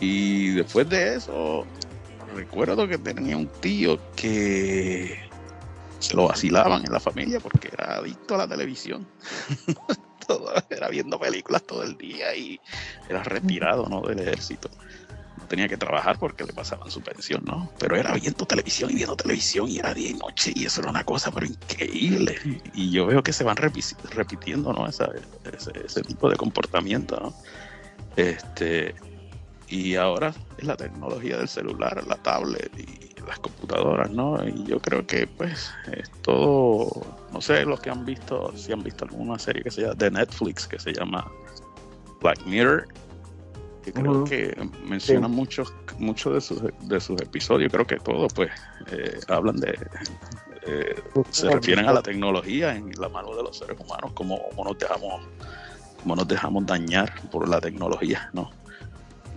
Y 0.00 0.50
después 0.50 0.88
de 0.88 1.16
eso, 1.16 1.64
recuerdo 2.34 2.86
que 2.88 2.98
tenía 2.98 3.36
un 3.36 3.48
tío 3.48 3.98
que 4.16 5.18
se 5.98 6.14
lo 6.14 6.28
vacilaban 6.28 6.84
en 6.84 6.92
la 6.92 7.00
familia 7.00 7.40
porque 7.40 7.68
era 7.72 7.96
adicto 7.96 8.34
a 8.34 8.38
la 8.38 8.48
televisión. 8.48 9.06
era 10.70 10.88
viendo 10.88 11.18
películas 11.18 11.62
todo 11.64 11.82
el 11.82 11.96
día 11.96 12.34
y 12.34 12.60
era 13.08 13.22
retirado 13.22 13.86
¿no? 13.88 14.00
del 14.02 14.20
ejército. 14.20 14.70
No 15.38 15.46
tenía 15.46 15.68
que 15.68 15.76
trabajar 15.76 16.18
porque 16.18 16.44
le 16.44 16.52
pasaban 16.52 16.90
su 16.90 17.02
pensión, 17.02 17.42
¿no? 17.44 17.70
Pero 17.78 17.96
era 17.96 18.12
viendo 18.14 18.46
televisión 18.46 18.90
y 18.90 18.94
viendo 18.94 19.16
televisión 19.16 19.68
y 19.68 19.78
era 19.78 19.92
día 19.92 20.10
y 20.10 20.14
noche 20.14 20.52
y 20.54 20.64
eso 20.64 20.80
era 20.80 20.90
una 20.90 21.04
cosa 21.04 21.30
pero 21.30 21.46
increíble. 21.46 22.36
Y 22.72 22.90
yo 22.90 23.06
veo 23.06 23.22
que 23.22 23.32
se 23.32 23.44
van 23.44 23.56
repi- 23.56 23.96
repitiendo, 24.10 24.72
¿no? 24.72 24.86
Esa- 24.88 25.10
ese, 25.52 25.72
ese 25.84 26.02
tipo 26.02 26.30
de 26.30 26.36
comportamiento, 26.36 27.18
¿no? 27.20 27.34
Este, 28.16 28.94
y 29.68 29.94
ahora 29.96 30.34
es 30.58 30.64
la 30.64 30.76
tecnología 30.76 31.38
del 31.38 31.48
celular, 31.48 32.04
la 32.06 32.16
tablet 32.16 32.70
y 32.78 33.14
las 33.26 33.38
computadoras, 33.38 34.10
¿no? 34.10 34.36
Y 34.46 34.64
yo 34.64 34.78
creo 34.80 35.06
que 35.06 35.26
pues 35.26 35.70
es 35.92 36.10
todo, 36.22 36.90
no 37.32 37.40
sé, 37.40 37.64
los 37.64 37.80
que 37.80 37.90
han 37.90 38.04
visto, 38.04 38.52
si 38.56 38.72
han 38.72 38.82
visto 38.82 39.04
alguna 39.04 39.38
serie 39.38 39.62
que 39.62 39.70
se 39.70 39.82
llama 39.82 39.94
de 39.94 40.10
Netflix 40.10 40.66
que 40.66 40.78
se 40.78 40.92
llama 40.92 41.30
Black 42.20 42.44
Mirror, 42.46 42.86
que 43.82 43.92
creo 43.92 44.24
que 44.24 44.54
menciona 44.84 45.26
Sí. 45.28 45.34
muchos 45.34 45.72
muchos 45.98 46.34
de 46.34 46.40
sus 46.40 46.62
de 46.88 47.00
sus 47.00 47.20
episodios, 47.20 47.72
creo 47.72 47.86
que 47.86 47.96
todos 47.96 48.32
pues 48.34 48.50
eh, 48.90 49.18
hablan 49.28 49.56
de 49.56 49.78
eh, 50.66 51.02
se 51.30 51.50
refieren 51.50 51.86
a 51.86 51.92
la 51.92 52.02
tecnología 52.02 52.74
en 52.74 52.90
la 52.98 53.08
mano 53.08 53.34
de 53.36 53.42
los 53.42 53.58
seres 53.58 53.78
humanos, 53.78 54.12
cómo, 54.14 54.40
cómo 54.50 54.64
nos 54.64 54.78
dejamos 54.78 55.22
cómo 56.02 56.16
nos 56.16 56.28
dejamos 56.28 56.66
dañar 56.66 57.12
por 57.30 57.48
la 57.48 57.60
tecnología, 57.60 58.30
¿no? 58.34 58.50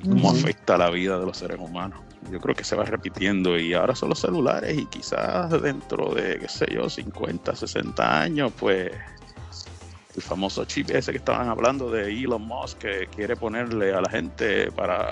Cómo 0.03 0.32
afecta 0.32 0.78
la 0.78 0.90
vida 0.90 1.19
de 1.19 1.26
los 1.26 1.38
seres 1.38 1.60
humanos. 1.60 1.99
Yo 2.32 2.40
creo 2.40 2.56
que 2.56 2.64
se 2.64 2.76
va 2.76 2.84
repitiendo 2.84 3.57
y 3.57 3.74
ahora 3.74 3.95
son 3.95 4.10
los 4.10 4.19
celulares 4.19 4.78
y 4.78 4.86
quizás 4.86 5.49
dentro 5.61 6.14
de, 6.14 6.40
qué 6.40 6.48
sé 6.49 6.65
yo, 6.74 6.90
50, 6.90 7.56
60 7.56 8.22
años, 8.22 8.52
pues 8.60 8.91
el 10.15 10.22
famoso 10.22 10.65
chip 10.65 10.90
ese 10.90 11.11
que 11.11 11.19
estaban 11.19 11.48
hablando 11.48 11.90
de 11.91 12.10
Elon 12.11 12.41
Musk 12.41 12.80
que 12.80 13.07
quiere 13.15 13.36
ponerle 13.36 13.94
a 13.94 14.02
la 14.02 14.10
gente 14.10 14.72
para, 14.72 15.10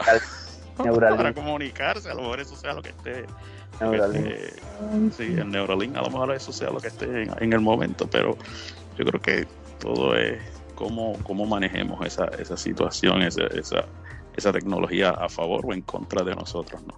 para 0.78 1.34
comunicarse, 1.34 2.10
a 2.10 2.14
lo 2.16 2.22
mejor 2.22 2.40
eso 2.41 2.56
sea 2.56 2.74
lo 2.74 2.82
que 2.82 2.90
esté, 2.90 3.26
lo 3.80 3.91
que 3.91 3.98
Neuralink. 3.98 4.26
esté- 4.26 5.12
sí, 5.16 5.36
el 5.38 5.49
Neuralink, 5.49 5.95
a 5.95 6.02
lo 6.02 6.10
mejor 6.10 6.34
eso 6.34 6.52
sea 6.52 6.70
lo 6.72 6.80
que 6.80 6.88
esté 6.88 7.06
en, 7.24 7.32
en 7.40 7.53
el 7.53 7.62
momento, 7.62 8.07
pero 8.10 8.36
yo 8.98 9.06
creo 9.06 9.22
que 9.22 9.48
todo 9.80 10.16
es 10.18 10.41
cómo, 10.74 11.18
cómo 11.24 11.45
manejemos 11.45 12.06
esa, 12.06 12.26
esa 12.40 12.57
situación, 12.57 13.22
esa, 13.22 13.44
esa, 13.48 13.86
esa 14.36 14.52
tecnología 14.52 15.12
a 15.12 15.30
favor 15.30 15.66
o 15.66 15.74
en 15.74 15.82
contra 15.82 16.24
de 16.24 16.36
nosotros, 16.36 16.82
¿no? 16.86 16.94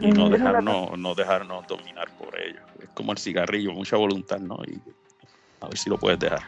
Y 0.00 0.12
no 0.12 0.28
dejarnos, 0.28 0.96
no 0.98 1.14
dejarnos 1.14 1.66
dominar 1.66 2.08
por 2.18 2.38
ello. 2.38 2.60
Es 2.80 2.88
como 2.90 3.12
el 3.12 3.18
cigarrillo, 3.18 3.72
mucha 3.72 3.96
voluntad, 3.96 4.38
¿no? 4.38 4.56
Y 4.66 4.80
a 5.60 5.66
ver 5.68 5.76
si 5.76 5.90
lo 5.90 5.98
puedes 5.98 6.18
dejar. 6.18 6.42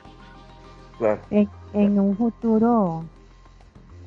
Claro. 0.99 1.21
En, 1.31 1.49
en 1.73 1.99
un 1.99 2.17
futuro 2.17 3.05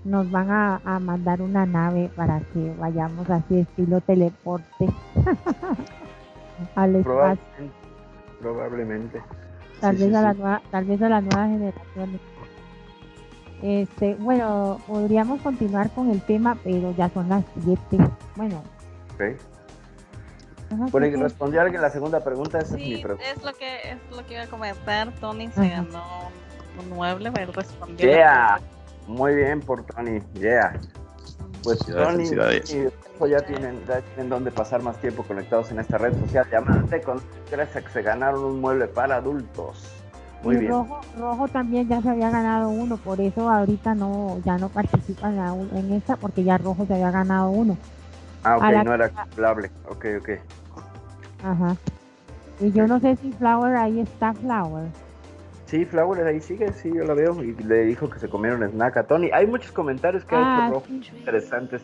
nos 0.05 0.29
van 0.31 0.51
a, 0.51 0.81
a 0.85 0.99
mandar 0.99 1.41
una 1.41 1.65
nave 1.65 2.09
para 2.15 2.39
que 2.53 2.73
vayamos 2.77 3.29
así 3.29 3.59
estilo 3.59 3.99
teleporte 4.01 4.87
al 6.75 6.95
espacio, 6.95 7.03
Probablemente. 7.03 7.73
Probablemente. 8.39 9.21
tal 9.81 9.97
Sí, 9.97 10.03
vez 10.03 10.11
sí, 10.11 10.15
a 10.15 10.21
la 10.21 10.33
sí. 10.33 10.39
nueva, 10.39 10.61
tal 10.71 10.85
vez 10.85 11.01
a 11.01 11.09
las 11.09 11.23
nuevas 11.23 11.49
generaciones. 11.49 12.21
Este, 13.69 14.13
bueno, 14.19 14.79
podríamos 14.85 15.41
continuar 15.41 15.89
con 15.89 16.11
el 16.11 16.21
tema, 16.21 16.55
pero 16.63 16.93
ya 16.95 17.09
son 17.09 17.27
las 17.29 17.43
7. 17.63 17.79
Bueno, 18.35 18.61
Ok. 19.15 19.23
son 20.69 20.79
las 20.81 20.91
Por 20.91 21.01
ahí 21.01 21.09
siete. 21.09 21.23
respondió 21.23 21.61
alguien 21.61 21.81
la 21.81 21.89
segunda 21.89 22.23
pregunta, 22.23 22.59
esa 22.59 22.75
es 22.75 22.79
mi 22.81 22.97
Sí, 22.97 23.01
pregunta. 23.01 23.25
es 23.31 23.43
lo 23.43 23.53
que 23.53 23.89
es 23.89 23.97
lo 24.15 24.23
que 24.27 24.35
iba 24.35 24.43
a 24.43 24.47
comentar. 24.47 25.11
Tony 25.19 25.49
se 25.49 25.61
Ajá. 25.61 25.83
ganó 25.83 26.03
un 26.79 26.89
mueble, 26.91 27.31
él 27.39 27.53
respondió. 27.53 28.07
Yeah. 28.07 28.59
Muy 29.07 29.35
bien 29.35 29.61
por 29.61 29.83
Tony. 29.83 30.19
Yeah. 30.35 30.79
Pues 31.63 31.79
Tony, 31.79 32.23
y 32.25 33.27
ya 33.31 33.41
tienen, 33.41 33.83
ya 33.87 33.99
tienen 34.01 34.29
donde 34.29 34.51
pasar 34.51 34.83
más 34.83 35.01
tiempo 35.01 35.23
conectados 35.23 35.71
en 35.71 35.79
esta 35.79 35.97
red 35.97 36.13
social 36.19 36.45
llamada 36.51 37.01
con 37.01 37.19
gracias 37.49 37.77
a 37.77 37.81
que 37.81 37.91
se 37.91 38.03
ganaron 38.03 38.43
un 38.43 38.61
mueble 38.61 38.85
para 38.87 39.15
adultos. 39.15 39.91
Muy 40.45 40.55
y 40.55 40.59
bien. 40.59 40.71
Rojo, 40.71 41.01
Rojo 41.17 41.47
también 41.47 41.87
ya 41.87 42.01
se 42.01 42.09
había 42.09 42.29
ganado 42.29 42.69
uno, 42.69 42.97
por 42.97 43.19
eso 43.19 43.49
ahorita 43.49 43.95
no, 43.95 44.39
ya 44.45 44.57
no 44.57 44.69
participa 44.69 45.29
en, 45.29 45.37
la- 45.37 45.55
en 45.73 45.93
esta, 45.93 46.15
porque 46.15 46.43
ya 46.43 46.57
Rojo 46.57 46.85
se 46.85 46.93
había 46.93 47.09
ganado 47.11 47.49
uno. 47.49 47.75
Ah, 48.43 48.57
ok, 48.57 48.63
la- 48.71 48.83
no 48.83 48.93
era 48.93 49.05
acumulable. 49.07 49.71
Ok, 49.89 50.05
ok. 50.19 50.29
Ajá. 51.43 51.75
Y 52.59 52.71
yo 52.71 52.87
no 52.87 52.99
sé 52.99 53.15
si 53.17 53.31
Flower 53.33 53.75
ahí 53.75 53.99
está 53.99 54.33
Flower. 54.33 54.85
Sí, 55.65 55.83
Flower 55.83 56.25
ahí 56.27 56.39
sigue, 56.39 56.71
sí, 56.73 56.91
yo 56.93 57.03
la 57.05 57.15
veo. 57.15 57.43
Y 57.43 57.53
le 57.63 57.83
dijo 57.85 58.07
que 58.09 58.19
se 58.19 58.29
comieron 58.29 58.61
snack 58.63 58.97
a 58.97 59.03
Tony. 59.07 59.31
Hay 59.33 59.47
muchos 59.47 59.71
comentarios 59.71 60.23
que 60.25 60.35
ha 60.35 60.39
Ah, 60.41 60.67
hecho 60.67 60.73
Rojo 60.73 60.85
sí, 60.87 61.17
interesantes. 61.17 61.81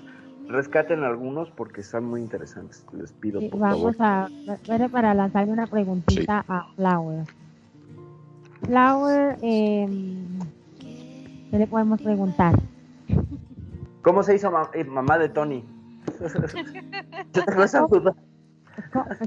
Rescaten 0.47 1.03
algunos 1.03 1.49
porque 1.49 1.81
están 1.81 2.03
muy 2.05 2.21
interesantes. 2.21 2.85
Les 2.91 3.11
pido, 3.11 3.39
sí, 3.39 3.49
por 3.49 3.59
favor. 3.59 3.95
vamos 3.95 3.95
a 3.99 4.29
ver 4.67 4.89
para 4.91 5.13
lanzarle 5.15 5.51
una 5.51 5.65
preguntita 5.65 6.45
a 6.47 6.65
Flower. 6.75 7.25
Flower, 8.65 9.37
eh, 9.41 9.87
¿qué 11.51 11.57
le 11.57 11.67
podemos 11.67 11.99
preguntar? 12.01 12.55
¿Cómo 14.03 14.23
se 14.23 14.35
hizo 14.35 14.51
ma- 14.51 14.69
eh, 14.73 14.83
mamá 14.83 15.17
de 15.17 15.29
Tony? 15.29 15.63
Yo 17.33 17.43
tengo 17.45 17.63
esa 17.63 17.81
duda. 17.81 18.13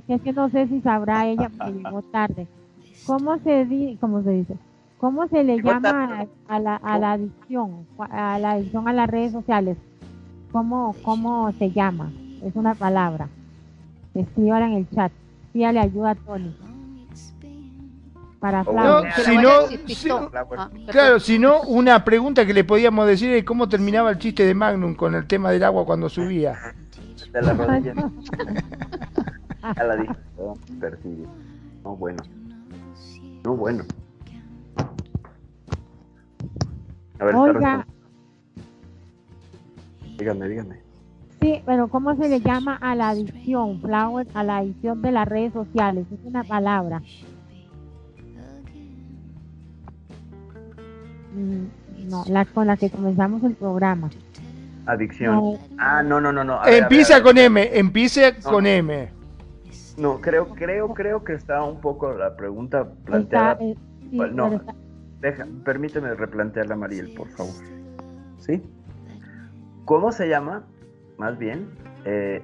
Es 0.09 0.23
que, 0.23 0.33
no 0.33 0.49
sé 0.51 0.67
si 0.69 0.81
sabrá 0.81 1.27
ella 1.27 1.49
porque 1.49 1.73
llegó 1.73 2.03
tarde. 2.03 2.47
¿Cómo 3.07 3.39
se, 3.39 3.65
di, 3.67 3.97
cómo 4.01 4.23
se 4.23 4.31
dice? 4.31 4.57
¿Cómo 4.99 5.29
se 5.29 5.45
le 5.45 5.61
llama 5.61 6.27
a, 6.49 6.55
a 6.55 6.59
la, 6.61 6.77
a 6.77 6.99
la 6.99 7.13
adicción? 7.13 7.87
A 7.99 8.39
la 8.39 8.53
adicción 8.53 8.89
a 8.89 8.93
las 8.93 9.09
redes 9.09 9.33
sociales. 9.33 9.77
¿Cómo, 10.53 10.95
cómo 11.03 11.53
se 11.59 11.71
llama? 11.71 12.11
Es 12.43 12.55
una 12.57 12.75
palabra. 12.75 13.29
Escríbala 14.15 14.67
en 14.67 14.73
el 14.75 14.91
chat. 14.91 15.13
Pídale 15.53 15.81
ayuda 15.81 16.11
a 16.11 16.15
Tony. 16.15 16.53
Para 18.45 18.61
O 18.61 18.65
Flavio. 18.65 18.99
bueno, 19.01 19.15
si 19.25 19.37
no- 19.39 19.49
a 19.51 19.61
decir 19.69 19.97
si-. 19.97 20.11
Ah. 20.11 20.71
Claro, 20.91 21.19
si 21.19 21.39
no, 21.39 21.63
una 21.63 22.05
pregunta 22.05 22.45
que 22.45 22.53
le 22.53 22.63
podíamos 22.63 23.07
decir 23.07 23.31
es 23.33 23.43
cómo 23.43 23.71
terminaba 23.71 24.11
el 24.11 24.19
chiste 24.19 24.45
de 24.45 24.53
Magnum 24.53 24.95
con 24.95 25.15
el 25.15 25.27
tema 25.27 25.51
del 25.51 25.65
agua 25.65 25.87
cuando 25.87 26.11
subía. 26.11 26.59
De 27.33 27.41
la 27.41 27.55
rodilla. 27.55 27.95
Ya 29.77 29.85
la 29.87 29.97
dije. 29.97 30.13
Oh. 30.37 30.55
No, 31.85 31.97
bueno. 31.97 32.23
No, 33.45 33.57
bueno. 33.57 33.85
A 37.19 37.25
ver, 37.25 37.35
Oiga. 37.35 37.87
Dígame, 40.19 40.49
dígame. 40.49 40.77
sí, 41.41 41.63
pero 41.65 41.89
¿cómo 41.89 42.15
se 42.17 42.29
le 42.29 42.41
llama 42.41 42.77
a 42.77 42.95
la 42.95 43.09
adicción, 43.09 43.81
Flower, 43.81 44.27
a 44.35 44.45
la 44.45 44.59
adicción 44.59 45.01
de 45.01 45.13
las 45.13 45.27
redes 45.27 45.53
sociales? 45.55 46.07
Es 46.13 46.21
una 46.25 46.45
palabra. 46.45 47.01
No, 51.35 52.25
la 52.29 52.45
con 52.45 52.67
la 52.67 52.77
que 52.77 52.91
comenzamos 52.91 53.43
el 53.45 53.55
programa. 53.55 54.11
Adicción. 54.87 55.35
No, 55.37 55.59
Ah, 55.79 56.03
no, 56.03 56.21
no, 56.21 56.33
no, 56.33 56.45
no. 56.45 56.55
A 56.61 56.67
ver, 56.67 56.83
Empieza 56.83 57.15
ver. 57.15 57.23
con 57.23 57.39
M, 57.39 57.71
empieza 57.79 58.31
No. 58.45 58.51
con 58.51 58.67
M. 58.67 59.09
No, 59.97 60.21
creo, 60.21 60.49
creo, 60.55 60.93
creo 60.93 61.25
que 61.25 61.35
está 61.35 61.63
un 61.63 61.81
poco 61.81 62.13
la 62.13 62.37
pregunta 62.37 62.81
está, 62.83 63.05
planteada. 63.05 63.53
eh, 63.61 63.75
sí, 64.11 64.17
Bueno, 64.17 64.49
no. 64.51 64.57
está- 64.57 64.75
Deja, 65.21 65.47
permíteme 65.65 66.15
replantearla, 66.15 66.77
Mariel, 66.77 67.15
por 67.17 67.29
favor. 67.29 67.55
¿Sí? 68.39 68.63
¿Cómo 69.87 70.13
se 70.13 70.29
llama, 70.29 70.65
más 71.17 71.39
bien, 71.39 71.69
eh, 72.05 72.43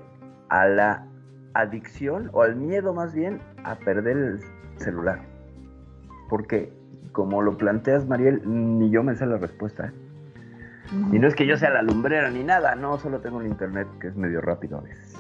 a 0.49 0.67
la 0.67 1.05
adicción 1.53 2.31
o 2.33 2.43
al 2.43 2.57
miedo, 2.57 2.95
más 2.95 3.13
bien, 3.13 3.41
a 3.65 3.75
perder 3.75 4.17
el 4.17 4.41
celular? 4.79 5.21
Porque, 6.31 6.73
como 7.21 7.43
lo 7.43 7.59
planteas, 7.59 8.07
Mariel, 8.09 8.41
ni 8.47 8.89
yo 8.89 9.03
me 9.03 9.15
sé 9.15 9.27
la 9.27 9.37
respuesta. 9.37 9.89
¿eh? 9.89 9.93
Y 11.13 11.19
no 11.19 11.29
es 11.29 11.35
que 11.35 11.47
yo 11.47 11.59
sea 11.59 11.69
la 11.69 11.83
lumbrera 11.83 12.31
ni 12.31 12.43
nada, 12.43 12.75
no, 12.77 12.97
solo 12.99 13.19
tengo 13.21 13.43
el 13.43 13.47
internet 13.47 13.87
que 14.01 14.07
es 14.09 14.17
medio 14.17 14.41
rápido 14.41 14.79
a 14.79 14.81
veces. 14.81 15.19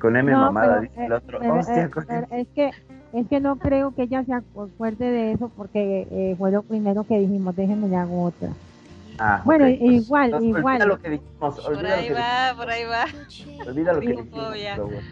Con 0.00 0.16
M 0.16 0.32
No, 0.32 0.38
mamada, 0.38 0.80
pero, 0.80 0.80
dice 0.80 1.02
eh, 1.02 1.06
el 1.06 1.12
otro. 1.12 1.38
pero, 1.38 1.54
Hostia, 1.58 1.82
eh, 1.84 1.90
con 1.90 2.06
pero 2.06 2.26
es 2.30 2.48
que 2.54 2.70
es 3.12 3.26
que 3.28 3.40
no 3.40 3.56
creo 3.56 3.94
que 3.94 4.04
ella 4.04 4.24
se 4.24 4.32
acuerde 4.32 5.04
de 5.04 5.32
eso 5.32 5.50
porque 5.54 6.08
eh, 6.10 6.34
fue 6.38 6.50
lo 6.50 6.62
primero 6.62 7.04
que 7.04 7.18
dijimos, 7.18 7.54
déjenme 7.54 7.88
le 7.88 7.96
hago 7.96 8.24
otra. 8.24 8.48
Ah, 9.18 9.42
Bueno, 9.44 9.68
igual, 9.68 10.42
igual. 10.42 10.64
Olvida 10.80 10.86
lo 10.86 10.98
que 10.98 11.10
dijimos, 11.10 11.60
Por 11.60 11.82
lo 11.82 11.88
ahí 11.90 12.08
que 12.08 12.14
va, 12.14 12.54
por 12.56 12.70
ahí 12.70 12.84
va. 12.86 13.04
Olvida 13.68 13.92
lo 13.92 14.00
que 14.00 14.08
dijimos. 14.08 15.04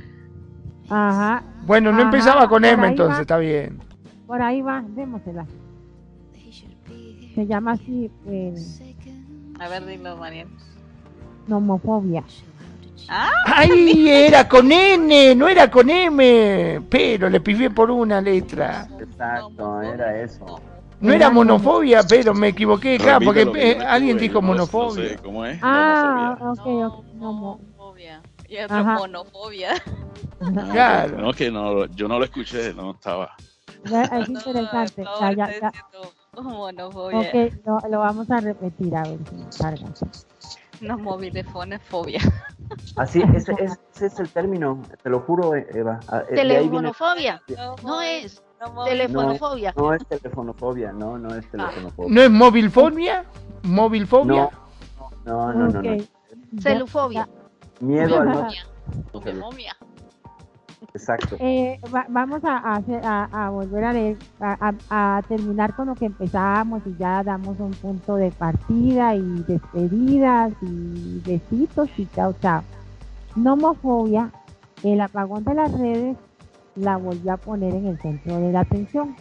Ajá, 0.88 1.42
Bueno, 1.66 1.92
no 1.92 1.98
Ajá, 1.98 2.04
empezaba 2.06 2.48
con 2.48 2.64
M, 2.64 2.88
entonces 2.88 3.18
va. 3.18 3.20
está 3.20 3.36
bien. 3.36 3.78
por 4.26 4.40
ahí 4.40 4.62
va, 4.62 4.82
démosela. 4.88 5.44
Se 7.34 7.46
llama 7.46 7.72
así 7.72 8.10
eh, 8.26 8.54
A 9.58 9.68
ver, 9.68 9.86
dilo, 9.86 10.16
Mariel. 10.16 10.48
nomofobia. 11.46 12.24
Ah, 13.08 13.30
¡Ay! 13.46 14.08
Era 14.08 14.48
con 14.48 14.70
N, 14.70 15.34
no 15.34 15.48
era 15.48 15.70
con 15.70 15.88
M. 15.90 16.80
Pero 16.88 17.28
le 17.28 17.40
pifié 17.40 17.70
por 17.70 17.90
una 17.90 18.20
letra. 18.20 18.86
Exacto, 19.00 19.82
era 19.82 20.20
eso. 20.22 20.60
No 21.00 21.12
era 21.12 21.30
monofobia, 21.30 22.02
pero 22.02 22.34
me 22.34 22.48
equivoqué 22.48 22.96
acá 22.96 23.18
porque 23.20 23.48
eh, 23.56 23.78
alguien 23.88 24.18
dijo 24.18 24.34
no- 24.34 24.40
no 24.42 24.46
monofobia. 24.48 25.08
sé 25.10 25.16
¿Cómo 25.16 25.46
es? 25.46 25.58
Ah, 25.62 26.36
Nomofobia. 26.38 26.86
ok, 26.88 26.98
ok, 26.98 27.14
nomo. 27.14 27.52
homofobia. 27.52 28.20
Y 28.48 28.58
otro 28.58 28.84
monofobia. 28.84 29.70
Claro. 30.72 31.18
No, 31.18 31.32
que 31.32 31.50
no, 31.50 31.86
yo 31.86 32.06
no 32.08 32.18
lo 32.18 32.24
escuché, 32.26 32.74
no 32.74 32.90
estaba. 32.92 33.30
Ya, 33.84 34.04
Es 34.04 34.28
interesante. 34.28 35.04
No, 35.04 35.20
Ya, 35.20 35.32
ya, 35.32 35.46
ya. 35.60 35.70
diciendo 35.70 36.12
monofobia. 36.42 37.18
Ok, 37.20 37.52
lo, 37.64 37.78
lo 37.88 37.98
vamos 38.00 38.30
a 38.30 38.40
repetir 38.40 38.94
a 38.96 39.02
ver 39.02 39.18
si 39.28 39.34
me 39.36 39.46
carga. 39.58 39.86
No 40.80 40.98
mobilefones 40.98 41.80
fobia. 41.82 42.20
Así, 42.96 43.22
ese, 43.34 43.52
ese- 43.58 43.78
ese 43.94 44.06
es 44.06 44.18
el 44.20 44.28
término, 44.30 44.80
te 45.02 45.10
lo 45.10 45.20
juro, 45.20 45.54
eh, 45.54 45.66
Eva. 45.74 46.00
Ah, 46.08 46.22
eh, 46.28 46.34
viene- 46.34 46.54
Telefonofobia. 46.54 47.42
No 47.84 48.00
es 48.02 48.42
telefonofobia. 48.84 49.74
No 49.76 49.94
es 49.94 50.06
telefonofobia, 50.06 50.92
no, 50.92 51.18
no 51.18 51.34
es 51.34 51.50
telefonofobia. 51.50 52.14
¿No 52.14 52.20
es 52.22 52.30
movilfobia? 52.30 53.24
¿Movilfobia? 53.62 54.50
No, 55.24 55.52
no, 55.52 55.52
no, 55.52 55.68
no. 55.68 55.82
no. 55.82 56.04
Celufobia. 56.60 57.28
Miedo 57.80 58.20
al 58.20 58.28
no. 58.28 58.48
Momia. 59.40 59.76
Exacto. 60.94 61.36
Eh, 61.38 61.78
va- 61.94 62.06
vamos 62.08 62.44
a, 62.44 62.58
a 62.58 62.76
hacer- 62.76 63.00
a- 63.04 63.48
volver 63.50 63.84
a 63.84 63.92
leer, 63.92 64.16
a, 64.40 65.22
terminar 65.28 65.74
con 65.74 65.86
lo 65.86 65.94
que 65.94 66.06
empezábamos 66.06 66.82
y 66.86 66.96
ya 66.98 67.22
damos 67.22 67.58
un 67.60 67.70
punto 67.72 68.16
de 68.16 68.30
partida 68.32 69.14
y 69.14 69.44
despedidas 69.46 70.52
y 70.62 71.20
besitos 71.24 71.88
y 71.96 72.06
chao, 72.06 72.34
chao. 72.42 72.62
Nomofobia, 73.36 74.30
el 74.82 75.00
apagón 75.00 75.44
de 75.44 75.54
las 75.54 75.72
redes 75.78 76.16
la 76.76 76.96
volvió 76.96 77.32
a 77.34 77.36
poner 77.36 77.74
en 77.74 77.86
el 77.86 77.98
centro 78.00 78.36
de 78.38 78.52
la 78.52 78.60
atención. 78.60 79.14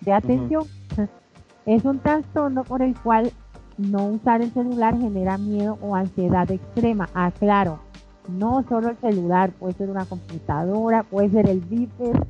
De 0.00 0.12
atención, 0.12 0.64
es 1.66 1.84
un 1.84 1.98
trastorno 1.98 2.64
por 2.64 2.82
el 2.82 2.94
cual 3.00 3.32
no 3.78 4.06
usar 4.06 4.42
el 4.42 4.50
celular 4.52 4.96
genera 4.98 5.36
miedo 5.38 5.78
o 5.80 5.94
ansiedad 5.96 6.50
extrema. 6.50 7.08
Aclaro, 7.14 7.80
no 8.28 8.64
solo 8.68 8.90
el 8.90 8.96
celular, 8.98 9.50
puede 9.50 9.74
ser 9.74 9.90
una 9.90 10.04
computadora, 10.04 11.02
puede 11.02 11.30
ser 11.30 11.48
el 11.48 11.60
viper. 11.60 12.16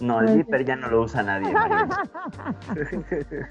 No, 0.00 0.20
el 0.20 0.38
Viper 0.38 0.64
ya 0.64 0.74
no 0.74 0.88
lo 0.88 1.02
usa 1.02 1.22
nadie. 1.22 1.52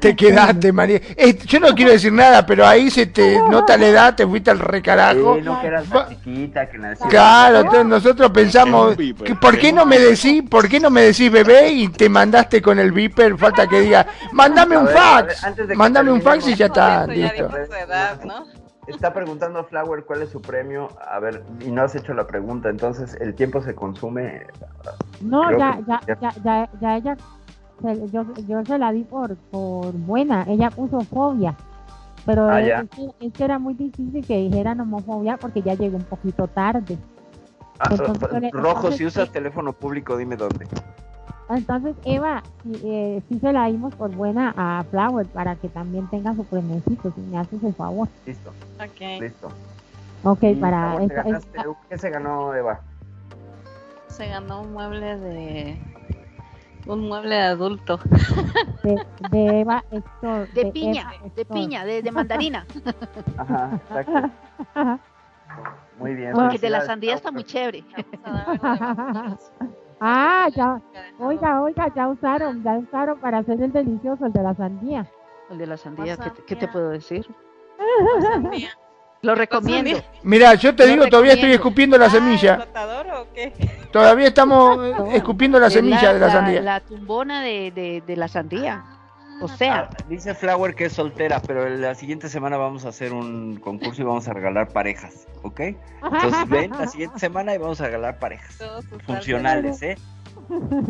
Te 0.00 0.16
quedaste, 0.16 0.72
María. 0.72 1.00
Eh, 1.16 1.38
yo 1.46 1.60
no 1.60 1.74
quiero 1.74 1.92
decir 1.92 2.12
nada, 2.12 2.44
pero 2.44 2.66
ahí 2.66 2.90
se 2.90 3.06
te 3.06 3.38
nota 3.48 3.76
la 3.76 3.86
edad, 3.86 4.14
te 4.14 4.26
fuiste 4.26 4.50
al 4.50 4.58
recarajo. 4.58 5.36
Sí, 5.36 5.42
no 5.42 5.60
que 5.60 5.66
eras 5.66 5.84
Va- 5.94 6.08
chiquita 6.08 6.68
que 6.68 6.78
nació. 6.78 7.08
Claro, 7.08 7.60
entonces 7.60 7.86
nosotros 7.86 8.30
pensamos, 8.32 8.96
que 8.96 9.34
¿por 9.34 9.58
qué 9.58 9.72
no 9.72 9.86
me 9.86 9.98
decís, 9.98 10.42
por 10.48 10.68
qué 10.68 10.80
no 10.80 10.90
me 10.90 11.02
decís 11.02 11.30
bebé 11.30 11.68
y 11.70 11.88
te 11.88 12.08
mandaste 12.08 12.60
con 12.60 12.78
el 12.78 12.92
viper? 12.92 13.38
Falta 13.38 13.66
que 13.68 13.80
diga, 13.80 14.06
mándame 14.32 14.76
un 14.76 14.86
ver, 14.86 14.94
ver, 14.94 15.34
fax, 15.34 15.44
que 15.68 15.74
mándame 15.76 16.10
un 16.10 16.20
fax 16.20 16.48
y 16.48 16.54
ya 16.54 16.66
está, 16.66 17.06
ya 17.06 17.32
listo. 17.32 17.50
su 17.66 17.74
edad, 17.74 18.20
¿no? 18.24 18.63
Está 18.86 19.12
preguntando 19.14 19.64
Flower 19.64 20.04
cuál 20.04 20.22
es 20.22 20.30
su 20.30 20.40
premio. 20.40 20.88
A 21.10 21.18
ver, 21.18 21.44
y 21.60 21.70
no 21.70 21.82
has 21.82 21.94
hecho 21.94 22.12
la 22.14 22.26
pregunta, 22.26 22.68
entonces 22.68 23.16
el 23.20 23.34
tiempo 23.34 23.60
se 23.62 23.74
consume. 23.74 24.46
No, 25.20 25.56
ya, 25.58 25.76
que- 25.76 25.84
ya, 25.86 26.00
ya- 26.20 26.34
ya, 26.42 26.70
ya, 26.80 26.96
ella, 26.96 27.16
se- 27.82 28.10
yo, 28.10 28.24
yo 28.46 28.64
se 28.64 28.78
la 28.78 28.92
di 28.92 29.04
por, 29.04 29.36
por 29.36 29.92
buena, 29.92 30.44
ella 30.48 30.70
puso 30.70 31.00
fobia, 31.00 31.54
pero 32.26 32.48
Ah, 32.48 32.60
es, 32.60 32.74
es 33.20 33.32
que 33.32 33.44
era 33.44 33.58
muy 33.58 33.74
difícil 33.74 34.24
que 34.26 34.36
dijeran 34.36 34.80
homofobia 34.80 35.36
porque 35.36 35.62
ya 35.62 35.74
llegó 35.74 35.96
un 35.96 36.04
poquito 36.04 36.46
tarde. 36.48 36.98
Ah, 37.78 37.88
Entonces, 37.90 38.22
ah, 38.22 38.26
entonces, 38.36 38.52
Rojo, 38.52 38.92
si 38.92 39.04
usas 39.06 39.30
teléfono 39.32 39.72
público, 39.72 40.16
dime 40.16 40.36
dónde. 40.36 40.66
Entonces, 41.50 41.94
Eva, 42.04 42.42
sí, 42.62 42.72
eh, 42.84 43.22
sí 43.28 43.38
se 43.38 43.52
la 43.52 43.66
dimos 43.66 43.94
por 43.94 44.10
buena 44.14 44.54
a 44.56 44.82
Flower 44.84 45.26
para 45.26 45.56
que 45.56 45.68
también 45.68 46.08
tenga 46.08 46.34
su 46.34 46.44
premiecito, 46.44 47.12
si 47.14 47.20
me 47.20 47.38
haces 47.38 47.62
el 47.62 47.74
favor. 47.74 48.08
Listo, 48.24 48.50
Ok. 48.80 49.20
listo. 49.20 49.48
Ok, 50.24 50.42
Y, 50.42 50.54
para 50.54 51.02
esta- 51.02 51.24
¿Qué 51.90 51.98
se 51.98 52.08
ganó, 52.10 52.54
Eva? 52.54 52.80
Se 54.08 54.26
ganó 54.28 54.62
un 54.62 54.72
mueble 54.72 55.18
de. 55.18 55.78
Un 56.86 57.08
mueble 57.08 57.34
de 57.34 57.42
adulto. 57.42 57.98
de, 58.82 59.04
de 59.30 59.60
Eva 59.60 59.84
Héctor. 59.90 60.48
De 60.52 60.66
piña, 60.72 61.12
Eva 61.20 61.32
de 61.36 61.44
piña, 61.44 61.84
de, 61.84 62.02
de 62.02 62.12
mandarina. 62.12 62.66
Ajá, 63.36 63.70
exacto. 63.74 64.30
Muy 65.98 66.14
bien. 66.14 66.32
Porque 66.32 66.58
de 66.58 66.70
la 66.70 66.80
sandía 66.82 67.14
está 67.14 67.30
muy 67.30 67.44
chévere. 67.44 67.84
Vamos 68.24 68.48
a 68.62 69.28
de. 69.28 69.38
Ah, 70.06 70.48
ya, 70.54 70.82
oiga, 71.18 71.62
oiga, 71.62 71.90
ya 71.96 72.08
usaron, 72.08 72.62
ya 72.62 72.72
usaron 72.78 73.18
para 73.20 73.38
hacer 73.38 73.58
el 73.62 73.72
delicioso, 73.72 74.26
el 74.26 74.32
de 74.34 74.42
la 74.42 74.54
sandía. 74.54 75.10
El 75.50 75.56
de 75.56 75.66
la 75.66 75.76
sandía, 75.78 76.16
¿qué, 76.18 76.30
te- 76.30 76.42
qué 76.42 76.54
te 76.56 76.60
sandía. 76.66 76.72
puedo 76.72 76.88
decir? 76.90 77.26
Sandía. 78.20 78.68
Lo 79.22 79.34
recomiendo. 79.34 79.98
Mira, 80.22 80.52
yo 80.54 80.76
te 80.76 80.84
Lo 80.86 80.92
digo, 80.92 81.06
todavía 81.06 81.32
estoy 81.32 81.52
escupiendo 81.52 81.96
la 81.96 82.06
Ah, 82.06 82.10
semilla. 82.10 82.54
¿explotador 82.56 83.06
o 83.16 83.26
qué? 83.32 83.52
Todavía 83.90 84.26
estamos 84.26 84.78
eh, 84.84 85.16
escupiendo 85.16 85.58
la 85.58 85.70
semilla 85.70 86.12
de 86.12 86.20
la 86.20 86.30
sandía. 86.30 86.60
La 86.60 86.80
tumbona 86.80 87.40
de, 87.42 87.70
de, 87.70 88.02
de 88.06 88.16
la 88.16 88.28
sandía. 88.28 88.84
O 89.40 89.48
Ah, 89.68 89.90
dice 90.08 90.34
Flower 90.34 90.74
que 90.74 90.86
es 90.86 90.92
soltera, 90.92 91.40
pero 91.40 91.68
la 91.68 91.94
siguiente 91.94 92.28
semana 92.28 92.56
vamos 92.56 92.84
a 92.84 92.88
hacer 92.90 93.12
un 93.12 93.56
concurso 93.56 94.02
y 94.02 94.04
vamos 94.04 94.28
a 94.28 94.32
regalar 94.32 94.68
parejas, 94.68 95.26
¿ok? 95.42 95.60
Entonces 95.60 96.48
ven 96.48 96.70
la 96.70 96.86
siguiente 96.86 97.18
semana 97.18 97.54
y 97.54 97.58
vamos 97.58 97.80
a 97.80 97.86
regalar 97.86 98.18
parejas 98.18 98.58
funcionales, 99.06 99.82
¿eh? 99.82 99.96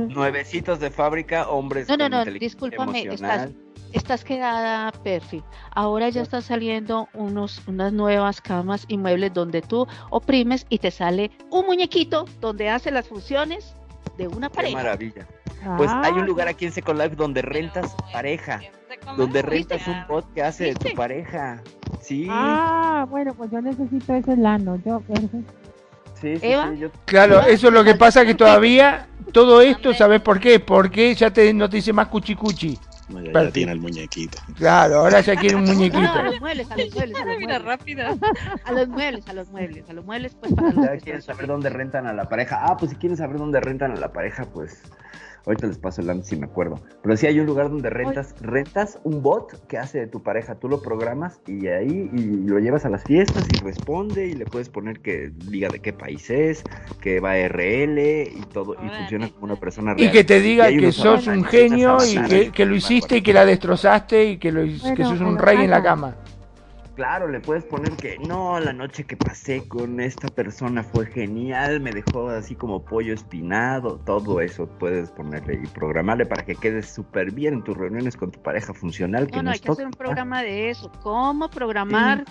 Nuevecitos 0.09 0.81
de 0.81 0.91
fábrica, 0.91 1.49
hombres 1.49 1.89
No, 1.89 1.97
no, 1.97 2.09
no, 2.09 2.25
discúlpame, 2.25 3.03
emocional. 3.03 3.55
estás 3.93 4.25
quedada 4.25 4.91
perfil. 5.03 5.43
Ahora 5.75 6.09
ya 6.09 6.23
están 6.23 6.43
saliendo 6.43 7.09
unos, 7.15 7.63
unas 7.67 7.93
nuevas 7.93 8.41
camas 8.41 8.85
y 8.89 8.99
muebles 8.99 9.33
donde 9.33 9.63
tú 9.63 9.87
oprimes 10.11 10.67
y 10.69 10.79
te 10.79 10.91
sale 10.91 11.31
un 11.51 11.67
muñequito 11.67 12.25
donde 12.41 12.69
hace 12.71 12.91
las 12.91 13.09
funciones 13.09 13.75
de 14.19 14.29
una 14.29 14.49
Qué 14.49 14.55
pareja. 14.57 14.77
maravilla. 14.77 15.27
Pues 15.77 15.91
hay 15.91 16.13
un 16.15 16.27
lugar 16.27 16.49
aquí 16.49 16.65
en 16.67 16.73
Second 16.73 17.01
Life 17.01 17.17
donde 17.17 17.43
rentas 17.43 17.95
pareja, 18.13 18.61
donde 19.17 19.43
rentas 19.43 19.87
un 19.89 20.07
bot 20.09 20.33
que 20.35 20.43
hace 20.43 20.65
de 20.65 20.75
tu 20.75 20.95
pareja. 20.95 21.63
Sí. 22.01 22.27
Ah, 22.31 23.07
bueno, 23.09 23.35
pues 23.35 23.51
yo 23.51 23.61
necesito 23.61 24.15
ese 24.15 24.37
lano, 24.37 24.81
yo, 24.85 25.03
Sí, 26.21 26.39
sí, 26.39 26.47
¿Eva? 26.47 26.71
sí, 26.73 26.79
yo- 26.79 26.91
Claro, 27.05 27.41
eso 27.43 27.69
es 27.69 27.75
lo 27.75 27.85
que 27.85 27.95
pasa 27.95 28.25
que 28.25 28.35
todavía 28.35 29.09
todo 29.33 29.61
esto, 29.61 29.93
¿sabes 29.95 30.21
por 30.21 30.39
qué? 30.41 30.61
Porque 30.61 31.15
ya 31.15 31.31
te, 31.31 31.53
no 31.53 31.69
te 31.69 31.77
dice 31.77 31.93
más 31.93 32.09
cuchi 32.09 32.35
cuchi. 32.35 32.79
No, 33.09 33.21
ya, 33.21 33.51
tiene 33.51 33.73
el 33.73 33.81
muñequito. 33.81 34.39
Claro, 34.57 35.01
ahora 35.01 35.21
ya 35.21 35.37
quiere 35.37 35.57
un 35.57 35.65
No, 35.67 35.73
a 35.73 35.75
muñequito. 35.75 36.23
los 36.23 36.41
muebles, 36.41 36.71
a 36.71 36.77
los 36.77 36.95
muebles, 36.95 37.17
a 37.17 37.25
los 37.27 37.37
muebles. 37.39 37.63
rápida. 37.63 38.15
A 38.65 38.73
los 38.73 38.89
muebles, 38.89 39.29
a 39.29 39.33
los 39.35 39.49
muebles, 39.51 39.91
a 39.91 39.93
los 39.93 40.05
muebles, 40.07 40.35
pues 40.41 40.55
para 40.55 40.73
los 40.73 40.85
Ya 40.87 40.97
quieren 40.97 41.21
saber 41.23 41.47
dónde 41.47 41.69
rentan 41.69 42.07
a 42.07 42.13
la 42.15 42.29
pareja. 42.29 42.61
Ah, 42.63 42.77
pues 42.79 42.93
si 42.93 42.97
quieren 42.97 43.17
saber 43.19 43.37
dónde 43.37 43.61
rentan 43.61 43.93
a 43.93 43.97
la 43.97 44.11
pareja, 44.13 44.47
pues 44.47 44.83
ahorita 45.47 45.67
les 45.67 45.79
paso 45.79 46.01
el 46.01 46.09
link 46.09 46.23
si 46.23 46.37
me 46.37 46.47
acuerdo. 46.47 46.79
Pero 47.03 47.17
sí 47.17 47.27
hay 47.27 47.39
un 47.41 47.47
lugar 47.47 47.71
donde 47.71 47.91
rentas, 47.91 48.35
rentas 48.41 48.99
un 49.05 49.23
bot 49.23 49.67
que 49.67 49.79
hace 49.79 50.01
de 50.01 50.07
tu 50.07 50.23
pareja. 50.23 50.55
Tú 50.55 50.69
lo 50.69 50.81
programas 50.83 51.41
y 51.47 51.67
ahí 51.69 52.11
y 52.13 52.49
lo 52.49 52.59
llevas 52.59 52.85
a 52.85 52.89
las 52.89 53.05
fiestas 53.05 53.47
y 53.53 53.65
responde 53.65 54.27
y 54.27 54.35
le 54.35 54.47
puedes 54.47 54.69
poner 54.69 55.01
que 55.01 55.31
diga 55.49 55.69
de 55.69 55.81
qué 55.81 55.93
país 55.93 56.31
es, 56.31 56.65
que 57.01 57.21
va 57.21 57.33
a 57.33 57.49
RL 57.49 57.99
y 57.99 58.43
todo 58.53 58.75
y 58.75 58.89
funciona 58.91 59.29
como 59.31 59.45
una 59.45 59.57
persona 59.57 59.95
Y 59.97 60.03
real. 60.03 60.13
que 60.13 60.25
te 60.25 60.41
diga 60.41 60.69
que 60.69 60.93
sos 60.93 61.27
un 61.27 61.45
genio 61.45 61.99
y 62.05 62.23
que, 62.29 62.51
que 62.53 62.65
lo 62.65 62.75
hiciste 62.75 63.19
y 63.19 63.23
que 63.23 63.33
la 63.33 63.45
destrozaste 63.45 64.25
y 64.31 64.39
que, 64.39 64.53
lo, 64.53 64.63
que 64.63 65.05
Bueno, 65.05 65.11
sos 65.11 65.21
un 65.21 65.39
rey 65.39 65.59
en 65.65 65.71
la 65.71 65.83
cama. 65.83 66.17
Claro, 66.95 67.27
le 67.27 67.41
puedes 67.41 67.65
poner 67.65 67.93
que 67.97 68.19
no, 68.19 68.61
la 68.61 68.73
noche 68.73 69.05
que 69.05 69.17
pasé 69.17 69.67
con 69.67 69.99
esta 69.99 70.29
persona 70.29 70.85
fue 70.85 71.07
genial, 71.07 71.81
me 71.81 71.91
dejó 71.91 72.29
así 72.29 72.55
como 72.55 72.85
pollo 72.85 73.13
espinado, 73.13 73.99
todo 74.05 74.41
eso 74.41 74.69
puedes 74.79 75.11
ponerle 75.11 75.61
y 75.63 75.67
programarle 75.67 76.25
para 76.25 76.45
que 76.45 76.55
quedes 76.55 76.89
súper 76.89 77.33
bien 77.33 77.55
en 77.55 77.65
tus 77.65 77.77
reuniones 77.77 78.17
con 78.17 78.31
tu 78.31 78.41
pareja 78.41 78.73
funcional. 78.73 79.27
Que 79.27 79.37
No, 79.37 79.43
no, 79.43 79.51
hay 79.51 79.59
que 79.59 79.73
hacer 79.73 79.87
un 79.87 79.93
programa 79.93 80.43
de 80.43 80.71
eso. 80.71 80.91
¿Cómo 81.03 81.51
programar 81.51 82.25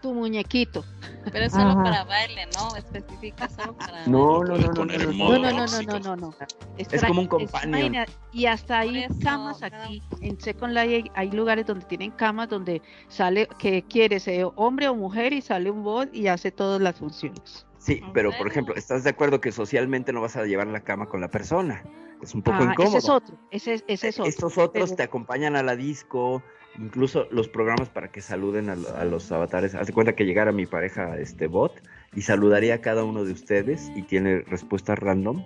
tu 0.00 0.14
muñequito? 0.14 0.84
Pero 1.30 1.44
es 1.44 1.52
solo 1.52 1.70
Ajá. 1.70 1.82
para 1.82 2.04
baile, 2.04 2.46
¿no? 2.54 2.74
Especifica 2.76 3.48
solo 3.48 3.76
para 3.76 4.06
No, 4.06 4.42
no, 4.42 4.56
no, 4.56 4.68
no, 4.68 4.72
poner 4.72 5.04
no, 5.04 5.10
el 5.10 5.18
no, 5.18 5.24
modo 5.24 5.38
No, 5.38 5.38
no, 5.38 5.50
no, 5.50 5.58
no, 5.58 5.66
tóxico. 5.66 5.92
no, 6.00 6.16
no, 6.16 6.16
no. 6.16 6.34
Es 6.76 7.04
como 7.04 7.20
un 7.22 7.28
companion. 7.28 8.06
y 8.32 8.46
hasta 8.46 8.78
hay 8.80 9.00
eso, 9.00 9.14
camas 9.22 9.62
aquí. 9.62 10.02
En 10.20 10.40
Second 10.40 10.72
Life 10.74 10.94
hay, 10.94 11.10
hay 11.14 11.30
lugares 11.30 11.66
donde 11.66 11.84
tienen 11.86 12.10
camas 12.12 12.48
donde 12.48 12.82
sale 13.08 13.48
que 13.58 13.82
quieres 13.84 14.26
eh, 14.28 14.44
hombre 14.56 14.88
o 14.88 14.94
mujer 14.94 15.32
y 15.32 15.40
sale 15.42 15.70
un 15.70 15.82
bot 15.82 16.14
y 16.14 16.28
hace 16.28 16.50
todas 16.50 16.80
las 16.80 16.96
funciones. 16.96 17.66
Sí, 17.80 18.00
¿En 18.04 18.12
pero 18.12 18.30
por 18.36 18.46
ejemplo, 18.46 18.74
¿estás 18.76 19.04
de 19.04 19.10
acuerdo 19.10 19.40
que 19.40 19.52
socialmente 19.52 20.12
no 20.12 20.20
vas 20.20 20.36
a 20.36 20.44
llevar 20.44 20.66
la 20.66 20.80
cama 20.80 21.06
con 21.06 21.20
la 21.20 21.28
persona? 21.28 21.82
Es 22.22 22.34
un 22.34 22.42
poco 22.42 22.58
Ah, 22.60 22.72
incómodo. 22.72 22.98
ese 22.98 22.98
es 22.98 23.08
otro, 23.08 23.38
ese, 23.50 23.74
es- 23.74 23.84
ese 23.88 24.08
es 24.08 24.18
otro. 24.20 24.28
Estos 24.28 24.58
otros 24.58 24.90
pero- 24.90 24.96
te 24.96 25.02
acompañan 25.02 25.56
a 25.56 25.62
la 25.62 25.74
disco, 25.76 26.42
incluso 26.78 27.26
los 27.30 27.48
programas 27.48 27.88
para 27.88 28.12
que 28.12 28.20
saluden 28.20 28.68
a, 28.68 28.74
a 28.74 29.04
los 29.06 29.32
avatares. 29.32 29.74
Haz 29.74 29.86
de 29.86 29.94
cuenta 29.94 30.14
que 30.14 30.24
llegara 30.26 30.52
mi 30.52 30.66
pareja, 30.66 31.16
este 31.18 31.46
bot, 31.46 31.82
y 32.14 32.20
saludaría 32.20 32.74
a 32.74 32.78
cada 32.82 33.02
uno 33.04 33.24
de 33.24 33.32
ustedes 33.32 33.90
y 33.96 34.02
tiene 34.02 34.40
respuestas 34.42 34.98
random. 34.98 35.42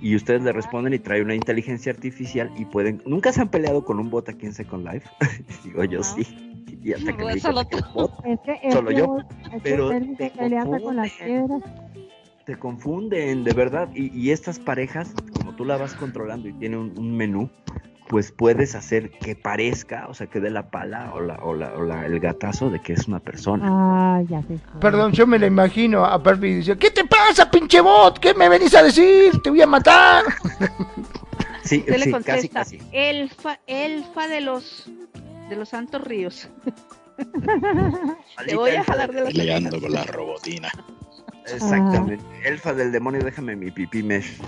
Y 0.00 0.16
ustedes 0.16 0.42
le 0.42 0.52
responden 0.52 0.94
y 0.94 0.98
trae 0.98 1.22
una 1.22 1.34
inteligencia 1.36 1.92
artificial 1.92 2.52
y 2.56 2.64
pueden. 2.64 3.02
¿Nunca 3.06 3.32
se 3.32 3.40
han 3.40 3.48
peleado 3.48 3.84
con 3.84 4.00
un 4.00 4.10
bot 4.10 4.28
aquí 4.28 4.46
en 4.46 4.52
Second 4.54 4.84
Life? 4.92 5.08
Digo, 5.64 5.84
yo 5.84 6.02
sí. 6.02 6.47
Y 6.82 6.92
hasta 6.92 7.12
que 7.16 7.24
me 7.24 7.34
di 7.34 7.40
solo 7.40 7.62
Es 8.24 8.40
que, 8.44 8.60
es 8.62 8.72
Solo 8.72 8.90
que 8.90 8.96
yo, 8.96 9.18
pero 9.62 9.90
te 12.44 12.58
confunden, 12.58 13.44
de 13.44 13.52
verdad. 13.52 13.88
Y, 13.94 14.16
y 14.18 14.30
estas 14.30 14.58
parejas, 14.58 15.12
como 15.34 15.54
tú 15.54 15.64
la 15.64 15.76
vas 15.76 15.94
controlando 15.94 16.48
y 16.48 16.52
tiene 16.54 16.76
un, 16.78 16.98
un 16.98 17.16
menú, 17.16 17.50
pues 18.08 18.32
puedes 18.32 18.74
hacer 18.74 19.10
que 19.18 19.36
parezca, 19.36 20.06
o 20.08 20.14
sea, 20.14 20.28
que 20.28 20.40
dé 20.40 20.48
la 20.48 20.70
pala 20.70 21.12
o, 21.14 21.20
la, 21.20 21.34
o, 21.42 21.54
la, 21.54 21.74
o 21.74 21.82
la- 21.82 22.06
el 22.06 22.18
gatazo 22.20 22.70
de 22.70 22.80
que 22.80 22.94
es 22.94 23.06
una 23.06 23.18
persona. 23.20 23.64
Ah, 23.70 24.22
ya 24.30 24.40
sé. 24.44 24.58
Perdón, 24.80 25.12
yo 25.12 25.26
me 25.26 25.38
la 25.38 25.46
imagino 25.46 26.06
a 26.06 26.22
Perfi 26.22 26.54
diciendo, 26.54 26.80
¿qué 26.80 26.90
te 26.90 27.04
pasa, 27.04 27.50
pinche 27.50 27.82
bot? 27.82 28.18
¿Qué 28.18 28.32
me 28.32 28.48
venís 28.48 28.74
a 28.74 28.82
decir? 28.82 29.32
Te 29.42 29.50
voy 29.50 29.60
a 29.62 29.66
matar. 29.66 30.24
Sí, 31.62 31.80
Usted 31.80 31.98
le 31.98 32.04
sí, 32.04 32.10
casi, 32.12 32.48
contesta, 32.48 32.58
casi. 32.60 32.78
elfa, 32.92 33.58
elfa 33.66 34.26
de 34.26 34.40
los 34.40 34.90
de 35.48 35.56
los 35.56 35.68
santos 35.70 36.02
ríos. 36.02 36.48
Te 38.46 38.56
voy 38.56 38.70
a 38.70 38.84
jalar 38.84 39.12
de 39.12 39.22
las 39.22 39.32
Peleando 39.32 39.80
con 39.80 39.92
la 39.92 40.04
robotina. 40.04 40.68
Exactamente. 41.52 42.24
Elfa 42.44 42.74
del 42.74 42.92
demonio, 42.92 43.22
déjame 43.24 43.56
mi 43.56 43.70
pipí 43.70 44.02
mesh. 44.02 44.38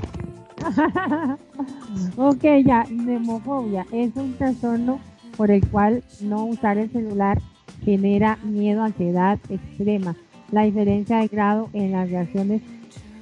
ok, 2.16 2.44
ya, 2.64 2.84
nemofobia 2.90 3.86
es 3.92 4.14
un 4.14 4.36
trastorno 4.36 5.00
por 5.36 5.50
el 5.50 5.66
cual 5.68 6.04
no 6.20 6.44
usar 6.44 6.76
el 6.76 6.90
celular 6.92 7.40
genera 7.84 8.36
miedo, 8.42 8.82
ansiedad 8.82 9.38
extrema. 9.48 10.14
La 10.52 10.62
diferencia 10.62 11.18
de 11.18 11.28
grado 11.28 11.70
en 11.72 11.92
las 11.92 12.10
reacciones 12.10 12.60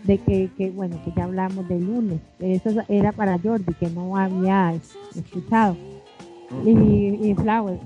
de 0.04 0.18
que, 0.18 0.50
que, 0.56 0.70
bueno, 0.70 1.00
que 1.04 1.12
ya 1.14 1.24
hablamos 1.24 1.68
del 1.68 1.84
lunes. 1.84 2.20
Eso 2.40 2.70
era 2.88 3.12
para 3.12 3.38
Jordi, 3.38 3.74
que 3.74 3.88
no 3.88 4.16
había 4.16 4.74
escuchado. 5.14 5.76
Y, 6.64 6.70
y 6.70 7.36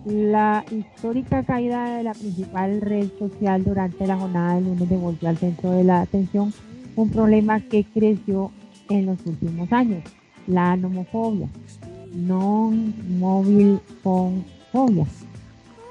la 0.07 0.65
histórica 0.71 1.43
caída 1.43 1.97
de 1.97 2.05
la 2.05 2.15
principal 2.15 2.81
red 2.81 3.09
social 3.19 3.65
durante 3.65 4.07
la 4.07 4.17
jornada 4.17 4.55
del 4.55 4.65
lunes 4.65 4.89
devolvió 4.89 5.29
al 5.29 5.37
centro 5.37 5.73
de 5.73 5.85
la 5.85 6.03
atención 6.03 6.53
un 6.95 7.11
problema 7.11 7.61
que 7.61 7.85
creció 7.85 8.53
en 8.89 9.07
los 9.07 9.19
últimos 9.27 9.73
años, 9.73 10.05
la 10.47 10.77
nomofobia, 10.77 11.49
non-mobile 12.15 13.79
phone 14.03 14.45
phobia, 14.71 15.07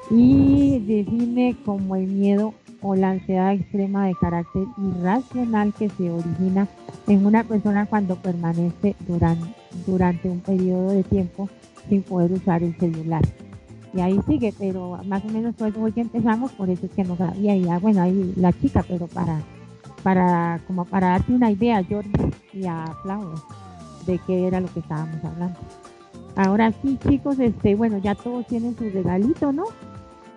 y 0.09 0.79
define 0.79 1.55
como 1.65 1.95
el 1.95 2.07
miedo 2.07 2.53
o 2.81 2.95
la 2.95 3.11
ansiedad 3.11 3.53
extrema 3.53 4.07
de 4.07 4.15
carácter 4.15 4.63
irracional 4.77 5.73
que 5.73 5.89
se 5.89 6.11
origina 6.11 6.67
en 7.07 7.25
una 7.25 7.43
persona 7.43 7.85
cuando 7.85 8.15
permanece 8.15 8.95
durante, 9.07 9.53
durante 9.85 10.29
un 10.29 10.39
periodo 10.39 10.91
de 10.91 11.03
tiempo 11.03 11.49
sin 11.89 12.01
poder 12.03 12.31
usar 12.31 12.63
el 12.63 12.75
celular. 12.77 13.21
Y 13.93 13.99
ahí 13.99 14.19
sigue, 14.27 14.53
pero 14.57 14.99
más 15.05 15.23
o 15.25 15.27
menos 15.27 15.55
fue 15.57 15.71
hoy 15.77 15.91
que 15.91 16.01
empezamos, 16.01 16.51
por 16.53 16.69
eso 16.69 16.85
es 16.85 16.91
que 16.93 17.03
no 17.03 17.17
sabía, 17.17 17.55
y 17.55 17.63
ya, 17.63 17.77
bueno, 17.79 18.01
ahí 18.01 18.33
la 18.37 18.53
chica, 18.53 18.83
pero 18.87 19.07
para, 19.07 19.41
para, 20.01 20.61
como 20.65 20.85
para 20.85 21.09
darte 21.09 21.33
una 21.33 21.51
idea, 21.51 21.83
Jordi 21.83 22.11
y 22.53 22.65
a 22.65 22.85
Flower, 23.03 23.37
de 24.05 24.17
qué 24.19 24.47
era 24.47 24.61
lo 24.61 24.67
que 24.73 24.79
estábamos 24.79 25.23
hablando. 25.25 25.59
Ahora 26.37 26.71
sí, 26.81 26.97
chicos, 27.07 27.37
este, 27.39 27.75
bueno, 27.75 27.97
ya 27.97 28.15
todos 28.15 28.47
tienen 28.47 28.77
su 28.77 28.89
regalito, 28.89 29.51
¿no? 29.51 29.65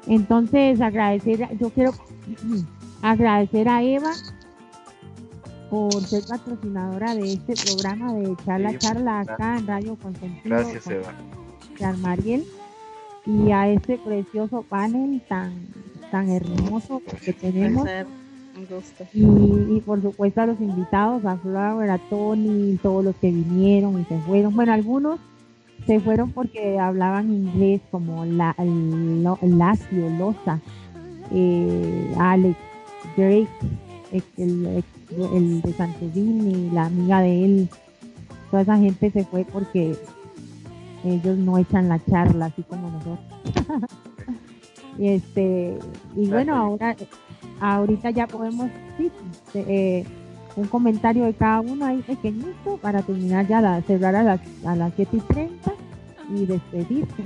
Entonces, 0.08 0.80
agradecer, 0.80 1.48
yo 1.58 1.70
quiero 1.70 1.92
agradecer 3.02 3.68
a 3.68 3.82
Eva 3.82 4.10
por 5.74 6.04
ser 6.04 6.22
patrocinadora 6.28 7.16
de 7.16 7.32
este 7.32 7.54
programa 7.64 8.12
de 8.14 8.36
Charla 8.44 8.70
Sí, 8.70 8.78
Charla 8.78 9.20
acá 9.20 9.58
en 9.58 9.66
Radio 9.66 9.96
Consentido. 9.96 10.56
Gracias, 10.56 10.86
Eva. 10.86 11.12
Jean 11.78 12.00
Mariel 12.00 12.44
y 13.26 13.50
a 13.50 13.68
este 13.68 13.98
precioso 13.98 14.62
panel 14.62 15.20
tan 15.28 15.52
tan 16.12 16.28
hermoso 16.30 17.02
que 17.24 17.32
tenemos 17.32 17.82
Placer, 17.82 18.06
un 18.56 18.66
gusto. 18.66 19.04
y, 19.12 19.76
y 19.76 19.80
por 19.84 20.00
supuesto 20.00 20.42
a 20.42 20.46
los 20.46 20.60
invitados, 20.60 21.24
a 21.24 21.36
Flower, 21.38 21.90
a 21.90 21.98
Tony, 21.98 22.78
todos 22.80 23.04
los 23.04 23.16
que 23.16 23.30
vinieron 23.32 24.00
y 24.00 24.04
se 24.04 24.16
fueron. 24.20 24.54
Bueno, 24.54 24.72
algunos 24.72 25.18
se 25.88 25.98
fueron 25.98 26.30
porque 26.30 26.78
hablaban 26.78 27.32
inglés 27.32 27.80
como 27.90 28.24
la, 28.24 28.54
Lo- 28.58 29.38
Lacio, 29.42 30.08
Loza, 30.18 30.60
eh, 31.32 32.14
Alex, 32.20 32.56
Drake, 33.16 33.48
el, 34.36 34.66
el- 34.66 34.84
el 35.34 35.60
de 35.62 35.72
Santovini, 35.72 36.70
la 36.70 36.86
amiga 36.86 37.20
de 37.20 37.44
él. 37.44 37.68
Toda 38.50 38.62
esa 38.62 38.76
gente 38.78 39.10
se 39.10 39.24
fue 39.24 39.44
porque 39.44 39.96
ellos 41.04 41.36
no 41.38 41.58
echan 41.58 41.88
la 41.88 42.04
charla 42.04 42.46
así 42.46 42.62
como 42.62 42.90
nosotros. 42.90 43.18
y 44.98 45.08
este 45.08 45.78
y 46.16 46.28
bueno 46.28 46.54
ahora 46.54 46.94
ahorita 47.60 48.10
ya 48.10 48.26
podemos 48.28 48.68
sí, 48.96 49.10
eh, 49.54 50.04
un 50.56 50.66
comentario 50.68 51.24
de 51.24 51.34
cada 51.34 51.60
uno 51.60 51.84
ahí 51.84 52.00
pequeñito 52.02 52.76
para 52.80 53.02
terminar 53.02 53.46
ya 53.48 53.60
la, 53.60 53.82
cerrar 53.82 54.14
a 54.14 54.22
las 54.22 54.40
a 54.64 54.76
las 54.76 54.92
7 54.94 55.16
y 55.16 55.20
30 55.20 55.72
y 56.36 56.46
despedirse 56.46 57.22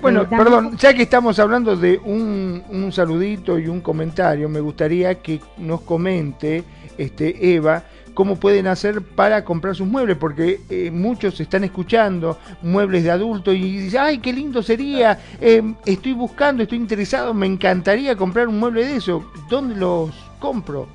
Bueno, 0.00 0.22
Eh, 0.22 0.26
perdón, 0.30 0.76
ya 0.76 0.94
que 0.94 1.02
estamos 1.02 1.38
hablando 1.38 1.76
de 1.76 1.98
un, 1.98 2.62
un 2.68 2.92
saludito 2.92 3.58
y 3.58 3.68
un 3.68 3.80
comentario, 3.80 4.48
me 4.48 4.60
gustaría 4.60 5.14
que 5.16 5.40
nos 5.58 5.82
comente 5.82 6.64
este, 6.96 7.54
Eva 7.54 7.84
cómo 8.14 8.36
pueden 8.36 8.66
hacer 8.66 9.02
para 9.02 9.44
comprar 9.44 9.74
sus 9.74 9.86
muebles, 9.86 10.16
porque 10.16 10.60
eh, 10.68 10.90
muchos 10.90 11.40
están 11.40 11.64
escuchando 11.64 12.38
muebles 12.62 13.04
de 13.04 13.10
adulto 13.10 13.52
y 13.52 13.78
dicen, 13.78 14.00
ay, 14.02 14.18
qué 14.18 14.32
lindo 14.32 14.62
sería, 14.62 15.18
eh, 15.40 15.62
estoy 15.86 16.12
buscando, 16.12 16.62
estoy 16.62 16.78
interesado, 16.78 17.32
me 17.32 17.46
encantaría 17.46 18.16
comprar 18.16 18.48
un 18.48 18.58
mueble 18.58 18.84
de 18.84 18.96
eso. 18.96 19.24
¿Dónde 19.48 19.76
los 19.76 20.10
compro? 20.38 20.88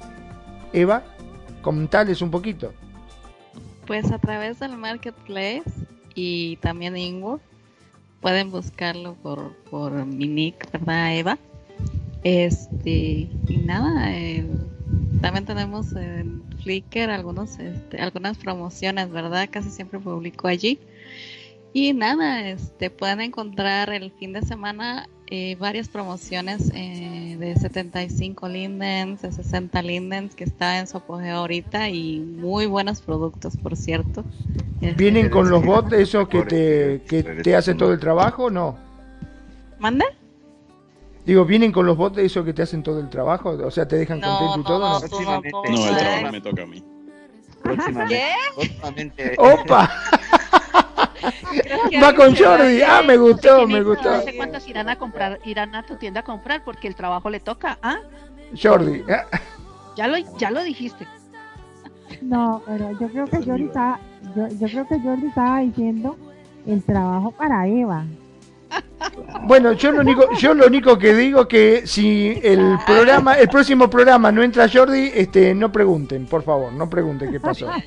Eva, 0.74 1.04
comentales 1.62 2.22
un 2.22 2.30
poquito. 2.32 2.74
Pues 3.88 4.12
a 4.12 4.20
través 4.20 4.60
del 4.60 4.78
marketplace 4.78 5.64
y 6.14 6.58
también 6.58 6.98
Ingo 6.98 7.40
pueden 8.26 8.50
buscarlo 8.50 9.14
por, 9.22 9.54
por 9.70 10.04
mi 10.04 10.28
nick, 10.28 10.72
¿verdad, 10.72 11.16
Eva? 11.16 11.38
Este, 12.24 13.30
y 13.48 13.58
nada, 13.64 14.12
también 15.22 15.46
tenemos 15.46 15.94
en 15.94 16.42
Flickr 16.64 17.12
algunos, 17.12 17.60
este, 17.60 18.02
algunas 18.02 18.40
promociones, 18.40 19.12
¿verdad? 19.12 19.48
Casi 19.52 19.70
siempre 19.70 20.00
publico 20.00 20.48
allí. 20.48 20.80
Y 21.72 21.94
nada, 21.94 22.50
este, 22.50 22.90
pueden 22.90 23.22
encontrar 23.22 23.92
el 23.92 24.12
fin 24.14 24.34
de 24.34 24.42
semana 24.42 25.08
eh, 25.28 25.56
varias 25.60 25.88
promociones 25.88 26.72
eh, 26.76 27.36
de 27.40 27.56
75 27.56 28.48
lindens, 28.48 29.22
de 29.24 29.32
60 29.32 29.82
lindens 29.82 30.36
que 30.36 30.44
está 30.44 30.80
en 30.80 30.88
su 30.88 30.98
apogeo 30.98 31.38
ahorita 31.38 31.90
y 31.90 32.20
muy 32.20 32.68
buenos 32.68 33.02
productos, 33.02 33.58
por 33.58 33.76
cierto. 33.76 34.24
Este, 34.82 34.94
¿Vienen 34.94 35.30
con 35.30 35.50
los 35.50 35.66
bots 35.66 35.94
esos 35.94 36.28
que 36.28 36.44
te, 36.44 37.02
que 37.08 37.24
te 37.24 37.56
hacen 37.56 37.78
todo 37.78 37.92
el 37.92 38.00
trabajo 38.00 38.46
o 38.46 38.50
no? 38.52 38.78
¿Manda? 39.80 40.06
Digo, 41.26 41.44
¿vienen 41.44 41.72
con 41.72 41.88
los 41.88 41.98
bots 41.98 42.18
de 42.18 42.26
esos 42.26 42.46
que 42.46 42.54
te 42.54 42.62
hacen 42.62 42.84
todo 42.84 43.00
el 43.00 43.10
trabajo? 43.10 43.50
O 43.50 43.72
sea, 43.72 43.88
¿te 43.88 43.96
dejan 43.98 44.22
contento 44.22 44.60
y 44.60 44.64
todo? 44.64 44.80
No, 44.80 45.00
no, 45.00 45.04
el 45.04 45.98
trabajo 45.98 46.32
me 46.32 46.42
toca 46.42 46.62
a 46.62 46.66
mí. 46.68 46.84
Próximamente. 47.64 48.24
¿Qué? 49.16 49.36
¡Opa! 49.40 49.90
Va 52.04 52.14
con 52.14 52.36
Jordi. 52.36 52.82
Ah, 52.82 53.02
me 53.06 53.18
gustó, 53.18 53.68
me 53.68 53.82
gustó. 53.82 54.12
No 54.12 54.22
sé 54.22 54.36
cuántos 54.36 54.68
irán 54.68 54.90
a 54.90 54.98
comprar, 54.98 55.40
irán 55.46 55.76
a 55.76 55.84
tu 55.84 55.96
tienda 55.96 56.22
a 56.22 56.24
comprar 56.24 56.64
porque 56.64 56.88
el 56.88 56.96
trabajo 56.96 57.30
le 57.30 57.40
toca. 57.40 57.78
¿Ah? 57.82 57.98
Jordi. 58.62 59.04
Ya 59.96 60.08
lo, 60.08 60.18
ya 60.38 60.52
lo 60.52 60.64
dijiste. 60.64 61.08
No, 62.22 62.62
pero 62.66 62.92
yo 63.00 63.08
creo 63.10 63.26
que 63.26 63.38
Jordi 63.44 63.66
está, 63.66 64.00
yo, 64.36 64.48
yo 64.48 64.68
creo 64.68 64.88
que 64.88 65.00
Jordi 65.00 65.28
estaba 65.28 65.60
diciendo 65.60 66.16
el 66.66 66.84
trabajo 66.84 67.32
para 67.32 67.68
Eva. 67.68 68.06
Bueno, 69.44 69.74
yo 69.74 69.92
lo 69.92 70.02
único, 70.02 70.34
yo 70.40 70.56
lo 70.56 70.66
único 70.66 70.98
que 70.98 71.14
digo 71.14 71.48
que 71.48 71.86
si 71.86 72.40
el 72.42 72.78
programa, 72.86 73.34
el 73.34 73.48
próximo 73.48 73.88
programa 73.90 74.32
no 74.32 74.42
entra 74.42 74.68
Jordi, 74.68 75.12
este, 75.14 75.54
no 75.54 75.72
pregunten, 75.72 76.26
por 76.26 76.42
favor, 76.42 76.74
no 76.74 76.90
pregunten 76.90 77.32
qué 77.32 77.40
pasó. 77.40 77.70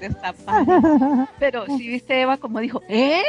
Pero 1.38 1.66
si 1.66 1.88
viste 1.88 2.20
Eva 2.20 2.36
como 2.36 2.60
dijo, 2.60 2.82
¿eh? 2.88 3.22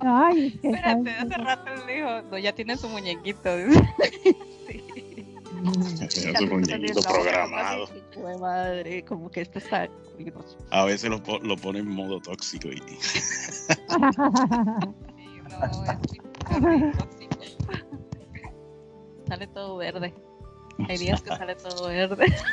Ay, 0.00 0.58
Espérate, 0.62 1.10
hace 1.10 1.34
rato 1.38 1.70
le 1.86 1.94
dijo, 1.94 2.22
no, 2.30 2.38
ya 2.38 2.54
tiene 2.54 2.76
su 2.76 2.88
muñequito. 2.88 3.50
Sí. 6.10 6.30
su 6.36 6.46
muñequito 6.46 7.00
programado. 7.00 7.88
Madre, 8.38 9.02
como 9.04 9.30
que 9.30 9.40
esto 9.40 9.58
está 9.58 9.88
A 10.70 10.84
veces 10.84 11.08
lo, 11.08 11.22
lo 11.42 11.56
pone 11.56 11.78
en 11.78 11.88
modo 11.88 12.20
tóxico 12.20 12.68
y. 12.68 12.78
Sale 19.26 19.46
todo 19.48 19.78
verde. 19.78 20.14
Hay 20.88 20.98
días 20.98 21.22
que 21.22 21.30
sale 21.30 21.54
todo 21.54 21.88
verde. 21.88 22.34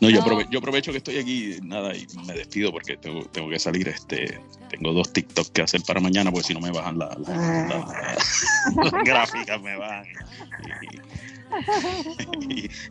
No, 0.00 0.10
yo, 0.10 0.20
yo 0.50 0.58
aprovecho 0.58 0.90
que 0.90 0.98
estoy 0.98 1.18
aquí, 1.18 1.58
nada, 1.62 1.94
y 1.94 2.08
me 2.26 2.34
despido 2.34 2.72
porque 2.72 2.96
tengo, 2.96 3.24
tengo 3.26 3.48
que 3.48 3.60
salir. 3.60 3.86
Este, 3.86 4.40
tengo 4.68 4.92
dos 4.92 5.12
TikTok 5.12 5.52
que 5.52 5.62
hacer 5.62 5.80
para 5.86 6.00
mañana, 6.00 6.32
porque 6.32 6.48
si 6.48 6.54
no 6.54 6.60
me 6.60 6.72
bajan 6.72 6.98
las 6.98 7.16
gráficas, 9.04 9.62
me 9.62 9.76
bajan. 9.76 10.04
Y, 10.82 11.31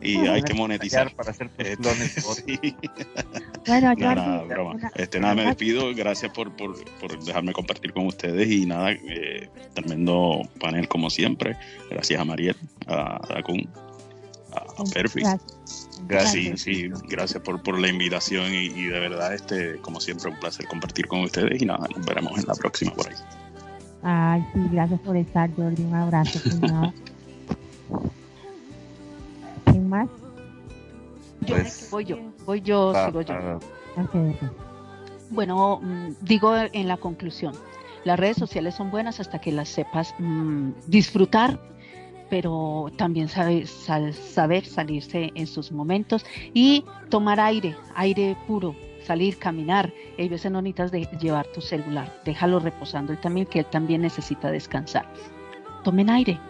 hay 0.02 0.42
que 0.42 0.54
monetizar 0.54 1.14
para 1.14 1.30
hacer 1.30 1.50
este, 1.58 1.76
Bueno, 3.66 3.94
nada, 3.94 4.42
broma. 4.42 4.90
Este, 4.94 5.20
nada, 5.20 5.34
me 5.34 5.46
despido. 5.46 5.94
Gracias 5.94 6.32
por, 6.32 6.54
por, 6.56 6.84
por 7.00 7.22
dejarme 7.24 7.52
compartir 7.52 7.92
con 7.92 8.06
ustedes 8.06 8.50
y 8.50 8.66
nada, 8.66 8.92
eh, 8.92 9.48
tremendo 9.74 10.42
panel 10.60 10.88
como 10.88 11.10
siempre. 11.10 11.56
Gracias 11.90 12.20
a 12.20 12.24
Mariel, 12.24 12.56
a 12.86 13.20
Dacun, 13.28 13.68
a, 14.52 14.84
Perfi. 14.92 15.22
Gracias. 16.06 16.60
Sí, 16.60 16.90
gracias 17.08 17.42
por, 17.42 17.62
por 17.62 17.78
la 17.78 17.88
invitación 17.88 18.52
y, 18.52 18.86
de 18.86 18.98
verdad, 18.98 19.34
este, 19.34 19.76
como 19.78 20.00
siempre, 20.00 20.30
un 20.30 20.40
placer 20.40 20.66
compartir 20.66 21.06
con 21.06 21.20
ustedes 21.20 21.62
y 21.62 21.64
nada, 21.64 21.86
nos 21.94 22.04
veremos 22.04 22.38
en 22.38 22.46
la 22.46 22.54
próxima 22.54 22.92
por 22.92 23.08
ahí. 23.08 23.14
Ay, 24.02 24.44
sí, 24.52 24.60
gracias 24.72 25.00
por 25.00 25.16
estar, 25.16 25.48
Jordi. 25.54 25.84
Un 25.84 25.94
abrazo, 25.94 26.40
¿Quién 26.42 26.92
más? 29.92 30.08
Yo, 31.42 31.56
pues, 31.56 31.88
voy 31.90 32.04
yo, 32.04 32.16
voy 32.46 32.60
yo, 32.60 32.92
sigo 33.06 33.20
yo. 33.22 33.34
Bueno, 35.30 35.80
mm, 35.82 36.08
digo 36.22 36.54
en 36.56 36.88
la 36.88 36.96
conclusión, 36.96 37.54
las 38.04 38.18
redes 38.18 38.36
sociales 38.36 38.74
son 38.74 38.90
buenas 38.90 39.20
hasta 39.20 39.40
que 39.40 39.52
las 39.52 39.68
sepas 39.68 40.14
mm, 40.18 40.70
disfrutar 40.86 41.58
pero 42.32 42.90
también 42.96 43.28
sabe, 43.28 43.66
saber 43.66 44.64
salirse 44.64 45.30
en 45.34 45.46
sus 45.46 45.70
momentos 45.70 46.24
y 46.54 46.82
tomar 47.10 47.38
aire, 47.38 47.76
aire 47.94 48.38
puro, 48.46 48.74
salir, 49.04 49.36
caminar. 49.36 49.92
Hay 50.18 50.30
veces 50.30 50.50
no 50.50 50.62
necesitas 50.62 50.92
de 50.92 51.04
llevar 51.20 51.46
tu 51.48 51.60
celular, 51.60 52.10
déjalo 52.24 52.58
reposando 52.58 53.12
él 53.12 53.18
también, 53.20 53.44
que 53.44 53.58
él 53.58 53.66
también 53.66 54.00
necesita 54.00 54.50
descansar. 54.50 55.04
Tomen 55.84 56.08
aire, 56.08 56.40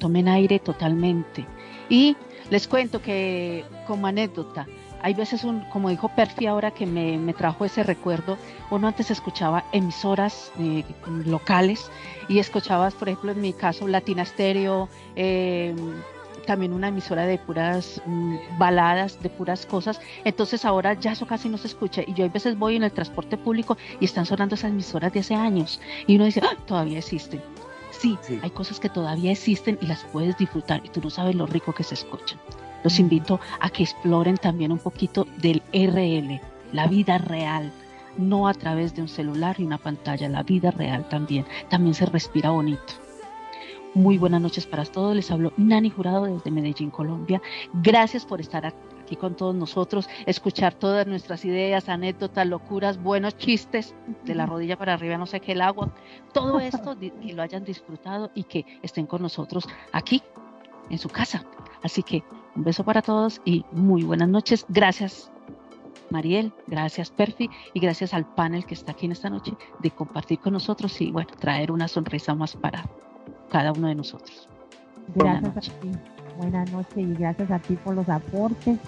tomen 0.00 0.28
aire 0.28 0.58
totalmente. 0.58 1.46
Y 1.88 2.14
les 2.50 2.68
cuento 2.68 3.02
que 3.02 3.64
como 3.86 4.06
anécdota, 4.06 4.66
hay 5.02 5.14
veces, 5.14 5.44
un, 5.44 5.60
como 5.70 5.90
dijo 5.90 6.08
Perfi 6.08 6.46
ahora 6.46 6.72
que 6.72 6.86
me, 6.86 7.32
trajo 7.34 7.64
ese 7.64 7.82
recuerdo, 7.82 8.38
uno 8.70 8.88
antes 8.88 9.10
escuchaba 9.10 9.64
emisoras 9.72 10.50
eh, 10.58 10.84
locales 11.24 11.90
y 12.28 12.38
escuchabas, 12.38 12.94
por 12.94 13.08
ejemplo, 13.08 13.32
en 13.32 13.40
mi 13.40 13.52
caso, 13.52 13.86
Latina 13.86 14.24
Stereo, 14.24 14.88
em, 15.14 15.76
también 16.46 16.72
una 16.72 16.88
emisora 16.88 17.26
de 17.26 17.38
puras 17.38 18.00
mm, 18.06 18.36
baladas, 18.58 19.22
de 19.22 19.28
puras 19.28 19.66
cosas. 19.66 20.00
Entonces 20.24 20.64
ahora 20.64 20.94
ya 20.94 21.12
eso 21.12 21.26
casi 21.26 21.48
no 21.48 21.58
se 21.58 21.66
escucha. 21.66 22.02
Y 22.06 22.14
yo 22.14 22.24
a 22.24 22.28
veces 22.28 22.58
voy 22.58 22.76
en 22.76 22.84
el 22.84 22.92
transporte 22.92 23.36
público 23.36 23.76
y 24.00 24.06
están 24.06 24.26
sonando 24.26 24.54
esas 24.54 24.70
emisoras 24.70 25.12
de 25.12 25.20
hace 25.20 25.34
años. 25.34 25.80
Y 26.06 26.16
uno 26.16 26.24
dice, 26.24 26.40
ah, 26.44 26.56
todavía 26.66 26.98
existen. 26.98 27.42
Sí, 27.98 28.18
sí, 28.20 28.38
hay 28.42 28.50
cosas 28.50 28.78
que 28.78 28.88
todavía 28.88 29.32
existen 29.32 29.78
y 29.80 29.86
las 29.86 30.04
puedes 30.04 30.36
disfrutar 30.36 30.82
y 30.84 30.88
tú 30.90 31.00
no 31.00 31.10
sabes 31.10 31.34
lo 31.34 31.46
rico 31.46 31.72
que 31.72 31.82
se 31.82 31.94
escuchan 31.94 32.38
los 32.86 33.00
invito 33.00 33.40
a 33.58 33.68
que 33.68 33.82
exploren 33.82 34.36
también 34.36 34.70
un 34.70 34.78
poquito 34.78 35.26
del 35.38 35.60
RL, 35.72 36.40
la 36.72 36.86
vida 36.86 37.18
real, 37.18 37.72
no 38.16 38.46
a 38.46 38.54
través 38.54 38.94
de 38.94 39.02
un 39.02 39.08
celular 39.08 39.56
y 39.58 39.64
una 39.64 39.78
pantalla, 39.78 40.28
la 40.28 40.44
vida 40.44 40.70
real 40.70 41.08
también. 41.08 41.44
También 41.68 41.94
se 41.94 42.06
respira 42.06 42.50
bonito. 42.50 42.94
Muy 43.94 44.18
buenas 44.18 44.40
noches 44.40 44.66
para 44.66 44.84
todos. 44.84 45.16
Les 45.16 45.30
hablo 45.32 45.52
Nani 45.56 45.90
Jurado 45.90 46.26
desde 46.26 46.52
Medellín, 46.52 46.90
Colombia. 46.90 47.42
Gracias 47.82 48.24
por 48.24 48.40
estar 48.40 48.72
aquí 49.06 49.16
con 49.16 49.36
todos 49.36 49.54
nosotros, 49.54 50.08
escuchar 50.26 50.74
todas 50.74 51.06
nuestras 51.06 51.44
ideas, 51.44 51.88
anécdotas, 51.88 52.46
locuras, 52.46 53.00
buenos 53.00 53.38
chistes, 53.38 53.94
de 54.24 54.34
la 54.34 54.46
rodilla 54.46 54.76
para 54.76 54.94
arriba, 54.94 55.16
no 55.16 55.26
sé 55.26 55.40
qué, 55.40 55.52
el 55.52 55.60
agua, 55.60 55.94
todo 56.32 56.58
esto, 56.60 56.96
y 57.00 57.32
lo 57.32 57.42
hayan 57.42 57.64
disfrutado 57.64 58.30
y 58.34 58.42
que 58.44 58.66
estén 58.82 59.06
con 59.06 59.22
nosotros 59.22 59.68
aquí, 59.92 60.22
en 60.90 60.98
su 60.98 61.08
casa. 61.08 61.44
Así 61.82 62.02
que 62.02 62.24
un 62.54 62.64
beso 62.64 62.84
para 62.84 63.02
todos 63.02 63.40
y 63.44 63.64
muy 63.70 64.02
buenas 64.02 64.28
noches. 64.28 64.66
Gracias, 64.68 65.30
Mariel, 66.10 66.52
gracias, 66.66 67.10
Perfi, 67.10 67.48
y 67.74 67.80
gracias 67.80 68.12
al 68.12 68.26
panel 68.26 68.66
que 68.66 68.74
está 68.74 68.92
aquí 68.92 69.06
en 69.06 69.12
esta 69.12 69.30
noche 69.30 69.52
de 69.78 69.90
compartir 69.90 70.40
con 70.40 70.52
nosotros 70.52 71.00
y, 71.00 71.12
bueno, 71.12 71.30
traer 71.38 71.70
una 71.70 71.86
sonrisa 71.86 72.34
más 72.34 72.56
para 72.56 72.84
cada 73.50 73.72
uno 73.72 73.88
de 73.88 73.94
nosotros. 73.94 74.48
Gracias 75.14 75.70
a 76.36 76.40
ti. 76.40 76.50
Buenas 76.50 76.72
noches 76.72 76.98
y 76.98 77.14
gracias 77.14 77.50
a 77.50 77.58
ti 77.58 77.76
por 77.76 77.94
los 77.94 78.08
aportes 78.08 78.78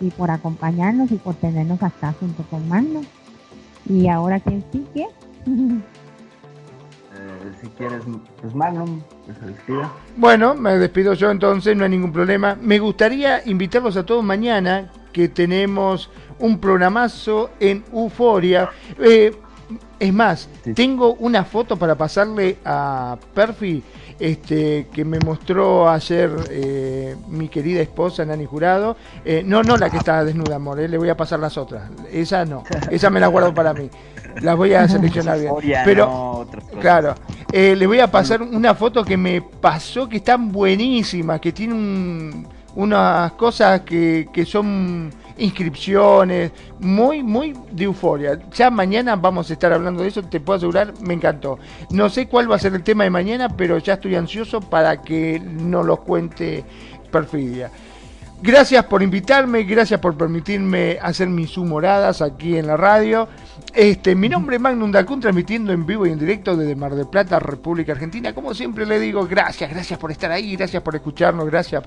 y, 0.00 0.10
por 0.10 0.30
acompañarnos 0.30 1.10
y 1.10 1.16
por 1.16 1.34
tenernos 1.34 1.82
acá 1.82 2.14
junto 2.18 2.42
con 2.44 2.68
Magno. 2.68 3.02
Y 3.88 4.08
ahora, 4.08 4.40
¿quién 4.40 4.64
sigue? 4.72 5.08
Eh, 7.20 7.52
si 7.60 7.66
quieres, 7.70 8.02
pues 8.40 8.54
Magnum, 8.54 9.00
pues, 9.26 9.36
se 9.38 9.46
despida. 9.46 9.90
Bueno, 10.16 10.54
me 10.54 10.78
despido 10.78 11.14
yo 11.14 11.32
entonces, 11.32 11.76
no 11.76 11.82
hay 11.82 11.90
ningún 11.90 12.12
problema. 12.12 12.56
Me 12.60 12.78
gustaría 12.78 13.42
invitarlos 13.44 13.96
a 13.96 14.06
todos 14.06 14.22
mañana, 14.22 14.92
que 15.12 15.28
tenemos 15.28 16.10
un 16.38 16.60
programazo 16.60 17.50
en 17.58 17.82
Euforia. 17.92 18.70
Eh, 19.00 19.34
es 19.98 20.12
más, 20.12 20.48
tengo 20.76 21.14
una 21.14 21.44
foto 21.44 21.76
para 21.76 21.96
pasarle 21.96 22.58
a 22.64 23.18
Perfi 23.34 23.82
este, 24.18 24.88
que 24.92 25.04
me 25.04 25.18
mostró 25.20 25.88
ayer 25.88 26.30
eh, 26.50 27.16
mi 27.28 27.48
querida 27.48 27.80
esposa 27.80 28.24
Nani 28.24 28.46
Jurado. 28.46 28.96
no, 29.44 29.62
no 29.62 29.76
la 29.76 29.90
que 29.90 29.98
está 29.98 30.24
desnuda, 30.24 30.56
amor, 30.56 30.78
le 30.78 30.98
voy 30.98 31.08
a 31.08 31.16
pasar 31.16 31.40
las 31.40 31.56
otras. 31.56 31.90
Esa 32.12 32.44
no, 32.44 32.64
esa 32.90 33.10
me 33.10 33.20
la 33.20 33.28
guardo 33.28 33.54
para 33.54 33.74
mí 33.74 33.90
las 34.40 34.56
voy 34.56 34.74
a 34.74 34.88
seleccionar 34.88 35.38
bien. 35.38 35.52
Pero, 35.84 36.46
claro, 36.80 37.14
eh, 37.52 37.74
le 37.76 37.86
voy 37.86 38.00
a 38.00 38.10
pasar 38.10 38.42
una 38.42 38.74
foto 38.74 39.04
que 39.04 39.16
me 39.16 39.42
pasó 39.42 40.08
que 40.08 40.18
están 40.18 40.50
buenísimas, 40.50 41.40
que 41.40 41.52
tiene 41.52 41.74
un, 41.74 42.46
unas 42.74 43.32
cosas 43.32 43.80
que, 43.82 44.28
que 44.32 44.44
son 44.44 45.10
inscripciones, 45.38 46.52
muy, 46.78 47.22
muy 47.22 47.54
de 47.70 47.84
euforia. 47.84 48.38
Ya 48.52 48.70
mañana 48.70 49.16
vamos 49.16 49.50
a 49.50 49.52
estar 49.52 49.72
hablando 49.72 50.02
de 50.02 50.08
eso, 50.08 50.22
te 50.22 50.40
puedo 50.40 50.56
asegurar, 50.56 50.94
me 51.00 51.14
encantó. 51.14 51.58
No 51.90 52.08
sé 52.08 52.28
cuál 52.28 52.50
va 52.50 52.56
a 52.56 52.58
ser 52.58 52.74
el 52.74 52.82
tema 52.82 53.04
de 53.04 53.10
mañana, 53.10 53.48
pero 53.48 53.78
ya 53.78 53.94
estoy 53.94 54.14
ansioso 54.14 54.60
para 54.60 55.02
que 55.02 55.40
nos 55.40 55.86
lo 55.86 55.98
cuente 55.98 56.64
Perfidia. 57.10 57.70
Gracias 58.40 58.84
por 58.84 59.02
invitarme, 59.02 59.64
gracias 59.64 59.98
por 59.98 60.16
permitirme 60.16 60.98
hacer 61.02 61.28
mis 61.28 61.56
humoradas 61.58 62.22
aquí 62.22 62.56
en 62.56 62.68
la 62.68 62.76
radio. 62.76 63.28
Este, 63.74 64.14
mi 64.14 64.28
nombre 64.28 64.56
es 64.56 64.62
Magnum 64.62 64.90
Dacun, 64.90 65.20
transmitiendo 65.20 65.72
en 65.72 65.84
vivo 65.84 66.06
y 66.06 66.10
en 66.10 66.18
directo 66.18 66.56
desde 66.56 66.74
Mar 66.74 66.94
del 66.94 67.06
Plata, 67.06 67.38
República 67.38 67.92
Argentina. 67.92 68.34
Como 68.34 68.54
siempre 68.54 68.86
le 68.86 68.98
digo, 68.98 69.26
gracias, 69.26 69.70
gracias 69.70 69.98
por 69.98 70.10
estar 70.10 70.32
ahí, 70.32 70.56
gracias 70.56 70.82
por 70.82 70.96
escucharnos, 70.96 71.46
gracias 71.46 71.82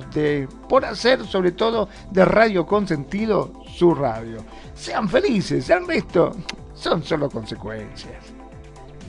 por 0.69 0.85
hacer 0.85 1.25
sobre 1.25 1.51
todo 1.51 1.89
de 2.11 2.23
Radio 2.23 2.65
Consentido 2.65 3.51
su 3.65 3.95
radio. 3.95 4.43
Sean 4.73 5.09
felices, 5.09 5.69
el 5.69 5.87
resto 5.87 6.31
son 6.73 7.03
solo 7.03 7.29
consecuencias. 7.29 8.33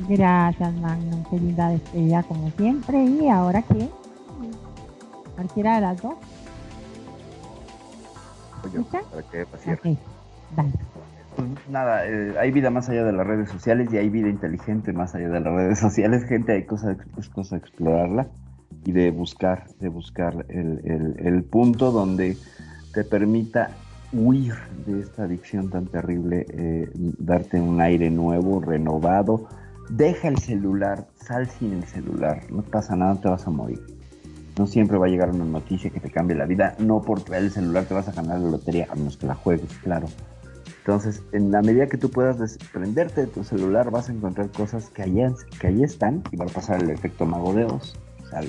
Gracias 0.09 0.75
Magnum, 0.75 1.25
qué 1.31 1.37
linda 1.37 1.69
despedida 1.69 2.23
como 2.23 2.51
siempre. 2.53 3.05
¿Y 3.05 3.29
ahora 3.29 3.63
qué? 3.63 3.89
Cualquiera 5.37 5.77
de 5.77 5.81
las 5.83 6.03
dos. 6.03 6.15
Nada, 11.69 12.07
eh, 12.07 12.35
hay 12.39 12.51
vida 12.51 12.71
más 12.71 12.89
allá 12.89 13.05
de 13.05 13.13
las 13.13 13.27
redes 13.27 13.51
sociales 13.51 13.89
y 13.93 13.97
hay 13.97 14.09
vida 14.09 14.29
inteligente 14.29 14.93
más 14.93 15.15
allá 15.15 15.29
de 15.29 15.41
las 15.41 15.53
redes 15.53 15.79
sociales. 15.79 16.25
Gente, 16.25 16.53
hay 16.53 16.65
cosa, 16.65 16.97
es 17.19 17.29
cosa 17.29 17.57
de 17.57 17.61
explorarla 17.61 18.29
y 18.85 18.93
de 18.93 19.11
buscar, 19.11 19.67
de 19.81 19.89
buscar 19.89 20.47
el, 20.49 21.45
punto 21.45 21.91
donde 21.93 22.37
te 22.93 23.05
permita 23.05 23.71
huir 24.13 24.55
de 24.87 25.01
esta 25.01 25.25
adicción 25.25 25.71
tan 25.71 25.87
terrible, 25.87 26.47
eh, 26.51 26.91
darte 26.95 27.61
un 27.61 27.81
aire 27.81 28.11
nuevo, 28.11 28.61
renovado. 28.61 29.49
Deja 29.89 30.29
el 30.29 30.39
celular, 30.39 31.07
sal 31.17 31.49
sin 31.49 31.73
el 31.73 31.85
celular, 31.85 32.41
no 32.51 32.63
pasa 32.63 32.97
nada, 32.97 33.21
te 33.21 33.29
vas 33.29 33.47
a 33.47 33.51
morir. 33.51 33.81
No 34.59 34.67
siempre 34.67 34.99
va 34.99 35.07
a 35.07 35.09
llegar 35.09 35.31
una 35.31 35.45
noticia 35.45 35.91
que 35.91 36.01
te 36.01 36.11
cambie 36.11 36.37
la 36.37 36.45
vida. 36.45 36.75
No 36.79 37.01
por 37.01 37.23
traer 37.23 37.45
el 37.45 37.51
celular 37.51 37.85
te 37.85 37.95
vas 37.95 38.09
a 38.09 38.13
ganar 38.13 38.39
la 38.39 38.51
lotería, 38.51 38.87
a 38.91 38.95
menos 38.95 39.17
que 39.17 39.27
la 39.27 39.35
juegues, 39.35 39.73
claro. 39.79 40.07
Entonces, 40.85 41.23
en 41.31 41.53
la 41.53 41.63
medida 41.63 41.87
que 41.87 41.97
tú 41.97 42.11
puedas 42.11 42.41
desprenderte 42.41 43.23
de 43.23 43.27
tu 43.29 43.45
celular, 43.45 43.93
vas 43.93 44.09
a 44.09 44.13
encontrar 44.13 44.51
cosas 44.51 44.91
que 44.91 45.03
allí, 45.03 45.23
que 45.61 45.69
están 45.85 46.25
y 46.33 46.37
va 46.37 46.45
a 46.45 46.49
pasar 46.49 46.83
el 46.83 46.91
efecto 46.91 47.25
mago 47.25 47.55
de 47.55 47.67
Oz. 47.67 47.95
O 48.25 48.27
sea, 48.27 48.43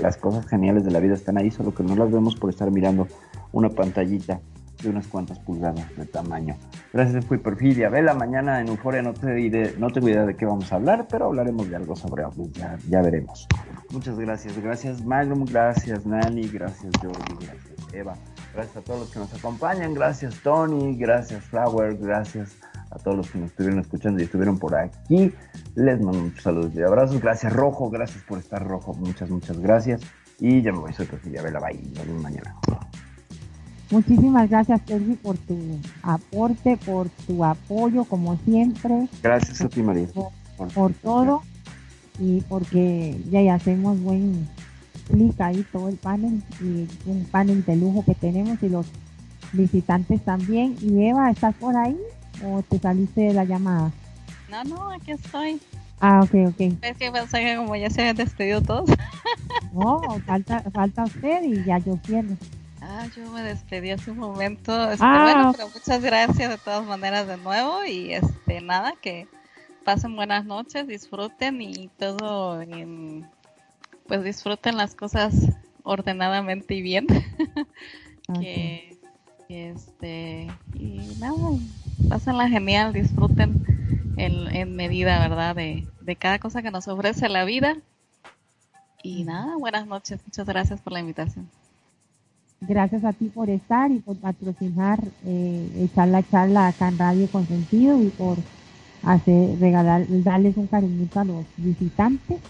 las 0.00 0.16
cosas 0.16 0.46
geniales 0.46 0.84
de 0.84 0.92
la 0.92 1.00
vida 1.00 1.14
están 1.14 1.36
ahí, 1.36 1.50
solo 1.50 1.74
que 1.74 1.82
no 1.82 1.94
las 1.94 2.10
vemos 2.10 2.36
por 2.36 2.48
estar 2.48 2.70
mirando 2.70 3.06
una 3.52 3.68
pantallita 3.68 4.40
de 4.82 4.88
unas 4.88 5.06
cuantas 5.08 5.38
pulgadas 5.38 5.84
de 5.96 6.06
tamaño. 6.06 6.56
Gracias, 6.92 7.24
fui 7.26 7.38
Perfidia. 7.38 7.88
Vela, 7.88 8.14
mañana 8.14 8.60
en 8.60 8.68
Euforia 8.68 9.02
no, 9.02 9.12
te 9.12 9.34
diré, 9.34 9.74
no 9.78 9.90
tengo 9.90 10.08
idea 10.08 10.24
de 10.24 10.36
qué 10.36 10.46
vamos 10.46 10.72
a 10.72 10.76
hablar, 10.76 11.06
pero 11.10 11.26
hablaremos 11.26 11.68
de 11.68 11.76
algo 11.76 11.96
sobre 11.96 12.24
algo, 12.24 12.48
ya, 12.52 12.78
ya 12.88 13.02
veremos. 13.02 13.46
Muchas 13.90 14.18
gracias, 14.18 14.58
gracias 14.62 15.04
Magnum, 15.04 15.44
gracias 15.44 16.06
Nani, 16.06 16.48
gracias 16.48 16.92
Jordi, 17.00 17.46
gracias 17.46 17.94
Eva, 17.94 18.14
gracias 18.56 18.76
a 18.78 18.80
todos 18.80 19.00
los 19.00 19.10
que 19.10 19.18
nos 19.18 19.34
acompañan, 19.34 19.92
gracias 19.92 20.34
Tony, 20.42 20.96
gracias 20.96 21.44
Flower, 21.44 21.96
gracias 21.98 22.56
a 22.90 22.98
todos 22.98 23.18
los 23.18 23.30
que 23.30 23.38
nos 23.38 23.50
estuvieron 23.50 23.80
escuchando 23.80 24.20
y 24.20 24.24
estuvieron 24.24 24.58
por 24.58 24.74
aquí. 24.74 25.32
Les 25.74 26.00
mando 26.00 26.20
muchos 26.22 26.42
saludos 26.42 26.72
y 26.74 26.82
abrazos. 26.82 27.20
Gracias 27.20 27.52
Rojo, 27.52 27.90
gracias 27.90 28.22
por 28.24 28.38
estar 28.38 28.66
Rojo, 28.66 28.94
muchas, 28.94 29.28
muchas 29.28 29.58
gracias. 29.58 30.00
Y 30.40 30.62
ya 30.62 30.72
me 30.72 30.78
voy, 30.78 30.92
soy 30.94 31.06
Perfidia 31.06 31.42
Vela, 31.42 31.60
bye, 31.60 31.78
nos 31.94 32.06
vemos 32.06 32.22
mañana. 32.22 32.56
Muchísimas 33.90 34.48
gracias, 34.48 34.80
Sergi, 34.86 35.14
por 35.14 35.36
tu 35.36 35.56
aporte, 36.02 36.78
por 36.78 37.08
tu 37.26 37.44
apoyo, 37.44 38.04
como 38.04 38.36
siempre. 38.38 39.08
Gracias 39.22 39.60
a 39.60 39.68
ti, 39.68 39.82
María. 39.82 40.08
Por, 40.74 40.92
todo 40.94 41.42
y 42.18 42.40
porque 42.42 43.20
ya, 43.30 43.54
hacemos 43.54 44.00
buen 44.00 44.48
clic 45.08 45.40
ahí 45.40 45.64
todo 45.72 45.88
el 45.88 45.96
panel 45.96 46.42
y 46.60 46.86
un 47.08 47.26
panel 47.30 47.64
de 47.64 47.76
lujo 47.76 48.04
que 48.04 48.14
tenemos 48.14 48.62
y 48.62 48.68
los 48.68 48.86
visitantes 49.52 50.24
también. 50.24 50.76
Y 50.80 51.06
Eva, 51.06 51.30
¿estás 51.30 51.54
por 51.54 51.76
ahí 51.76 51.96
o 52.44 52.62
te 52.62 52.78
saliste 52.78 53.22
de 53.22 53.34
la 53.34 53.44
llamada? 53.44 53.92
No, 54.50 54.64
no, 54.64 54.90
aquí 54.90 55.12
estoy. 55.12 55.60
Ah, 56.00 56.20
ok, 56.22 56.34
ok. 56.48 56.60
Es 56.82 56.96
que 56.98 57.10
pensé 57.10 57.40
que 57.40 57.56
como 57.56 57.74
ya 57.74 57.90
se 57.90 58.02
habían 58.02 58.16
despedido 58.16 58.60
todos. 58.60 58.90
No, 59.72 60.00
falta, 60.26 60.62
falta 60.72 61.04
usted 61.04 61.42
y 61.44 61.64
ya 61.64 61.78
yo 61.78 61.96
pierdo. 61.96 62.36
Ah, 62.80 63.06
yo 63.16 63.30
me 63.32 63.42
despedí 63.42 63.90
hace 63.90 64.10
un 64.10 64.18
momento. 64.18 64.90
Este, 64.90 65.04
ah. 65.04 65.22
Bueno, 65.24 65.52
pero 65.52 65.68
muchas 65.68 66.02
gracias 66.02 66.50
de 66.50 66.58
todas 66.58 66.86
maneras 66.86 67.26
de 67.26 67.36
nuevo 67.36 67.84
y 67.84 68.12
este 68.12 68.60
nada, 68.60 68.94
que 69.00 69.26
pasen 69.84 70.16
buenas 70.16 70.44
noches, 70.44 70.86
disfruten 70.86 71.60
y 71.62 71.88
todo 71.98 72.60
pues 74.06 74.22
disfruten 74.24 74.76
las 74.76 74.94
cosas 74.94 75.50
ordenadamente 75.82 76.74
y 76.74 76.82
bien. 76.82 77.06
que, 78.40 78.96
este 79.48 80.48
y 80.74 80.98
nada, 81.20 81.36
pásenla 82.08 82.48
genial, 82.48 82.92
disfruten 82.92 83.64
en, 84.16 84.54
en 84.54 84.74
medida, 84.74 85.20
¿verdad? 85.20 85.54
De, 85.54 85.86
de 86.00 86.16
cada 86.16 86.38
cosa 86.38 86.62
que 86.62 86.70
nos 86.70 86.88
ofrece 86.88 87.28
la 87.28 87.44
vida. 87.44 87.76
Y 89.02 89.24
nada, 89.24 89.56
buenas 89.56 89.86
noches, 89.86 90.20
muchas 90.24 90.46
gracias 90.46 90.80
por 90.80 90.92
la 90.92 91.00
invitación. 91.00 91.48
Gracias 92.60 93.04
a 93.04 93.12
ti 93.12 93.26
por 93.26 93.50
estar 93.50 93.92
y 93.92 93.98
por 93.98 94.16
patrocinar, 94.16 94.98
eh, 95.26 95.68
echar 95.78 96.08
la 96.08 96.22
charla 96.22 96.68
acá 96.68 96.88
en 96.88 96.98
Radio 96.98 97.28
Consentido 97.28 98.02
y 98.02 98.08
por 98.08 98.38
hacer, 99.02 99.58
regalar, 99.60 100.06
darles 100.08 100.56
un 100.56 100.66
cariñito 100.66 101.20
a 101.20 101.24
los 101.24 101.44
visitantes. 101.56 102.40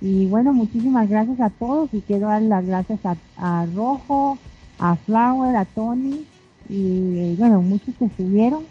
Y 0.00 0.26
bueno, 0.26 0.52
muchísimas 0.52 1.08
gracias 1.08 1.40
a 1.40 1.50
todos 1.50 1.92
y 1.92 2.00
quiero 2.00 2.28
dar 2.28 2.42
las 2.42 2.64
gracias 2.64 3.00
a, 3.36 3.66
Rojo, 3.74 4.38
a 4.78 4.96
Flower, 4.96 5.56
a 5.56 5.64
Tony 5.64 6.24
y 6.68 7.34
bueno, 7.36 7.62
muchos 7.62 7.94
que 7.96 8.04
estuvieron, 8.04 8.64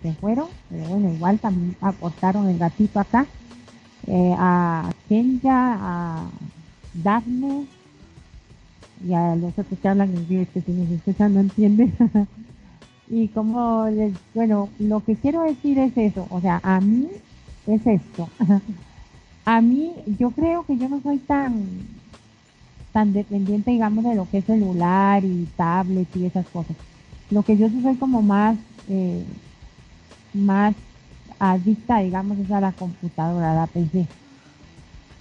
se 0.00 0.12
fueron, 0.14 0.46
pero 0.70 0.84
bueno, 0.88 1.12
igual 1.12 1.38
también 1.38 1.76
aportaron 1.80 2.48
el 2.48 2.58
gatito 2.58 3.00
acá. 3.00 3.26
Eh, 4.06 4.34
a 4.36 4.90
Kenya, 5.08 5.76
a 5.80 6.24
Daphne, 6.94 7.66
y 9.06 9.12
a 9.14 9.36
los 9.36 9.56
otros 9.58 9.78
que 9.80 9.88
hablan 9.88 10.14
inglés, 10.14 10.48
que 10.52 10.60
si 10.60 10.72
nos 10.72 10.90
escuchan 10.90 11.34
no 11.34 11.40
entienden. 11.40 11.92
y 13.08 13.28
como 13.28 13.86
les, 13.88 14.14
bueno, 14.34 14.68
lo 14.78 15.04
que 15.04 15.16
quiero 15.16 15.42
decir 15.42 15.78
es 15.78 15.96
eso, 15.96 16.26
o 16.30 16.40
sea, 16.40 16.60
a 16.62 16.80
mí 16.80 17.08
es 17.66 17.86
esto. 17.86 18.28
a 19.44 19.60
mí, 19.60 19.94
yo 20.18 20.30
creo 20.30 20.64
que 20.64 20.76
yo 20.76 20.88
no 20.88 21.00
soy 21.02 21.18
tan 21.18 21.66
tan 22.92 23.12
dependiente, 23.12 23.70
digamos, 23.70 24.04
de 24.04 24.14
lo 24.14 24.28
que 24.30 24.38
es 24.38 24.44
celular 24.44 25.24
y 25.24 25.46
tablet 25.56 26.08
y 26.14 26.26
esas 26.26 26.46
cosas. 26.46 26.76
Lo 27.30 27.42
que 27.42 27.56
yo 27.56 27.68
soy 27.82 27.96
como 27.96 28.20
más, 28.20 28.56
eh, 28.88 29.24
más 30.34 30.74
adicta, 31.38 32.00
digamos, 32.00 32.38
es 32.38 32.50
a 32.50 32.60
la 32.60 32.72
computadora, 32.72 33.52
a 33.52 33.54
la 33.54 33.66
PC. 33.66 34.06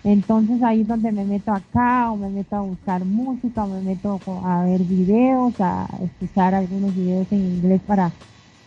Entonces 0.04 0.62
ahí 0.64 0.82
es 0.82 0.88
donde 0.88 1.12
me 1.12 1.24
meto 1.24 1.54
acá 1.54 2.12
o 2.12 2.18
me 2.18 2.30
meto 2.30 2.56
a 2.56 2.62
buscar 2.62 3.06
música 3.06 3.64
o 3.64 3.68
me 3.68 3.82
meto 3.82 4.20
a 4.44 4.64
ver 4.66 4.82
videos, 4.82 5.54
a 5.60 5.88
escuchar 6.04 6.56
algunos 6.56 6.96
videos 6.96 7.28
en 7.32 7.40
inglés 7.40 7.82
para 7.86 8.12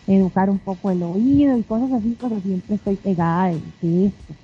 educar 0.06 0.48
un 0.48 0.58
poco 0.58 0.90
el 0.90 1.02
oído 1.02 1.58
y 1.58 1.62
cosas 1.64 1.92
así, 1.92 2.16
pero 2.20 2.40
siempre 2.40 2.76
estoy 2.76 2.96
pegada 2.96 3.48
de, 3.82 4.06
esto. 4.06 4.34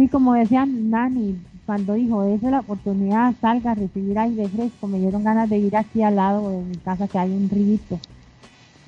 Sí, 0.00 0.08
como 0.08 0.32
decía 0.32 0.64
Nani, 0.64 1.36
cuando 1.66 1.92
dijo, 1.92 2.24
es 2.24 2.42
la 2.42 2.60
oportunidad, 2.60 3.34
salga 3.42 3.72
a 3.72 3.74
recibir 3.74 4.18
aire 4.18 4.48
fresco, 4.48 4.86
me 4.86 4.98
dieron 4.98 5.22
ganas 5.22 5.50
de 5.50 5.58
ir 5.58 5.76
aquí 5.76 6.02
al 6.02 6.16
lado 6.16 6.48
de 6.48 6.62
mi 6.62 6.76
casa 6.76 7.06
que 7.06 7.18
hay 7.18 7.30
un 7.30 7.50
río, 7.50 7.76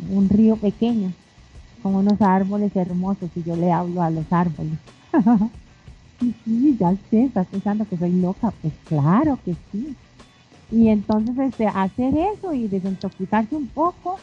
un 0.08 0.26
río 0.30 0.56
pequeño, 0.56 1.12
con 1.82 1.96
unos 1.96 2.18
árboles 2.22 2.74
hermosos 2.74 3.28
y 3.36 3.42
yo 3.42 3.54
le 3.56 3.70
hablo 3.70 4.00
a 4.00 4.08
los 4.08 4.24
árboles. 4.32 4.78
sí, 6.18 6.34
sí, 6.46 6.76
ya 6.80 6.94
sé, 7.10 7.24
estás 7.24 7.46
pensando 7.46 7.84
que 7.84 7.98
soy 7.98 8.12
loca, 8.12 8.50
pues 8.62 8.72
claro 8.88 9.38
que 9.44 9.54
sí. 9.70 9.94
Y 10.70 10.88
entonces 10.88 11.36
este, 11.38 11.66
hacer 11.66 12.14
eso 12.16 12.54
y 12.54 12.68
desintoxicarse 12.68 13.54
un 13.54 13.66
poco 13.66 14.16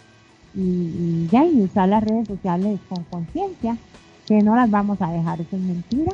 y, 0.56 1.28
ya 1.32 1.46
y 1.46 1.62
usar 1.62 1.88
las 1.88 2.04
redes 2.04 2.28
sociales 2.28 2.80
con 2.90 3.04
conciencia, 3.04 3.78
que 4.26 4.42
no 4.42 4.56
las 4.56 4.72
vamos 4.72 5.00
a 5.04 5.12
dejar, 5.12 5.40
eso 5.40 5.56
es 5.56 5.62
mentira. 5.62 6.14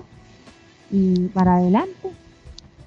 Y 0.92 1.28
para 1.30 1.56
adelante, 1.56 2.12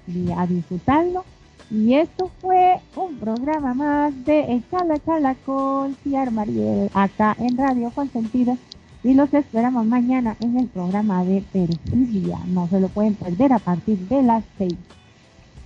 y 0.07 0.31
a 0.31 0.45
disfrutarlo. 0.47 1.23
Y 1.71 1.93
esto 1.93 2.31
fue 2.41 2.79
un 2.95 3.17
programa 3.17 3.73
más 3.73 4.25
de 4.25 4.61
Chala 4.71 4.97
Chala 4.99 5.35
con 5.45 5.95
Ciar 6.03 6.31
Mariel, 6.31 6.89
acá 6.93 7.35
en 7.39 7.57
Radio 7.57 7.91
Consentido 7.91 8.57
y 9.03 9.13
los 9.13 9.33
esperamos 9.33 9.85
mañana 9.85 10.35
en 10.39 10.57
el 10.57 10.67
programa 10.67 11.23
de 11.23 11.43
Perfidia. 11.53 12.39
No 12.47 12.67
se 12.67 12.79
lo 12.79 12.89
pueden 12.89 13.15
perder 13.15 13.53
a 13.53 13.59
partir 13.59 13.97
de 14.09 14.21
las 14.23 14.43
6. 14.57 14.73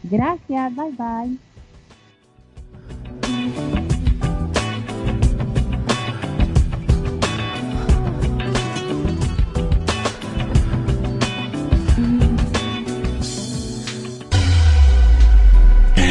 Gracias, 0.04 0.76
bye 0.76 0.92
bye. 0.92 1.38